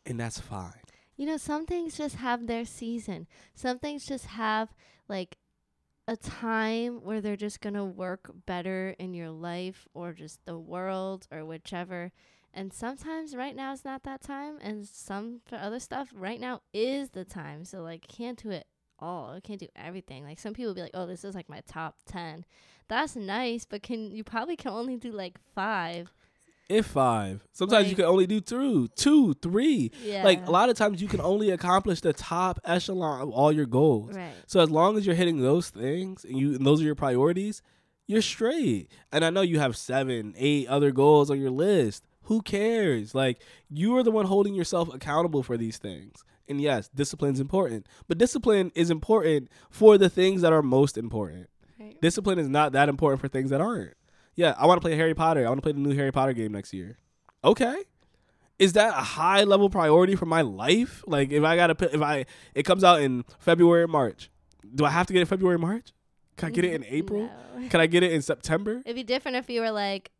and 0.05 0.19
that's 0.19 0.39
fine. 0.39 0.73
You 1.15 1.27
know, 1.27 1.37
some 1.37 1.65
things 1.65 1.97
just 1.97 2.15
have 2.15 2.47
their 2.47 2.65
season. 2.65 3.27
Some 3.53 3.79
things 3.79 4.05
just 4.05 4.25
have 4.25 4.73
like 5.07 5.37
a 6.07 6.17
time 6.17 7.03
where 7.03 7.21
they're 7.21 7.35
just 7.35 7.61
to 7.61 7.85
work 7.85 8.31
better 8.45 8.95
in 8.99 9.13
your 9.13 9.29
life 9.29 9.87
or 9.93 10.13
just 10.13 10.43
the 10.45 10.57
world 10.57 11.27
or 11.31 11.45
whichever. 11.45 12.11
And 12.53 12.71
sometimes 12.71 13.35
right 13.35 13.55
now 13.55 13.73
is 13.73 13.85
not 13.85 14.03
that 14.03 14.21
time. 14.21 14.57
And 14.61 14.87
some 14.87 15.41
for 15.45 15.55
other 15.55 15.79
stuff, 15.79 16.09
right 16.13 16.39
now 16.39 16.61
is 16.73 17.11
the 17.11 17.25
time. 17.25 17.65
So, 17.65 17.81
like, 17.81 18.07
can't 18.07 18.41
do 18.41 18.51
it 18.51 18.67
all. 19.03 19.33
I 19.35 19.39
can't 19.39 19.59
do 19.59 19.67
everything. 19.75 20.23
Like, 20.23 20.39
some 20.39 20.53
people 20.53 20.73
be 20.73 20.81
like, 20.81 20.91
oh, 20.93 21.05
this 21.05 21.23
is 21.23 21.35
like 21.35 21.49
my 21.49 21.61
top 21.67 21.97
10. 22.07 22.45
That's 22.87 23.15
nice, 23.15 23.65
but 23.65 23.83
can 23.83 24.11
you 24.11 24.23
probably 24.23 24.55
can 24.55 24.71
only 24.71 24.97
do 24.97 25.11
like 25.11 25.39
five. 25.55 26.13
If 26.69 26.87
five, 26.87 27.45
sometimes 27.51 27.89
you 27.89 27.95
can 27.95 28.05
only 28.05 28.25
do 28.25 28.39
two, 28.39 28.87
two, 28.95 29.33
three. 29.35 29.91
Yeah. 30.01 30.23
Like 30.23 30.47
a 30.47 30.51
lot 30.51 30.69
of 30.69 30.77
times, 30.77 31.01
you 31.01 31.07
can 31.07 31.19
only 31.21 31.51
accomplish 31.51 31.99
the 32.01 32.13
top 32.13 32.59
echelon 32.63 33.21
of 33.21 33.29
all 33.29 33.51
your 33.51 33.65
goals. 33.65 34.15
Right. 34.15 34.31
So 34.47 34.61
as 34.61 34.69
long 34.69 34.97
as 34.97 35.05
you're 35.05 35.15
hitting 35.15 35.41
those 35.41 35.69
things 35.69 36.23
and 36.23 36.37
you 36.37 36.55
and 36.55 36.65
those 36.65 36.81
are 36.81 36.85
your 36.85 36.95
priorities, 36.95 37.61
you're 38.07 38.21
straight. 38.21 38.89
And 39.11 39.25
I 39.25 39.29
know 39.29 39.41
you 39.41 39.59
have 39.59 39.75
seven, 39.75 40.33
eight 40.37 40.67
other 40.67 40.91
goals 40.91 41.29
on 41.29 41.39
your 41.39 41.51
list. 41.51 42.05
Who 42.23 42.41
cares? 42.41 43.13
Like 43.13 43.41
you 43.69 43.97
are 43.97 44.03
the 44.03 44.11
one 44.11 44.25
holding 44.25 44.55
yourself 44.55 44.93
accountable 44.93 45.43
for 45.43 45.57
these 45.57 45.77
things. 45.77 46.23
And 46.47 46.59
yes, 46.59 46.89
discipline's 46.89 47.39
important. 47.39 47.87
But 48.07 48.17
discipline 48.17 48.71
is 48.75 48.89
important 48.89 49.49
for 49.69 49.97
the 49.97 50.09
things 50.09 50.41
that 50.41 50.53
are 50.53 50.61
most 50.61 50.97
important. 50.97 51.49
Right. 51.79 51.99
Discipline 52.01 52.39
is 52.39 52.49
not 52.49 52.73
that 52.73 52.89
important 52.89 53.21
for 53.21 53.27
things 53.27 53.49
that 53.49 53.61
aren't. 53.61 53.93
Yeah, 54.35 54.55
I 54.57 54.65
want 54.65 54.81
to 54.81 54.85
play 54.85 54.95
Harry 54.95 55.13
Potter. 55.13 55.45
I 55.45 55.49
want 55.49 55.59
to 55.59 55.61
play 55.61 55.71
the 55.71 55.79
new 55.79 55.95
Harry 55.95 56.11
Potter 56.11 56.33
game 56.33 56.51
next 56.51 56.73
year. 56.73 56.97
Okay. 57.43 57.75
Is 58.59 58.73
that 58.73 58.89
a 58.89 59.01
high 59.01 59.43
level 59.43 59.69
priority 59.69 60.15
for 60.15 60.25
my 60.25 60.41
life? 60.41 61.03
Like 61.07 61.31
if 61.31 61.43
I 61.43 61.55
gotta 61.55 61.93
if 61.93 62.01
I 62.01 62.25
it 62.53 62.63
comes 62.63 62.83
out 62.83 63.01
in 63.01 63.25
February 63.39 63.83
or 63.83 63.87
March, 63.87 64.29
do 64.73 64.85
I 64.85 64.89
have 64.89 65.07
to 65.07 65.13
get 65.13 65.21
it 65.21 65.27
February 65.27 65.57
March? 65.57 65.91
Can 66.37 66.47
I 66.47 66.51
get 66.51 66.65
it 66.65 66.73
in 66.73 66.81
mm, 66.81 66.91
April? 66.91 67.29
No. 67.57 67.69
Can 67.69 67.79
I 67.79 67.87
get 67.87 68.03
it 68.03 68.11
in 68.11 68.21
September? 68.21 68.81
It'd 68.85 68.95
be 68.95 69.03
different 69.03 69.37
if 69.37 69.49
you 69.49 69.61
were 69.61 69.71
like 69.71 70.11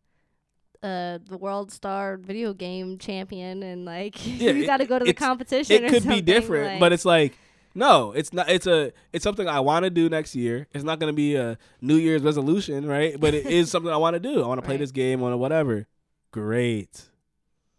uh 0.84 1.20
the 1.28 1.38
world 1.38 1.72
star 1.72 2.18
video 2.18 2.54
game 2.54 2.98
champion 2.98 3.64
and 3.64 3.86
like 3.86 4.16
Yeah, 4.26 4.52
you 4.52 4.66
got 4.66 4.78
to 4.78 4.86
go 4.86 5.00
to 5.00 5.06
the 5.06 5.14
competition. 5.14 5.84
It 5.84 5.90
could 5.90 6.08
be 6.08 6.22
different, 6.22 6.68
like- 6.74 6.80
but 6.80 6.92
it's 6.94 7.06
like 7.06 7.38
no, 7.76 8.12
it's 8.12 8.32
not. 8.32 8.50
It's 8.50 8.68
a 8.68 8.94
it's 9.12 9.24
something 9.24 9.48
I 9.48 9.60
want 9.60 9.84
to 9.84 9.90
do 9.90 10.08
next 10.08 10.36
year. 10.36 10.68
It's 10.74 10.84
not 10.84 11.00
going 11.00 11.12
to 11.12 11.16
be 11.16 11.36
a 11.36 11.58
New 11.82 11.96
Year's 11.96 12.22
resolution, 12.22 12.86
right? 12.86 13.20
But 13.20 13.34
it 13.34 13.48
is 13.48 13.72
something 13.72 13.92
I 13.92 13.98
want 13.98 14.14
to 14.14 14.20
do. 14.20 14.44
I 14.44 14.48
want 14.48 14.62
to 14.62 14.66
play 14.66 14.78
this 14.78 14.92
game 14.92 15.24
on 15.24 15.40
whatever. 15.40 15.88
Great, 16.32 17.10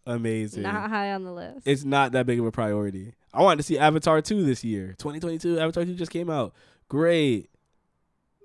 amazing. 0.07 0.62
not 0.64 0.90
high 0.90 1.12
on 1.12 1.22
the 1.24 1.32
list. 1.32 1.61
it's 1.66 1.84
not 1.84 2.12
that 2.12 2.26
big 2.26 2.40
of 2.40 2.46
a 2.46 2.50
priority. 2.50 3.14
I 3.32 3.42
wanted 3.42 3.59
to 3.59 3.62
see 3.64 3.78
Avatar 3.78 4.20
2 4.20 4.44
this 4.44 4.64
year. 4.64 4.94
2022, 4.98 5.59
Avatar 5.61 5.84
2 5.84 5.94
just 5.94 6.11
came 6.11 6.30
out. 6.30 6.55
Great. 6.88 7.50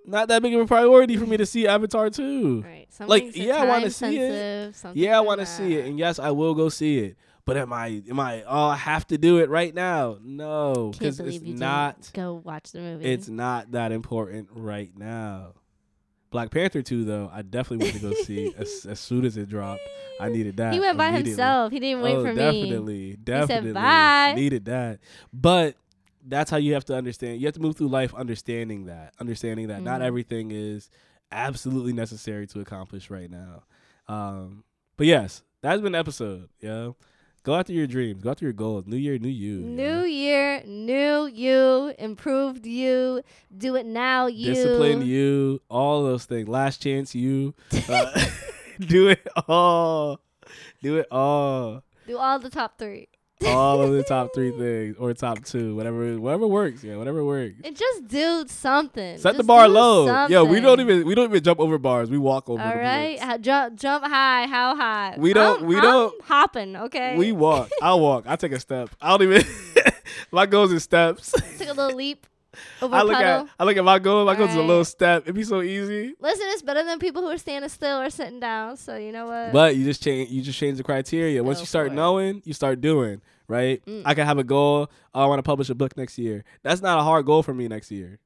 Not 0.09 0.27
that 0.29 0.41
big 0.41 0.53
of 0.55 0.61
a 0.61 0.65
priority 0.65 1.17
for 1.17 1.25
me 1.25 1.37
to 1.37 1.45
see 1.45 1.67
Avatar 1.67 2.09
2. 2.09 2.61
right. 2.61 2.87
Some 2.89 3.07
like, 3.07 3.35
yeah, 3.35 3.57
I 3.57 3.65
wanna 3.65 3.89
see 3.89 4.17
it. 4.17 4.75
Yeah, 4.93 5.17
I 5.17 5.21
want 5.21 5.39
to 5.39 5.45
see 5.45 5.75
it. 5.75 5.85
And 5.85 5.97
yes, 5.99 6.19
I 6.19 6.31
will 6.31 6.53
go 6.53 6.69
see 6.69 6.99
it. 6.99 7.17
But 7.45 7.57
am 7.57 7.73
I 7.73 8.03
am 8.07 8.19
I 8.19 8.43
oh 8.43 8.67
I 8.67 8.75
have 8.75 9.07
to 9.07 9.17
do 9.17 9.39
it 9.39 9.49
right 9.49 9.73
now? 9.73 10.17
No, 10.21 10.91
cuz 10.99 11.19
it's 11.19 11.41
you 11.41 11.55
not 11.55 12.11
go 12.13 12.41
watch 12.43 12.71
the 12.73 12.79
movie. 12.79 13.05
it's 13.05 13.27
not 13.27 13.71
that 13.71 13.91
important 13.91 14.49
right 14.53 14.91
now. 14.95 15.53
Black 16.29 16.51
Panther 16.51 16.83
2 16.83 17.05
though, 17.05 17.27
I 17.33 17.41
definitely 17.41 17.87
want 17.87 18.01
to 18.01 18.09
go 18.09 18.13
see 18.23 18.53
as, 18.57 18.85
as 18.87 18.99
soon 18.99 19.25
as 19.25 19.35
it 19.35 19.49
dropped. 19.49 19.81
I 20.19 20.29
needed 20.29 20.57
that. 20.57 20.73
he 20.73 20.79
went 20.79 20.95
by 20.95 21.11
himself. 21.11 21.71
He 21.71 21.79
didn't 21.79 22.03
wait 22.03 22.17
oh, 22.17 22.21
for 22.23 22.33
me. 22.33 22.35
definitely, 22.35 23.17
definitely 23.23 23.73
"Bye." 23.73 24.33
needed 24.35 24.65
that. 24.65 24.99
But 25.33 25.75
that's 26.25 26.51
how 26.51 26.57
you 26.57 26.73
have 26.73 26.85
to 26.85 26.95
understand. 26.95 27.39
You 27.41 27.47
have 27.47 27.55
to 27.55 27.61
move 27.61 27.77
through 27.77 27.87
life 27.89 28.13
understanding 28.13 28.85
that, 28.85 29.13
understanding 29.19 29.67
that 29.67 29.81
not 29.81 30.01
Mhm. 30.01 30.05
everything 30.05 30.51
is 30.51 30.89
absolutely 31.31 31.93
necessary 31.93 32.47
to 32.47 32.59
accomplish 32.59 33.09
right 33.09 33.29
now. 33.29 33.63
Um, 34.07 34.63
but 34.97 35.07
yes, 35.07 35.43
that's 35.61 35.81
been 35.81 35.91
the 35.93 35.97
episode. 35.99 36.49
Yeah, 36.59 36.91
go 37.43 37.55
after 37.55 37.71
your 37.73 37.87
dreams, 37.87 38.23
go 38.23 38.31
after 38.31 38.45
your 38.45 38.53
goals. 38.53 38.85
New 38.87 38.97
year, 38.97 39.17
new 39.19 39.29
you. 39.29 39.59
New 39.59 40.01
yeah. 40.01 40.59
year, 40.59 40.63
new 40.65 41.25
you, 41.27 41.93
improved 41.99 42.65
you, 42.65 43.21
do 43.55 43.75
it 43.75 43.85
now 43.85 44.27
you. 44.27 44.53
discipline 44.53 45.05
you, 45.05 45.61
all 45.69 46.03
those 46.03 46.25
things. 46.25 46.47
Last 46.47 46.81
chance 46.81 47.13
you. 47.15 47.53
Uh, 47.87 48.25
do 48.79 49.07
it 49.09 49.25
all. 49.47 50.19
Do 50.81 50.97
it 50.97 51.07
all. 51.11 51.83
Do 52.07 52.17
all 52.17 52.39
the 52.39 52.49
top 52.49 52.77
three. 52.79 53.07
all 53.45 53.81
of 53.81 53.91
the 53.91 54.03
top 54.03 54.33
three 54.33 54.51
things 54.51 54.97
or 54.99 55.13
top 55.13 55.43
two, 55.45 55.73
whatever, 55.75 56.19
whatever 56.19 56.45
works. 56.45 56.83
Yeah, 56.83 56.97
whatever 56.97 57.23
works. 57.23 57.55
And 57.63 57.75
just 57.75 58.07
do 58.07 58.43
something. 58.47 59.17
Set 59.17 59.37
the 59.37 59.43
bar 59.43 59.67
low. 59.69 60.27
Yeah, 60.27 60.41
we 60.41 60.59
don't 60.59 60.79
even 60.81 61.05
we 61.05 61.15
don't 61.15 61.29
even 61.29 61.41
jump 61.43 61.59
over 61.59 61.77
bars. 61.77 62.09
We 62.09 62.17
walk 62.17 62.49
over. 62.49 62.61
All 62.61 62.69
the 62.69 62.75
right, 62.77 63.41
jump, 63.41 63.75
jump 63.79 64.03
high. 64.05 64.45
How 64.47 64.75
high? 64.75 65.15
We 65.17 65.31
don't- 65.33 65.59
I'm- 65.59 65.65
we 65.67 65.77
I'm 65.77 65.81
don't- 65.83 66.21
hopping. 66.23 66.75
Okay. 66.75 67.15
We 67.17 67.31
walk. 67.31 67.69
I'll 67.81 67.99
walk. 68.01 68.25
I 68.27 68.35
take 68.35 68.51
a 68.51 68.59
step. 68.59 68.89
I 69.01 69.17
don't 69.17 69.23
even. 69.31 69.43
my 70.31 70.45
goals 70.45 70.71
in 70.73 70.79
steps. 70.79 71.31
took 71.57 71.69
a 71.69 71.73
little 71.73 71.95
leap 71.95 72.25
over 72.81 72.95
I 72.95 73.01
look 73.03 73.13
puddle. 73.13 73.29
at 73.29 73.49
I 73.59 73.63
look 73.63 73.77
at 73.77 73.83
my 73.83 73.99
goal. 73.99 74.25
My 74.25 74.35
goal's 74.35 74.51
is 74.51 74.55
a 74.55 74.61
little 74.61 74.85
step. 74.85 75.23
It'd 75.23 75.35
be 75.35 75.43
so 75.43 75.61
easy. 75.61 76.13
Listen, 76.19 76.45
it's 76.49 76.61
better 76.61 76.83
than 76.83 76.99
people 76.99 77.21
who 77.21 77.29
are 77.29 77.37
standing 77.37 77.69
still 77.69 77.99
or 77.99 78.09
sitting 78.09 78.39
down. 78.39 78.77
So 78.77 78.95
you 78.97 79.11
know 79.11 79.27
what? 79.27 79.53
But 79.53 79.75
you 79.75 79.85
just 79.85 80.03
change. 80.03 80.29
You 80.31 80.41
just 80.41 80.57
change 80.59 80.77
the 80.77 80.83
criteria. 80.83 81.43
Once 81.43 81.59
Go 81.59 81.61
you 81.61 81.65
start 81.67 81.87
for 81.87 81.93
it. 81.93 81.95
knowing, 81.95 82.41
you 82.45 82.53
start 82.53 82.81
doing. 82.81 83.21
Right. 83.47 83.83
Mm. 83.85 84.03
I 84.05 84.13
can 84.13 84.27
have 84.27 84.37
a 84.37 84.43
goal. 84.43 84.91
Oh, 85.13 85.21
I 85.21 85.25
want 85.25 85.39
to 85.39 85.43
publish 85.43 85.69
a 85.69 85.75
book 85.75 85.97
next 85.97 86.19
year. 86.19 86.43
That's 86.61 86.81
not 86.81 86.99
a 86.99 87.03
hard 87.03 87.25
goal 87.25 87.41
for 87.41 87.53
me 87.53 87.67
next 87.67 87.89
year. 87.91 88.19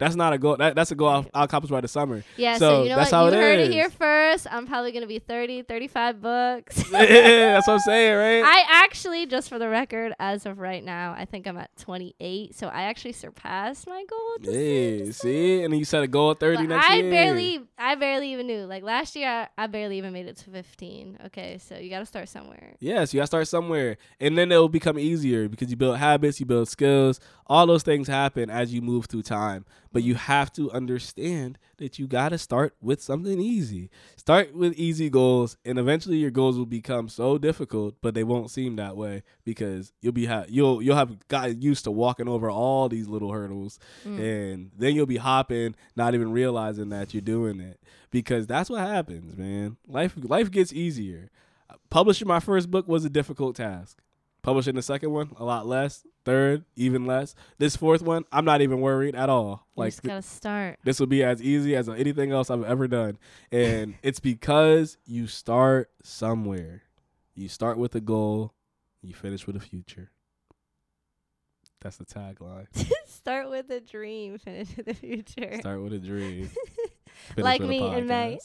That's 0.00 0.16
not 0.16 0.32
a 0.32 0.38
goal. 0.38 0.56
That, 0.56 0.74
that's 0.74 0.90
a 0.90 0.94
goal 0.96 1.08
I'll. 1.08 1.26
I'll 1.32 1.44
accomplish 1.44 1.70
by 1.70 1.80
the 1.80 1.86
summer. 1.88 2.24
Yeah. 2.36 2.54
So, 2.56 2.58
So, 2.58 2.82
you 2.82 2.88
know 2.88 2.96
that's 2.96 3.12
what? 3.12 3.16
how 3.18 3.26
You 3.26 3.32
it 3.32 3.34
heard 3.36 3.58
is. 3.60 3.68
it 3.68 3.72
here 3.72 3.90
first. 3.90 4.46
I'm 4.50 4.66
probably 4.66 4.90
gonna 4.90 5.06
be 5.06 5.18
30, 5.20 5.62
35 5.62 6.20
books. 6.20 6.84
yeah, 6.92 7.52
that's 7.54 7.66
what 7.68 7.74
I'm 7.74 7.78
saying, 7.80 8.16
right? 8.16 8.42
I 8.44 8.64
actually, 8.84 9.26
just 9.26 9.48
for 9.48 9.58
the 9.58 9.68
record, 9.68 10.14
as 10.18 10.46
of 10.46 10.58
right 10.58 10.82
now, 10.82 11.14
I 11.16 11.24
think 11.26 11.46
I'm 11.46 11.56
at 11.58 11.70
28. 11.76 12.54
So 12.54 12.66
I 12.68 12.82
actually 12.82 13.12
surpassed 13.12 13.86
my 13.86 14.04
goal. 14.08 14.36
Yeah, 14.54 15.12
see, 15.12 15.62
and 15.62 15.72
then 15.72 15.78
you 15.78 15.84
set 15.84 16.02
a 16.02 16.08
goal 16.08 16.32
at 16.32 16.40
30 16.40 16.56
But 16.56 16.62
next 16.74 16.90
I 16.90 16.94
year. 16.96 17.10
barely, 17.10 17.60
I 17.78 17.94
barely 17.94 18.32
even 18.32 18.46
knew. 18.46 18.64
Like 18.64 18.82
last 18.82 19.14
year, 19.14 19.28
I, 19.28 19.48
I 19.64 19.66
barely 19.66 19.98
even 19.98 20.12
made 20.12 20.26
it 20.26 20.38
to 20.38 20.50
15. 20.50 21.18
Okay, 21.26 21.58
so 21.58 21.76
you 21.76 21.90
got 21.90 21.98
to 22.00 22.06
start 22.06 22.28
somewhere. 22.28 22.74
Yes, 22.80 23.12
you 23.12 23.18
gotta 23.18 23.26
start 23.26 23.48
somewhere, 23.48 23.98
and 24.18 24.38
then 24.38 24.50
it'll 24.50 24.68
become 24.70 24.98
easier 24.98 25.48
because 25.48 25.70
you 25.70 25.76
build 25.76 25.98
habits, 25.98 26.40
you 26.40 26.46
build 26.46 26.68
skills. 26.68 27.20
All 27.50 27.66
those 27.66 27.82
things 27.82 28.06
happen 28.06 28.48
as 28.48 28.72
you 28.72 28.80
move 28.80 29.06
through 29.06 29.22
time. 29.24 29.64
But 29.92 30.04
you 30.04 30.14
have 30.14 30.52
to 30.52 30.70
understand 30.70 31.58
that 31.78 31.98
you 31.98 32.06
gotta 32.06 32.38
start 32.38 32.76
with 32.80 33.02
something 33.02 33.40
easy. 33.40 33.90
Start 34.16 34.54
with 34.54 34.72
easy 34.74 35.10
goals, 35.10 35.56
and 35.64 35.76
eventually 35.76 36.18
your 36.18 36.30
goals 36.30 36.56
will 36.56 36.64
become 36.64 37.08
so 37.08 37.38
difficult, 37.38 37.96
but 38.02 38.14
they 38.14 38.22
won't 38.22 38.52
seem 38.52 38.76
that 38.76 38.96
way 38.96 39.24
because 39.44 39.92
you'll 40.00 40.12
be 40.12 40.26
ha- 40.26 40.44
you'll 40.48 40.80
you'll 40.80 40.94
have 40.94 41.26
gotten 41.26 41.60
used 41.60 41.82
to 41.84 41.90
walking 41.90 42.28
over 42.28 42.48
all 42.48 42.88
these 42.88 43.08
little 43.08 43.32
hurdles, 43.32 43.80
Mm. 44.06 44.20
and 44.20 44.70
then 44.78 44.94
you'll 44.94 45.06
be 45.06 45.16
hopping, 45.16 45.74
not 45.96 46.14
even 46.14 46.30
realizing 46.30 46.90
that 46.90 47.12
you're 47.12 47.20
doing 47.20 47.58
it 47.58 47.80
because 48.12 48.46
that's 48.46 48.70
what 48.70 48.80
happens, 48.80 49.36
man. 49.36 49.76
Life 49.88 50.14
life 50.22 50.52
gets 50.52 50.72
easier. 50.72 51.30
Publishing 51.90 52.28
my 52.28 52.38
first 52.38 52.70
book 52.70 52.86
was 52.86 53.04
a 53.04 53.10
difficult 53.10 53.56
task. 53.56 53.98
Publishing 54.42 54.76
the 54.76 54.82
second 54.82 55.10
one, 55.10 55.32
a 55.36 55.44
lot 55.44 55.66
less. 55.66 56.04
Third, 56.24 56.64
even 56.76 57.06
less. 57.06 57.34
This 57.58 57.76
fourth 57.76 58.02
one, 58.02 58.24
I'm 58.30 58.44
not 58.44 58.60
even 58.60 58.80
worried 58.80 59.14
at 59.14 59.30
all. 59.30 59.66
You 59.76 59.80
Like 59.80 59.92
just 59.92 60.02
gotta 60.02 60.22
start. 60.22 60.78
this 60.84 61.00
will 61.00 61.06
be 61.06 61.24
as 61.24 61.42
easy 61.42 61.74
as 61.74 61.88
anything 61.88 62.30
else 62.30 62.50
I've 62.50 62.62
ever 62.64 62.86
done. 62.88 63.18
And 63.50 63.94
it's 64.02 64.20
because 64.20 64.98
you 65.06 65.26
start 65.26 65.90
somewhere. 66.02 66.82
You 67.34 67.48
start 67.48 67.78
with 67.78 67.94
a 67.94 68.00
goal, 68.00 68.52
you 69.02 69.14
finish 69.14 69.46
with 69.46 69.56
a 69.56 69.60
future. 69.60 70.10
That's 71.80 71.96
the 71.96 72.04
tagline. 72.04 72.66
start 73.06 73.48
with 73.48 73.70
a 73.70 73.80
dream, 73.80 74.36
finish 74.36 74.76
with 74.76 74.86
the 74.86 74.94
future. 74.94 75.58
Start 75.60 75.82
with 75.82 75.94
a 75.94 75.98
dream. 75.98 76.50
Like 77.36 77.60
me 77.60 77.84
in 77.84 78.06
May. 78.06 78.38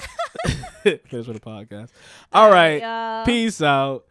finish 0.83 1.27
with 1.27 1.37
a 1.37 1.39
podcast. 1.39 1.89
All 2.33 2.51
right. 2.51 3.23
Peace 3.25 3.61
out. 3.61 4.05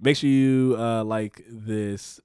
Make 0.00 0.16
sure 0.16 0.30
you 0.30 0.76
uh, 0.78 1.02
like 1.02 1.42
this. 1.48 2.20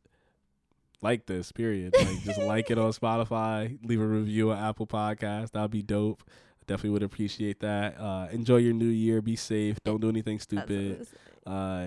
Like 1.02 1.26
this, 1.26 1.52
period. 1.52 1.96
Like 1.98 2.24
just 2.24 2.40
like 2.40 2.70
it 2.70 2.78
on 2.78 2.92
Spotify. 2.92 3.78
Leave 3.84 4.02
a 4.02 4.06
review 4.06 4.52
on 4.52 4.58
Apple 4.60 4.86
Podcast. 4.88 5.52
That'd 5.52 5.72
be 5.72 5.82
dope. 5.82 6.24
Definitely 6.68 6.92
would 6.92 7.04
appreciate 7.04 7.60
that. 7.62 8.00
Uh, 8.00 8.28
enjoy 8.32 8.58
your 8.58 8.74
new 8.74 8.86
year. 8.86 9.22
Be 9.22 9.36
safe. 9.36 9.78
Don't 9.84 10.00
do 10.00 10.10
anything 10.10 10.40
stupid. 10.40 11.08
Uh, 11.46 11.86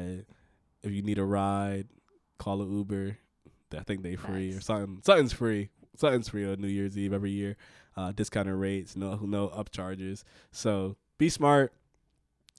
if 0.83 0.91
you 0.91 1.01
need 1.03 1.19
a 1.19 1.25
ride, 1.25 1.87
call 2.39 2.61
an 2.61 2.77
Uber. 2.77 3.17
I 3.77 3.83
think 3.83 4.03
they 4.03 4.17
free 4.17 4.53
or 4.53 4.61
something. 4.61 5.01
Something's 5.05 5.33
free. 5.33 5.71
something's 5.97 6.29
free 6.29 6.45
on 6.51 6.61
New 6.61 6.69
Year's 6.69 6.99
Eve 6.99 7.13
every 7.13 7.31
year. 7.31 7.57
Uh, 7.97 8.11
discounted 8.13 8.55
rates, 8.55 8.97
no 8.97 9.17
no 9.23 9.49
upcharges. 9.49 10.25
So 10.51 10.97
be 11.19 11.29
smart. 11.29 11.73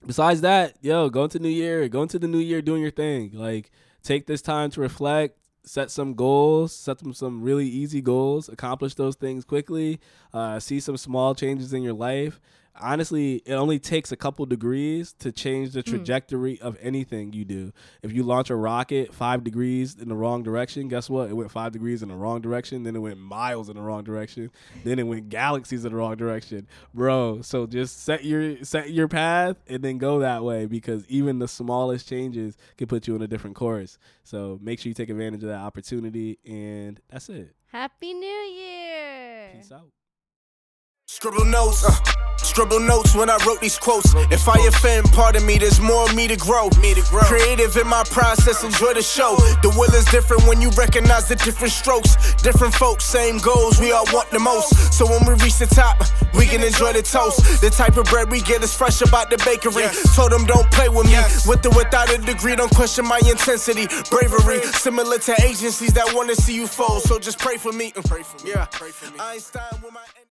Besides 0.06 0.40
that, 0.42 0.74
yo, 0.80 1.08
go 1.10 1.24
into 1.24 1.38
New 1.38 1.48
Year, 1.50 1.88
go 1.88 2.02
into 2.02 2.18
the 2.18 2.28
New 2.28 2.38
Year 2.38 2.62
doing 2.62 2.82
your 2.82 2.90
thing. 2.90 3.30
Like 3.34 3.70
take 4.02 4.26
this 4.26 4.40
time 4.42 4.70
to 4.70 4.80
reflect, 4.80 5.38
set 5.66 5.90
some 5.90 6.14
goals, 6.14 6.72
set 6.72 6.98
them 6.98 7.12
some 7.12 7.42
really 7.42 7.66
easy 7.66 8.00
goals, 8.00 8.48
accomplish 8.48 8.94
those 8.94 9.16
things 9.16 9.44
quickly, 9.44 10.00
uh, 10.32 10.60
see 10.60 10.80
some 10.80 10.96
small 10.96 11.34
changes 11.34 11.72
in 11.72 11.82
your 11.82 11.92
life. 11.92 12.40
Honestly, 12.80 13.42
it 13.46 13.54
only 13.54 13.78
takes 13.78 14.12
a 14.12 14.16
couple 14.16 14.44
degrees 14.46 15.12
to 15.20 15.32
change 15.32 15.72
the 15.72 15.82
trajectory 15.82 16.56
mm. 16.56 16.60
of 16.60 16.76
anything 16.80 17.32
you 17.32 17.44
do. 17.44 17.72
If 18.02 18.12
you 18.12 18.22
launch 18.22 18.50
a 18.50 18.56
rocket 18.56 19.14
five 19.14 19.44
degrees 19.44 19.96
in 19.96 20.08
the 20.08 20.14
wrong 20.14 20.42
direction, 20.42 20.88
guess 20.88 21.08
what? 21.08 21.30
It 21.30 21.34
went 21.34 21.50
five 21.50 21.72
degrees 21.72 22.02
in 22.02 22.08
the 22.08 22.14
wrong 22.14 22.40
direction, 22.40 22.82
then 22.82 22.96
it 22.96 23.00
went 23.00 23.18
miles 23.18 23.68
in 23.68 23.76
the 23.76 23.82
wrong 23.82 24.04
direction, 24.04 24.50
then 24.84 24.98
it 24.98 25.04
went 25.04 25.28
galaxies 25.28 25.84
in 25.84 25.92
the 25.92 25.98
wrong 25.98 26.16
direction, 26.16 26.66
bro. 26.94 27.40
So 27.42 27.66
just 27.66 28.02
set 28.04 28.24
your 28.24 28.64
set 28.64 28.90
your 28.90 29.08
path 29.08 29.56
and 29.66 29.82
then 29.82 29.98
go 29.98 30.20
that 30.20 30.44
way 30.44 30.66
because 30.66 31.06
even 31.08 31.38
the 31.38 31.48
smallest 31.48 32.08
changes 32.08 32.56
can 32.76 32.86
put 32.86 33.06
you 33.06 33.14
on 33.14 33.22
a 33.22 33.28
different 33.28 33.56
course. 33.56 33.98
So 34.24 34.58
make 34.62 34.80
sure 34.80 34.88
you 34.90 34.94
take 34.94 35.10
advantage 35.10 35.42
of 35.42 35.48
that 35.48 35.60
opportunity, 35.60 36.38
and 36.44 37.00
that's 37.08 37.28
it. 37.28 37.54
Happy 37.66 38.14
New 38.14 38.26
Year! 38.26 39.50
Peace 39.54 39.72
out. 39.72 39.90
Scribble 41.08 41.44
notes. 41.46 41.82
Uh. 41.82 41.92
Scribble 42.36 42.78
notes 42.78 43.14
when 43.14 43.30
I 43.30 43.38
wrote 43.46 43.60
these 43.60 43.78
quotes. 43.78 44.12
If 44.30 44.48
I 44.48 44.58
offend, 44.66 45.06
pardon 45.12 45.46
me, 45.46 45.56
there's 45.56 45.80
more 45.80 46.04
of 46.04 46.14
me 46.14 46.28
to 46.28 46.36
grow. 46.36 46.68
Me 46.82 46.94
to 46.94 47.02
grow. 47.08 47.22
Creative 47.22 47.74
in 47.76 47.88
my 47.88 48.04
process, 48.10 48.62
enjoy 48.62 48.92
the 48.92 49.02
show. 49.02 49.34
The 49.62 49.70
will 49.78 49.92
is 49.94 50.04
different 50.06 50.46
when 50.46 50.60
you 50.60 50.70
recognize 50.70 51.26
the 51.28 51.36
different 51.36 51.72
strokes. 51.72 52.34
Different 52.42 52.74
folks, 52.74 53.04
same 53.04 53.38
goals, 53.38 53.80
we 53.80 53.92
all 53.92 54.04
want 54.12 54.30
the 54.30 54.38
most. 54.38 54.92
So 54.92 55.06
when 55.06 55.24
we 55.26 55.34
reach 55.42 55.58
the 55.58 55.66
top, 55.66 56.04
we 56.34 56.44
can 56.44 56.62
enjoy 56.62 56.92
the 56.92 57.02
toast. 57.02 57.62
The 57.62 57.70
type 57.70 57.96
of 57.96 58.04
bread 58.06 58.30
we 58.30 58.42
get 58.42 58.62
is 58.62 58.74
fresh 58.74 59.00
about 59.00 59.30
the 59.30 59.38
bakery. 59.38 59.84
Yes. 59.84 60.14
Told 60.14 60.32
them 60.32 60.44
don't 60.44 60.70
play 60.70 60.88
with 60.88 61.06
me. 61.06 61.12
Yes. 61.12 61.48
With 61.48 61.64
or 61.64 61.70
without 61.70 62.12
a 62.12 62.18
degree, 62.18 62.56
don't 62.56 62.74
question 62.74 63.06
my 63.06 63.20
intensity. 63.24 63.86
Bravery, 64.10 64.60
similar 64.74 65.18
to 65.18 65.34
agencies 65.42 65.94
that 65.94 66.12
wanna 66.14 66.36
see 66.36 66.54
you 66.54 66.66
fall. 66.66 67.00
So 67.00 67.18
just 67.18 67.38
pray 67.38 67.56
for 67.56 67.72
me. 67.72 67.92
Pray 68.04 68.22
for 68.22 68.44
me. 68.44 68.50
Yeah. 68.50 68.66
Pray 68.70 68.90
for 68.90 69.10
me. 69.10 69.18
Einstein 69.18 69.80
with 69.82 69.92
my 69.92 70.04